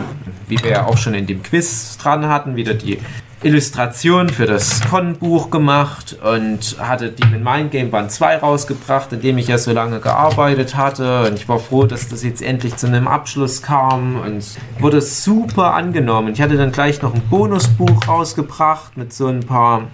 wie 0.48 0.62
wir 0.62 0.70
ja 0.70 0.86
auch 0.86 0.98
schon 0.98 1.14
in 1.14 1.26
dem 1.26 1.42
Quiz 1.42 1.96
dran 1.96 2.28
hatten, 2.28 2.56
wieder 2.56 2.74
die 2.74 2.98
Illustration 3.42 4.28
für 4.28 4.44
das 4.44 4.82
Con-Buch 4.90 5.48
gemacht 5.48 6.18
und 6.22 6.76
hatte 6.78 7.10
Demon 7.10 7.42
Mind 7.42 7.70
Game 7.70 7.90
Band 7.90 8.12
2 8.12 8.36
rausgebracht, 8.36 9.14
in 9.14 9.22
dem 9.22 9.38
ich 9.38 9.48
ja 9.48 9.56
so 9.56 9.72
lange 9.72 9.98
gearbeitet 10.00 10.76
hatte 10.76 11.26
und 11.26 11.38
ich 11.38 11.48
war 11.48 11.58
froh, 11.58 11.86
dass 11.86 12.08
das 12.08 12.22
jetzt 12.22 12.42
endlich 12.42 12.76
zu 12.76 12.86
einem 12.86 13.08
Abschluss 13.08 13.62
kam 13.62 14.20
und 14.20 14.44
wurde 14.78 15.00
super 15.00 15.72
angenommen. 15.72 16.34
Ich 16.34 16.42
hatte 16.42 16.58
dann 16.58 16.70
gleich 16.70 17.00
noch 17.00 17.14
ein 17.14 17.22
Bonusbuch 17.30 18.06
rausgebracht 18.06 18.98
mit 18.98 19.14
so 19.14 19.28
ein 19.28 19.40
paar 19.40 19.84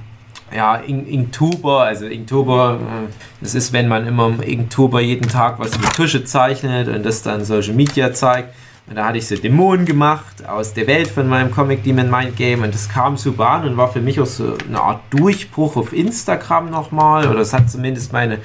ja, 0.55 0.77
In- 0.77 1.07
Inktober, 1.07 1.83
also 1.83 2.07
Inktober, 2.07 2.79
äh, 2.81 3.13
das 3.41 3.55
ist, 3.55 3.73
wenn 3.73 3.89
man 3.89 4.07
immer 4.07 4.27
im 4.29 4.41
Inktober 4.41 5.01
jeden 5.01 5.29
Tag 5.29 5.59
was 5.59 5.79
mit 5.79 5.93
Tusche 5.95 6.25
zeichnet 6.25 6.89
und 6.89 7.05
das 7.05 7.23
dann 7.23 7.45
Social 7.45 7.75
Media 7.75 8.13
zeigt. 8.13 8.55
Und 8.89 8.95
da 8.95 9.07
hatte 9.07 9.19
ich 9.19 9.27
so 9.27 9.35
Dämonen 9.35 9.85
gemacht 9.85 10.47
aus 10.47 10.73
der 10.73 10.87
Welt 10.87 11.09
von 11.09 11.27
meinem 11.29 11.51
Comic 11.51 11.83
Demon 11.83 12.09
Mind 12.09 12.37
Game 12.37 12.63
und 12.63 12.73
das 12.73 12.89
kam 12.89 13.17
super 13.17 13.49
an 13.49 13.67
und 13.67 13.77
war 13.77 13.91
für 13.93 14.01
mich 14.01 14.21
auch 14.21 14.27
so 14.27 14.57
eine 14.69 14.81
Art 14.81 15.01
Durchbruch 15.11 15.75
auf 15.75 15.93
Instagram 15.93 16.71
nochmal 16.71 17.27
oder 17.27 17.41
es 17.41 17.53
hat 17.53 17.69
zumindest 17.69 18.13
meine, 18.13 18.39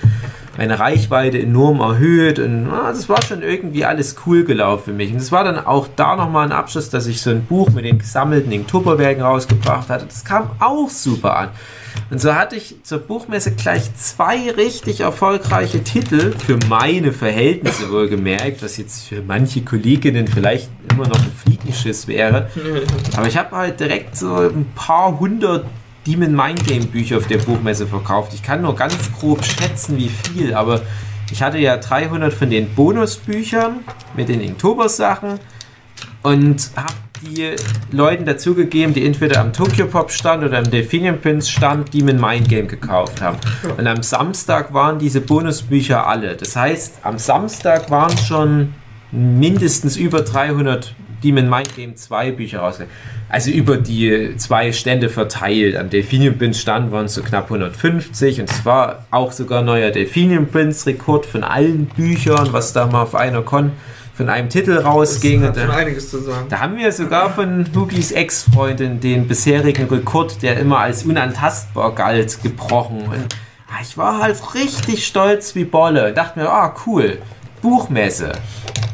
meine 0.58 0.80
Reichweite 0.80 1.40
enorm 1.40 1.80
erhöht 1.80 2.40
und 2.40 2.68
ah, 2.70 2.92
das 2.92 3.08
war 3.08 3.22
schon 3.22 3.42
irgendwie 3.42 3.86
alles 3.86 4.16
cool 4.26 4.44
gelaufen 4.44 4.84
für 4.86 4.94
mich. 4.94 5.12
Und 5.12 5.18
es 5.18 5.32
war 5.32 5.44
dann 5.44 5.66
auch 5.66 5.88
da 5.96 6.16
nochmal 6.16 6.46
ein 6.46 6.52
Abschluss, 6.52 6.90
dass 6.90 7.08
ich 7.08 7.22
so 7.22 7.30
ein 7.30 7.46
Buch 7.46 7.70
mit 7.70 7.86
den 7.86 8.00
gesammelten 8.00 8.52
Inktoberwerken 8.52 9.24
rausgebracht 9.24 9.90
hatte. 9.90 10.06
Das 10.06 10.26
kam 10.26 10.52
auch 10.60 10.90
super 10.90 11.38
an. 11.38 11.50
Und 12.10 12.20
so 12.20 12.36
hatte 12.36 12.56
ich 12.56 12.76
zur 12.84 13.00
Buchmesse 13.00 13.52
gleich 13.52 13.94
zwei 13.96 14.52
richtig 14.52 15.02
erfolgreiche 15.02 15.84
Titel 15.84 16.34
für 16.38 16.58
meine 16.70 17.12
Verhältnisse 17.12 17.92
wohlgemerkt, 17.92 18.64
was 18.64 18.78
jetzt 18.78 19.08
für 19.08 19.22
manche 19.22 19.62
Kolleginnen 19.62 20.28
vielleicht 20.28 20.70
immer 20.92 21.08
noch 21.08 21.20
ein 21.20 21.32
Fliegenschiss 21.32 22.08
wäre. 22.08 22.50
Aber 23.16 23.28
ich 23.28 23.38
habe 23.38 23.56
halt 23.56 23.80
direkt 23.80 24.16
so 24.18 24.36
ein 24.36 24.66
paar 24.76 25.20
hundert 25.20 25.66
Demon 26.08 26.36
Mind 26.36 26.66
Game 26.66 26.88
Bücher 26.88 27.18
auf 27.18 27.28
der 27.28 27.38
Buchmesse 27.38 27.88
verkauft. 27.88 28.34
Ich 28.34 28.42
kann 28.42 28.62
nur 28.62 28.76
ganz 28.76 28.96
grob 29.20 29.44
schätzen, 29.44 29.98
wie 29.98 30.10
viel, 30.10 30.54
aber 30.54 30.82
ich 31.32 31.42
hatte 31.42 31.60
ja 31.60 31.78
300 31.78 32.34
von 32.34 32.50
den 32.50 32.74
Bonusbüchern 32.74 33.80
mit 34.16 34.30
den 34.30 34.42
Inktober-Sachen 34.42 35.40
und 36.24 36.72
habe 36.76 36.94
die 37.22 37.56
Leuten 37.92 38.26
dazugegeben, 38.26 38.94
die 38.94 39.06
entweder 39.06 39.40
am 39.42 39.54
Tokyo 39.54 39.86
Pop 39.86 40.12
Stand 40.12 40.44
oder 40.44 40.58
am 40.58 40.70
Delphinium 40.70 41.20
Prince 41.20 41.52
Stand 41.52 41.94
Demon 41.94 42.20
Mind 42.20 42.50
Game 42.50 42.68
gekauft 42.68 43.22
haben. 43.22 43.38
Und 43.78 43.86
am 43.88 44.02
Samstag 44.02 44.74
waren 44.74 44.98
diese 44.98 45.22
Bonusbücher 45.22 46.08
alle. 46.08 46.36
Das 46.36 46.56
heißt, 46.56 47.00
am 47.04 47.20
Samstag 47.20 47.92
waren 47.92 48.18
schon 48.18 48.74
mindestens 49.12 49.98
über 49.98 50.22
300 50.22 50.96
Demon 51.24 51.50
Mind 51.50 51.76
Game 51.76 51.96
2 51.96 52.32
Bücher 52.32 52.60
rausgebracht. 52.60 52.96
Also 53.30 53.52
über 53.52 53.78
die 53.78 54.36
zwei 54.38 54.72
Stände 54.74 55.10
verteilt. 55.10 55.76
Am 55.78 55.90
Delphinium 55.90 56.38
Prince 56.38 56.60
Stand 56.60 56.92
waren 56.92 57.06
es 57.06 57.14
so 57.14 57.24
knapp 57.24 57.46
150 57.46 58.42
und 58.42 58.50
es 58.50 58.66
war 58.66 59.06
auch 59.12 59.32
sogar 59.32 59.62
neuer 59.62 59.92
Delphinium 59.92 60.48
Prince 60.48 60.86
Rekord 60.86 61.26
von 61.26 61.44
allen 61.44 61.86
Büchern, 61.86 62.52
was 62.52 62.74
da 62.74 62.88
mal 62.88 63.04
auf 63.04 63.16
einer 63.16 63.42
Con 63.42 63.72
von 64.14 64.30
einem 64.30 64.50
Titel 64.50 64.78
rausging. 64.78 65.42
Da, 65.42 65.52
da 66.50 66.60
haben 66.60 66.78
wir 66.78 66.92
sogar 66.92 67.34
von 67.34 67.66
Hugis 67.74 68.12
Ex-Freundin 68.12 69.00
den 69.00 69.28
bisherigen 69.28 69.88
Rekord, 69.88 70.42
der 70.44 70.60
immer 70.60 70.80
als 70.80 71.06
unantastbar 71.06 71.96
galt, 71.96 72.44
gebrochen. 72.44 73.02
Und 73.02 73.36
ah, 73.68 73.82
ich 73.82 73.98
war 73.98 74.22
halt 74.22 74.40
richtig 74.54 75.08
stolz 75.08 75.56
wie 75.56 75.64
Bolle. 75.64 76.14
Dachte 76.14 76.40
mir, 76.40 76.50
ah, 76.50 76.76
cool, 76.86 77.20
Buchmesse. 77.62 78.34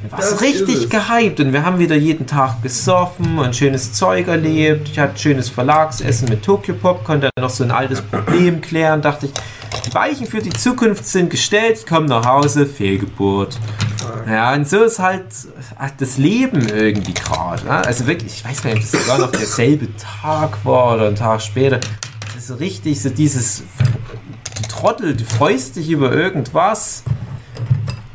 Was 0.10 0.32
Das 0.32 0.42
richtig 0.42 0.90
gehypt 0.90 1.40
und 1.40 1.54
wir 1.54 1.66
haben 1.66 1.80
wieder 1.80 1.96
jeden 1.96 2.28
Tag 2.28 2.62
gesoffen 2.62 3.40
und 3.40 3.56
schönes 3.56 3.94
Zeug 3.94 4.28
erlebt. 4.28 4.90
Ich 4.90 5.00
hatte 5.00 5.18
schönes 5.20 5.50
Verlagsessen 5.50 6.30
mit 6.30 6.44
Tokyo 6.44 6.76
Pop, 6.76 7.04
konnte 7.04 7.30
noch 7.40 7.50
so 7.50 7.64
ein 7.64 7.72
altes 7.72 8.02
Problem 8.02 8.62
klären. 8.62 9.02
Dachte 9.02 9.28
ich, 9.28 9.34
die 9.86 9.94
Weichen 9.94 10.28
für 10.28 10.42
die 10.42 10.52
Zukunft 10.52 11.06
sind 11.06 11.30
gestellt, 11.30 11.80
ich 11.80 11.86
komme 11.86 12.08
nach 12.08 12.26
Hause, 12.26 12.66
Fehlgeburt. 12.66 13.60
Ja, 14.28 14.54
und 14.54 14.68
so 14.68 14.84
ist 14.84 15.00
halt 15.00 15.26
das 15.98 16.18
Leben 16.18 16.68
irgendwie 16.70 17.14
gerade. 17.14 17.64
Ne? 17.66 17.86
Also 17.86 18.08
wirklich, 18.08 18.38
ich 18.38 18.46
weiß 18.46 18.64
gar 18.64 18.74
nicht, 18.74 18.86
ob 18.86 18.92
das 18.92 19.02
sogar 19.02 19.20
noch 19.20 19.32
derselbe 19.32 19.88
Tag 19.98 20.64
war 20.64 20.96
oder 20.96 21.08
ein 21.08 21.16
Tag 21.16 21.42
später. 21.42 21.80
Das 21.80 22.36
ist 22.38 22.48
so 22.48 22.56
richtig 22.56 23.02
so 23.02 23.10
dieses, 23.10 23.64
Trottel, 24.70 25.16
du 25.16 25.24
freust 25.26 25.76
dich 25.76 25.90
über 25.90 26.12
irgendwas. 26.12 27.04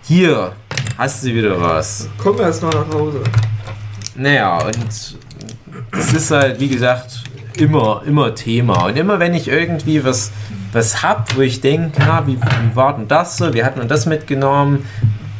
Hier 0.03 0.53
hast 0.99 1.25
du 1.25 1.35
wieder 1.35 1.61
was. 1.61 2.09
Komm 2.19 2.41
erst 2.41 2.63
mal 2.63 2.71
nach 2.71 2.95
Hause. 2.95 3.23
Naja, 4.15 4.59
und 4.59 5.17
das 5.91 6.13
ist 6.13 6.31
halt, 6.31 6.61
wie 6.61 6.69
gesagt, 6.69 7.25
immer, 7.57 8.03
immer 8.07 8.35
Thema. 8.35 8.87
Und 8.87 8.97
immer 8.97 9.19
wenn 9.19 9.35
ich 9.35 9.49
irgendwie 9.49 10.05
was, 10.05 10.33
was 10.73 11.03
hab, 11.03 11.37
wo 11.37 11.41
ich 11.41 11.61
denke, 11.61 12.01
na, 12.01 12.27
wie, 12.27 12.37
wie 12.37 12.77
war 12.77 12.97
denn 12.97 13.09
das 13.09 13.37
so? 13.37 13.55
Wie 13.55 13.65
hat 13.65 13.77
man 13.77 13.89
das 13.89 14.07
mitgenommen? 14.07 14.85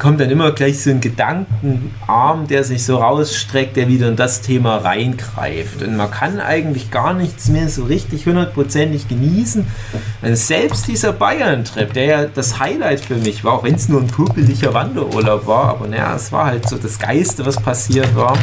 Kommt 0.03 0.19
dann 0.19 0.29
immer 0.29 0.51
gleich 0.51 0.83
so 0.83 0.89
ein 0.89 0.99
Gedankenarm, 0.99 2.47
der 2.49 2.65
sich 2.65 2.83
so 2.83 2.97
rausstreckt, 2.97 3.77
der 3.77 3.87
wieder 3.87 4.09
in 4.09 4.17
das 4.17 4.41
Thema 4.41 4.75
reingreift. 4.75 5.81
Und 5.81 5.95
man 5.95 6.11
kann 6.11 6.41
eigentlich 6.41 6.91
gar 6.91 7.13
nichts 7.13 7.47
mehr 7.47 7.69
so 7.69 7.85
richtig 7.85 8.25
hundertprozentig 8.25 9.07
genießen. 9.07 9.65
Und 10.21 10.35
selbst 10.35 10.89
dieser 10.89 11.13
Bayern-Trip, 11.13 11.93
der 11.93 12.03
ja 12.03 12.25
das 12.25 12.59
Highlight 12.59 12.99
für 12.99 13.15
mich 13.15 13.45
war, 13.45 13.53
auch 13.53 13.63
wenn 13.63 13.75
es 13.75 13.87
nur 13.87 14.01
ein 14.01 14.07
puppeliger 14.07 14.73
Wanderurlaub 14.73 15.47
war, 15.47 15.69
aber 15.69 15.87
naja, 15.87 16.13
es 16.17 16.33
war 16.33 16.47
halt 16.47 16.67
so 16.67 16.77
das 16.77 16.99
Geiste, 16.99 17.45
was 17.45 17.55
passiert 17.55 18.13
war. 18.13 18.37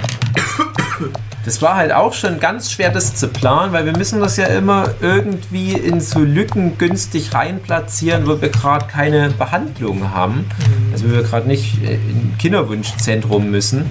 Das 1.45 1.63
war 1.63 1.77
halt 1.77 1.93
auch 1.93 2.13
schon 2.13 2.39
ganz 2.39 2.71
schwer, 2.71 2.91
das 2.91 3.15
zu 3.15 3.29
planen, 3.29 3.73
weil 3.73 3.87
wir 3.87 3.97
müssen 3.97 4.21
das 4.21 4.37
ja 4.37 4.47
immer 4.47 4.91
irgendwie 5.01 5.73
in 5.73 6.01
so 6.01 6.21
Lücken 6.21 6.77
günstig 6.77 7.33
reinplatzieren, 7.33 8.27
wo 8.27 8.41
wir 8.43 8.51
gerade 8.51 8.87
keine 8.87 9.31
Behandlung 9.31 10.11
haben. 10.11 10.45
Also 10.93 11.09
wo 11.09 11.13
wir 11.13 11.23
gerade 11.23 11.49
nicht 11.49 11.83
äh, 11.83 11.95
im 11.95 12.37
Kinderwunschzentrum 12.39 13.51
müssen. 13.51 13.91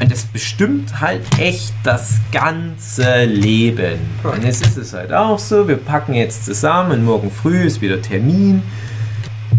Und 0.00 0.10
das 0.10 0.24
bestimmt 0.24 1.00
halt 1.00 1.22
echt 1.38 1.72
das 1.84 2.14
ganze 2.32 3.24
Leben. 3.24 3.98
Und 4.22 4.44
jetzt 4.44 4.66
ist 4.66 4.76
es 4.76 4.92
halt 4.92 5.12
auch 5.12 5.38
so, 5.38 5.68
wir 5.68 5.76
packen 5.76 6.14
jetzt 6.14 6.44
zusammen 6.44 6.92
und 6.92 7.04
morgen 7.04 7.30
früh 7.30 7.62
ist 7.62 7.80
wieder 7.80 8.02
Termin. 8.02 8.62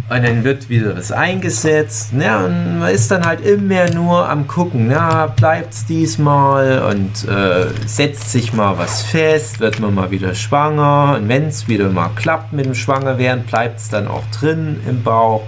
Und 0.10 0.24
dann 0.24 0.44
wird 0.44 0.68
wieder 0.70 0.98
was 0.98 1.12
eingesetzt. 1.12 2.12
Ja, 2.20 2.46
und 2.46 2.80
man 2.80 2.92
ist 2.92 3.10
dann 3.10 3.26
halt 3.26 3.42
immer 3.42 3.90
nur 3.90 4.30
am 4.30 4.48
gucken, 4.48 4.88
na, 4.90 5.28
bleibt's 5.28 5.86
diesmal 5.86 6.84
und 6.84 7.28
äh, 7.28 7.68
setzt 7.88 8.32
sich 8.32 8.54
mal 8.54 8.78
was 8.78 9.02
fest, 9.02 9.62
wird 9.62 9.80
man 9.80 9.96
mal 9.96 10.12
wieder 10.12 10.36
schwanger. 10.36 11.16
Und 11.18 11.30
wenn 11.30 11.48
es 11.48 11.68
wieder 11.68 11.90
mal 11.90 12.10
klappt 12.16 12.52
mit 12.52 12.66
dem 12.66 12.76
Schwangerwerden, 12.76 13.46
bleibt's 13.46 13.90
dann 13.90 14.08
auch 14.08 14.24
drin 14.38 14.82
im 14.88 15.02
Bauch. 15.04 15.44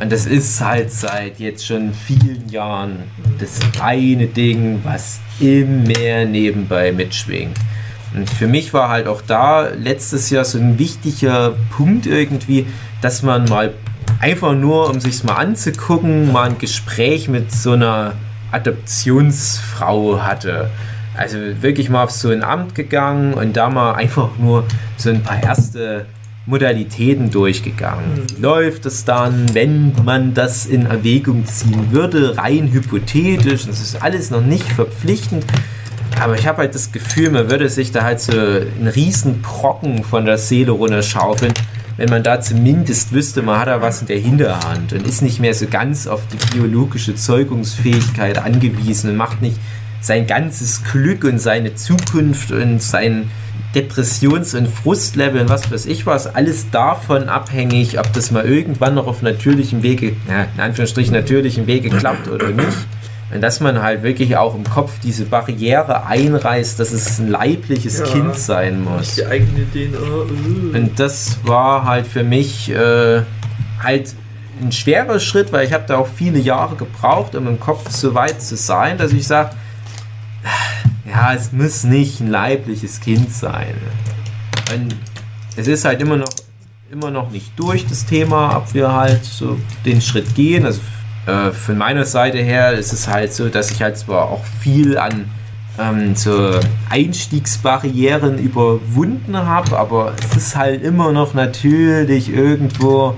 Und 0.00 0.10
das 0.10 0.26
ist 0.26 0.60
halt 0.60 0.90
seit 0.90 1.38
jetzt 1.38 1.66
schon 1.66 1.92
vielen 1.92 2.48
Jahren 2.48 3.04
das 3.38 3.58
eine 3.80 4.26
Ding, 4.26 4.80
was 4.84 5.20
immer 5.40 6.24
nebenbei 6.24 6.90
mitschwingt. 6.92 7.58
Und 8.14 8.30
für 8.30 8.46
mich 8.46 8.72
war 8.72 8.88
halt 8.88 9.06
auch 9.06 9.22
da 9.22 9.68
letztes 9.68 10.30
Jahr 10.30 10.44
so 10.44 10.58
ein 10.58 10.78
wichtiger 10.78 11.54
Punkt 11.76 12.06
irgendwie, 12.06 12.66
dass 13.02 13.22
man 13.22 13.44
mal 13.46 13.74
einfach 14.20 14.54
nur, 14.54 14.88
um 14.88 15.00
sich's 15.00 15.24
mal 15.24 15.34
anzugucken, 15.34 16.32
mal 16.32 16.48
ein 16.48 16.58
Gespräch 16.58 17.28
mit 17.28 17.52
so 17.52 17.72
einer 17.72 18.14
Adoptionsfrau 18.52 20.22
hatte. 20.22 20.70
Also 21.16 21.38
wirklich 21.60 21.90
mal 21.90 22.04
auf 22.04 22.10
so 22.10 22.30
ein 22.30 22.42
Amt 22.42 22.74
gegangen 22.74 23.34
und 23.34 23.56
da 23.56 23.70
mal 23.70 23.94
einfach 23.94 24.30
nur 24.38 24.64
so 24.96 25.10
ein 25.10 25.22
paar 25.22 25.42
erste 25.42 26.06
Modalitäten 26.46 27.30
durchgegangen. 27.30 28.22
Wie 28.28 28.42
läuft 28.42 28.84
es 28.86 29.04
dann, 29.04 29.54
wenn 29.54 29.92
man 30.04 30.34
das 30.34 30.66
in 30.66 30.86
Erwägung 30.86 31.46
ziehen 31.46 31.90
würde, 31.90 32.36
rein 32.36 32.70
hypothetisch? 32.70 33.66
Das 33.66 33.80
ist 33.80 34.02
alles 34.02 34.30
noch 34.30 34.42
nicht 34.42 34.66
verpflichtend. 34.66 35.44
Aber 36.20 36.38
ich 36.38 36.46
habe 36.46 36.58
halt 36.58 36.74
das 36.74 36.92
Gefühl, 36.92 37.30
man 37.30 37.50
würde 37.50 37.68
sich 37.68 37.92
da 37.92 38.02
halt 38.02 38.20
so 38.20 38.32
einen 38.32 38.88
riesen 38.88 39.42
Brocken 39.42 40.04
von 40.04 40.24
der 40.24 40.38
Seele 40.38 40.72
runterschaufeln, 40.72 41.52
wenn 41.96 42.10
man 42.10 42.22
da 42.22 42.40
zumindest 42.40 43.12
wüsste, 43.12 43.42
man 43.42 43.60
hat 43.60 43.68
da 43.68 43.80
was 43.80 44.00
in 44.00 44.08
der 44.08 44.18
Hinterhand 44.18 44.92
und 44.92 45.06
ist 45.06 45.22
nicht 45.22 45.38
mehr 45.38 45.54
so 45.54 45.66
ganz 45.66 46.06
auf 46.06 46.22
die 46.26 46.56
biologische 46.56 47.14
Zeugungsfähigkeit 47.14 48.38
angewiesen 48.38 49.10
und 49.10 49.16
macht 49.16 49.42
nicht 49.42 49.58
sein 50.00 50.26
ganzes 50.26 50.82
Glück 50.84 51.24
und 51.24 51.38
seine 51.38 51.74
Zukunft 51.76 52.50
und 52.50 52.82
sein 52.82 53.30
Depressions- 53.74 54.54
und 54.54 54.68
Frustlevel 54.68 55.40
und 55.40 55.48
was 55.48 55.70
weiß 55.70 55.86
ich 55.86 56.06
was, 56.06 56.32
alles 56.32 56.70
davon 56.70 57.28
abhängig, 57.28 57.98
ob 57.98 58.12
das 58.12 58.30
mal 58.30 58.44
irgendwann 58.44 58.94
noch 58.94 59.06
auf 59.06 59.22
natürlichem 59.22 59.82
Wege, 59.82 60.14
ja, 60.28 60.46
in 60.54 60.60
Anführungsstrichen 60.60 61.12
natürlichem 61.12 61.66
Wege 61.66 61.90
klappt 61.90 62.28
oder 62.28 62.50
nicht. 62.50 62.86
Und 63.34 63.40
dass 63.40 63.58
man 63.58 63.82
halt 63.82 64.04
wirklich 64.04 64.36
auch 64.36 64.54
im 64.54 64.62
Kopf 64.62 64.92
diese 65.02 65.24
Barriere 65.24 66.06
einreißt, 66.06 66.78
dass 66.78 66.92
es 66.92 67.18
ein 67.18 67.28
leibliches 67.28 67.98
Ja. 67.98 68.06
Kind 68.06 68.36
sein 68.36 68.84
muss. 68.84 69.16
Die 69.16 69.26
eigene 69.26 69.66
DNA. 69.72 69.98
äh. 69.98 70.78
Und 70.78 71.00
das 71.00 71.38
war 71.42 71.84
halt 71.84 72.06
für 72.06 72.22
mich 72.22 72.70
äh, 72.70 73.22
halt 73.82 74.14
ein 74.62 74.70
schwerer 74.70 75.18
Schritt, 75.18 75.52
weil 75.52 75.66
ich 75.66 75.72
habe 75.72 75.82
da 75.88 75.96
auch 75.96 76.06
viele 76.06 76.38
Jahre 76.38 76.76
gebraucht, 76.76 77.34
um 77.34 77.48
im 77.48 77.58
Kopf 77.58 77.90
so 77.90 78.14
weit 78.14 78.40
zu 78.40 78.56
sein, 78.56 78.98
dass 78.98 79.12
ich 79.12 79.26
sage, 79.26 79.50
ja, 81.04 81.34
es 81.34 81.50
muss 81.50 81.82
nicht 81.82 82.20
ein 82.20 82.30
leibliches 82.30 83.00
Kind 83.00 83.32
sein. 83.34 83.74
Und 84.72 84.94
es 85.56 85.66
ist 85.66 85.84
halt 85.84 86.00
immer 86.00 86.16
noch, 86.16 86.28
immer 86.90 87.10
noch 87.10 87.30
nicht 87.30 87.50
durch 87.58 87.84
das 87.88 88.06
Thema, 88.06 88.56
ob 88.56 88.72
wir 88.74 88.92
halt 88.92 89.24
so 89.24 89.58
den 89.84 90.00
Schritt 90.00 90.36
gehen. 90.36 90.64
Also 90.64 90.80
äh, 91.26 91.50
von 91.52 91.78
meiner 91.78 92.04
Seite 92.04 92.38
her 92.38 92.72
ist 92.72 92.92
es 92.92 93.08
halt 93.08 93.32
so, 93.32 93.48
dass 93.48 93.70
ich 93.70 93.82
halt 93.82 93.96
zwar 93.98 94.30
auch 94.30 94.44
viel 94.44 94.98
an 94.98 95.30
ähm, 95.78 96.14
so 96.14 96.60
Einstiegsbarrieren 96.90 98.38
überwunden 98.38 99.36
habe, 99.36 99.78
aber 99.78 100.12
es 100.22 100.36
ist 100.36 100.56
halt 100.56 100.82
immer 100.82 101.12
noch 101.12 101.34
natürlich 101.34 102.32
irgendwo 102.32 103.16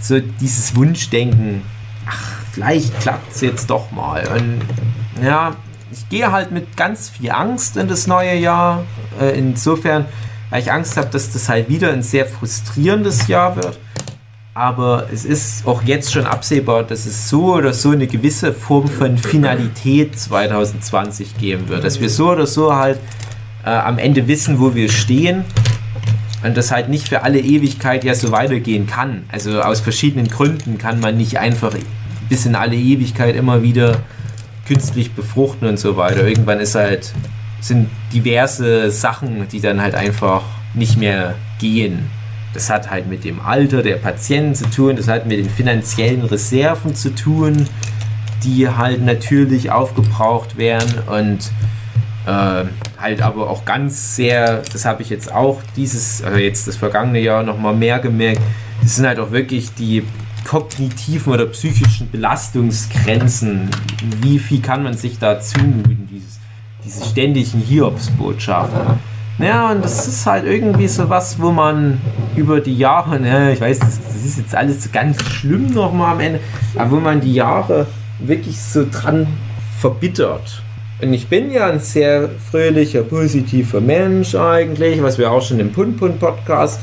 so 0.00 0.20
dieses 0.20 0.76
Wunschdenken, 0.76 1.62
ach, 2.08 2.40
vielleicht 2.52 3.00
klappt 3.00 3.32
es 3.32 3.40
jetzt 3.40 3.70
doch 3.70 3.90
mal. 3.90 4.26
Und 4.28 5.24
ja, 5.24 5.56
ich 5.90 6.08
gehe 6.08 6.32
halt 6.32 6.50
mit 6.50 6.76
ganz 6.76 7.10
viel 7.10 7.30
Angst 7.30 7.76
in 7.76 7.88
das 7.88 8.06
neue 8.06 8.34
Jahr. 8.34 8.84
Äh, 9.20 9.38
insofern, 9.38 10.06
weil 10.50 10.62
ich 10.62 10.72
Angst 10.72 10.96
habe, 10.96 11.08
dass 11.08 11.32
das 11.32 11.48
halt 11.48 11.68
wieder 11.68 11.92
ein 11.92 12.02
sehr 12.02 12.26
frustrierendes 12.26 13.28
Jahr 13.28 13.56
wird. 13.56 13.78
Aber 14.54 15.08
es 15.10 15.24
ist 15.24 15.66
auch 15.66 15.82
jetzt 15.82 16.12
schon 16.12 16.26
absehbar, 16.26 16.82
dass 16.82 17.06
es 17.06 17.30
so 17.30 17.54
oder 17.54 17.72
so 17.72 17.90
eine 17.90 18.06
gewisse 18.06 18.52
Form 18.52 18.86
von 18.86 19.16
Finalität 19.16 20.18
2020 20.18 21.38
geben 21.38 21.68
wird. 21.68 21.84
Dass 21.84 22.00
wir 22.00 22.10
so 22.10 22.32
oder 22.32 22.46
so 22.46 22.74
halt 22.74 22.98
äh, 23.64 23.70
am 23.70 23.98
Ende 23.98 24.28
wissen, 24.28 24.60
wo 24.60 24.74
wir 24.74 24.90
stehen. 24.90 25.44
Und 26.44 26.56
das 26.56 26.70
halt 26.70 26.88
nicht 26.88 27.08
für 27.08 27.22
alle 27.22 27.38
Ewigkeit 27.38 28.04
ja 28.04 28.14
so 28.14 28.30
weitergehen 28.30 28.86
kann. 28.86 29.24
Also 29.32 29.62
aus 29.62 29.80
verschiedenen 29.80 30.28
Gründen 30.28 30.76
kann 30.76 31.00
man 31.00 31.16
nicht 31.16 31.38
einfach 31.38 31.74
bis 32.28 32.44
in 32.44 32.54
alle 32.54 32.76
Ewigkeit 32.76 33.36
immer 33.36 33.62
wieder 33.62 34.00
künstlich 34.66 35.12
befruchten 35.12 35.66
und 35.66 35.78
so 35.78 35.96
weiter. 35.96 36.26
Irgendwann 36.26 36.60
ist 36.60 36.74
halt, 36.74 37.12
sind 37.60 37.88
diverse 38.12 38.90
Sachen, 38.90 39.48
die 39.48 39.60
dann 39.60 39.80
halt 39.80 39.94
einfach 39.94 40.42
nicht 40.74 40.98
mehr 40.98 41.36
gehen. 41.58 42.10
Das 42.54 42.68
hat 42.70 42.90
halt 42.90 43.06
mit 43.06 43.24
dem 43.24 43.40
Alter 43.40 43.82
der 43.82 43.96
Patienten 43.96 44.54
zu 44.54 44.68
tun, 44.70 44.96
das 44.96 45.08
hat 45.08 45.26
mit 45.26 45.38
den 45.38 45.48
finanziellen 45.48 46.22
Reserven 46.22 46.94
zu 46.94 47.14
tun, 47.14 47.66
die 48.44 48.68
halt 48.68 49.02
natürlich 49.02 49.70
aufgebraucht 49.70 50.56
werden 50.56 50.98
und 51.06 51.50
äh, 52.26 52.64
halt 52.98 53.22
aber 53.22 53.50
auch 53.50 53.64
ganz 53.64 54.16
sehr, 54.16 54.62
das 54.72 54.84
habe 54.84 55.02
ich 55.02 55.10
jetzt 55.10 55.32
auch 55.32 55.60
dieses, 55.76 56.22
also 56.22 56.38
jetzt 56.38 56.68
das 56.68 56.76
vergangene 56.76 57.20
Jahr 57.20 57.42
nochmal 57.42 57.74
mehr 57.74 57.98
gemerkt, 57.98 58.40
das 58.82 58.96
sind 58.96 59.06
halt 59.06 59.18
auch 59.18 59.30
wirklich 59.30 59.74
die 59.74 60.02
kognitiven 60.44 61.32
oder 61.32 61.46
psychischen 61.46 62.10
Belastungsgrenzen, 62.10 63.70
wie 64.20 64.38
viel 64.38 64.60
kann 64.60 64.82
man 64.82 64.94
sich 64.94 65.18
da 65.18 65.40
zumuten, 65.40 66.08
dieses, 66.10 66.38
diese 66.84 67.04
ständigen 67.04 67.60
Hiobsbotschaften. 67.60 69.11
Ja, 69.38 69.72
und 69.72 69.84
das 69.84 70.06
ist 70.06 70.26
halt 70.26 70.44
irgendwie 70.44 70.88
so 70.88 71.08
was, 71.08 71.40
wo 71.40 71.50
man 71.50 72.00
über 72.36 72.60
die 72.60 72.76
Jahre, 72.76 73.18
ne, 73.18 73.52
ich 73.52 73.60
weiß, 73.60 73.78
das, 73.78 74.00
das 74.06 74.24
ist 74.24 74.38
jetzt 74.38 74.54
alles 74.54 74.92
ganz 74.92 75.22
schlimm 75.22 75.72
nochmal 75.72 76.14
am 76.14 76.20
Ende, 76.20 76.40
aber 76.76 76.92
wo 76.92 77.00
man 77.00 77.20
die 77.20 77.34
Jahre 77.34 77.86
wirklich 78.18 78.60
so 78.60 78.86
dran 78.90 79.26
verbittert. 79.80 80.62
Und 81.00 81.12
ich 81.12 81.26
bin 81.26 81.50
ja 81.50 81.66
ein 81.66 81.80
sehr 81.80 82.28
fröhlicher, 82.50 83.02
positiver 83.02 83.80
Mensch 83.80 84.36
eigentlich, 84.36 85.02
was 85.02 85.18
wir 85.18 85.32
auch 85.32 85.42
schon 85.42 85.58
im 85.58 85.72
Pun-Pun-Podcast 85.72 86.78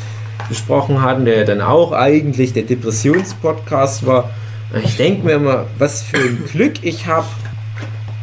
besprochen 0.50 1.02
hatten, 1.02 1.24
der 1.24 1.38
ja 1.38 1.44
dann 1.46 1.62
auch 1.62 1.94
eigentlich 1.94 2.52
der 2.52 2.64
Depressionspodcast 2.64 4.06
war. 4.06 4.30
Und 4.74 4.84
ich 4.84 4.98
denke 4.98 5.26
mir 5.26 5.34
immer, 5.34 5.66
was 5.78 6.02
für 6.02 6.18
ein 6.18 6.44
Glück 6.52 6.84
ich 6.84 7.06
habe, 7.06 7.28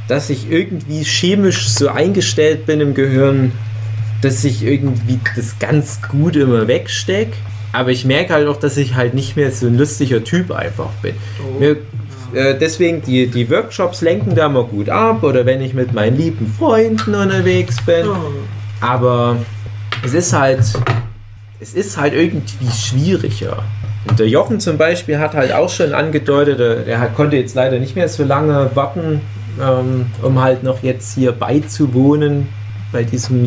dass 0.08 0.28
ich 0.28 0.50
irgendwie 0.50 1.02
chemisch 1.02 1.68
so 1.70 1.88
eingestellt 1.88 2.66
bin 2.66 2.80
im 2.80 2.92
Gehirn, 2.92 3.52
dass 4.22 4.44
ich 4.44 4.64
irgendwie 4.64 5.18
das 5.34 5.58
ganz 5.58 6.00
gut 6.08 6.36
immer 6.36 6.66
wegstecke. 6.68 7.36
Aber 7.72 7.90
ich 7.90 8.04
merke 8.04 8.32
halt 8.32 8.48
auch, 8.48 8.56
dass 8.56 8.76
ich 8.76 8.94
halt 8.94 9.14
nicht 9.14 9.36
mehr 9.36 9.50
so 9.50 9.66
ein 9.66 9.76
lustiger 9.76 10.24
Typ 10.24 10.50
einfach 10.50 10.88
bin. 11.02 11.14
Mir, 11.58 11.76
äh, 12.32 12.56
deswegen, 12.58 13.02
die, 13.02 13.26
die 13.26 13.50
Workshops 13.50 14.00
lenken 14.00 14.34
da 14.34 14.48
mal 14.48 14.64
gut 14.64 14.88
ab 14.88 15.22
oder 15.22 15.44
wenn 15.44 15.60
ich 15.60 15.74
mit 15.74 15.92
meinen 15.92 16.16
lieben 16.16 16.46
Freunden 16.46 17.14
unterwegs 17.14 17.76
bin. 17.84 18.06
Aber 18.80 19.36
es 20.04 20.14
ist 20.14 20.32
halt, 20.32 20.60
es 21.60 21.74
ist 21.74 21.98
halt 21.98 22.14
irgendwie 22.14 22.70
schwieriger. 22.70 23.62
Und 24.08 24.18
der 24.18 24.28
Jochen 24.28 24.60
zum 24.60 24.78
Beispiel 24.78 25.18
hat 25.18 25.34
halt 25.34 25.52
auch 25.52 25.68
schon 25.68 25.92
angedeutet, 25.92 26.60
er, 26.60 26.86
er 26.86 27.00
hat, 27.00 27.14
konnte 27.16 27.36
jetzt 27.36 27.54
leider 27.54 27.78
nicht 27.78 27.96
mehr 27.96 28.08
so 28.08 28.24
lange 28.24 28.70
warten, 28.74 29.20
ähm, 29.60 30.06
um 30.22 30.40
halt 30.40 30.62
noch 30.62 30.82
jetzt 30.82 31.14
hier 31.14 31.32
beizuwohnen 31.32 32.48
bei 32.92 33.04
diesem 33.04 33.44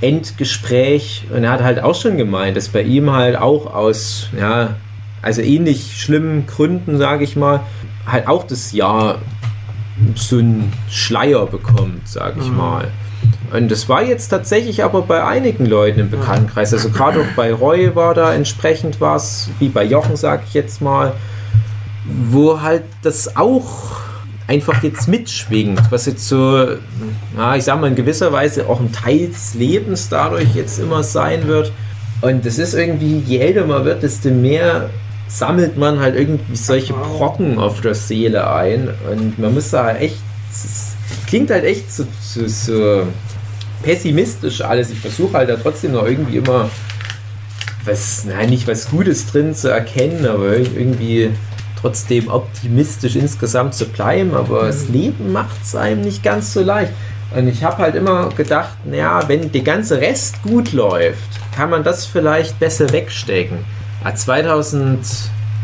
Jahresendgespräch. 0.00 1.26
Und 1.34 1.44
er 1.44 1.50
hat 1.52 1.62
halt 1.62 1.82
auch 1.82 1.94
schon 1.94 2.16
gemeint, 2.16 2.56
dass 2.56 2.68
bei 2.68 2.82
ihm 2.82 3.10
halt 3.12 3.36
auch 3.36 3.72
aus, 3.72 4.28
ja, 4.38 4.74
also 5.20 5.40
ähnlich 5.42 6.00
schlimmen 6.00 6.46
Gründen, 6.46 6.98
sage 6.98 7.24
ich 7.24 7.36
mal, 7.36 7.60
halt 8.06 8.26
auch 8.26 8.44
das 8.44 8.72
Jahr 8.72 9.18
so 10.16 10.38
einen 10.38 10.72
Schleier 10.90 11.46
bekommt, 11.46 12.08
sage 12.08 12.40
ich 12.40 12.48
Mhm. 12.50 12.56
mal. 12.56 12.88
Und 13.52 13.70
das 13.70 13.88
war 13.88 14.02
jetzt 14.02 14.28
tatsächlich 14.28 14.82
aber 14.82 15.02
bei 15.02 15.22
einigen 15.24 15.66
Leuten 15.66 16.00
im 16.00 16.10
Bekanntenkreis. 16.10 16.72
Also 16.72 16.88
gerade 16.90 17.20
auch 17.20 17.36
bei 17.36 17.52
Roy 17.52 17.94
war 17.94 18.14
da 18.14 18.32
entsprechend 18.34 19.00
was, 19.00 19.50
wie 19.60 19.68
bei 19.68 19.84
Jochen, 19.84 20.16
sage 20.16 20.42
ich 20.48 20.54
jetzt 20.54 20.80
mal, 20.80 21.12
wo 22.06 22.60
halt 22.62 22.82
das 23.02 23.36
auch 23.36 24.00
einfach 24.52 24.82
jetzt 24.82 25.08
mitschwingt, 25.08 25.80
was 25.90 26.04
jetzt 26.04 26.28
so, 26.28 26.66
ja, 27.36 27.56
ich 27.56 27.64
sag 27.64 27.80
mal, 27.80 27.88
in 27.88 27.94
gewisser 27.94 28.32
Weise 28.32 28.68
auch 28.68 28.80
ein 28.80 28.92
Teil 28.92 29.28
des 29.28 29.54
Lebens 29.54 30.10
dadurch 30.10 30.54
jetzt 30.54 30.78
immer 30.78 31.02
sein 31.02 31.46
wird. 31.46 31.72
Und 32.20 32.44
das 32.44 32.58
ist 32.58 32.74
irgendwie, 32.74 33.22
je 33.26 33.38
älter 33.38 33.66
man 33.66 33.84
wird, 33.86 34.02
desto 34.02 34.28
mehr 34.28 34.90
sammelt 35.26 35.78
man 35.78 36.00
halt 36.00 36.16
irgendwie 36.16 36.54
solche 36.54 36.92
Brocken 36.92 37.58
auf 37.58 37.80
der 37.80 37.94
Seele 37.94 38.52
ein. 38.52 38.90
Und 39.10 39.38
man 39.38 39.54
muss 39.54 39.70
da 39.70 39.84
halt 39.84 40.02
echt, 40.02 40.18
es 40.52 40.96
klingt 41.26 41.50
halt 41.50 41.64
echt 41.64 41.90
so, 41.90 42.04
so, 42.20 42.46
so 42.46 43.06
pessimistisch 43.82 44.60
alles. 44.60 44.90
Ich 44.90 45.00
versuche 45.00 45.38
halt 45.38 45.48
da 45.48 45.56
trotzdem 45.56 45.92
noch 45.92 46.04
irgendwie 46.04 46.36
immer 46.36 46.68
was, 47.86 48.24
nein, 48.26 48.50
nicht 48.50 48.68
was 48.68 48.90
Gutes 48.90 49.26
drin 49.26 49.54
zu 49.54 49.68
erkennen, 49.68 50.26
aber 50.26 50.56
irgendwie 50.56 51.30
trotzdem 51.82 52.28
optimistisch 52.28 53.16
insgesamt 53.16 53.74
zu 53.74 53.84
bleiben. 53.86 54.34
Aber 54.34 54.66
das 54.66 54.88
Leben 54.88 55.32
macht 55.32 55.62
es 55.62 55.76
einem 55.76 56.00
nicht 56.00 56.22
ganz 56.22 56.54
so 56.54 56.62
leicht. 56.62 56.92
Und 57.36 57.48
ich 57.48 57.64
habe 57.64 57.78
halt 57.78 57.94
immer 57.94 58.28
gedacht, 58.30 58.76
naja, 58.84 59.22
wenn 59.26 59.52
der 59.52 59.62
ganze 59.62 60.00
Rest 60.00 60.42
gut 60.42 60.72
läuft, 60.72 61.40
kann 61.54 61.70
man 61.70 61.82
das 61.82 62.06
vielleicht 62.06 62.58
besser 62.58 62.90
wegstecken. 62.92 63.58
Ah, 64.04 64.14
2000, 64.14 65.00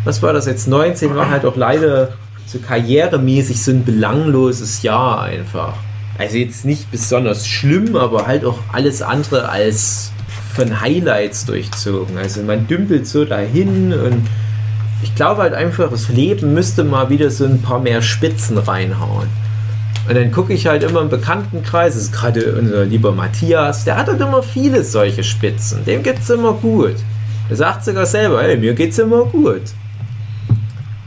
was 0.04 0.22
war 0.22 0.32
das 0.32 0.46
jetzt, 0.46 0.66
19 0.68 1.14
war 1.14 1.30
halt 1.30 1.44
auch 1.44 1.56
leider 1.56 2.10
so 2.46 2.58
karrieremäßig 2.58 3.62
so 3.62 3.70
ein 3.72 3.84
belangloses 3.84 4.82
Jahr 4.82 5.22
einfach. 5.22 5.74
Also 6.16 6.36
jetzt 6.38 6.64
nicht 6.64 6.90
besonders 6.90 7.46
schlimm, 7.46 7.94
aber 7.94 8.26
halt 8.26 8.44
auch 8.44 8.58
alles 8.72 9.02
andere 9.02 9.48
als 9.48 10.10
von 10.54 10.80
Highlights 10.80 11.44
durchzogen. 11.44 12.16
Also 12.16 12.42
man 12.42 12.66
dümpelt 12.66 13.06
so 13.06 13.24
dahin 13.24 13.92
und 13.92 14.26
ich 15.02 15.14
glaube 15.14 15.42
halt 15.42 15.54
einfach, 15.54 15.90
das 15.90 16.08
Leben 16.08 16.54
müsste 16.54 16.84
mal 16.84 17.10
wieder 17.10 17.30
so 17.30 17.44
ein 17.44 17.62
paar 17.62 17.80
mehr 17.80 18.02
Spitzen 18.02 18.58
reinhauen. 18.58 19.28
Und 20.08 20.14
dann 20.14 20.32
gucke 20.32 20.54
ich 20.54 20.66
halt 20.66 20.82
immer 20.82 21.02
im 21.02 21.10
Bekanntenkreis, 21.10 21.94
das 21.94 22.04
ist 22.04 22.12
gerade 22.12 22.56
unser 22.58 22.84
lieber 22.84 23.12
Matthias, 23.12 23.84
der 23.84 23.96
hat 23.96 24.06
halt 24.06 24.20
immer 24.20 24.42
viele 24.42 24.82
solche 24.82 25.22
Spitzen. 25.22 25.84
Dem 25.84 26.02
geht's 26.02 26.30
immer 26.30 26.54
gut. 26.54 26.96
Er 27.50 27.56
sagt 27.56 27.84
sogar 27.84 28.06
selber, 28.06 28.42
hey, 28.42 28.56
mir 28.56 28.74
geht's 28.74 28.98
immer 28.98 29.24
gut. 29.24 29.62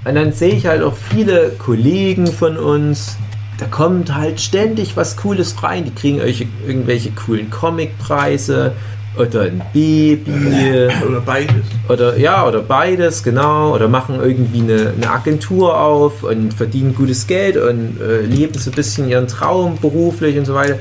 Und 0.04 0.16
dann 0.16 0.32
sehe 0.32 0.54
ich 0.54 0.66
halt 0.66 0.84
auch 0.84 0.96
viele 0.96 1.50
Kollegen 1.58 2.28
von 2.28 2.58
uns, 2.58 3.18
da 3.60 3.68
kommt 3.68 4.16
halt 4.16 4.42
ständig 4.42 4.98
was 4.98 5.18
Cooles 5.18 5.62
rein. 5.62 5.86
Die 5.86 5.94
kriegen 5.94 6.18
irgendwelche, 6.18 6.48
irgendwelche 6.68 7.12
coolen 7.12 7.50
Comicpreise 7.52 8.74
oder 9.18 9.42
ein 9.42 9.62
Baby 9.74 10.88
Oder 11.08 11.20
beides. 11.22 11.66
oder 11.90 12.18
ja, 12.18 12.48
oder 12.48 12.62
beides, 12.62 13.24
genau, 13.24 13.76
oder 13.76 13.88
machen 13.88 14.20
irgendwie 14.22 14.62
eine, 14.62 14.94
eine 14.96 15.12
Agentur 15.12 15.78
auf 15.80 16.24
und 16.24 16.54
verdienen 16.54 16.96
gutes 16.96 17.28
Geld 17.28 17.58
und 17.58 18.00
äh, 18.00 18.22
leben 18.22 18.58
so 18.58 18.72
ein 18.72 18.74
bisschen 18.74 19.10
ihren 19.10 19.28
Traum 19.28 19.78
beruflich 19.82 20.38
und 20.38 20.46
so 20.46 20.54
weiter. 20.54 20.80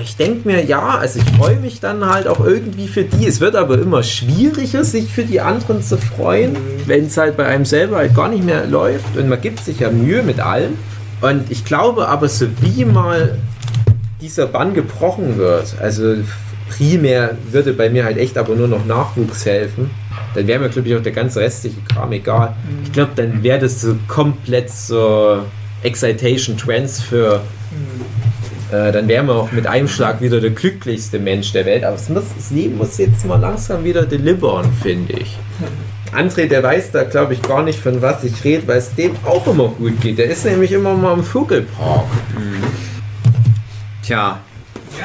Ich 0.00 0.16
denke 0.16 0.48
mir, 0.48 0.64
ja, 0.64 0.98
also 0.98 1.20
ich 1.20 1.36
freue 1.36 1.56
mich 1.56 1.78
dann 1.78 2.04
halt 2.04 2.26
auch 2.26 2.44
irgendwie 2.44 2.88
für 2.88 3.04
die. 3.04 3.26
Es 3.26 3.40
wird 3.40 3.54
aber 3.54 3.78
immer 3.78 4.02
schwieriger, 4.02 4.82
sich 4.82 5.12
für 5.12 5.22
die 5.22 5.40
anderen 5.40 5.80
zu 5.82 5.96
freuen, 5.96 6.56
wenn 6.86 7.06
es 7.06 7.16
halt 7.16 7.36
bei 7.36 7.46
einem 7.46 7.64
selber 7.64 7.98
halt 7.98 8.14
gar 8.14 8.28
nicht 8.28 8.44
mehr 8.44 8.66
läuft 8.66 9.16
und 9.16 9.28
man 9.28 9.40
gibt 9.40 9.60
sich 9.60 9.80
ja 9.80 9.90
Mühe 9.90 10.24
mit 10.24 10.40
allem. 10.40 10.76
Und 11.20 11.50
ich 11.50 11.64
glaube 11.64 12.08
aber, 12.08 12.28
so 12.28 12.46
wie 12.60 12.84
mal 12.84 13.38
dieser 14.20 14.46
Bann 14.46 14.74
gebrochen 14.74 15.38
wird, 15.38 15.76
also 15.80 16.16
primär 16.68 17.36
würde 17.50 17.72
bei 17.72 17.90
mir 17.90 18.04
halt 18.04 18.18
echt 18.18 18.36
aber 18.38 18.54
nur 18.54 18.68
noch 18.68 18.84
Nachwuchs 18.84 19.46
helfen, 19.46 19.90
dann 20.34 20.46
wäre 20.46 20.60
mir, 20.60 20.68
glaube 20.68 20.88
ich, 20.88 20.96
auch 20.96 21.02
der 21.02 21.12
ganze 21.12 21.40
restliche 21.40 21.80
Kram 21.92 22.12
egal. 22.12 22.54
Ich 22.84 22.92
glaube, 22.92 23.12
dann 23.16 23.42
wäre 23.42 23.58
das 23.58 23.80
so 23.80 23.96
komplett 24.08 24.70
so 24.70 25.42
Excitation 25.82 26.56
Transfer. 26.56 27.42
Äh, 28.72 28.90
dann 28.90 29.06
wären 29.06 29.26
wir 29.26 29.34
auch 29.34 29.52
mit 29.52 29.66
einem 29.66 29.86
Schlag 29.86 30.20
wieder 30.20 30.40
der 30.40 30.50
glücklichste 30.50 31.18
Mensch 31.18 31.52
der 31.52 31.64
Welt. 31.66 31.84
Aber 31.84 31.96
muss, 31.96 32.24
das 32.36 32.50
Leben 32.50 32.76
muss 32.76 32.98
jetzt 32.98 33.24
mal 33.24 33.40
langsam 33.40 33.84
wieder 33.84 34.04
delivern, 34.04 34.70
finde 34.82 35.14
ich. 35.14 35.38
André, 36.12 36.46
der 36.46 36.62
weiß 36.62 36.92
da, 36.92 37.04
glaube 37.04 37.34
ich, 37.34 37.42
gar 37.42 37.62
nicht, 37.62 37.78
von 37.78 38.00
was 38.02 38.24
ich 38.24 38.42
rede, 38.44 38.66
weil 38.66 38.78
es 38.78 38.94
dem 38.94 39.12
auch 39.24 39.46
immer 39.46 39.68
gut 39.68 40.00
geht. 40.00 40.18
Der 40.18 40.26
ist 40.26 40.44
nämlich 40.44 40.72
immer 40.72 40.94
mal 40.94 41.14
im 41.14 41.22
Vogelpark. 41.22 42.06
Tja, 44.02 44.40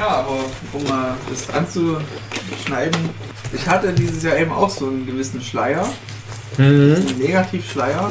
Ja, 0.02 0.08
aber 0.08 0.34
um 0.72 0.82
mal 0.88 1.14
das 1.30 1.48
anzuschneiden, 1.54 3.08
ich 3.52 3.68
hatte 3.68 3.92
dieses 3.92 4.24
Jahr 4.24 4.36
eben 4.36 4.50
auch 4.50 4.68
so 4.68 4.88
einen 4.88 5.06
gewissen 5.06 5.40
Schleier, 5.40 5.86
Mhm. 6.58 6.96
einen 6.96 7.18
Negativschleier, 7.18 8.10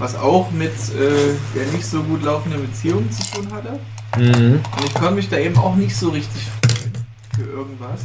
was 0.00 0.16
auch 0.16 0.50
mit 0.50 0.72
äh, 0.72 1.34
der 1.54 1.66
nicht 1.72 1.86
so 1.86 2.02
gut 2.02 2.24
laufenden 2.24 2.60
Beziehung 2.66 3.08
zu 3.12 3.22
tun 3.30 3.46
hatte. 3.52 3.78
Mhm. 4.20 4.54
Und 4.56 4.84
ich 4.84 4.94
konnte 4.94 5.14
mich 5.14 5.28
da 5.28 5.38
eben 5.38 5.56
auch 5.58 5.76
nicht 5.76 5.94
so 5.96 6.08
richtig 6.08 6.42
freuen 6.42 6.92
für 7.36 7.56
irgendwas. 7.56 8.00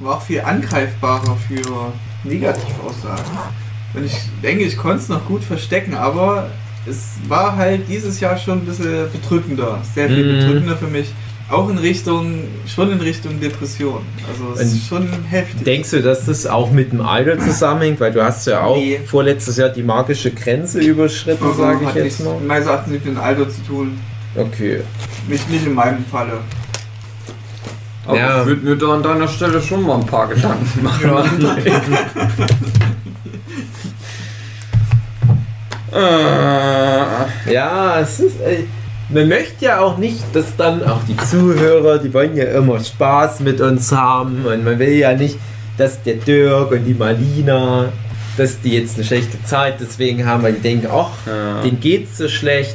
War 0.00 0.16
auch 0.18 0.22
viel 0.22 0.42
angreifbarer 0.42 1.38
für 1.48 1.90
Negativaussagen. 2.22 3.24
Und 3.94 4.04
ich 4.04 4.14
denke, 4.42 4.64
ich 4.64 4.76
konnte 4.76 4.98
es 4.98 5.08
noch 5.08 5.24
gut 5.26 5.42
verstecken, 5.42 5.94
aber 5.94 6.50
es 6.86 7.12
war 7.28 7.56
halt 7.56 7.88
dieses 7.88 8.20
Jahr 8.20 8.36
schon 8.36 8.58
ein 8.58 8.66
bisschen 8.66 9.10
bedrückender. 9.10 9.80
Sehr 9.94 10.08
viel 10.08 10.22
Mhm. 10.34 10.38
bedrückender 10.38 10.76
für 10.76 10.88
mich. 10.88 11.08
Auch 11.50 11.68
in 11.68 11.76
Richtung, 11.78 12.44
schon 12.66 12.90
in 12.92 13.00
Richtung 13.00 13.38
Depression. 13.38 14.00
Also 14.28 14.54
es 14.60 14.72
ist 14.72 14.86
schon 14.88 15.08
heftig. 15.28 15.62
Denkst 15.64 15.90
du, 15.90 16.00
dass 16.02 16.24
das 16.24 16.46
auch 16.46 16.70
mit 16.70 16.92
dem 16.92 17.02
Alter 17.02 17.38
zusammenhängt? 17.38 18.00
Weil 18.00 18.12
du 18.12 18.24
hast 18.24 18.46
ja 18.46 18.62
auch 18.62 18.76
Nee. 18.78 18.98
vorletztes 19.04 19.58
Jahr 19.58 19.68
die 19.68 19.82
magische 19.82 20.30
Grenze 20.30 20.80
überschritten, 20.80 21.44
Also 21.44 21.62
sage 21.62 21.84
ich 21.88 21.94
jetzt 21.96 22.24
mal. 22.24 22.36
meines 22.46 22.66
Erachtens 22.66 22.92
mit 22.94 23.04
dem 23.04 23.18
Alter 23.20 23.48
zu 23.50 23.60
tun. 23.62 23.98
Okay. 24.34 24.80
Nicht, 25.28 25.48
nicht 25.50 25.66
in 25.66 25.74
meinem 25.74 26.04
Falle. 26.10 26.38
aber 28.06 28.16
Ja. 28.18 28.40
ich 28.40 28.46
würde 28.46 28.62
mir 28.66 28.76
da 28.76 28.94
an 28.94 29.02
deiner 29.02 29.28
Stelle 29.28 29.60
schon 29.60 29.82
mal 29.82 29.96
ein 30.00 30.06
paar 30.06 30.28
Gedanken 30.28 30.82
machen. 30.82 31.46
äh, 35.92 36.00
Ja, 37.52 38.00
es 38.00 38.20
ist. 38.20 38.40
Äh, 38.40 38.64
man 39.10 39.28
möchte 39.28 39.66
ja 39.66 39.80
auch 39.80 39.98
nicht, 39.98 40.22
dass 40.32 40.56
dann 40.56 40.82
auch 40.84 41.00
die 41.08 41.16
Zuhörer, 41.16 41.98
die 41.98 42.12
wollen 42.14 42.36
ja 42.36 42.44
immer 42.44 42.82
Spaß 42.82 43.40
mit 43.40 43.60
uns 43.60 43.92
haben 43.92 44.44
und 44.46 44.64
man 44.64 44.78
will 44.78 44.92
ja 44.92 45.12
nicht, 45.14 45.36
dass 45.76 46.02
der 46.02 46.14
Dirk 46.14 46.70
und 46.72 46.84
die 46.84 46.94
Marlina 46.94 47.86
dass 48.36 48.60
die 48.60 48.76
jetzt 48.76 48.96
eine 48.96 49.04
schlechte 49.04 49.40
Zeit 49.44 49.74
deswegen 49.80 50.26
haben, 50.26 50.42
weil 50.42 50.54
die 50.54 50.60
denken, 50.60 50.88
ach, 50.92 51.10
Ja. 51.24 51.62
denen 51.62 51.78
geht's 51.78 52.18
so 52.18 52.26
schlecht. 52.28 52.74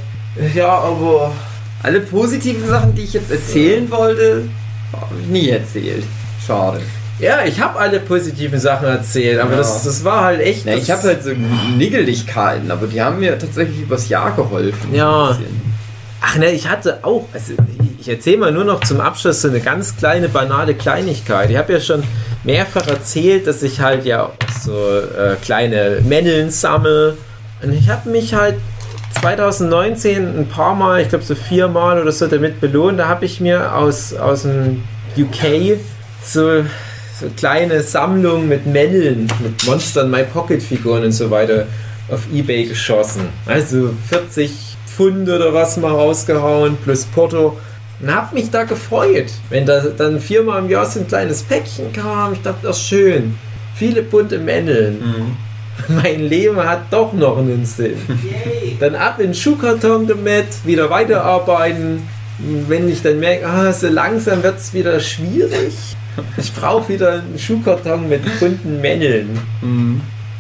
Ja, 0.56 0.70
aber 0.70 1.34
Alle 1.84 2.00
positiven 2.00 2.66
Sachen, 2.68 2.96
die 2.96 3.02
ich 3.04 3.12
jetzt 3.14 3.30
erzählen 3.30 3.90
wollte, 3.92 4.48
habe 4.94 5.16
ich 5.22 5.28
nie 5.28 5.50
erzählt. 5.50 6.04
Schade. 6.48 6.80
ja, 7.20 7.40
ich 7.46 7.60
habe 7.60 7.78
alle 7.78 8.00
positiven 8.00 8.58
Sachen 8.60 8.88
erzählt, 8.88 9.40
aber 9.40 9.52
Ja. 9.52 9.58
das, 9.58 9.84
das 9.84 10.04
war 10.06 10.24
halt 10.26 10.40
echt. 10.42 10.66
Das, 10.66 10.76
ich 10.82 10.90
habe 10.92 11.04
halt 11.04 11.24
so 11.24 11.32
Niggeligkeiten, 11.78 12.72
aber 12.72 12.88
die 12.88 13.02
haben 13.02 13.20
mir 13.20 13.38
tatsächlich 13.38 13.82
übers 13.82 14.08
Jahr 14.10 14.32
geholfen. 14.36 14.94
Ja. 14.94 15.30
Bisschen. 15.32 15.69
Ach 16.22 16.36
ne, 16.36 16.52
ich 16.52 16.68
hatte 16.68 17.00
auch, 17.04 17.28
also 17.34 17.54
ich 18.00 18.10
erzähle 18.10 18.38
mal 18.38 18.52
nur 18.52 18.66
noch 18.66 18.82
zum 18.82 19.00
Abschluss 19.00 19.42
so 19.42 19.48
eine 19.48 19.60
ganz 19.60 19.96
kleine, 19.96 20.30
banale 20.30 20.74
Kleinigkeit. 20.74 21.50
Ich 21.50 21.58
habe 21.58 21.74
ja 21.74 21.80
schon 21.80 22.04
mehrfach 22.44 22.88
erzählt, 22.88 23.48
dass 23.48 23.64
ich 23.64 23.80
halt 23.80 24.06
ja 24.06 24.32
so 24.64 24.72
äh, 24.72 25.36
kleine 25.42 26.02
Männeln 26.04 26.50
sammle. 26.50 27.18
Und 27.62 27.74
ich 27.74 27.90
habe 27.90 28.10
mich 28.10 28.34
halt 28.34 28.56
2019 29.22 30.40
ein 30.40 30.48
paar 30.48 30.76
Mal, 30.76 31.02
ich 31.02 31.10
glaube 31.10 31.26
so 31.26 31.36
viermal 31.36 32.02
oder 32.02 32.12
so 32.12 32.28
damit 32.28 32.62
belohnt. 32.62 33.00
Da 33.00 33.08
habe 33.08 33.26
ich 33.26 33.40
mir 33.40 33.76
aus, 33.76 34.14
aus 34.14 34.44
dem 34.44 34.84
UK 35.18 35.78
so, 36.24 36.64
so 37.20 37.28
kleine 37.36 37.82
Sammlungen 37.82 38.48
mit 38.48 38.66
Männeln, 38.66 39.28
mit 39.42 39.66
Monstern, 39.66 40.10
My 40.10 40.24
Pocket 40.24 40.62
Figuren 40.62 41.04
und 41.04 41.12
so 41.12 41.30
weiter 41.32 41.66
auf 42.10 42.22
Ebay 42.34 42.66
geschossen. 42.66 43.30
Also 43.46 43.94
40 44.10 44.69
Pfund 45.00 45.30
oder 45.30 45.54
was 45.54 45.78
mal 45.78 45.92
rausgehauen, 45.94 46.76
plus 46.84 47.06
Porto. 47.06 47.58
Und 48.02 48.14
hab 48.14 48.34
mich 48.34 48.52
da 48.52 48.66
gefreut, 48.66 49.28
wenn 49.50 49.66
da 49.66 49.80
dann 49.80 50.20
viermal 50.20 50.60
im 50.60 50.70
Jahr 50.70 50.86
so 50.86 51.00
ein 51.00 51.08
kleines 51.08 51.42
Päckchen 51.42 51.94
kam. 51.94 52.34
Ich 52.34 52.42
dachte, 52.42 52.60
das 52.64 52.80
ist 52.80 52.84
schön. 52.84 53.38
Viele 53.76 54.04
bunte 54.04 54.40
Männeln. 54.40 55.38
Mein 55.88 56.20
Leben 56.20 56.58
hat 56.58 56.92
doch 56.92 57.14
noch 57.14 57.38
einen 57.38 57.66
Sinn. 57.66 57.96
Dann 58.82 58.96
ab 58.96 59.20
in 59.20 59.28
den 59.28 59.34
Schuhkarton 59.34 60.06
damit, 60.06 60.48
wieder 60.66 60.90
weiterarbeiten. 60.90 62.06
Wenn 62.68 62.90
ich 62.90 63.02
dann 63.02 63.22
merke, 63.22 63.48
ah, 63.48 63.72
so 63.72 63.88
langsam 63.88 64.44
wird 64.44 64.58
es 64.58 64.74
wieder 64.74 65.00
schwierig. 65.00 65.76
Ich 66.36 66.54
brauche 66.54 66.90
wieder 66.90 67.14
einen 67.14 67.40
Schuhkarton 67.40 68.10
mit 68.10 68.22
bunten 68.42 68.82
Männeln. 68.82 69.40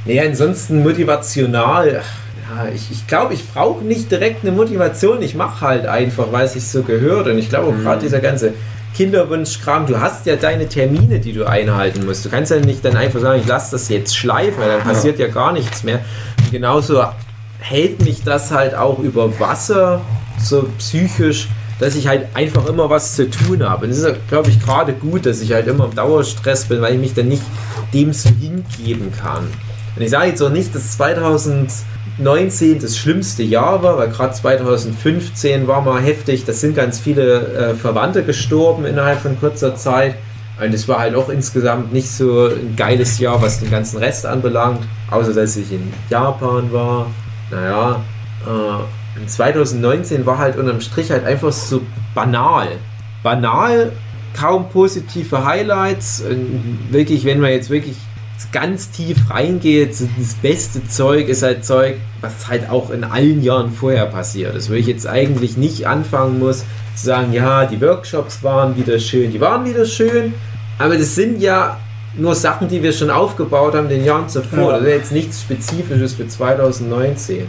Nee, 0.03 0.19
ansonsten 0.19 0.83
motivational. 0.83 2.01
ach, 2.01 2.28
Ja, 2.55 2.67
ich 2.73 2.89
ich 2.91 3.05
glaube, 3.07 3.33
ich 3.33 3.47
brauche 3.53 3.83
nicht 3.83 4.11
direkt 4.11 4.43
eine 4.43 4.51
Motivation. 4.51 5.21
Ich 5.21 5.35
mache 5.35 5.61
halt 5.65 5.85
einfach, 5.85 6.31
weil 6.31 6.45
es 6.45 6.53
sich 6.53 6.67
so 6.67 6.83
gehört. 6.83 7.27
Und 7.27 7.37
ich 7.37 7.49
glaube, 7.49 7.71
Mhm. 7.71 7.83
gerade 7.83 8.01
dieser 8.01 8.19
ganze 8.19 8.53
Kinderwunschkram, 8.95 9.85
du 9.85 9.99
hast 9.99 10.25
ja 10.25 10.35
deine 10.35 10.67
Termine, 10.67 11.19
die 11.19 11.31
du 11.33 11.45
einhalten 11.45 12.05
musst. 12.05 12.25
Du 12.25 12.29
kannst 12.29 12.51
ja 12.51 12.59
nicht 12.59 12.83
dann 12.83 12.97
einfach 12.97 13.19
sagen, 13.19 13.39
ich 13.39 13.47
lasse 13.47 13.71
das 13.71 13.87
jetzt 13.89 14.17
schleifen, 14.17 14.59
weil 14.59 14.69
dann 14.69 14.81
passiert 14.81 15.19
ja 15.19 15.27
gar 15.27 15.53
nichts 15.53 15.83
mehr. 15.83 15.99
Und 16.39 16.51
genauso 16.51 17.03
hält 17.59 18.03
mich 18.03 18.23
das 18.23 18.51
halt 18.51 18.73
auch 18.73 18.99
über 18.99 19.39
Wasser, 19.39 20.01
so 20.41 20.67
psychisch, 20.79 21.49
dass 21.79 21.95
ich 21.95 22.07
halt 22.07 22.27
einfach 22.33 22.65
immer 22.67 22.89
was 22.89 23.15
zu 23.15 23.29
tun 23.29 23.63
habe. 23.67 23.85
Und 23.85 23.91
es 23.91 23.99
ist, 23.99 24.27
glaube 24.27 24.49
ich, 24.49 24.59
gerade 24.59 24.93
gut, 24.93 25.25
dass 25.25 25.39
ich 25.41 25.53
halt 25.53 25.67
immer 25.67 25.85
im 25.85 25.95
Dauerstress 25.95 26.65
bin, 26.65 26.81
weil 26.81 26.95
ich 26.95 26.99
mich 26.99 27.13
dann 27.13 27.27
nicht 27.27 27.43
dem 27.93 28.11
so 28.11 28.29
hingeben 28.29 29.13
kann. 29.21 29.47
Und 29.95 30.01
ich 30.01 30.09
sage 30.09 30.27
jetzt 30.29 30.41
auch 30.41 30.49
nicht, 30.49 30.73
dass 30.73 30.95
2019 32.17 32.79
das 32.79 32.97
schlimmste 32.97 33.43
Jahr 33.43 33.81
war, 33.83 33.97
weil 33.97 34.09
gerade 34.09 34.33
2015 34.33 35.67
war 35.67 35.81
mal 35.81 36.01
heftig. 36.01 36.45
Da 36.45 36.53
sind 36.53 36.75
ganz 36.75 36.99
viele 36.99 37.71
äh, 37.71 37.75
Verwandte 37.75 38.23
gestorben 38.23 38.85
innerhalb 38.85 39.19
von 39.19 39.39
kurzer 39.39 39.75
Zeit. 39.75 40.15
Und 40.61 40.73
es 40.73 40.87
war 40.87 40.99
halt 40.99 41.15
auch 41.15 41.29
insgesamt 41.29 41.93
nicht 41.93 42.09
so 42.09 42.47
ein 42.47 42.75
geiles 42.75 43.19
Jahr, 43.19 43.41
was 43.41 43.59
den 43.59 43.71
ganzen 43.71 43.97
Rest 43.97 44.25
anbelangt. 44.25 44.81
Außer 45.09 45.33
dass 45.33 45.55
ich 45.55 45.71
in 45.71 45.93
Japan 46.09 46.71
war. 46.73 47.07
Naja, 47.49 48.01
äh, 48.45 49.19
und 49.19 49.29
2019 49.29 50.25
war 50.25 50.37
halt 50.37 50.57
unterm 50.57 50.81
Strich 50.81 51.11
halt 51.11 51.25
einfach 51.25 51.51
so 51.51 51.81
banal. 52.13 52.67
Banal, 53.23 53.91
kaum 54.33 54.69
positive 54.69 55.45
Highlights. 55.45 56.21
Und 56.21 56.89
wirklich, 56.91 57.25
wenn 57.25 57.39
man 57.39 57.51
jetzt 57.51 57.69
wirklich 57.69 57.95
ganz 58.51 58.91
tief 58.91 59.29
reingeht, 59.29 59.95
so 59.95 60.07
das 60.17 60.33
beste 60.35 60.87
Zeug 60.87 61.27
ist 61.27 61.43
halt 61.43 61.65
Zeug, 61.65 61.95
was 62.21 62.47
halt 62.47 62.69
auch 62.69 62.89
in 62.89 63.03
allen 63.03 63.41
Jahren 63.43 63.71
vorher 63.71 64.05
passiert 64.05 64.55
ist. 64.55 64.69
Wo 64.69 64.73
ich 64.73 64.87
jetzt 64.87 65.07
eigentlich 65.07 65.57
nicht 65.57 65.87
anfangen 65.87 66.39
muss 66.39 66.65
zu 66.95 67.05
sagen, 67.05 67.33
ja, 67.33 67.65
die 67.65 67.81
Workshops 67.81 68.43
waren 68.43 68.75
wieder 68.75 68.99
schön, 68.99 69.31
die 69.31 69.39
waren 69.39 69.65
wieder 69.65 69.85
schön, 69.85 70.33
aber 70.77 70.97
das 70.97 71.15
sind 71.15 71.41
ja 71.41 71.77
nur 72.17 72.35
Sachen, 72.35 72.67
die 72.67 72.81
wir 72.81 72.91
schon 72.91 73.09
aufgebaut 73.09 73.75
haben 73.75 73.85
in 73.85 73.97
den 73.97 74.05
Jahren 74.05 74.29
zuvor. 74.29 74.73
Ja. 74.73 74.79
Das 74.79 74.87
ist 74.87 74.93
jetzt 74.93 75.11
nichts 75.11 75.41
Spezifisches 75.41 76.13
für 76.13 76.27
2019. 76.27 77.47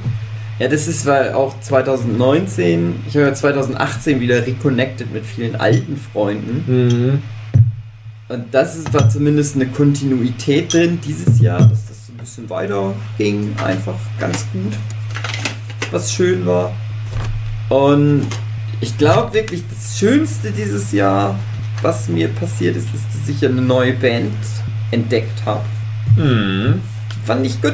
Ja, 0.59 0.69
das 0.69 0.89
ist, 0.89 1.07
weil 1.07 1.33
auch 1.33 1.59
2019, 1.61 3.05
ich 3.09 3.17
habe 3.17 3.27
ja 3.27 3.35
2018 3.35 4.21
wieder 4.21 4.47
reconnected 4.47 5.13
mit 5.13 5.25
vielen 5.25 5.57
alten 5.57 5.97
Freunden. 5.97 6.65
Mhm. 6.67 7.23
Und 8.31 8.55
das 8.55 8.77
ist, 8.77 8.95
war 8.95 9.09
zumindest 9.09 9.57
eine 9.57 9.67
Kontinuität 9.67 10.73
drin 10.73 11.01
dieses 11.05 11.41
Jahr, 11.41 11.59
dass 11.59 11.89
das 11.89 12.07
so 12.07 12.13
ein 12.13 12.19
bisschen 12.19 12.49
weiter 12.49 12.95
ging. 13.19 13.53
Einfach 13.65 13.97
ganz 14.21 14.47
gut. 14.53 14.73
Was 15.91 16.13
schön 16.13 16.47
war. 16.47 16.73
Und 17.71 18.29
ich 18.81 18.97
glaube 18.97 19.35
wirklich, 19.35 19.65
das 19.69 19.99
Schönste 19.99 20.53
dieses 20.53 20.93
Jahr, 20.93 21.37
was 21.83 22.09
mir 22.09 22.29
passiert 22.29 22.77
ist, 22.77 22.87
ist, 22.95 23.05
dass 23.13 23.29
ich 23.29 23.45
eine 23.45 23.63
neue 23.63 23.95
Band 23.95 24.33
entdeckt 24.93 25.45
habe. 25.45 25.65
Mhm. 26.15 26.83
Fand 27.25 27.45
ich 27.45 27.61
gut. 27.61 27.73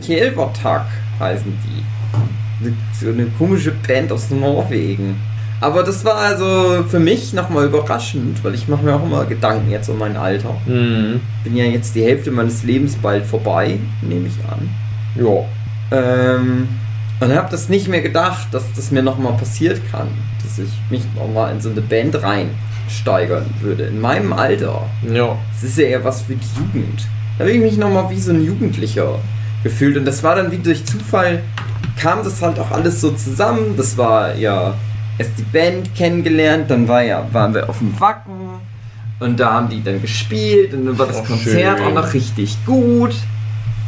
Kjelvertag 0.00 0.86
heißen 1.18 1.52
die. 1.66 2.64
So 2.98 3.10
eine 3.10 3.26
komische 3.38 3.72
Band 3.86 4.10
aus 4.10 4.30
Norwegen. 4.30 5.16
Aber 5.60 5.82
das 5.82 6.04
war 6.04 6.16
also 6.16 6.84
für 6.88 6.98
mich 6.98 7.34
nochmal 7.34 7.66
überraschend, 7.66 8.42
weil 8.42 8.54
ich 8.54 8.66
mache 8.66 8.82
mir 8.82 8.94
auch 8.94 9.04
immer 9.04 9.26
Gedanken 9.26 9.70
jetzt 9.70 9.90
um 9.90 9.98
mein 9.98 10.16
Alter. 10.16 10.56
Mhm. 10.66 11.20
Bin 11.44 11.54
ja 11.56 11.64
jetzt 11.64 11.94
die 11.94 12.02
Hälfte 12.02 12.30
meines 12.30 12.62
Lebens 12.62 12.96
bald 12.96 13.26
vorbei, 13.26 13.78
nehme 14.00 14.28
ich 14.28 14.38
an. 14.50 14.70
Ja. 15.16 15.44
Ähm, 15.92 16.68
und 17.20 17.34
habe 17.34 17.50
das 17.50 17.68
nicht 17.68 17.88
mehr 17.88 18.00
gedacht, 18.00 18.48
dass 18.52 18.64
das 18.74 18.90
mir 18.90 19.02
nochmal 19.02 19.34
passiert 19.34 19.80
kann. 19.92 20.08
Dass 20.42 20.58
ich 20.58 20.70
mich 20.88 21.02
nochmal 21.14 21.52
in 21.52 21.60
so 21.60 21.68
eine 21.68 21.82
Band 21.82 22.16
reinsteigern 22.22 23.44
würde. 23.60 23.84
In 23.84 24.00
meinem 24.00 24.32
Alter. 24.32 24.86
Ja. 25.12 25.36
Es 25.54 25.62
ist 25.62 25.76
ja 25.76 25.84
eher 25.84 26.04
was 26.04 26.22
für 26.22 26.34
die 26.34 26.58
Jugend. 26.58 27.06
Da 27.36 27.44
habe 27.44 27.52
ich 27.52 27.60
mich 27.60 27.76
nochmal 27.76 28.08
wie 28.08 28.20
so 28.20 28.32
ein 28.32 28.42
Jugendlicher 28.42 29.18
gefühlt. 29.62 29.98
Und 29.98 30.06
das 30.06 30.22
war 30.22 30.36
dann 30.36 30.50
wie 30.50 30.58
durch 30.58 30.86
Zufall, 30.86 31.42
kam 32.00 32.24
das 32.24 32.40
halt 32.40 32.58
auch 32.58 32.70
alles 32.70 33.02
so 33.02 33.10
zusammen. 33.10 33.74
Das 33.76 33.98
war 33.98 34.34
ja 34.36 34.74
erst 35.20 35.38
die 35.38 35.42
Band 35.42 35.94
kennengelernt, 35.94 36.70
dann 36.70 36.88
war 36.88 37.02
ja, 37.02 37.26
waren 37.32 37.52
wir 37.54 37.68
auf 37.68 37.78
dem 37.78 37.98
Wacken 38.00 38.32
und 39.20 39.38
da 39.38 39.52
haben 39.52 39.68
die 39.68 39.82
dann 39.82 40.00
gespielt 40.00 40.72
und 40.72 40.86
dann 40.86 40.98
war 40.98 41.06
das 41.06 41.18
Oh, 41.20 41.24
Konzert 41.24 41.78
schön. 41.78 41.86
auch 41.86 41.92
noch 41.94 42.12
richtig 42.14 42.56
gut. 42.64 43.14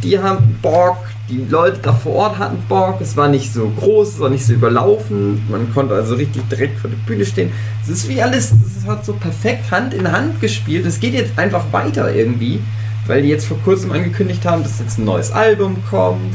Die 0.03 0.19
haben 0.19 0.59
Bock, 0.61 0.99
die 1.31 1.47
Leute 1.49 1.79
da 1.81 1.93
vor 1.93 2.15
Ort 2.17 2.39
hatten 2.39 2.59
Bock, 2.69 3.01
es 3.01 3.17
war 3.17 3.29
nicht 3.29 3.51
so 3.53 3.69
groß, 3.79 4.09
es 4.15 4.21
war 4.21 4.29
nicht 4.31 4.45
so 4.45 4.53
überlaufen, 4.53 5.41
man 5.49 5.73
konnte 5.73 5.95
also 5.95 6.17
richtig 6.17 6.43
direkt 6.51 6.79
vor 6.81 6.91
der 6.91 6.97
Bühne 7.07 7.25
stehen. 7.25 7.51
Es 7.83 7.89
ist 7.89 8.09
wie 8.09 8.21
alles, 8.21 8.53
es 8.53 8.87
hat 8.87 9.05
so 9.07 9.13
perfekt 9.15 9.71
Hand 9.71 9.95
in 9.95 10.11
Hand 10.11 10.41
gespielt. 10.41 10.85
Es 10.87 11.01
geht 11.01 11.15
jetzt 11.15 11.39
einfach 11.39 11.65
weiter 11.73 12.13
irgendwie, 12.15 12.61
weil 13.07 13.23
die 13.23 13.29
jetzt 13.29 13.47
vor 13.47 13.59
kurzem 13.65 13.93
angekündigt 13.93 14.45
haben, 14.45 14.63
dass 14.65 14.81
jetzt 14.81 14.99
ein 14.99 15.05
neues 15.05 15.31
Album 15.33 15.77
kommt. 15.89 16.35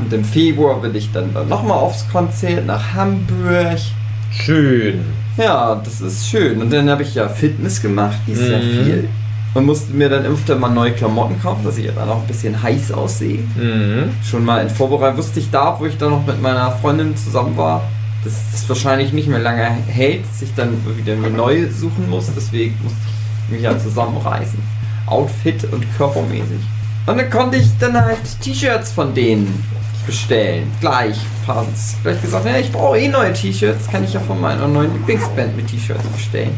Und 0.00 0.12
im 0.12 0.24
Februar 0.24 0.80
will 0.82 0.94
ich 0.94 1.10
dann, 1.12 1.34
dann 1.34 1.48
nochmal 1.48 1.78
aufs 1.78 2.08
Konzert 2.08 2.64
nach 2.66 2.94
Hamburg. 2.94 3.78
Schön. 4.30 5.00
Ja, 5.36 5.80
das 5.82 6.00
ist 6.00 6.28
schön. 6.28 6.60
Und 6.60 6.72
dann 6.72 6.88
habe 6.90 7.02
ich 7.02 7.14
ja 7.14 7.28
Fitness 7.28 7.80
gemacht, 7.80 8.16
die 8.26 8.32
ist 8.32 8.42
ja 8.48 8.58
Mhm. 8.58 8.84
viel. 8.84 9.08
Und 9.54 9.64
musste 9.64 9.92
mir 9.92 10.08
dann 10.08 10.26
öfter 10.26 10.56
mal 10.56 10.68
neue 10.68 10.92
Klamotten 10.92 11.40
kaufen, 11.40 11.64
dass 11.64 11.78
ich 11.78 11.86
ja 11.86 11.92
dann 11.92 12.08
auch 12.08 12.20
ein 12.20 12.26
bisschen 12.26 12.60
heiß 12.62 12.92
aussehe. 12.92 13.38
Mhm. 13.56 14.10
Schon 14.22 14.44
mal 14.44 14.62
in 14.62 14.70
Vorbereitung 14.70 15.18
wusste 15.18 15.40
ich 15.40 15.50
da, 15.50 15.76
wo 15.78 15.86
ich 15.86 15.96
dann 15.96 16.10
noch 16.10 16.26
mit 16.26 16.40
meiner 16.42 16.70
Freundin 16.72 17.16
zusammen 17.16 17.56
war, 17.56 17.82
dass 18.24 18.34
das 18.52 18.68
wahrscheinlich 18.68 19.12
nicht 19.12 19.28
mehr 19.28 19.38
lange 19.38 19.62
hält, 19.86 20.24
dass 20.30 20.42
ich 20.42 20.54
dann 20.54 20.76
wieder 20.96 21.16
mir 21.16 21.30
neu 21.30 21.66
suchen 21.70 22.10
muss. 22.10 22.26
Deswegen 22.36 22.74
musste 22.82 22.98
ich 23.46 23.52
mich 23.54 23.62
ja 23.62 23.78
zusammenreißen. 23.78 24.58
Outfit 25.06 25.64
und 25.72 25.84
körpermäßig. 25.96 26.60
Und 27.06 27.16
dann 27.16 27.30
konnte 27.30 27.56
ich 27.56 27.66
dann 27.80 27.94
halt 27.94 28.18
T-Shirts 28.42 28.92
von 28.92 29.14
denen 29.14 29.64
bestellen. 30.08 30.72
Gleich 30.80 31.16
passend. 31.46 31.76
Gleich 32.02 32.20
gesagt, 32.20 32.46
ja, 32.46 32.56
ich 32.56 32.72
brauche 32.72 32.98
eh 32.98 33.08
neue 33.08 33.32
T-Shirts. 33.32 33.88
Kann 33.88 34.02
ich 34.02 34.14
ja 34.14 34.20
von 34.20 34.40
meiner 34.40 34.66
neuen 34.66 34.92
Lieblingsband 34.94 35.54
mit 35.54 35.68
T-Shirts 35.68 36.02
bestellen. 36.08 36.56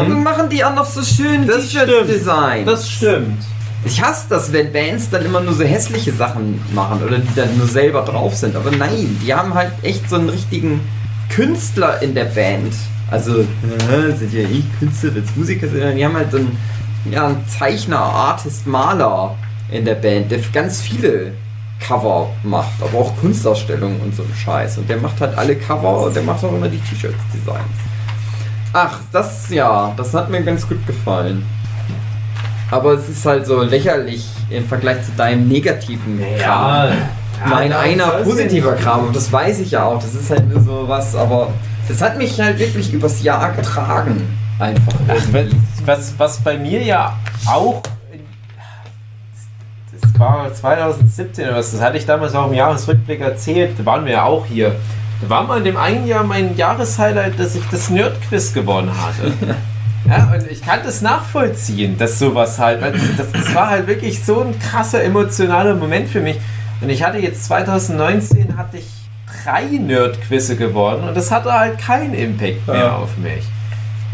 Und 0.00 0.08
dann 0.08 0.22
machen 0.22 0.48
die 0.48 0.64
auch 0.64 0.74
noch 0.74 0.86
so 0.86 1.02
schön. 1.02 1.46
T-Shirt-Design. 1.46 2.64
Das 2.64 2.88
stimmt. 2.88 3.42
Ich 3.84 4.00
hasse 4.02 4.26
das, 4.28 4.52
wenn 4.52 4.72
Bands 4.72 5.10
dann 5.10 5.24
immer 5.24 5.40
nur 5.40 5.52
so 5.52 5.64
hässliche 5.64 6.12
Sachen 6.12 6.60
machen 6.72 7.02
oder 7.04 7.18
die 7.18 7.34
dann 7.34 7.56
nur 7.58 7.66
selber 7.66 8.02
drauf 8.02 8.34
sind. 8.34 8.56
Aber 8.56 8.70
nein, 8.70 9.18
die 9.24 9.34
haben 9.34 9.52
halt 9.54 9.72
echt 9.82 10.08
so 10.08 10.16
einen 10.16 10.28
richtigen 10.28 10.80
Künstler 11.28 12.00
in 12.02 12.14
der 12.14 12.24
Band. 12.24 12.72
Also, 13.10 13.40
äh, 13.40 14.16
sind 14.16 14.32
ja 14.32 14.40
eh 14.40 14.62
Künstler, 14.78 15.10
als 15.14 15.34
Musiker 15.36 15.68
sind, 15.68 15.96
die 15.96 16.04
haben 16.04 16.16
halt 16.16 16.30
so 16.30 16.38
einen, 16.38 16.56
ja, 17.10 17.26
einen 17.26 17.46
Zeichner, 17.48 17.98
Artist, 17.98 18.66
Maler 18.66 19.36
in 19.70 19.84
der 19.84 19.94
Band, 19.94 20.30
der 20.30 20.40
ganz 20.52 20.80
viele 20.80 21.32
Cover 21.80 22.28
macht, 22.42 22.72
aber 22.80 22.98
auch 22.98 23.16
Kunstausstellungen 23.20 24.00
und 24.00 24.14
so 24.14 24.22
ein 24.22 24.34
Scheiß. 24.34 24.78
Und 24.78 24.88
der 24.88 24.96
macht 24.96 25.20
halt 25.20 25.36
alle 25.36 25.56
Cover 25.56 26.02
und 26.02 26.16
der 26.16 26.22
macht 26.22 26.44
auch 26.44 26.52
immer 26.52 26.68
die 26.68 26.78
T-Shirts-Designs. 26.78 27.64
Ach, 28.72 28.98
das 29.12 29.48
ja, 29.50 29.92
das 29.96 30.12
hat 30.14 30.30
mir 30.30 30.42
ganz 30.42 30.68
gut 30.68 30.84
gefallen. 30.86 31.46
Aber 32.70 32.94
es 32.94 33.08
ist 33.08 33.24
halt 33.24 33.46
so 33.46 33.62
lächerlich 33.62 34.26
im 34.50 34.66
Vergleich 34.66 35.04
zu 35.04 35.12
deinem 35.12 35.48
negativen 35.48 36.20
Kram. 36.38 36.90
Mein 37.48 37.72
einer 37.72 38.06
positiver 38.24 38.72
Kram, 38.74 39.08
und 39.08 39.16
das 39.16 39.30
weiß 39.30 39.60
ich 39.60 39.72
ja 39.72 39.84
auch, 39.84 40.00
das 40.00 40.14
ist 40.14 40.30
halt 40.30 40.48
nur 40.48 40.60
so 40.60 40.84
was, 40.88 41.14
aber 41.14 41.52
das 41.86 42.00
hat 42.00 42.18
mich 42.18 42.40
halt 42.40 42.58
wirklich 42.58 42.92
übers 42.92 43.22
Jahr 43.22 43.52
getragen. 43.52 44.26
Einfach. 44.58 44.94
Ach, 45.06 45.22
was, 45.84 46.14
was 46.18 46.38
bei 46.38 46.56
mir 46.56 46.82
ja 46.82 47.16
auch. 47.46 47.82
Das 50.18 50.20
war 50.20 50.54
2017 50.54 51.46
oder 51.48 51.56
was, 51.58 51.72
das 51.72 51.80
hatte 51.80 51.98
ich 51.98 52.06
damals 52.06 52.34
auch 52.34 52.46
im 52.48 52.54
Jahresrückblick 52.54 53.20
erzählt. 53.20 53.78
Da 53.78 53.84
waren 53.84 54.04
wir 54.04 54.12
ja 54.12 54.22
auch 54.24 54.46
hier. 54.46 54.74
Da 55.22 55.28
war 55.30 55.42
mal 55.44 55.58
in 55.58 55.64
dem 55.64 55.76
einen 55.76 56.06
Jahr 56.06 56.24
mein 56.24 56.56
Jahreshighlight, 56.56 57.38
dass 57.38 57.54
ich 57.54 57.62
das 57.70 57.90
Nerd-Quiz 57.90 58.52
gewonnen 58.54 58.90
hatte. 58.90 59.32
Ja, 60.08 60.30
und 60.32 60.48
ich 60.48 60.62
kann 60.62 60.78
das 60.84 61.02
nachvollziehen, 61.02 61.98
dass 61.98 62.20
sowas 62.20 62.60
halt, 62.60 62.80
das, 63.18 63.32
das 63.32 63.52
war 63.56 63.70
halt 63.70 63.88
wirklich 63.88 64.24
so 64.24 64.40
ein 64.40 64.56
krasser 64.60 65.02
emotionaler 65.02 65.74
Moment 65.74 66.08
für 66.08 66.20
mich. 66.20 66.36
Und 66.80 66.90
ich 66.90 67.02
hatte 67.02 67.18
jetzt 67.18 67.44
2019 67.46 68.56
hatte 68.56 68.76
ich 68.76 68.86
drei 69.44 69.64
Nerd-Quizze 69.64 70.54
gewonnen 70.54 71.08
und 71.08 71.16
das 71.16 71.32
hatte 71.32 71.52
halt 71.52 71.78
keinen 71.78 72.14
Impact 72.14 72.68
mehr 72.68 72.76
Ja. 72.76 72.96
auf 72.98 73.16
mich. 73.16 73.42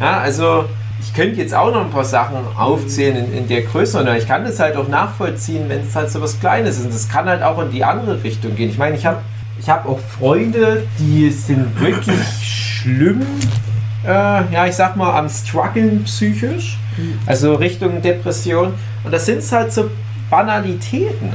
Ja, 0.01 0.19
also 0.21 0.65
ich 1.03 1.13
könnte 1.15 1.41
jetzt 1.41 1.55
auch 1.55 1.73
noch 1.73 1.83
ein 1.85 1.91
paar 1.91 2.05
Sachen 2.05 2.37
aufzählen 2.57 3.17
in, 3.17 3.37
in 3.37 3.49
der 3.49 3.63
Größe 3.63 3.99
und 3.99 4.09
ich 4.17 4.27
kann 4.27 4.45
das 4.45 4.61
halt 4.61 4.77
auch 4.77 4.89
nachvollziehen, 4.89 5.69
wenn 5.69 5.81
es 5.81 5.95
halt 5.95 6.11
so 6.11 6.21
was 6.21 6.39
Kleines 6.41 6.79
ist. 6.79 6.85
Und 6.85 6.95
das 6.95 7.09
kann 7.09 7.27
halt 7.27 7.43
auch 7.43 7.61
in 7.61 7.71
die 7.71 7.85
andere 7.85 8.23
Richtung 8.23 8.55
gehen. 8.55 8.71
Ich 8.71 8.79
meine, 8.79 8.97
ich 8.97 9.05
habe 9.05 9.19
ich 9.59 9.69
hab 9.69 9.87
auch 9.87 9.99
Freunde, 9.99 10.85
die 10.99 11.31
sind 11.31 11.81
wirklich 11.81 12.19
schlimm, 12.43 13.21
äh, 14.05 14.09
ja, 14.09 14.67
ich 14.67 14.75
sag 14.75 14.97
mal, 14.97 15.17
am 15.17 15.29
struggeln 15.29 16.05
psychisch. 16.05 16.79
Also 17.27 17.55
Richtung 17.55 18.03
Depression. 18.03 18.75
Und 19.05 19.13
das 19.13 19.27
sind 19.27 19.43
halt 19.51 19.73
so 19.73 19.91
Banalitäten. 20.31 21.31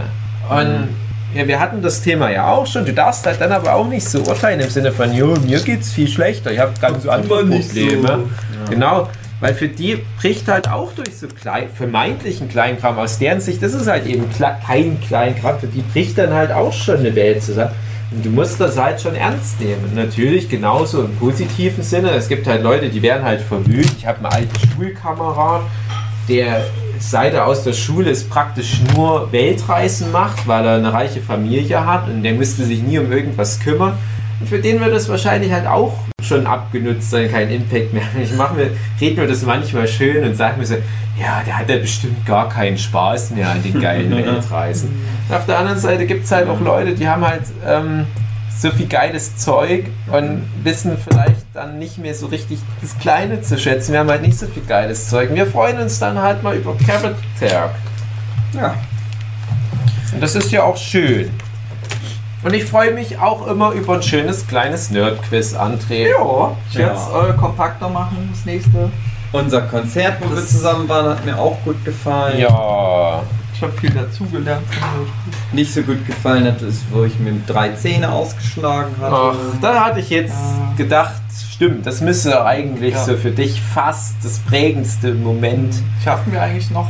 Und 0.49 0.89
ja, 1.33 1.47
wir 1.47 1.59
hatten 1.59 1.81
das 1.81 2.01
Thema 2.01 2.29
ja 2.29 2.47
auch 2.47 2.65
schon. 2.65 2.85
Du 2.85 2.93
darfst 2.93 3.25
halt 3.25 3.41
dann 3.41 3.51
aber 3.51 3.73
auch 3.73 3.87
nicht 3.87 4.07
so 4.07 4.19
urteilen 4.19 4.59
im 4.59 4.69
Sinne 4.69 4.91
von, 4.91 5.13
jo, 5.13 5.33
mir 5.45 5.59
geht's 5.59 5.91
viel 5.91 6.07
schlechter. 6.07 6.51
Ich 6.51 6.59
habe 6.59 6.73
ganz 6.79 7.05
andere 7.05 7.45
nicht 7.45 7.69
so. 7.69 7.79
Probleme. 7.79 8.23
Genau. 8.69 9.09
Weil 9.39 9.53
für 9.53 9.67
die 9.67 10.03
bricht 10.19 10.47
halt 10.47 10.67
auch 10.67 10.93
durch 10.93 11.15
so 11.15 11.27
klein, 11.27 11.69
vermeintlichen 11.73 12.49
Kleinkram 12.49 12.97
aus 12.97 13.19
deren 13.19 13.39
Sicht, 13.39 13.61
das 13.61 13.73
ist 13.73 13.87
halt 13.87 14.07
eben 14.07 14.25
kein 14.65 14.99
Kleinkram, 14.99 15.59
für 15.59 15.67
die 15.67 15.81
bricht 15.81 16.17
dann 16.17 16.33
halt 16.33 16.51
auch 16.51 16.73
schon 16.73 16.97
eine 16.97 17.15
Welt 17.15 17.43
zusammen. 17.43 17.71
Und 18.09 18.25
du 18.25 18.29
musst 18.29 18.59
das 18.59 18.77
halt 18.77 19.01
schon 19.01 19.15
ernst 19.15 19.59
nehmen. 19.59 19.91
Natürlich 19.93 20.49
genauso 20.49 21.03
im 21.03 21.15
positiven 21.17 21.83
Sinne. 21.83 22.11
Es 22.11 22.29
gibt 22.29 22.47
halt 22.47 22.63
Leute, 22.63 22.89
die 22.89 23.01
werden 23.01 23.23
halt 23.23 23.41
verwöhnt. 23.41 23.93
Ich 23.97 24.07
habe 24.07 24.19
einen 24.19 24.27
alten 24.27 24.55
Schulkamerad, 24.75 25.61
der 26.29 26.61
seit 26.99 27.33
er 27.33 27.45
aus 27.45 27.63
der 27.63 27.73
Schule 27.73 28.09
ist 28.09 28.29
praktisch 28.29 28.79
nur 28.95 29.31
Weltreisen 29.31 30.11
macht, 30.11 30.47
weil 30.47 30.65
er 30.65 30.75
eine 30.75 30.91
reiche 30.91 31.21
Familie 31.21 31.85
hat 31.85 32.07
und 32.07 32.23
der 32.23 32.33
müsste 32.33 32.63
sich 32.63 32.81
nie 32.81 32.97
um 32.97 33.11
irgendwas 33.11 33.59
kümmern. 33.59 33.97
Und 34.39 34.49
für 34.49 34.59
den 34.59 34.79
wird 34.79 34.93
das 34.93 35.09
wahrscheinlich 35.09 35.51
halt 35.51 35.65
auch 35.65 35.93
schon 36.21 36.45
abgenutzt 36.45 37.09
sein, 37.09 37.31
kein 37.31 37.49
Impact 37.49 37.93
mehr. 37.93 38.03
Ich 38.21 38.33
mache 38.33 38.55
mir, 38.55 38.71
red 39.01 39.17
mir 39.17 39.27
das 39.27 39.43
manchmal 39.43 39.87
schön 39.87 40.23
und 40.23 40.35
sage 40.35 40.59
mir 40.59 40.65
so, 40.65 40.75
ja, 41.19 41.41
der 41.45 41.57
hat 41.57 41.69
ja 41.69 41.77
bestimmt 41.77 42.25
gar 42.25 42.49
keinen 42.49 42.77
Spaß 42.77 43.31
mehr 43.31 43.49
an 43.49 43.63
den 43.63 43.79
geilen 43.79 44.11
Weltreisen. 44.15 44.89
Und 45.27 45.35
auf 45.35 45.45
der 45.45 45.57
anderen 45.59 45.79
Seite 45.79 46.05
gibt 46.05 46.25
es 46.25 46.31
halt 46.31 46.47
auch 46.47 46.59
Leute, 46.59 46.93
die 46.93 47.07
haben 47.07 47.25
halt 47.25 47.43
ähm, 47.65 48.05
so 48.59 48.71
viel 48.71 48.87
geiles 48.87 49.37
Zeug 49.37 49.85
und 50.11 50.43
wissen 50.63 50.97
vielleicht 50.97 51.45
dann 51.53 51.79
nicht 51.79 51.97
mehr 51.97 52.13
so 52.13 52.27
richtig 52.27 52.59
das 52.81 52.97
Kleine 52.97 53.41
zu 53.41 53.57
schätzen. 53.57 53.93
Wir 53.93 53.99
haben 53.99 54.09
halt 54.09 54.21
nicht 54.21 54.37
so 54.37 54.47
viel 54.47 54.63
geiles 54.63 55.09
Zeug. 55.09 55.33
Wir 55.33 55.45
freuen 55.45 55.79
uns 55.79 55.99
dann 55.99 56.19
halt 56.21 56.43
mal 56.43 56.55
über 56.55 56.75
Carrot 56.77 57.15
Tag. 57.39 57.75
Ja. 58.53 58.75
Und 60.13 60.21
das 60.21 60.35
ist 60.35 60.51
ja 60.51 60.63
auch 60.63 60.77
schön. 60.77 61.29
Und 62.43 62.53
ich 62.53 62.65
freue 62.65 62.93
mich 62.93 63.17
auch 63.19 63.47
immer 63.47 63.71
über 63.71 63.95
ein 63.95 64.03
schönes 64.03 64.45
kleines 64.47 64.89
Nerd-Quiz, 64.91 65.55
André. 65.55 66.09
Ja, 66.09 66.51
ich 66.69 66.77
werde 66.77 66.95
es 66.95 67.01
Ja. 67.11 67.29
äh, 67.29 67.33
kompakter 67.33 67.89
machen, 67.89 68.29
das 68.31 68.45
nächste. 68.45 68.89
Unser 69.31 69.61
Konzert, 69.63 70.17
wo 70.21 70.29
wir 70.29 70.35
Das- 70.37 70.49
zusammen 70.49 70.87
waren, 70.87 71.09
hat 71.09 71.25
mir 71.25 71.37
auch 71.37 71.57
gut 71.65 71.83
gefallen. 71.83 72.39
Ja. 72.39 73.21
Ich 73.53 73.61
habe 73.63 73.73
viel 73.73 73.89
dazugelernt. 73.89 74.63
Nicht 75.51 75.73
so 75.73 75.81
gut 75.81 76.05
gefallen 76.05 76.45
hat 76.45 76.61
es, 76.61 76.81
wo 76.91 77.03
ich 77.03 77.17
mir 77.19 77.33
drei 77.47 77.69
Zähne 77.69 78.11
ausgeschlagen 78.11 78.93
hatte. 79.01 79.15
Ach, 79.15 79.35
da 79.61 79.85
hatte 79.85 79.99
ich 79.99 80.09
jetzt 80.11 80.29
Ja. 80.33 80.73
gedacht, 80.77 81.13
stimmt, 81.53 81.85
das 81.87 81.99
müsste 82.01 82.45
eigentlich 82.45 82.93
Ja. 82.93 83.03
so 83.03 83.17
für 83.17 83.31
dich 83.31 83.59
fast 83.59 84.13
das 84.23 84.37
prägendste 84.39 85.13
Moment. 85.15 85.73
Schaffen 86.03 86.31
wir 86.31 86.41
eigentlich 86.43 86.69
noch 86.69 86.87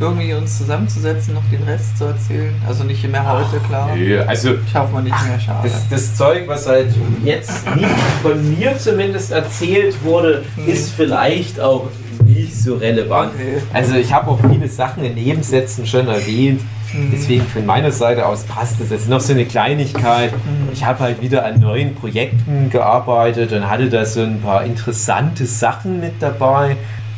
irgendwie 0.00 0.32
uns 0.34 0.58
zusammenzusetzen, 0.58 1.34
noch 1.34 1.42
den 1.50 1.62
Rest 1.62 1.96
zu 1.98 2.04
erzählen? 2.06 2.54
Also 2.66 2.84
nicht 2.84 3.06
mehr 3.08 3.26
heute, 3.30 3.58
klar. 3.66 3.90
Nö, 3.94 4.20
also 4.26 4.50
Schaffen 4.70 4.94
wir 4.94 5.02
nicht 5.02 5.26
mehr, 5.28 5.38
schade. 5.40 5.68
das, 5.68 5.88
das 5.88 6.16
Zeug, 6.16 6.48
was 6.48 6.66
halt 6.68 6.88
jetzt 7.24 7.64
nicht 7.76 7.88
von 8.22 8.58
mir 8.58 8.76
zumindest 8.78 9.30
erzählt 9.32 9.96
wurde, 10.04 10.42
Mhm. 10.56 10.68
ist 10.68 10.90
vielleicht 10.94 11.60
auch 11.60 11.88
nicht 12.24 12.54
so 12.56 12.74
relevant. 12.76 13.32
Okay. 13.34 13.62
Also 13.72 13.94
ich 13.94 14.12
habe 14.12 14.30
auch 14.30 14.38
viele 14.50 14.68
Sachen 14.68 15.04
in 15.04 15.14
Nebensätzen 15.14 15.86
schon 15.86 16.08
erwähnt. 16.08 16.60
Mhm. 16.92 17.10
Deswegen 17.12 17.44
von 17.46 17.66
meiner 17.66 17.90
Seite 17.90 18.24
aus 18.26 18.44
passt 18.44 18.80
es. 18.80 18.88
Das 18.88 19.02
ist 19.02 19.08
noch 19.08 19.20
so 19.20 19.32
eine 19.32 19.44
Kleinigkeit. 19.44 20.32
Mhm. 20.32 20.68
Ich 20.72 20.84
habe 20.84 21.00
halt 21.00 21.20
wieder 21.20 21.44
an 21.44 21.60
neuen 21.60 21.94
Projekten 21.94 22.70
gearbeitet 22.70 23.52
und 23.52 23.68
hatte 23.68 23.88
da 23.90 24.04
so 24.04 24.22
ein 24.22 24.40
paar 24.40 24.64
interessante 24.64 25.44
Sachen 25.46 26.00
mit 26.00 26.14
dabei, 26.20 26.76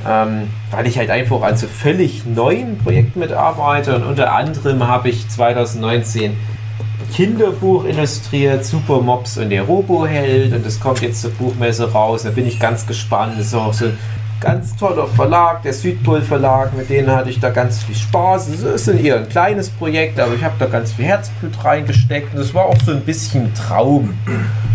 ähm, 0.09 0.49
weil 0.70 0.87
ich 0.87 0.99
halt 0.99 1.11
einfach 1.11 1.43
an 1.43 1.57
so 1.57 1.66
völlig 1.66 2.24
neuen 2.27 2.78
Projekten 2.78 3.20
mitarbeite. 3.20 3.97
Und 3.97 4.05
unter 4.05 4.33
anderem 4.33 4.87
habe 4.87 5.09
ich 5.09 5.28
2019 5.28 6.37
Kinderbuch 7.15 7.85
illustriert, 7.85 8.65
Super 8.65 9.01
Mops 9.01 9.39
und 9.39 9.51
der 9.51 9.62
Roboheld. 9.62 10.53
Und 10.53 10.66
das 10.66 10.78
kommt 10.81 11.01
jetzt 11.01 11.23
zur 11.23 11.31
Buchmesse 11.31 11.91
raus. 11.91 12.24
Da 12.24 12.31
bin 12.31 12.47
ich 12.47 12.61
ganz 12.61 12.87
gespannt. 12.87 13.35
Das 13.39 13.47
ist 13.47 13.55
auch 13.55 13.73
so 13.73 13.87
ein 13.87 13.99
ganz 14.41 14.77
toller 14.77 15.07
Verlag, 15.07 15.62
der 15.62 15.73
Südpol 15.73 16.20
Verlag. 16.20 16.77
Mit 16.77 16.91
denen 16.91 17.11
hatte 17.11 17.31
ich 17.31 17.41
da 17.41 17.51
ganz 17.51 17.83
viel 17.83 17.95
Spaß. 17.95 18.49
Es 18.49 18.62
ist 18.62 18.89
eher 18.89 19.19
ein 19.19 19.28
kleines 19.28 19.70
Projekt, 19.70 20.20
aber 20.20 20.35
ich 20.35 20.45
habe 20.45 20.55
da 20.59 20.66
ganz 20.66 20.93
viel 20.93 21.07
Herzblut 21.07 21.53
reingesteckt. 21.65 22.35
Und 22.35 22.41
es 22.41 22.53
war 22.55 22.66
auch 22.66 22.81
so 22.85 22.93
ein 22.93 23.01
bisschen 23.01 23.53
Traum, 23.55 24.15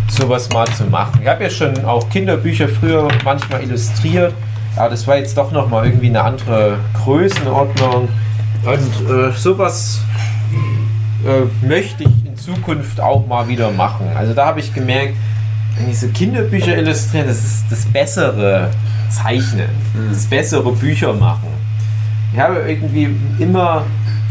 sowas 0.09 0.49
mal 0.49 0.67
zu 0.67 0.85
machen. 0.85 1.19
Ich 1.21 1.27
habe 1.27 1.43
ja 1.43 1.49
schon 1.49 1.85
auch 1.85 2.09
Kinderbücher 2.09 2.67
früher 2.67 3.07
manchmal 3.23 3.63
illustriert. 3.63 4.33
Aber 4.75 4.89
das 4.89 5.05
war 5.07 5.17
jetzt 5.17 5.37
doch 5.37 5.51
nochmal 5.51 5.85
irgendwie 5.85 6.07
eine 6.07 6.23
andere 6.23 6.79
Größenordnung. 7.03 8.09
Und 8.63 9.09
äh, 9.09 9.31
sowas 9.31 10.01
äh, 11.25 11.65
möchte 11.65 12.03
ich 12.03 12.25
in 12.25 12.37
Zukunft 12.37 12.99
auch 12.99 13.25
mal 13.27 13.47
wieder 13.47 13.71
machen. 13.71 14.07
Also 14.15 14.33
da 14.33 14.47
habe 14.47 14.59
ich 14.59 14.73
gemerkt, 14.73 15.15
wenn 15.77 15.89
ich 15.89 15.99
so 15.99 16.07
Kinderbücher 16.07 16.77
illustriere, 16.77 17.27
das 17.27 17.43
ist 17.43 17.65
das 17.69 17.85
bessere 17.85 18.69
Zeichnen, 19.09 19.69
das 20.11 20.25
bessere 20.25 20.71
Bücher 20.71 21.13
machen. 21.13 21.49
Ich 22.33 22.39
habe 22.39 22.59
irgendwie 22.67 23.15
immer 23.39 23.83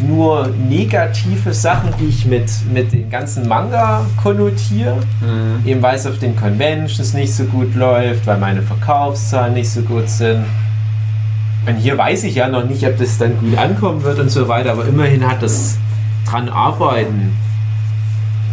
nur 0.03 0.49
negative 0.49 1.53
Sachen, 1.53 1.91
die 2.01 2.07
ich 2.07 2.27
mit, 2.27 2.51
mit 2.73 2.93
den 2.93 3.11
ganzen 3.11 3.47
Manga 3.49 4.05
konnotiere. 4.23 4.97
Mhm. 5.21 5.67
Eben 5.67 5.83
weil 5.83 5.97
es 5.97 6.07
auf 6.07 6.19
den 6.19 6.37
Conventions 6.37 7.15
nicht 7.15 7.35
so 7.35 7.45
gut 7.45 7.75
läuft, 7.75 8.27
weil 8.27 8.39
meine 8.39 8.63
Verkaufszahlen 8.63 9.55
nicht 9.55 9.71
so 9.71 9.83
gut 9.83 10.09
sind. 10.09 10.45
Und 11.67 11.77
hier 11.77 11.99
weiß 11.99 12.25
ich 12.25 12.37
ja 12.37 12.49
noch 12.49 12.65
nicht, 12.65 12.87
ob 12.87 12.99
das 12.99 13.19
dann 13.19 13.39
gut 13.39 13.57
ankommen 13.59 14.03
wird 14.03 14.19
und 14.19 14.31
so 14.31 14.49
weiter, 14.49 14.73
aber 14.73 14.87
immerhin 14.87 15.29
hat 15.29 15.43
das 15.43 15.77
dran 16.27 16.49
arbeiten 16.49 17.37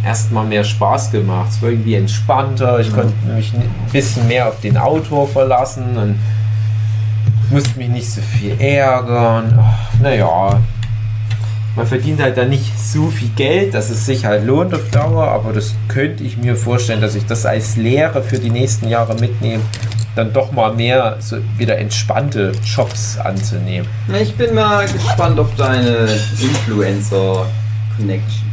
erstmal 0.04 0.46
mehr 0.46 0.64
Spaß 0.64 1.10
gemacht. 1.10 1.48
Es 1.50 1.62
war 1.62 1.70
irgendwie 1.70 1.94
entspannter, 1.94 2.80
ich 2.80 2.92
konnte 2.92 3.12
mich 3.34 3.52
ein 3.54 3.68
bisschen 3.92 4.26
mehr 4.28 4.48
auf 4.48 4.60
den 4.60 4.76
Autor 4.76 5.26
verlassen 5.28 5.96
und 5.96 6.18
musste 7.50 7.78
mich 7.78 7.88
nicht 7.88 8.10
so 8.10 8.20
viel 8.20 8.60
ärgern. 8.60 9.58
Ach, 9.60 10.00
Naja, 10.00 10.60
man 11.78 11.86
verdient 11.86 12.20
halt 12.20 12.36
dann 12.36 12.50
nicht 12.50 12.76
so 12.76 13.06
viel 13.06 13.28
Geld, 13.36 13.72
dass 13.72 13.88
es 13.88 14.04
sich 14.04 14.26
halt 14.26 14.44
lohnt 14.44 14.74
auf 14.74 14.90
Dauer, 14.90 15.28
aber 15.28 15.52
das 15.52 15.76
könnte 15.86 16.24
ich 16.24 16.36
mir 16.36 16.56
vorstellen, 16.56 17.00
dass 17.00 17.14
ich 17.14 17.24
das 17.24 17.46
als 17.46 17.76
Lehre 17.76 18.20
für 18.20 18.40
die 18.40 18.50
nächsten 18.50 18.88
Jahre 18.88 19.14
mitnehme, 19.14 19.62
dann 20.16 20.32
doch 20.32 20.50
mal 20.50 20.74
mehr 20.74 21.18
so 21.20 21.36
wieder 21.56 21.78
entspannte 21.78 22.50
Jobs 22.64 23.16
anzunehmen. 23.16 23.86
Na, 24.08 24.18
Ich 24.18 24.34
bin 24.34 24.56
mal 24.56 24.88
gespannt 24.88 25.38
auf 25.38 25.54
deine 25.54 26.08
Influencer-Connection. 26.40 28.50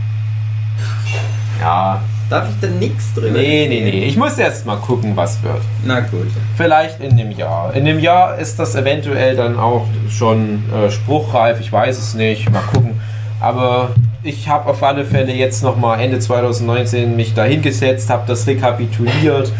Ja, 1.59 1.99
Darf 2.29 2.49
ich 2.49 2.55
da 2.59 2.67
nichts 2.67 3.13
drin 3.13 3.33
nee, 3.33 3.67
nee, 3.69 3.81
nee. 3.81 4.05
Ich 4.05 4.17
muss 4.17 4.37
erst 4.39 4.65
mal 4.65 4.77
gucken, 4.77 5.15
was 5.15 5.43
wird. 5.43 5.61
Na 5.85 5.99
gut. 5.99 6.27
Vielleicht 6.57 6.99
in 6.99 7.15
dem 7.15 7.31
Jahr. 7.31 7.71
In 7.75 7.85
dem 7.85 7.99
Jahr 7.99 8.39
ist 8.39 8.57
das 8.57 8.73
eventuell 8.73 9.35
dann 9.35 9.59
auch 9.59 9.85
schon 10.09 10.63
äh, 10.73 10.89
spruchreif, 10.89 11.59
ich 11.59 11.71
weiß 11.71 11.99
es 11.99 12.15
nicht. 12.15 12.49
Mal 12.49 12.63
gucken. 12.73 12.99
Aber 13.45 13.89
ich 14.23 14.49
habe 14.49 14.71
auf 14.71 14.81
alle 14.81 15.05
Fälle 15.05 15.31
jetzt 15.31 15.61
nochmal 15.61 15.99
Ende 15.99 16.17
2019 16.17 17.15
mich 17.15 17.35
da 17.35 17.43
hingesetzt, 17.43 18.09
habe 18.09 18.23
das 18.25 18.47
rekapituliert, 18.47 19.53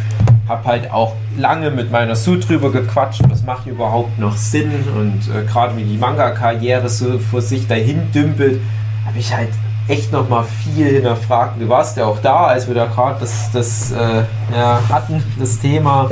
habe 0.48 0.66
halt 0.66 0.92
auch 0.92 1.14
lange 1.38 1.70
mit 1.70 1.92
meiner 1.92 2.16
Sue 2.16 2.40
drüber 2.40 2.72
gequatscht, 2.72 3.22
was 3.30 3.44
macht 3.44 3.68
überhaupt 3.68 4.18
noch 4.18 4.38
Sinn 4.38 4.72
und 4.98 5.30
äh, 5.32 5.46
gerade 5.46 5.78
wie 5.78 5.84
die 5.84 5.98
Manga-Karriere 5.98 6.90
so 6.90 7.20
vor 7.20 7.44
sich 7.44 7.68
dahin 7.68 8.12
dümpelt, 8.12 8.60
habe 9.06 9.20
ich 9.20 9.32
halt 9.36 9.50
echt 9.88 10.12
nochmal 10.12 10.46
viel 10.46 10.88
hinterfragt. 10.88 11.62
Du 11.62 11.70
warst 11.70 11.96
ja 11.98 12.06
auch 12.06 12.20
da, 12.20 12.46
als 12.46 12.68
wir 12.68 12.74
da 12.74 12.86
gerade 12.86 13.20
das, 13.20 13.52
das 13.52 13.92
äh, 13.92 14.24
ja, 14.52 14.82
hatten, 14.90 15.22
das 15.38 15.60
Thema, 15.60 16.10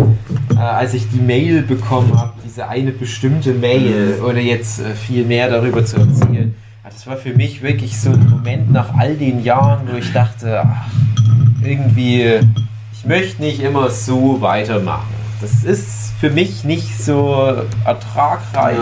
äh, 0.56 0.60
als 0.60 0.94
ich 0.94 1.10
die 1.10 1.20
Mail 1.20 1.64
bekommen 1.64 2.16
habe, 2.16 2.34
diese 2.45 2.68
eine 2.68 2.91
bestimmte 2.91 3.52
Mail, 3.52 4.22
ohne 4.24 4.41
jetzt 4.41 4.80
äh, 4.80 4.94
viel 4.94 5.26
mehr 5.26 5.50
darüber 5.50 5.84
zu 5.84 5.98
erzählen. 5.98 6.43
Ja, 6.84 6.89
Das 6.89 7.07
war 7.07 7.15
für 7.15 7.34
mich 7.34 7.61
wirklich 7.61 7.97
so 7.97 8.10
ein 8.10 8.30
Moment 8.30 8.72
nach 8.72 8.93
all 8.97 9.15
den 9.15 9.41
Jahren, 9.41 9.88
wo 9.89 9.95
ich 9.95 10.11
dachte, 10.11 10.64
ach, 10.65 10.91
irgendwie, 11.64 12.39
ich 12.91 13.05
möchte 13.05 13.41
nicht 13.41 13.61
immer 13.61 13.89
so 13.89 14.41
weitermachen. 14.41 15.07
Das 15.39 15.64
ist 15.64 16.11
für 16.19 16.30
mich 16.30 16.65
nicht 16.65 17.01
so 17.01 17.55
ertragreich. 17.85 18.80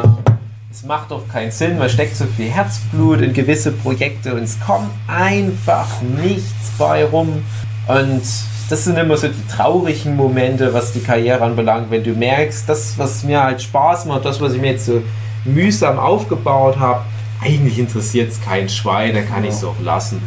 Es 0.71 0.83
macht 0.83 1.11
doch 1.11 1.27
keinen 1.27 1.51
Sinn, 1.51 1.77
man 1.77 1.89
steckt 1.89 2.15
so 2.15 2.25
viel 2.25 2.49
Herzblut 2.49 3.21
in 3.21 3.33
gewisse 3.33 3.71
Projekte 3.71 4.33
und 4.33 4.43
es 4.43 4.59
kommt 4.59 4.89
einfach 5.07 6.01
nichts 6.01 6.71
bei 6.79 7.05
rum. 7.05 7.43
Und 7.87 8.23
das 8.69 8.83
sind 8.83 8.97
immer 8.97 9.17
so 9.17 9.27
die 9.27 9.47
traurigen 9.47 10.15
Momente, 10.15 10.73
was 10.73 10.91
die 10.91 11.01
Karriere 11.01 11.43
anbelangt, 11.43 11.91
wenn 11.91 12.03
du 12.03 12.13
merkst, 12.13 12.67
das, 12.67 12.97
was 12.97 13.23
mir 13.23 13.43
halt 13.43 13.61
Spaß 13.61 14.05
macht, 14.05 14.25
das, 14.25 14.41
was 14.41 14.53
ich 14.53 14.61
mir 14.61 14.71
jetzt 14.71 14.87
so 14.87 15.03
mühsam 15.45 15.99
aufgebaut 15.99 16.79
habe, 16.79 17.01
eigentlich 17.41 17.79
interessiert 17.79 18.31
es 18.31 18.41
kein 18.41 18.69
Schwein, 18.69 19.15
da 19.15 19.21
kann 19.21 19.43
ich 19.43 19.51
es 19.51 19.63
auch 19.63 19.79
lassen. 19.83 20.21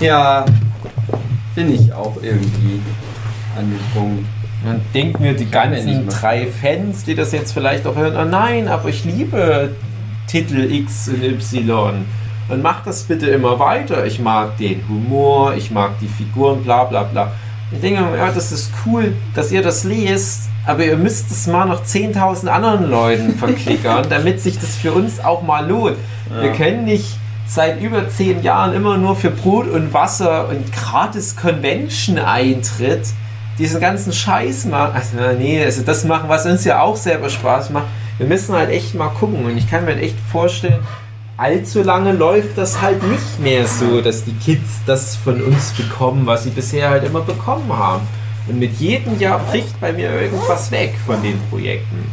Ja, 0.00 0.44
bin 1.54 1.72
ich 1.72 1.92
auch 1.92 2.16
irgendwie 2.22 2.80
an 3.56 3.70
dem 3.70 3.80
Punkt. 3.94 4.24
Man 4.64 4.80
denkt 4.92 5.20
mir, 5.20 5.34
die 5.34 5.50
ganzen 5.50 6.08
drei 6.08 6.46
Fans, 6.46 7.04
die 7.04 7.14
das 7.14 7.32
jetzt 7.32 7.52
vielleicht 7.52 7.86
auch 7.86 7.96
hören, 7.96 8.16
oh 8.16 8.28
nein, 8.28 8.68
aber 8.68 8.88
ich 8.88 9.04
liebe 9.04 9.74
Titel 10.26 10.70
X 10.70 11.08
und 11.08 11.22
Y. 11.22 12.04
Und 12.48 12.62
macht 12.62 12.86
das 12.86 13.02
bitte 13.02 13.26
immer 13.26 13.58
weiter. 13.58 14.06
Ich 14.06 14.20
mag 14.20 14.56
den 14.56 14.82
Humor, 14.88 15.54
ich 15.54 15.70
mag 15.70 15.98
die 16.00 16.08
Figuren, 16.08 16.62
bla 16.62 16.84
bla 16.84 17.04
bla. 17.04 17.32
Ich 17.70 17.80
denke 17.80 18.00
mir, 18.00 18.16
ja, 18.16 18.30
das 18.30 18.50
ist 18.52 18.72
cool, 18.86 19.14
dass 19.34 19.52
ihr 19.52 19.62
das 19.62 19.84
lest, 19.84 20.48
aber 20.66 20.84
ihr 20.84 20.96
müsst 20.96 21.30
es 21.30 21.46
mal 21.46 21.66
noch 21.66 21.84
10.000 21.84 22.46
anderen 22.46 22.90
Leuten 22.90 23.34
verklickern, 23.34 24.06
damit 24.10 24.40
sich 24.40 24.58
das 24.58 24.76
für 24.76 24.92
uns 24.92 25.20
auch 25.20 25.42
mal 25.42 25.68
lohnt. 25.68 25.96
Wir 26.30 26.52
können 26.52 26.84
nicht 26.84 27.18
seit 27.46 27.80
über 27.80 28.08
zehn 28.08 28.42
Jahren 28.42 28.74
immer 28.74 28.98
nur 28.98 29.16
für 29.16 29.30
Brot 29.30 29.68
und 29.68 29.92
Wasser 29.94 30.48
und 30.48 30.72
gratis 30.72 31.36
Convention-Eintritt 31.36 33.06
diesen 33.58 33.80
ganzen 33.80 34.12
Scheiß 34.12 34.66
machen. 34.66 34.94
Also, 34.94 35.16
nee, 35.38 35.64
also 35.64 35.82
das 35.82 36.04
machen, 36.04 36.28
was 36.28 36.46
uns 36.46 36.64
ja 36.64 36.82
auch 36.82 36.96
selber 36.96 37.30
Spaß 37.30 37.70
macht. 37.70 37.86
Wir 38.18 38.26
müssen 38.26 38.54
halt 38.54 38.70
echt 38.70 38.94
mal 38.94 39.08
gucken. 39.08 39.44
Und 39.44 39.56
ich 39.56 39.68
kann 39.68 39.84
mir 39.84 39.96
echt 39.96 40.16
vorstellen, 40.30 40.80
allzu 41.36 41.82
lange 41.82 42.12
läuft 42.12 42.58
das 42.58 42.82
halt 42.82 43.02
nicht 43.02 43.40
mehr 43.40 43.66
so, 43.66 44.00
dass 44.00 44.24
die 44.24 44.34
Kids 44.34 44.80
das 44.86 45.16
von 45.16 45.42
uns 45.42 45.72
bekommen, 45.72 46.26
was 46.26 46.44
sie 46.44 46.50
bisher 46.50 46.90
halt 46.90 47.04
immer 47.04 47.20
bekommen 47.20 47.72
haben. 47.72 48.06
Und 48.46 48.58
mit 48.58 48.78
jedem 48.78 49.18
Jahr 49.18 49.38
bricht 49.38 49.80
bei 49.80 49.92
mir 49.92 50.10
irgendwas 50.10 50.70
weg 50.70 50.94
von 51.06 51.22
den 51.22 51.38
Projekten. 51.50 52.10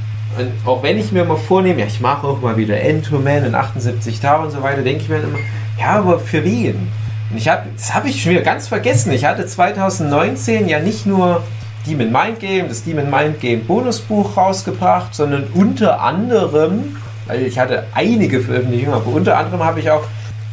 Auch 0.65 0.83
wenn 0.83 0.97
ich 0.97 1.11
mir 1.11 1.23
mal 1.25 1.37
vornehme, 1.37 1.79
ja, 1.79 1.85
ich 1.85 2.01
mache 2.01 2.27
auch 2.27 2.41
mal 2.41 2.57
wieder 2.57 2.79
Entoman 2.79 3.45
und 3.45 3.55
78 3.55 4.19
Tage 4.19 4.43
und 4.43 4.51
so 4.51 4.61
weiter, 4.61 4.81
denke 4.81 5.03
ich 5.03 5.09
mir 5.09 5.17
immer, 5.17 5.39
ja, 5.79 5.93
aber 5.97 6.19
für 6.19 6.43
wen? 6.43 6.87
Und 7.31 7.37
ich 7.37 7.47
habe, 7.47 7.63
das 7.75 7.93
habe 7.93 8.09
ich 8.09 8.21
schon 8.21 8.31
wieder 8.31 8.41
ganz 8.41 8.67
vergessen. 8.67 9.11
Ich 9.11 9.25
hatte 9.25 9.45
2019 9.45 10.67
ja 10.67 10.79
nicht 10.79 11.05
nur 11.05 11.43
Demon 11.87 12.11
Mind 12.11 12.39
Game, 12.39 12.67
das 12.67 12.83
Demon 12.83 13.09
Mind 13.09 13.39
Game 13.39 13.65
Bonusbuch 13.65 14.37
rausgebracht, 14.37 15.13
sondern 15.13 15.47
unter 15.53 16.01
anderem, 16.01 16.97
weil 17.27 17.43
ich 17.43 17.59
hatte 17.59 17.85
einige 17.93 18.41
Veröffentlichungen, 18.41 18.95
aber 18.95 19.07
unter 19.07 19.37
anderem 19.37 19.63
habe 19.63 19.79
ich 19.79 19.91
auch 19.91 20.03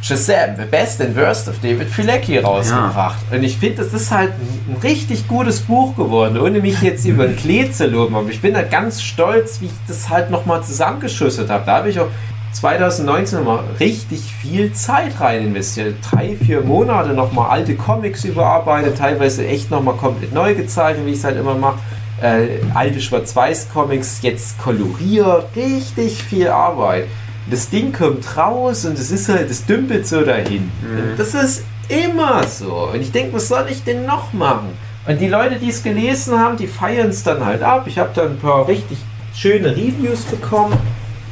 Shazam, 0.03 0.57
The 0.57 0.65
Best 0.65 0.99
and 0.99 1.15
Worst 1.15 1.47
of 1.47 1.59
David 1.61 1.87
Filecki 1.87 2.37
rausgebracht. 2.39 3.19
Und 3.31 3.41
ich 3.41 3.57
finde, 3.57 3.83
das 3.83 3.93
ist 3.93 4.11
halt 4.11 4.31
ein, 4.31 4.73
ein 4.73 4.81
richtig 4.83 5.29
gutes 5.29 5.61
Buch 5.61 5.95
geworden, 5.95 6.37
ohne 6.37 6.59
mich 6.59 6.81
jetzt 6.81 7.05
über 7.05 7.25
den 7.25 7.37
Klee 7.37 7.71
zu 7.71 7.87
loben. 7.87 8.13
Aber 8.13 8.27
ich 8.29 8.41
bin 8.41 8.53
halt 8.53 8.69
ganz 8.69 9.01
stolz, 9.01 9.61
wie 9.61 9.67
ich 9.67 9.71
das 9.87 10.09
halt 10.09 10.29
nochmal 10.29 10.61
zusammengeschüsselt 10.61 11.49
habe. 11.49 11.65
Da 11.65 11.77
habe 11.77 11.89
ich 11.89 12.01
auch 12.01 12.09
2019 12.51 13.39
nochmal 13.39 13.63
richtig 13.79 14.19
viel 14.41 14.73
Zeit 14.73 15.21
rein 15.21 15.45
investiert. 15.45 15.95
Drei, 16.11 16.35
vier 16.35 16.59
Monate 16.59 17.13
nochmal 17.13 17.51
alte 17.51 17.75
Comics 17.75 18.25
überarbeitet, 18.25 18.97
teilweise 18.97 19.47
echt 19.47 19.71
nochmal 19.71 19.95
komplett 19.95 20.33
neu 20.33 20.53
gezeichnet, 20.53 21.05
wie 21.05 21.11
ich 21.11 21.19
es 21.19 21.23
halt 21.23 21.37
immer 21.37 21.55
mache. 21.55 21.79
Äh, 22.21 22.59
alte 22.73 22.99
Schwarz-Weiß-Comics 22.99 24.21
jetzt 24.21 24.59
koloriert, 24.59 25.47
richtig 25.55 26.21
viel 26.21 26.49
Arbeit. 26.49 27.05
Das 27.49 27.69
Ding 27.69 27.91
kommt 27.91 28.37
raus 28.37 28.85
und 28.85 28.97
es 28.97 29.11
ist 29.11 29.29
halt, 29.29 29.49
es 29.49 29.65
dümpelt 29.65 30.07
so 30.07 30.21
dahin. 30.21 30.71
Und 30.81 31.17
das 31.19 31.33
ist 31.33 31.63
immer 31.89 32.43
so. 32.47 32.89
Und 32.93 33.01
ich 33.01 33.11
denke, 33.11 33.33
was 33.33 33.47
soll 33.47 33.65
ich 33.69 33.83
denn 33.83 34.05
noch 34.05 34.33
machen? 34.33 34.69
Und 35.05 35.19
die 35.19 35.27
Leute, 35.27 35.57
die 35.57 35.69
es 35.69 35.83
gelesen 35.83 36.39
haben, 36.39 36.55
die 36.55 36.67
feiern 36.67 37.09
es 37.09 37.23
dann 37.23 37.45
halt 37.45 37.61
ab. 37.61 37.85
Ich 37.87 37.97
habe 37.97 38.11
da 38.15 38.23
ein 38.23 38.37
paar 38.37 38.67
richtig 38.67 38.97
schöne 39.35 39.71
Reviews 39.75 40.21
bekommen. 40.21 40.77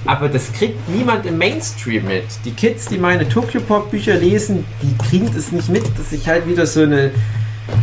Aber 0.06 0.30
das 0.30 0.52
kriegt 0.52 0.90
niemand 0.90 1.26
im 1.26 1.38
Mainstream 1.38 2.06
mit. 2.06 2.26
Die 2.44 2.52
Kids, 2.52 2.88
die 2.88 2.98
meine 2.98 3.30
Tokyo 3.30 3.62
Pop 3.62 3.92
Bücher 3.92 4.16
lesen, 4.16 4.66
die 4.82 4.98
kriegen 4.98 5.30
es 5.38 5.52
nicht 5.52 5.70
mit, 5.70 5.84
dass 5.98 6.12
ich 6.12 6.28
halt 6.28 6.48
wieder 6.48 6.66
so 6.66 6.82
eine 6.82 7.12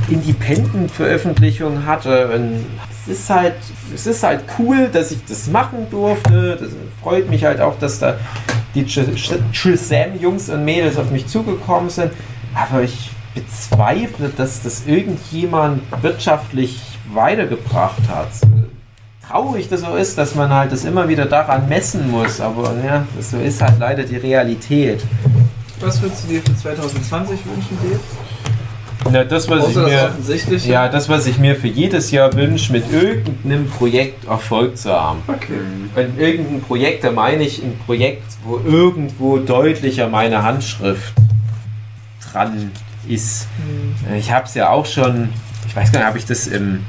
Independent-Veröffentlichung 0.09 1.87
hatte. 1.87 2.29
Und 2.35 2.67
ist 3.09 3.31
halt, 3.31 3.55
es 3.95 4.07
ist 4.07 4.23
halt 4.23 4.45
cool, 4.59 4.89
dass 4.93 5.11
ich 5.11 5.25
das 5.27 5.49
machen 5.49 5.87
durfte. 5.91 6.57
Das 6.61 6.71
freut 7.03 7.29
mich 7.29 7.45
halt 7.45 7.61
auch, 7.61 7.79
dass 7.79 7.99
da 7.99 8.17
die 8.75 8.87
Shazam-Jungs 8.89 10.49
und 10.51 10.65
Mädels 10.65 10.97
auf 10.97 11.11
mich 11.11 11.27
zugekommen 11.27 11.91
sind. 11.91 12.13
Aber 12.55 12.83
ich 12.83 13.11
bezweifle, 13.35 14.31
dass 14.37 14.63
das 14.63 14.87
irgendjemand 14.87 15.83
wirtschaftlich 16.03 16.81
weitergebracht 17.13 18.03
hat. 18.09 18.29
Traurig 19.27 19.69
das 19.69 19.83
so 19.83 19.95
ist, 19.97 20.17
dass 20.17 20.35
man 20.35 20.51
halt 20.51 20.73
das 20.73 20.85
immer 20.85 21.09
wieder 21.09 21.27
daran 21.27 21.69
messen 21.69 22.11
muss. 22.11 22.41
Aber 22.41 22.75
ja, 22.85 23.07
so 23.21 23.39
ist 23.39 23.61
halt 23.61 23.79
leider 23.79 24.03
die 24.05 24.17
Realität. 24.17 25.03
Was 25.81 26.01
würdest 26.03 26.25
du 26.25 26.29
dir 26.29 26.43
für 26.43 26.57
2020 26.57 27.41
wünschen, 27.47 27.79
Dave? 27.83 28.01
Na, 29.11 29.25
das, 29.25 29.49
was 29.49 29.69
ich 29.69 29.77
Außer 29.77 29.87
mir, 29.89 30.05
Offensichtliche? 30.05 30.71
ja, 30.71 30.89
das, 30.89 31.09
was 31.09 31.27
ich 31.27 31.39
mir 31.39 31.57
für 31.57 31.69
jedes 31.69 32.11
Jahr 32.11 32.33
wünsche, 32.35 32.73
mit 32.73 32.93
irgendeinem 32.93 33.69
Projekt 33.71 34.27
Erfolg 34.27 34.77
zu 34.77 34.93
haben. 34.93 35.23
Okay. 35.27 35.61
Wenn 35.95 36.19
irgendein 36.19 36.61
Projekt, 36.61 37.05
da 37.05 37.11
meine 37.13 37.43
ich 37.45 37.63
ein 37.63 37.79
Projekt, 37.87 38.25
wo 38.45 38.59
irgendwo 38.59 39.39
deutlicher 39.39 40.09
meine 40.09 40.43
Handschrift 40.43 41.15
dran 42.33 42.71
ist. 43.09 43.47
Ich 44.19 44.31
habe 44.31 44.45
es 44.45 44.55
ja 44.55 44.69
auch 44.71 44.85
schon, 44.85 45.31
ich 45.67 45.75
weiß 45.75 45.91
gar 45.93 46.01
nicht, 46.01 46.07
habe 46.09 46.19
ich 46.19 46.27
das 46.27 46.47
im, 46.47 46.85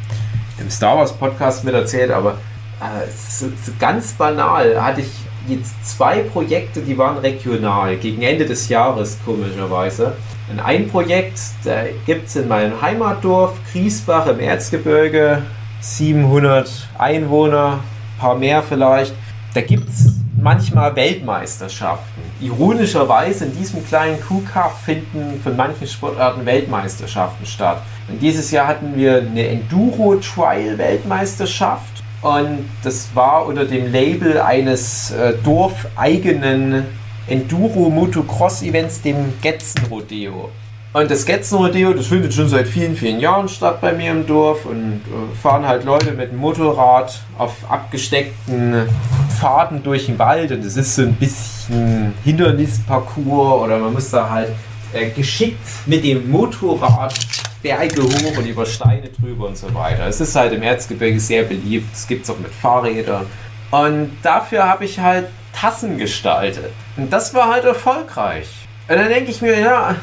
im 0.59 0.69
Star 0.69 0.97
Wars 0.97 1.13
Podcast 1.13 1.63
mit 1.63 1.73
erzählt, 1.73 2.11
aber 2.11 2.37
äh, 2.81 3.45
ganz 3.79 4.13
banal 4.13 4.81
hatte 4.81 5.01
ich 5.01 5.09
jetzt 5.47 5.73
zwei 5.83 6.21
Projekte, 6.21 6.81
die 6.81 6.97
waren 6.97 7.17
regional, 7.17 7.97
gegen 7.97 8.21
Ende 8.21 8.45
des 8.45 8.69
Jahres 8.69 9.17
komischerweise. 9.25 10.13
Und 10.49 10.59
ein 10.59 10.87
Projekt, 10.87 11.39
da 11.63 11.83
gibt 12.05 12.27
es 12.27 12.35
in 12.35 12.47
meinem 12.47 12.81
Heimatdorf 12.81 13.53
Griesbach 13.71 14.27
im 14.27 14.39
Erzgebirge, 14.39 15.43
700 15.81 16.89
Einwohner, 16.97 17.79
paar 18.19 18.35
mehr 18.35 18.63
vielleicht. 18.63 19.13
Da 19.53 19.61
gibt 19.61 19.89
es 19.89 20.19
manchmal 20.41 20.95
Weltmeisterschaften. 20.95 22.23
Ironischerweise 22.41 23.45
in 23.45 23.55
diesem 23.57 23.85
kleinen 23.85 24.19
Kuhkaff 24.21 24.81
finden 24.81 25.39
von 25.43 25.55
manchen 25.55 25.87
Sportarten 25.87 26.45
Weltmeisterschaften 26.45 27.45
statt. 27.45 27.81
Und 28.07 28.21
dieses 28.21 28.51
Jahr 28.51 28.67
hatten 28.67 28.95
wir 28.95 29.17
eine 29.17 29.47
Enduro-Trial-Weltmeisterschaft 29.47 31.98
und 32.21 32.69
das 32.83 33.09
war 33.13 33.45
unter 33.45 33.65
dem 33.65 33.91
Label 33.91 34.41
eines 34.41 35.11
äh, 35.11 35.33
dorfeigenen 35.43 36.85
Enduro-Motocross-Events, 37.27 39.01
dem 39.01 39.33
Getzen-Rodeo. 39.41 40.49
Und 40.91 41.11
das 41.11 41.25
Getzen-Rodeo, 41.25 41.93
das 41.93 42.07
findet 42.07 42.33
schon 42.33 42.49
seit 42.49 42.67
vielen, 42.67 42.95
vielen 42.95 43.19
Jahren 43.19 43.47
statt 43.47 43.79
bei 43.79 43.93
mir 43.93 44.11
im 44.11 44.25
Dorf 44.25 44.65
und 44.65 45.01
äh, 45.05 45.35
fahren 45.39 45.67
halt 45.67 45.83
Leute 45.85 46.11
mit 46.13 46.31
dem 46.31 46.39
Motorrad 46.39 47.21
auf 47.37 47.53
abgesteckten 47.69 48.89
Pfaden 49.37 49.83
durch 49.83 50.07
den 50.07 50.17
Wald 50.17 50.51
und 50.51 50.65
es 50.65 50.75
ist 50.75 50.95
so 50.95 51.03
ein 51.03 51.13
bisschen 51.13 52.13
Hindernisparcours 52.23 53.63
oder 53.63 53.77
man 53.77 53.93
muss 53.93 54.09
da 54.09 54.29
halt 54.29 54.49
äh, 54.91 55.11
geschickt 55.11 55.59
mit 55.85 56.03
dem 56.03 56.29
Motorrad 56.31 57.13
Berge 57.61 58.03
hoch 58.03 58.37
und 58.37 58.45
über 58.45 58.65
Steine 58.65 59.09
drüber 59.09 59.47
und 59.47 59.57
so 59.57 59.73
weiter. 59.73 60.07
Es 60.07 60.21
ist 60.21 60.35
halt 60.35 60.53
im 60.53 60.63
Erzgebirge 60.63 61.19
sehr 61.19 61.43
beliebt. 61.43 61.93
Es 61.93 62.07
gibt 62.07 62.23
es 62.23 62.29
auch 62.29 62.39
mit 62.39 62.53
Fahrrädern. 62.53 63.25
Und 63.71 64.17
dafür 64.23 64.67
habe 64.67 64.85
ich 64.85 64.99
halt 64.99 65.27
Tassen 65.53 65.97
gestaltet. 65.97 66.71
Und 66.97 67.11
das 67.11 67.33
war 67.33 67.51
halt 67.51 67.65
erfolgreich. 67.65 68.47
Und 68.87 68.95
dann 68.95 69.09
denke 69.09 69.29
ich 69.29 69.41
mir, 69.41 69.59
ja, 69.59 69.95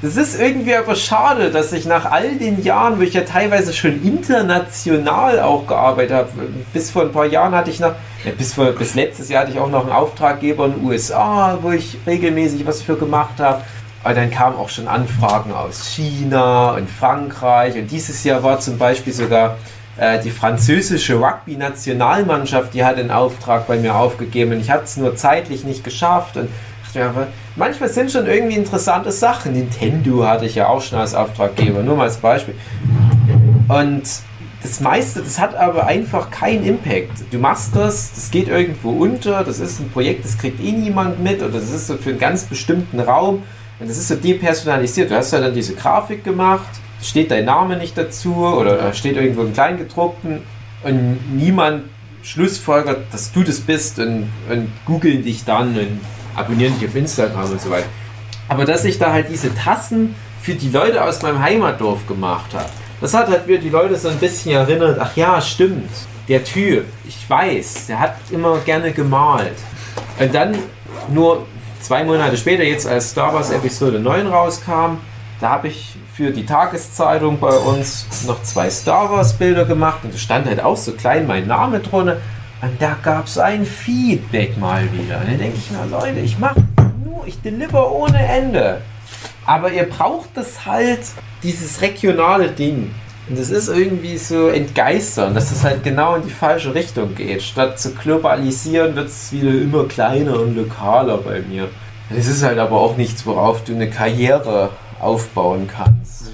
das 0.00 0.16
ist 0.16 0.40
irgendwie 0.40 0.76
aber 0.76 0.94
schade, 0.94 1.50
dass 1.50 1.72
ich 1.72 1.84
nach 1.84 2.04
all 2.04 2.36
den 2.36 2.62
Jahren, 2.62 2.98
wo 2.98 3.02
ich 3.02 3.14
ja 3.14 3.22
teilweise 3.22 3.72
schon 3.72 4.00
international 4.04 5.40
auch 5.40 5.66
gearbeitet 5.66 6.16
habe, 6.16 6.28
bis 6.72 6.92
vor 6.92 7.02
ein 7.02 7.10
paar 7.10 7.26
Jahren 7.26 7.52
hatte 7.52 7.70
ich 7.70 7.80
noch, 7.80 7.94
ja, 8.24 8.30
bis, 8.36 8.54
vor, 8.54 8.66
bis 8.66 8.94
letztes 8.94 9.28
Jahr 9.28 9.42
hatte 9.42 9.52
ich 9.52 9.58
auch 9.58 9.70
noch 9.70 9.82
einen 9.82 9.92
Auftraggeber 9.92 10.66
in 10.66 10.74
den 10.74 10.84
USA, 10.84 11.58
wo 11.60 11.72
ich 11.72 11.98
regelmäßig 12.06 12.64
was 12.64 12.80
für 12.80 12.96
gemacht 12.96 13.40
habe. 13.40 13.62
Aber 14.04 14.14
dann 14.14 14.30
kamen 14.30 14.56
auch 14.56 14.68
schon 14.68 14.88
Anfragen 14.88 15.52
aus 15.52 15.88
China 15.88 16.72
und 16.72 16.88
Frankreich. 16.88 17.74
Und 17.76 17.90
dieses 17.90 18.22
Jahr 18.24 18.42
war 18.42 18.60
zum 18.60 18.78
Beispiel 18.78 19.12
sogar 19.12 19.56
äh, 19.98 20.20
die 20.20 20.30
französische 20.30 21.16
Rugby-Nationalmannschaft, 21.16 22.74
die 22.74 22.84
hat 22.84 22.96
einen 22.96 23.10
Auftrag 23.10 23.66
bei 23.66 23.76
mir 23.76 23.96
aufgegeben. 23.96 24.52
Und 24.52 24.60
ich 24.60 24.70
habe 24.70 24.84
es 24.84 24.96
nur 24.96 25.16
zeitlich 25.16 25.64
nicht 25.64 25.82
geschafft. 25.82 26.36
Und 26.36 26.48
manchmal 27.56 27.88
sind 27.88 28.10
schon 28.10 28.26
irgendwie 28.26 28.56
interessante 28.56 29.12
Sachen. 29.12 29.52
Nintendo 29.52 30.26
hatte 30.26 30.46
ich 30.46 30.54
ja 30.54 30.68
auch 30.68 30.80
schon 30.80 30.98
als 30.98 31.14
Auftraggeber, 31.14 31.82
nur 31.82 31.96
mal 31.96 32.04
als 32.04 32.16
Beispiel. 32.16 32.54
Und 33.68 34.02
das 34.62 34.80
meiste, 34.80 35.20
das 35.20 35.38
hat 35.38 35.54
aber 35.54 35.86
einfach 35.86 36.30
keinen 36.30 36.64
Impact. 36.64 37.32
Du 37.32 37.38
machst 37.38 37.76
das, 37.76 38.12
das 38.14 38.30
geht 38.30 38.48
irgendwo 38.48 38.90
unter, 38.90 39.44
das 39.44 39.60
ist 39.60 39.80
ein 39.80 39.90
Projekt, 39.90 40.24
das 40.24 40.36
kriegt 40.36 40.60
eh 40.60 40.72
niemand 40.72 41.22
mit 41.22 41.42
oder 41.42 41.52
das 41.52 41.70
ist 41.70 41.86
so 41.86 41.96
für 41.96 42.10
einen 42.10 42.18
ganz 42.18 42.44
bestimmten 42.44 42.98
Raum 42.98 43.44
und 43.80 43.88
das 43.88 43.98
ist 43.98 44.08
so 44.08 44.16
depersonalisiert. 44.16 45.10
Du 45.10 45.14
hast 45.14 45.32
ja 45.32 45.40
dann 45.40 45.54
diese 45.54 45.74
Grafik 45.74 46.24
gemacht, 46.24 46.68
steht 47.02 47.30
dein 47.30 47.44
Name 47.44 47.76
nicht 47.76 47.96
dazu 47.96 48.34
oder 48.34 48.92
steht 48.92 49.16
irgendwo 49.16 49.42
im 49.42 49.52
Kleingedruckten 49.52 50.42
und 50.82 51.36
niemand 51.36 51.84
schlussfolgert, 52.22 53.12
dass 53.12 53.32
du 53.32 53.42
das 53.42 53.60
bist 53.60 53.98
und, 53.98 54.28
und 54.50 54.70
googeln 54.84 55.22
dich 55.22 55.44
dann 55.44 55.76
und 55.76 56.00
abonnieren 56.34 56.78
dich 56.78 56.88
auf 56.88 56.94
Instagram 56.94 57.52
und 57.52 57.60
so 57.60 57.70
weiter. 57.70 57.86
Aber 58.48 58.64
dass 58.64 58.84
ich 58.84 58.98
da 58.98 59.12
halt 59.12 59.28
diese 59.30 59.54
Tassen 59.54 60.14
für 60.42 60.54
die 60.54 60.70
Leute 60.70 61.02
aus 61.02 61.22
meinem 61.22 61.40
Heimatdorf 61.40 62.06
gemacht 62.06 62.54
habe, 62.54 62.68
das 63.00 63.14
hat 63.14 63.28
halt 63.28 63.46
wieder 63.46 63.58
die 63.58 63.70
Leute 63.70 63.96
so 63.96 64.08
ein 64.08 64.18
bisschen 64.18 64.52
erinnert, 64.52 64.98
ach 65.00 65.16
ja, 65.16 65.40
stimmt, 65.40 65.90
der 66.28 66.42
Typ, 66.42 66.84
ich 67.06 67.28
weiß, 67.28 67.86
der 67.86 68.00
hat 68.00 68.16
immer 68.30 68.58
gerne 68.58 68.92
gemalt. 68.92 69.56
Und 70.18 70.34
dann 70.34 70.58
nur 71.12 71.46
zwei 71.80 72.04
Monate 72.04 72.36
später, 72.36 72.64
jetzt 72.64 72.86
als 72.86 73.10
Star 73.10 73.32
Wars 73.34 73.50
Episode 73.50 73.98
9 74.00 74.26
rauskam, 74.26 74.98
da 75.40 75.50
habe 75.50 75.68
ich 75.68 75.96
für 76.14 76.32
die 76.32 76.44
Tageszeitung 76.44 77.38
bei 77.38 77.56
uns 77.56 78.06
noch 78.26 78.42
zwei 78.42 78.68
Star 78.70 79.10
Wars 79.10 79.34
Bilder 79.34 79.64
gemacht 79.64 80.00
und 80.02 80.12
da 80.12 80.18
stand 80.18 80.46
halt 80.46 80.60
auch 80.60 80.76
so 80.76 80.92
klein 80.92 81.26
mein 81.26 81.46
Name 81.46 81.80
drunter. 81.80 82.16
Und 82.60 82.82
da 82.82 82.96
gab 83.00 83.26
es 83.26 83.38
ein 83.38 83.64
Feedback 83.64 84.58
mal 84.58 84.82
wieder. 84.92 85.20
Und 85.20 85.28
dann 85.28 85.38
denke 85.38 85.58
ich 85.58 85.70
mir, 85.70 85.86
Leute, 85.86 86.18
ich 86.18 86.40
mache 86.40 86.60
nur, 87.04 87.24
ich 87.24 87.40
deliver 87.40 87.92
ohne 87.92 88.18
Ende. 88.18 88.82
Aber 89.46 89.70
ihr 89.70 89.84
braucht 89.84 90.30
das 90.34 90.66
halt, 90.66 91.00
dieses 91.44 91.80
regionale 91.80 92.48
Ding. 92.48 92.92
Und 93.28 93.38
das 93.38 93.50
ist 93.50 93.68
irgendwie 93.68 94.16
so 94.16 94.48
entgeisternd, 94.48 95.36
dass 95.36 95.50
es 95.50 95.64
halt 95.64 95.82
genau 95.84 96.14
in 96.16 96.22
die 96.22 96.30
falsche 96.30 96.74
Richtung 96.74 97.14
geht. 97.14 97.42
Statt 97.42 97.78
zu 97.78 97.94
globalisieren, 97.94 98.96
wird 98.96 99.08
es 99.08 99.32
wieder 99.32 99.50
immer 99.50 99.84
kleiner 99.84 100.40
und 100.40 100.56
lokaler 100.56 101.18
bei 101.18 101.40
mir. 101.40 101.68
Es 102.16 102.26
ist 102.26 102.42
halt 102.42 102.58
aber 102.58 102.80
auch 102.80 102.96
nichts, 102.96 103.26
worauf 103.26 103.64
du 103.64 103.74
eine 103.74 103.90
Karriere 103.90 104.70
aufbauen 104.98 105.68
kannst. 105.70 106.32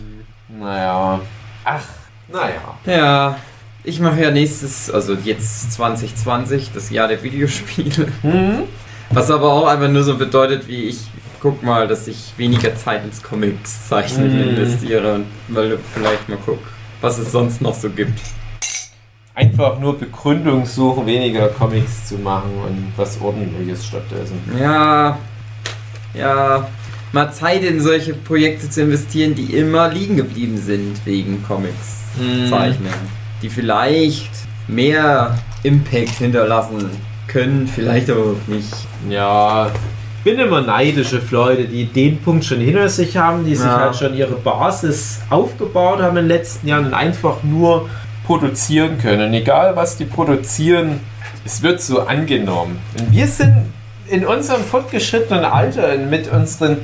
Naja. 0.49 1.21
Ach, 1.65 1.85
naja. 2.33 2.79
Ja, 2.87 3.37
ich 3.83 3.99
mache 4.01 4.23
ja 4.23 4.31
nächstes, 4.31 4.91
also 4.91 5.15
jetzt 5.15 5.73
2020, 5.73 6.71
das 6.73 6.91
Jahr 6.91 7.09
der 7.09 7.23
Videospiele. 7.23 8.07
Hm? 8.23 8.63
Was 9.11 9.31
aber 9.31 9.53
auch 9.53 9.67
einfach 9.67 9.89
nur 9.89 10.05
so 10.05 10.17
bedeutet, 10.17 10.69
wie 10.69 10.85
ich 10.85 11.01
guck 11.41 11.63
mal, 11.63 11.87
dass 11.87 12.07
ich 12.07 12.33
weniger 12.39 12.75
Zeit 12.75 13.05
ins 13.05 13.23
Comics 13.23 13.89
zeichnen 13.89 14.35
Mm. 14.35 14.49
investiere 14.51 15.15
und 15.17 15.27
weil 15.49 15.79
vielleicht 15.93 16.27
mal 16.29 16.39
guck, 16.45 16.61
was 17.01 17.19
es 17.19 17.33
sonst 17.33 17.61
noch 17.61 17.75
so 17.75 17.91
gibt. 17.91 18.21
Einfach 19.35 19.81
nur 19.81 19.99
Begründung 19.99 20.65
suchen, 20.65 21.07
weniger 21.07 21.49
Comics 21.49 22.07
zu 22.07 22.17
machen 22.17 22.51
und 22.65 22.93
was 22.97 23.21
ordentliches 23.21 23.85
stattdessen. 23.85 24.41
Ja, 24.59 25.19
ja, 26.15 26.69
mal 27.13 27.33
Zeit 27.33 27.65
in 27.65 27.81
solche 27.81 28.15
Projekte 28.15 28.71
zu 28.71 28.83
investieren, 28.83 29.35
die 29.35 29.57
immer 29.57 29.89
liegen 29.89 30.17
geblieben 30.17 30.59
sind 30.59 31.05
wegen 31.05 31.43
Comics 31.43 32.05
zeichnen, 32.49 32.95
die 33.43 33.49
vielleicht 33.49 34.31
mehr 34.69 35.37
Impact 35.65 36.19
hinterlassen 36.19 36.91
können, 37.27 37.67
vielleicht 37.67 38.09
aber 38.11 38.21
auch 38.21 38.49
nicht. 38.49 38.73
Ja, 39.09 39.71
bin 40.25 40.39
immer 40.39 40.63
neidisch 40.63 41.15
auf 41.15 41.31
Leute, 41.31 41.65
die 41.65 41.85
den 41.85 42.21
Punkt 42.21 42.45
schon 42.45 42.59
hinter 42.61 42.89
sich 42.89 43.17
haben, 43.17 43.45
die 43.45 43.55
sich 43.55 43.67
Ja. 43.67 43.79
halt 43.81 43.97
schon 43.97 44.15
ihre 44.17 44.35
Basis 44.35 45.21
aufgebaut 45.31 46.01
haben 46.01 46.17
in 46.17 46.25
den 46.25 46.29
letzten 46.29 46.67
Jahren 46.67 46.87
und 46.87 46.95
einfach 46.95 47.43
nur 47.43 47.89
produzieren 48.27 48.99
können. 48.99 49.29
Und 49.29 49.35
egal 49.35 49.77
was 49.77 49.97
die 49.97 50.07
produzieren, 50.07 51.01
es 51.45 51.63
wird 51.63 51.81
so 51.83 52.01
angenommen. 52.01 52.79
Und 52.99 53.13
wir 53.13 53.27
sind 53.27 53.55
in 54.09 54.27
unserem 54.27 54.65
fortgeschrittenen 54.65 55.45
Alter 55.45 55.97
mit 55.99 56.31
unseren 56.33 56.79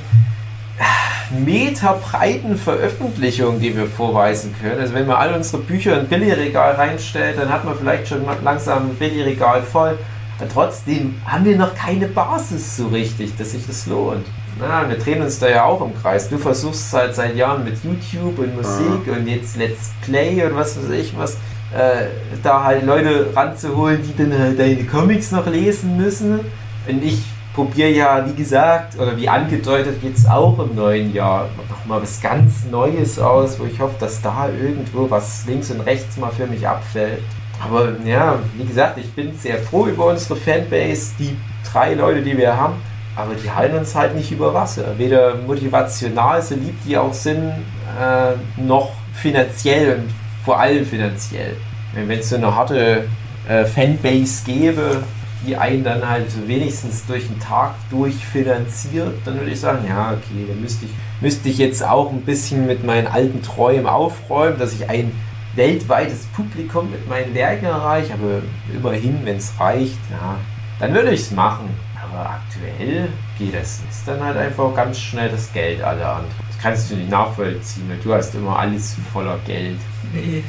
meterbreiten 1.44 2.56
Veröffentlichungen, 2.56 3.60
die 3.60 3.76
wir 3.76 3.86
vorweisen 3.86 4.54
können. 4.60 4.80
Also 4.80 4.94
wenn 4.94 5.06
man 5.06 5.16
all 5.16 5.34
unsere 5.34 5.62
Bücher 5.62 5.94
in 5.94 6.00
ein 6.00 6.06
Billigregal 6.08 6.74
reinstellt, 6.74 7.38
dann 7.38 7.48
hat 7.50 7.64
man 7.64 7.76
vielleicht 7.78 8.08
schon 8.08 8.22
langsam 8.42 8.90
ein 8.90 8.94
Billigregal 8.96 9.62
voll. 9.62 9.96
Aber 10.40 10.48
trotzdem 10.48 11.20
haben 11.26 11.44
wir 11.44 11.56
noch 11.56 11.74
keine 11.74 12.06
Basis 12.06 12.78
so 12.78 12.88
richtig, 12.88 13.36
dass 13.36 13.50
sich 13.50 13.66
das 13.66 13.86
lohnt. 13.86 14.24
Na, 14.58 14.88
wir 14.88 14.96
drehen 14.96 15.20
uns 15.22 15.38
da 15.38 15.48
ja 15.48 15.64
auch 15.64 15.80
im 15.82 15.94
Kreis. 16.00 16.28
Du 16.28 16.38
versuchst 16.38 16.92
halt 16.94 17.14
seit 17.14 17.36
Jahren 17.36 17.62
mit 17.62 17.84
YouTube 17.84 18.38
und 18.38 18.56
Musik 18.56 19.06
und 19.06 19.26
jetzt 19.26 19.56
Let's 19.56 19.90
Play 20.02 20.42
und 20.44 20.56
was 20.56 20.78
weiß 20.78 20.90
ich 20.90 21.16
was, 21.16 21.34
äh, 21.74 22.06
da 22.42 22.64
halt 22.64 22.86
Leute 22.86 23.26
ranzuholen, 23.34 24.00
die 24.02 24.16
dann 24.16 24.36
halt 24.36 24.58
deine 24.58 24.84
Comics 24.84 25.30
noch 25.30 25.46
lesen 25.46 25.96
müssen. 25.98 26.40
Und 26.88 27.04
ich 27.04 27.22
probiere 27.54 27.90
ja, 27.90 28.26
wie 28.26 28.34
gesagt, 28.34 28.98
oder 28.98 29.16
wie 29.16 29.28
angedeutet, 29.28 30.02
jetzt 30.02 30.28
auch 30.28 30.58
im 30.58 30.74
neuen 30.74 31.12
Jahr 31.12 31.48
nochmal 31.68 32.02
was 32.02 32.20
ganz 32.20 32.64
Neues 32.70 33.18
aus, 33.18 33.58
wo 33.60 33.66
ich 33.66 33.78
hoffe, 33.78 33.96
dass 34.00 34.22
da 34.22 34.48
irgendwo 34.48 35.10
was 35.10 35.44
links 35.46 35.70
und 35.70 35.80
rechts 35.80 36.16
mal 36.16 36.30
für 36.30 36.46
mich 36.46 36.66
abfällt. 36.66 37.22
Aber 37.62 37.92
ja, 38.04 38.38
wie 38.56 38.64
gesagt, 38.64 38.98
ich 38.98 39.10
bin 39.12 39.36
sehr 39.38 39.58
froh 39.58 39.86
über 39.86 40.06
unsere 40.06 40.36
Fanbase, 40.36 41.12
die 41.18 41.36
drei 41.70 41.94
Leute, 41.94 42.22
die 42.22 42.36
wir 42.36 42.56
haben. 42.56 42.74
Aber 43.16 43.34
die 43.34 43.50
halten 43.50 43.76
uns 43.76 43.94
halt 43.94 44.14
nicht 44.14 44.30
über 44.32 44.54
Wasser. 44.54 44.96
Weder 44.96 45.34
motivational, 45.46 46.40
so 46.40 46.54
lieb 46.54 46.74
die 46.86 46.96
auch 46.96 47.12
sind, 47.12 47.52
äh, 48.00 48.32
noch 48.56 48.92
finanziell 49.12 49.98
und 49.98 50.10
vor 50.44 50.58
allem 50.58 50.86
finanziell. 50.86 51.56
Wenn 51.92 52.18
es 52.18 52.30
so 52.30 52.36
eine 52.36 52.54
harte 52.54 53.08
äh, 53.48 53.64
Fanbase 53.64 54.44
gäbe, 54.46 55.02
die 55.46 55.56
einen 55.56 55.84
dann 55.84 56.08
halt 56.08 56.30
so 56.30 56.46
wenigstens 56.46 57.04
durch 57.06 57.26
den 57.26 57.40
Tag 57.40 57.74
durchfinanziert, 57.90 59.14
dann 59.24 59.38
würde 59.38 59.50
ich 59.50 59.60
sagen, 59.60 59.84
ja, 59.88 60.12
okay, 60.12 60.46
dann 60.46 60.60
müsste 60.60 60.86
ich, 60.86 60.92
müsste 61.20 61.48
ich 61.48 61.58
jetzt 61.58 61.82
auch 61.82 62.10
ein 62.10 62.22
bisschen 62.22 62.66
mit 62.66 62.84
meinen 62.84 63.06
alten 63.06 63.42
Träumen 63.42 63.86
aufräumen, 63.86 64.58
dass 64.58 64.72
ich 64.72 64.88
ein 64.88 65.12
weltweites 65.60 66.24
Publikum 66.34 66.90
mit 66.90 67.06
meinen 67.06 67.34
Werken 67.34 67.66
erreiche, 67.66 68.14
aber 68.14 68.40
immerhin, 68.74 69.18
wenn 69.24 69.36
es 69.36 69.52
reicht, 69.60 69.98
ja, 70.10 70.36
dann 70.78 70.94
würde 70.94 71.10
ich 71.10 71.20
es 71.20 71.30
machen. 71.32 71.68
Aber 72.02 72.30
aktuell 72.30 73.08
geht 73.38 73.54
das. 73.54 73.80
Ist 73.90 74.06
dann 74.08 74.24
halt 74.24 74.36
einfach 74.36 74.74
ganz 74.74 74.98
schnell 74.98 75.28
das 75.28 75.52
Geld 75.52 75.82
alle 75.82 76.04
andere. 76.04 76.32
Das 76.48 76.58
kannst 76.60 76.90
du 76.90 76.96
nicht 76.96 77.10
nachvollziehen, 77.10 77.84
weil 77.88 77.98
du 77.98 78.14
hast 78.14 78.34
immer 78.34 78.58
alles 78.58 78.96
voller 79.12 79.38
Geld. 79.46 79.78
Nee. 80.14 80.42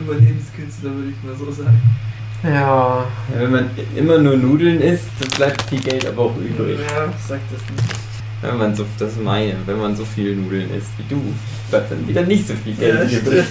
Überlebenskünstler 0.00 0.90
würde 0.90 1.10
ich 1.10 1.22
mal 1.22 1.36
so 1.36 1.52
sagen. 1.52 1.80
Ja, 2.42 2.50
Ja, 2.50 3.06
wenn 3.34 3.50
man 3.50 3.70
immer 3.94 4.18
nur 4.18 4.36
Nudeln 4.36 4.80
isst, 4.80 5.10
dann 5.20 5.28
bleibt 5.36 5.62
viel 5.62 5.80
Geld 5.80 6.06
aber 6.06 6.22
auch 6.22 6.36
übrig. 6.36 6.78
Ja, 6.80 7.12
sag 7.28 7.40
das 7.52 7.60
nicht. 7.70 8.07
Wenn 8.40 8.56
man 8.56 8.74
so, 8.74 8.84
das 8.98 9.12
ist 9.12 9.22
meine, 9.22 9.54
wenn 9.66 9.78
man 9.80 9.96
so 9.96 10.04
viel 10.04 10.36
Nudeln 10.36 10.72
isst 10.74 10.90
wie 10.96 11.14
du, 11.14 11.20
bleibt 11.70 11.90
dann 11.90 12.06
wieder 12.06 12.22
nicht 12.22 12.46
so 12.46 12.54
viel 12.54 12.74
Geld 12.74 13.10
Ja, 13.10 13.18
übrig. 13.18 13.44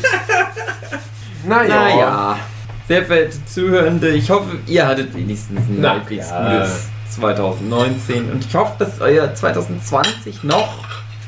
naja. 1.45 1.67
Naja, 1.67 2.39
sehr 2.87 3.05
verehrte 3.05 3.45
Zuhörende, 3.45 4.09
ich 4.09 4.29
hoffe, 4.29 4.57
ihr 4.65 4.87
hattet 4.87 5.13
wenigstens 5.15 5.59
ein 5.69 5.85
halbwegs 5.85 6.29
ja. 6.29 6.59
gutes 6.59 6.87
2019 7.09 8.31
und 8.31 8.45
ich 8.45 8.55
hoffe, 8.55 8.73
dass 8.79 9.01
euer 9.01 9.33
2020 9.33 10.43
noch 10.43 10.73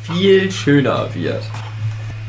viel 0.04 0.52
schöner 0.52 1.08
wird. 1.14 1.44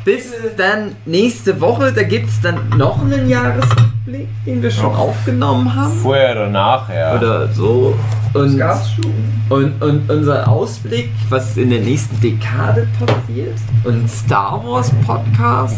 Bis 0.04 0.32
dann 0.56 0.96
nächste 1.04 1.60
Woche, 1.60 1.92
da 1.92 2.02
gibt 2.02 2.28
es 2.28 2.40
dann 2.40 2.70
noch 2.76 3.02
einen 3.02 3.28
Jahresrückblick, 3.28 4.28
den 4.46 4.62
wir 4.62 4.70
schon 4.70 4.92
Noch. 4.92 4.98
aufgenommen 4.98 5.74
haben. 5.74 5.92
Vorher 6.00 6.32
oder 6.32 6.48
nachher. 6.48 7.14
Oder 7.16 7.48
so. 7.52 7.94
Und, 8.32 8.60
und, 9.48 9.82
und 9.82 10.08
unser 10.10 10.46
Ausblick, 10.48 11.10
was 11.28 11.56
in 11.56 11.70
der 11.70 11.80
nächsten 11.80 12.20
Dekade 12.20 12.86
passiert. 12.98 13.56
Und 13.84 14.08
Star 14.08 14.62
Wars 14.64 14.90
Podcast. 15.04 15.76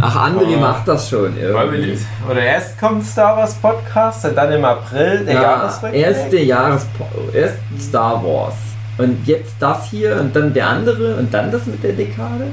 Ach, 0.00 0.28
André 0.28 0.56
Oh. 0.56 0.60
macht 0.60 0.86
das 0.86 1.08
schon 1.08 1.36
irgendwie. 1.38 1.96
Oder 2.30 2.42
erst 2.42 2.78
kommt 2.78 3.04
Star 3.04 3.36
Wars 3.36 3.54
Podcast 3.54 4.26
und 4.26 4.36
dann 4.36 4.52
im 4.52 4.64
April 4.64 5.24
der 5.24 5.34
Ja, 5.34 5.42
Jahresrückblick. 5.42 6.02
erst 6.06 6.32
der 6.32 6.44
Jahres 6.44 6.86
erst 7.32 7.54
Star 7.80 8.22
Wars. 8.22 8.54
Und 8.98 9.26
jetzt 9.26 9.54
das 9.58 9.86
hier 9.86 10.20
und 10.20 10.36
dann 10.36 10.52
der 10.52 10.68
andere 10.68 11.16
und 11.16 11.32
dann 11.32 11.50
das 11.50 11.64
mit 11.64 11.82
der 11.82 11.92
Dekade? 11.92 12.44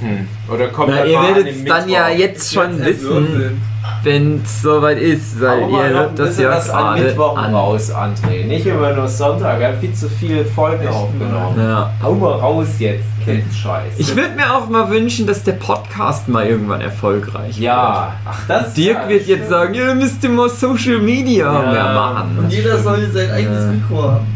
Hm. 0.00 0.28
Oder 0.52 0.68
kommt 0.68 0.90
Na, 0.90 0.96
halt 0.98 1.08
ihr 1.10 1.20
werdet 1.22 1.68
dann 1.68 1.88
ja 1.88 2.08
jetzt 2.08 2.52
schon 2.52 2.78
Jetzt 2.78 3.02
wissen, 3.02 3.62
wenn 4.02 4.42
es 4.44 4.62
soweit 4.62 4.98
ist, 4.98 5.40
weil 5.40 5.60
mal 5.68 5.70
ihr 5.70 5.88
hört 5.94 6.18
das 6.18 6.38
ja 6.38 6.50
was 6.50 6.68
an 6.70 7.00
Mittwoch 7.02 7.36
an. 7.36 7.54
raus, 7.54 7.90
André. 7.92 8.44
Nicht 8.46 8.66
immer 8.66 8.92
nur 8.92 9.08
Sonntag. 9.08 9.60
Er 9.60 9.68
hat 9.68 9.78
viel 9.78 9.92
zu 9.94 10.08
viele 10.08 10.44
Folgen 10.44 10.86
aufgenommen. 10.88 11.56
Ja. 11.58 11.90
Hau 12.02 12.14
mal 12.14 12.32
raus 12.32 12.66
jetzt, 12.78 13.04
Kettenscheiß. 13.24 13.94
Ich 13.96 14.14
würde 14.14 14.30
mir 14.36 14.52
auch 14.54 14.68
mal 14.68 14.90
wünschen, 14.90 15.26
dass 15.26 15.42
der 15.44 15.52
Podcast 15.52 16.28
mal 16.28 16.46
irgendwann 16.46 16.80
erfolgreich 16.80 17.58
ja, 17.58 18.12
ach 18.24 18.40
das 18.48 18.64
wird. 18.66 18.76
Dirk 18.76 18.98
ja, 19.04 19.08
wird 19.08 19.22
stimmt. 19.22 19.38
jetzt 19.40 19.48
sagen, 19.50 19.74
ja, 19.74 19.86
dann 19.86 19.98
müsst 19.98 20.22
ihr 20.22 20.30
mal 20.30 20.48
Social 20.50 20.98
Media 20.98 21.52
Ja. 21.52 21.72
mehr 21.72 21.92
machen. 21.94 22.38
Und 22.38 22.52
jeder 22.52 22.78
sollte 22.78 23.10
sein 23.12 23.30
eigenes 23.30 23.64
Ja. 23.64 23.70
Mikro 23.72 24.02
haben. 24.02 24.26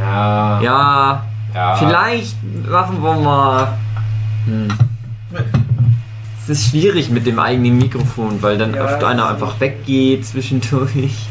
Ja, 0.00 0.60
Ja, 0.62 1.22
ja. 1.54 1.74
vielleicht 1.76 2.36
machen 2.68 3.02
wir 3.02 3.14
mal. 3.14 3.68
Hm. 4.46 4.68
Es 6.42 6.48
ist 6.50 6.70
schwierig 6.70 7.08
mit 7.10 7.26
dem 7.26 7.38
eigenen 7.38 7.78
Mikrofon, 7.78 8.42
weil 8.42 8.58
dann 8.58 8.74
Ja, 8.74 8.84
oft 8.84 9.02
einer 9.02 9.28
einfach 9.30 9.58
weggeht 9.60 10.26
zwischendurch. 10.26 11.26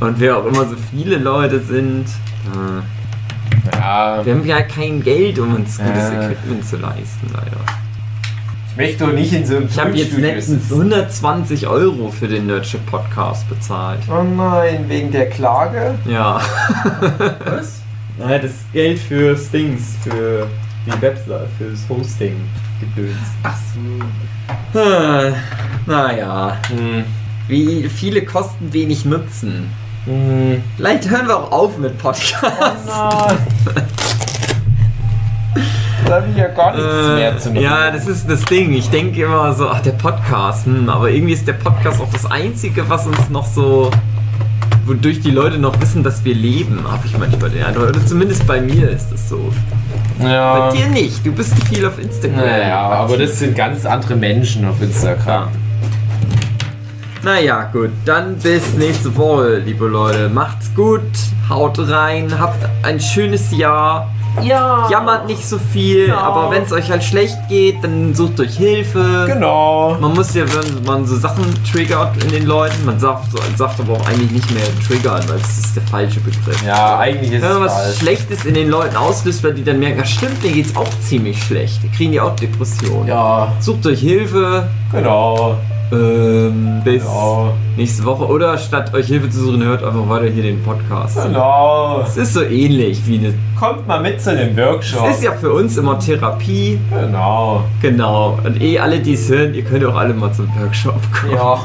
Und 0.00 0.20
wir 0.20 0.36
auch 0.36 0.44
immer 0.46 0.64
so 0.66 0.74
viele 0.90 1.16
Leute 1.18 1.60
sind. 1.60 2.04
Ja. 2.54 2.82
Ja, 3.72 4.24
Wir 4.26 4.34
haben 4.34 4.46
ja 4.46 4.62
kein 4.62 5.02
Geld, 5.02 5.38
um 5.38 5.54
uns 5.54 5.78
gutes 5.78 6.10
Ja. 6.12 6.22
Equipment 6.30 6.64
zu 6.66 6.76
leisten, 6.76 7.30
leider. 7.32 7.56
ich 8.70 8.76
möchte 8.76 9.04
doch 9.06 9.12
nicht 9.12 9.32
in 9.32 9.46
so 9.46 9.56
einem 9.56 9.66
Ich 9.68 9.78
habe 9.78 9.90
jetzt 9.92 10.16
letztens 10.18 10.68
sitzen. 10.68 10.74
120 10.82 11.66
Euro 11.66 12.10
für 12.10 12.28
den 12.28 12.46
Nerdship 12.46 12.84
Podcast 12.86 13.48
bezahlt. 13.48 14.00
Oh 14.10 14.22
nein, 14.22 14.84
wegen 14.88 15.10
der 15.10 15.30
Klage? 15.30 15.94
Ja. 16.04 16.40
Was? 17.44 17.80
Naja, 18.18 18.38
das 18.38 18.52
Geld 18.72 18.98
für 18.98 19.36
Stings, 19.36 19.94
für 20.02 20.46
die 20.86 21.02
Webseite, 21.02 21.48
fürs 21.58 21.80
Hosting 21.88 22.34
gedöns. 22.80 23.16
Ach 23.42 23.56
so. 23.74 24.78
Ah, 24.78 25.32
Naja, 25.86 26.56
Hm. 26.68 27.04
wie 27.48 27.88
viele 27.88 28.24
kosten 28.24 28.72
wenig 28.72 29.04
Nutzen. 29.04 29.70
Hm. 30.04 30.62
Vielleicht 30.76 31.08
hören 31.10 31.26
wir 31.26 31.36
auch 31.36 31.50
auf 31.52 31.78
mit 31.78 31.98
Podcasts. 31.98 32.86
Nein. 32.86 33.36
Da 36.06 36.14
habe 36.16 36.26
ich 36.30 36.36
ja 36.36 36.46
gar 36.48 36.72
nichts 36.76 36.92
Äh, 37.08 37.14
mehr 37.16 37.38
zu 37.38 37.50
ja, 37.54 37.90
das 37.90 38.06
ist 38.06 38.30
das 38.30 38.44
Ding. 38.44 38.72
Ich 38.74 38.88
denke 38.90 39.24
immer 39.24 39.52
so, 39.54 39.68
ach, 39.68 39.80
der 39.80 39.92
Podcast, 39.92 40.66
hm, 40.66 40.88
aber 40.88 41.10
irgendwie 41.10 41.32
ist 41.32 41.48
der 41.48 41.54
Podcast 41.54 42.00
auch 42.00 42.12
das 42.12 42.26
Einzige, 42.30 42.88
was 42.88 43.06
uns 43.08 43.28
noch 43.28 43.46
so, 43.46 43.90
wodurch 44.84 45.20
die 45.20 45.32
Leute 45.32 45.58
noch 45.58 45.80
wissen, 45.80 46.04
dass 46.04 46.24
wir 46.24 46.34
leben, 46.34 46.84
habe 46.88 47.04
ich 47.06 47.18
manchmal 47.18 47.50
den 47.50 47.64
Eindruck. 47.64 47.88
Oder 47.88 48.06
zumindest 48.06 48.46
bei 48.46 48.60
mir 48.60 48.88
ist 48.90 49.08
das 49.10 49.28
so. 49.28 49.52
Ja. 50.22 50.68
Bei 50.68 50.76
dir 50.76 50.86
nicht, 50.86 51.24
du 51.24 51.32
bist 51.32 51.52
viel 51.68 51.84
auf 51.86 51.98
Instagram. 51.98 52.40
Naja, 52.40 52.80
aber 52.80 53.18
das 53.18 53.38
sind 53.38 53.54
ganz 53.54 53.84
andere 53.84 54.16
Menschen 54.16 54.64
auf 54.64 54.80
Instagram. 54.80 55.48
Naja, 57.22 57.64
gut, 57.72 57.90
dann 58.04 58.36
bis 58.36 58.74
nächste 58.74 59.14
Woche, 59.16 59.56
liebe 59.56 59.86
Leute. 59.86 60.28
Macht's 60.28 60.72
gut, 60.74 61.02
haut 61.48 61.78
rein, 61.78 62.38
habt 62.38 62.64
ein 62.84 63.00
schönes 63.00 63.50
Jahr. 63.50 64.12
Ja. 64.42 64.88
Jammert 64.90 65.26
nicht 65.26 65.46
so 65.48 65.58
viel, 65.58 66.06
Genau. 66.06 66.18
aber 66.18 66.50
wenn 66.50 66.62
es 66.62 66.72
euch 66.72 66.90
halt 66.90 67.02
schlecht 67.02 67.36
geht, 67.48 67.82
dann 67.82 68.14
sucht 68.14 68.38
euch 68.40 68.56
Hilfe. 68.56 69.24
Genau. 69.26 69.96
Man 70.00 70.14
muss 70.14 70.34
ja, 70.34 70.44
wenn 70.54 70.84
man 70.84 71.06
so 71.06 71.16
Sachen 71.16 71.44
triggert 71.70 72.22
in 72.22 72.30
den 72.30 72.46
Leuten, 72.46 72.84
man 72.84 72.98
sagt, 73.00 73.30
so, 73.32 73.38
sagt 73.56 73.80
aber 73.80 73.94
auch 73.94 74.06
eigentlich 74.06 74.30
nicht 74.30 74.50
mehr 74.52 74.64
triggern, 74.86 75.22
weil 75.28 75.38
das 75.38 75.58
ist 75.58 75.76
der 75.76 75.82
falsche 75.84 76.20
Begriff. 76.20 76.62
Ja, 76.66 76.98
eigentlich 76.98 77.32
ist 77.32 77.42
Wenn 77.42 77.52
man 77.54 77.62
es 77.62 77.72
was 77.72 77.82
falsch. 77.84 77.98
Schlechtes 77.98 78.44
in 78.44 78.54
den 78.54 78.68
Leuten 78.68 78.96
auslöst, 78.96 79.42
weil 79.44 79.54
die 79.54 79.64
dann 79.64 79.78
merken, 79.78 79.98
ja 79.98 80.04
stimmt, 80.04 80.42
denen 80.44 80.54
geht's 80.54 80.76
auch 80.76 80.88
ziemlich 81.00 81.42
schlecht. 81.42 81.82
Die 81.82 81.88
kriegen 81.88 82.12
die 82.12 82.20
auch 82.20 82.36
Depressionen. 82.36 83.08
Ja, 83.08 83.52
Sucht 83.60 83.86
euch 83.86 84.00
Hilfe. 84.00 84.68
genau. 84.92 85.56
Ähm, 85.92 86.80
bis 86.84 87.02
Genau. 87.04 87.52
nächste 87.76 88.04
Woche. 88.04 88.26
Oder 88.26 88.58
statt 88.58 88.92
euch 88.94 89.06
Hilfe 89.06 89.30
zu 89.30 89.44
suchen, 89.44 89.62
hört 89.64 89.84
einfach 89.84 90.08
weiter 90.08 90.26
hier 90.26 90.42
den 90.42 90.62
Podcast. 90.62 91.22
Genau. 91.22 92.00
Es 92.04 92.16
ist 92.16 92.34
so 92.34 92.42
ähnlich 92.42 93.06
wie 93.06 93.18
eine. 93.18 93.34
Kommt 93.58 93.86
mal 93.86 94.00
mit 94.00 94.20
zu 94.20 94.36
dem 94.36 94.56
Workshop. 94.56 95.06
Es 95.08 95.18
ist 95.18 95.22
ja 95.24 95.32
für 95.32 95.52
uns 95.52 95.76
immer 95.76 95.98
Therapie. 95.98 96.78
Genau. 96.90 97.62
Genau. 97.80 98.38
Und 98.44 98.60
eh 98.60 98.78
alle, 98.80 98.98
die 98.98 99.14
es 99.14 99.28
hören, 99.28 99.54
ihr 99.54 99.62
könnt 99.64 99.84
auch 99.84 99.94
alle 99.96 100.12
mal 100.14 100.32
zum 100.32 100.48
Workshop 100.60 101.00
kommen. 101.12 101.34
Ja. 101.34 101.58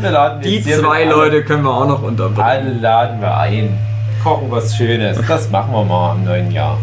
Wir 0.00 0.10
laden 0.12 0.42
Die 0.42 0.62
zwei 0.62 1.04
Leute 1.04 1.42
können 1.44 1.64
wir 1.64 1.74
auch 1.74 1.88
noch 1.88 2.02
unterbringen. 2.02 2.40
Alle 2.48 2.72
laden 2.80 3.20
wir 3.20 3.36
ein. 3.36 3.76
Kochen 4.22 4.50
was 4.50 4.74
Schönes. 4.76 5.18
Das 5.26 5.50
machen 5.50 5.72
wir 5.72 5.84
mal 5.84 6.14
im 6.16 6.24
neuen 6.24 6.50
Jahr. 6.50 6.78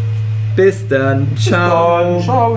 Bis 0.54 0.86
dann. 0.88 1.26
Ciao. 1.36 2.20
Ciao. 2.20 2.56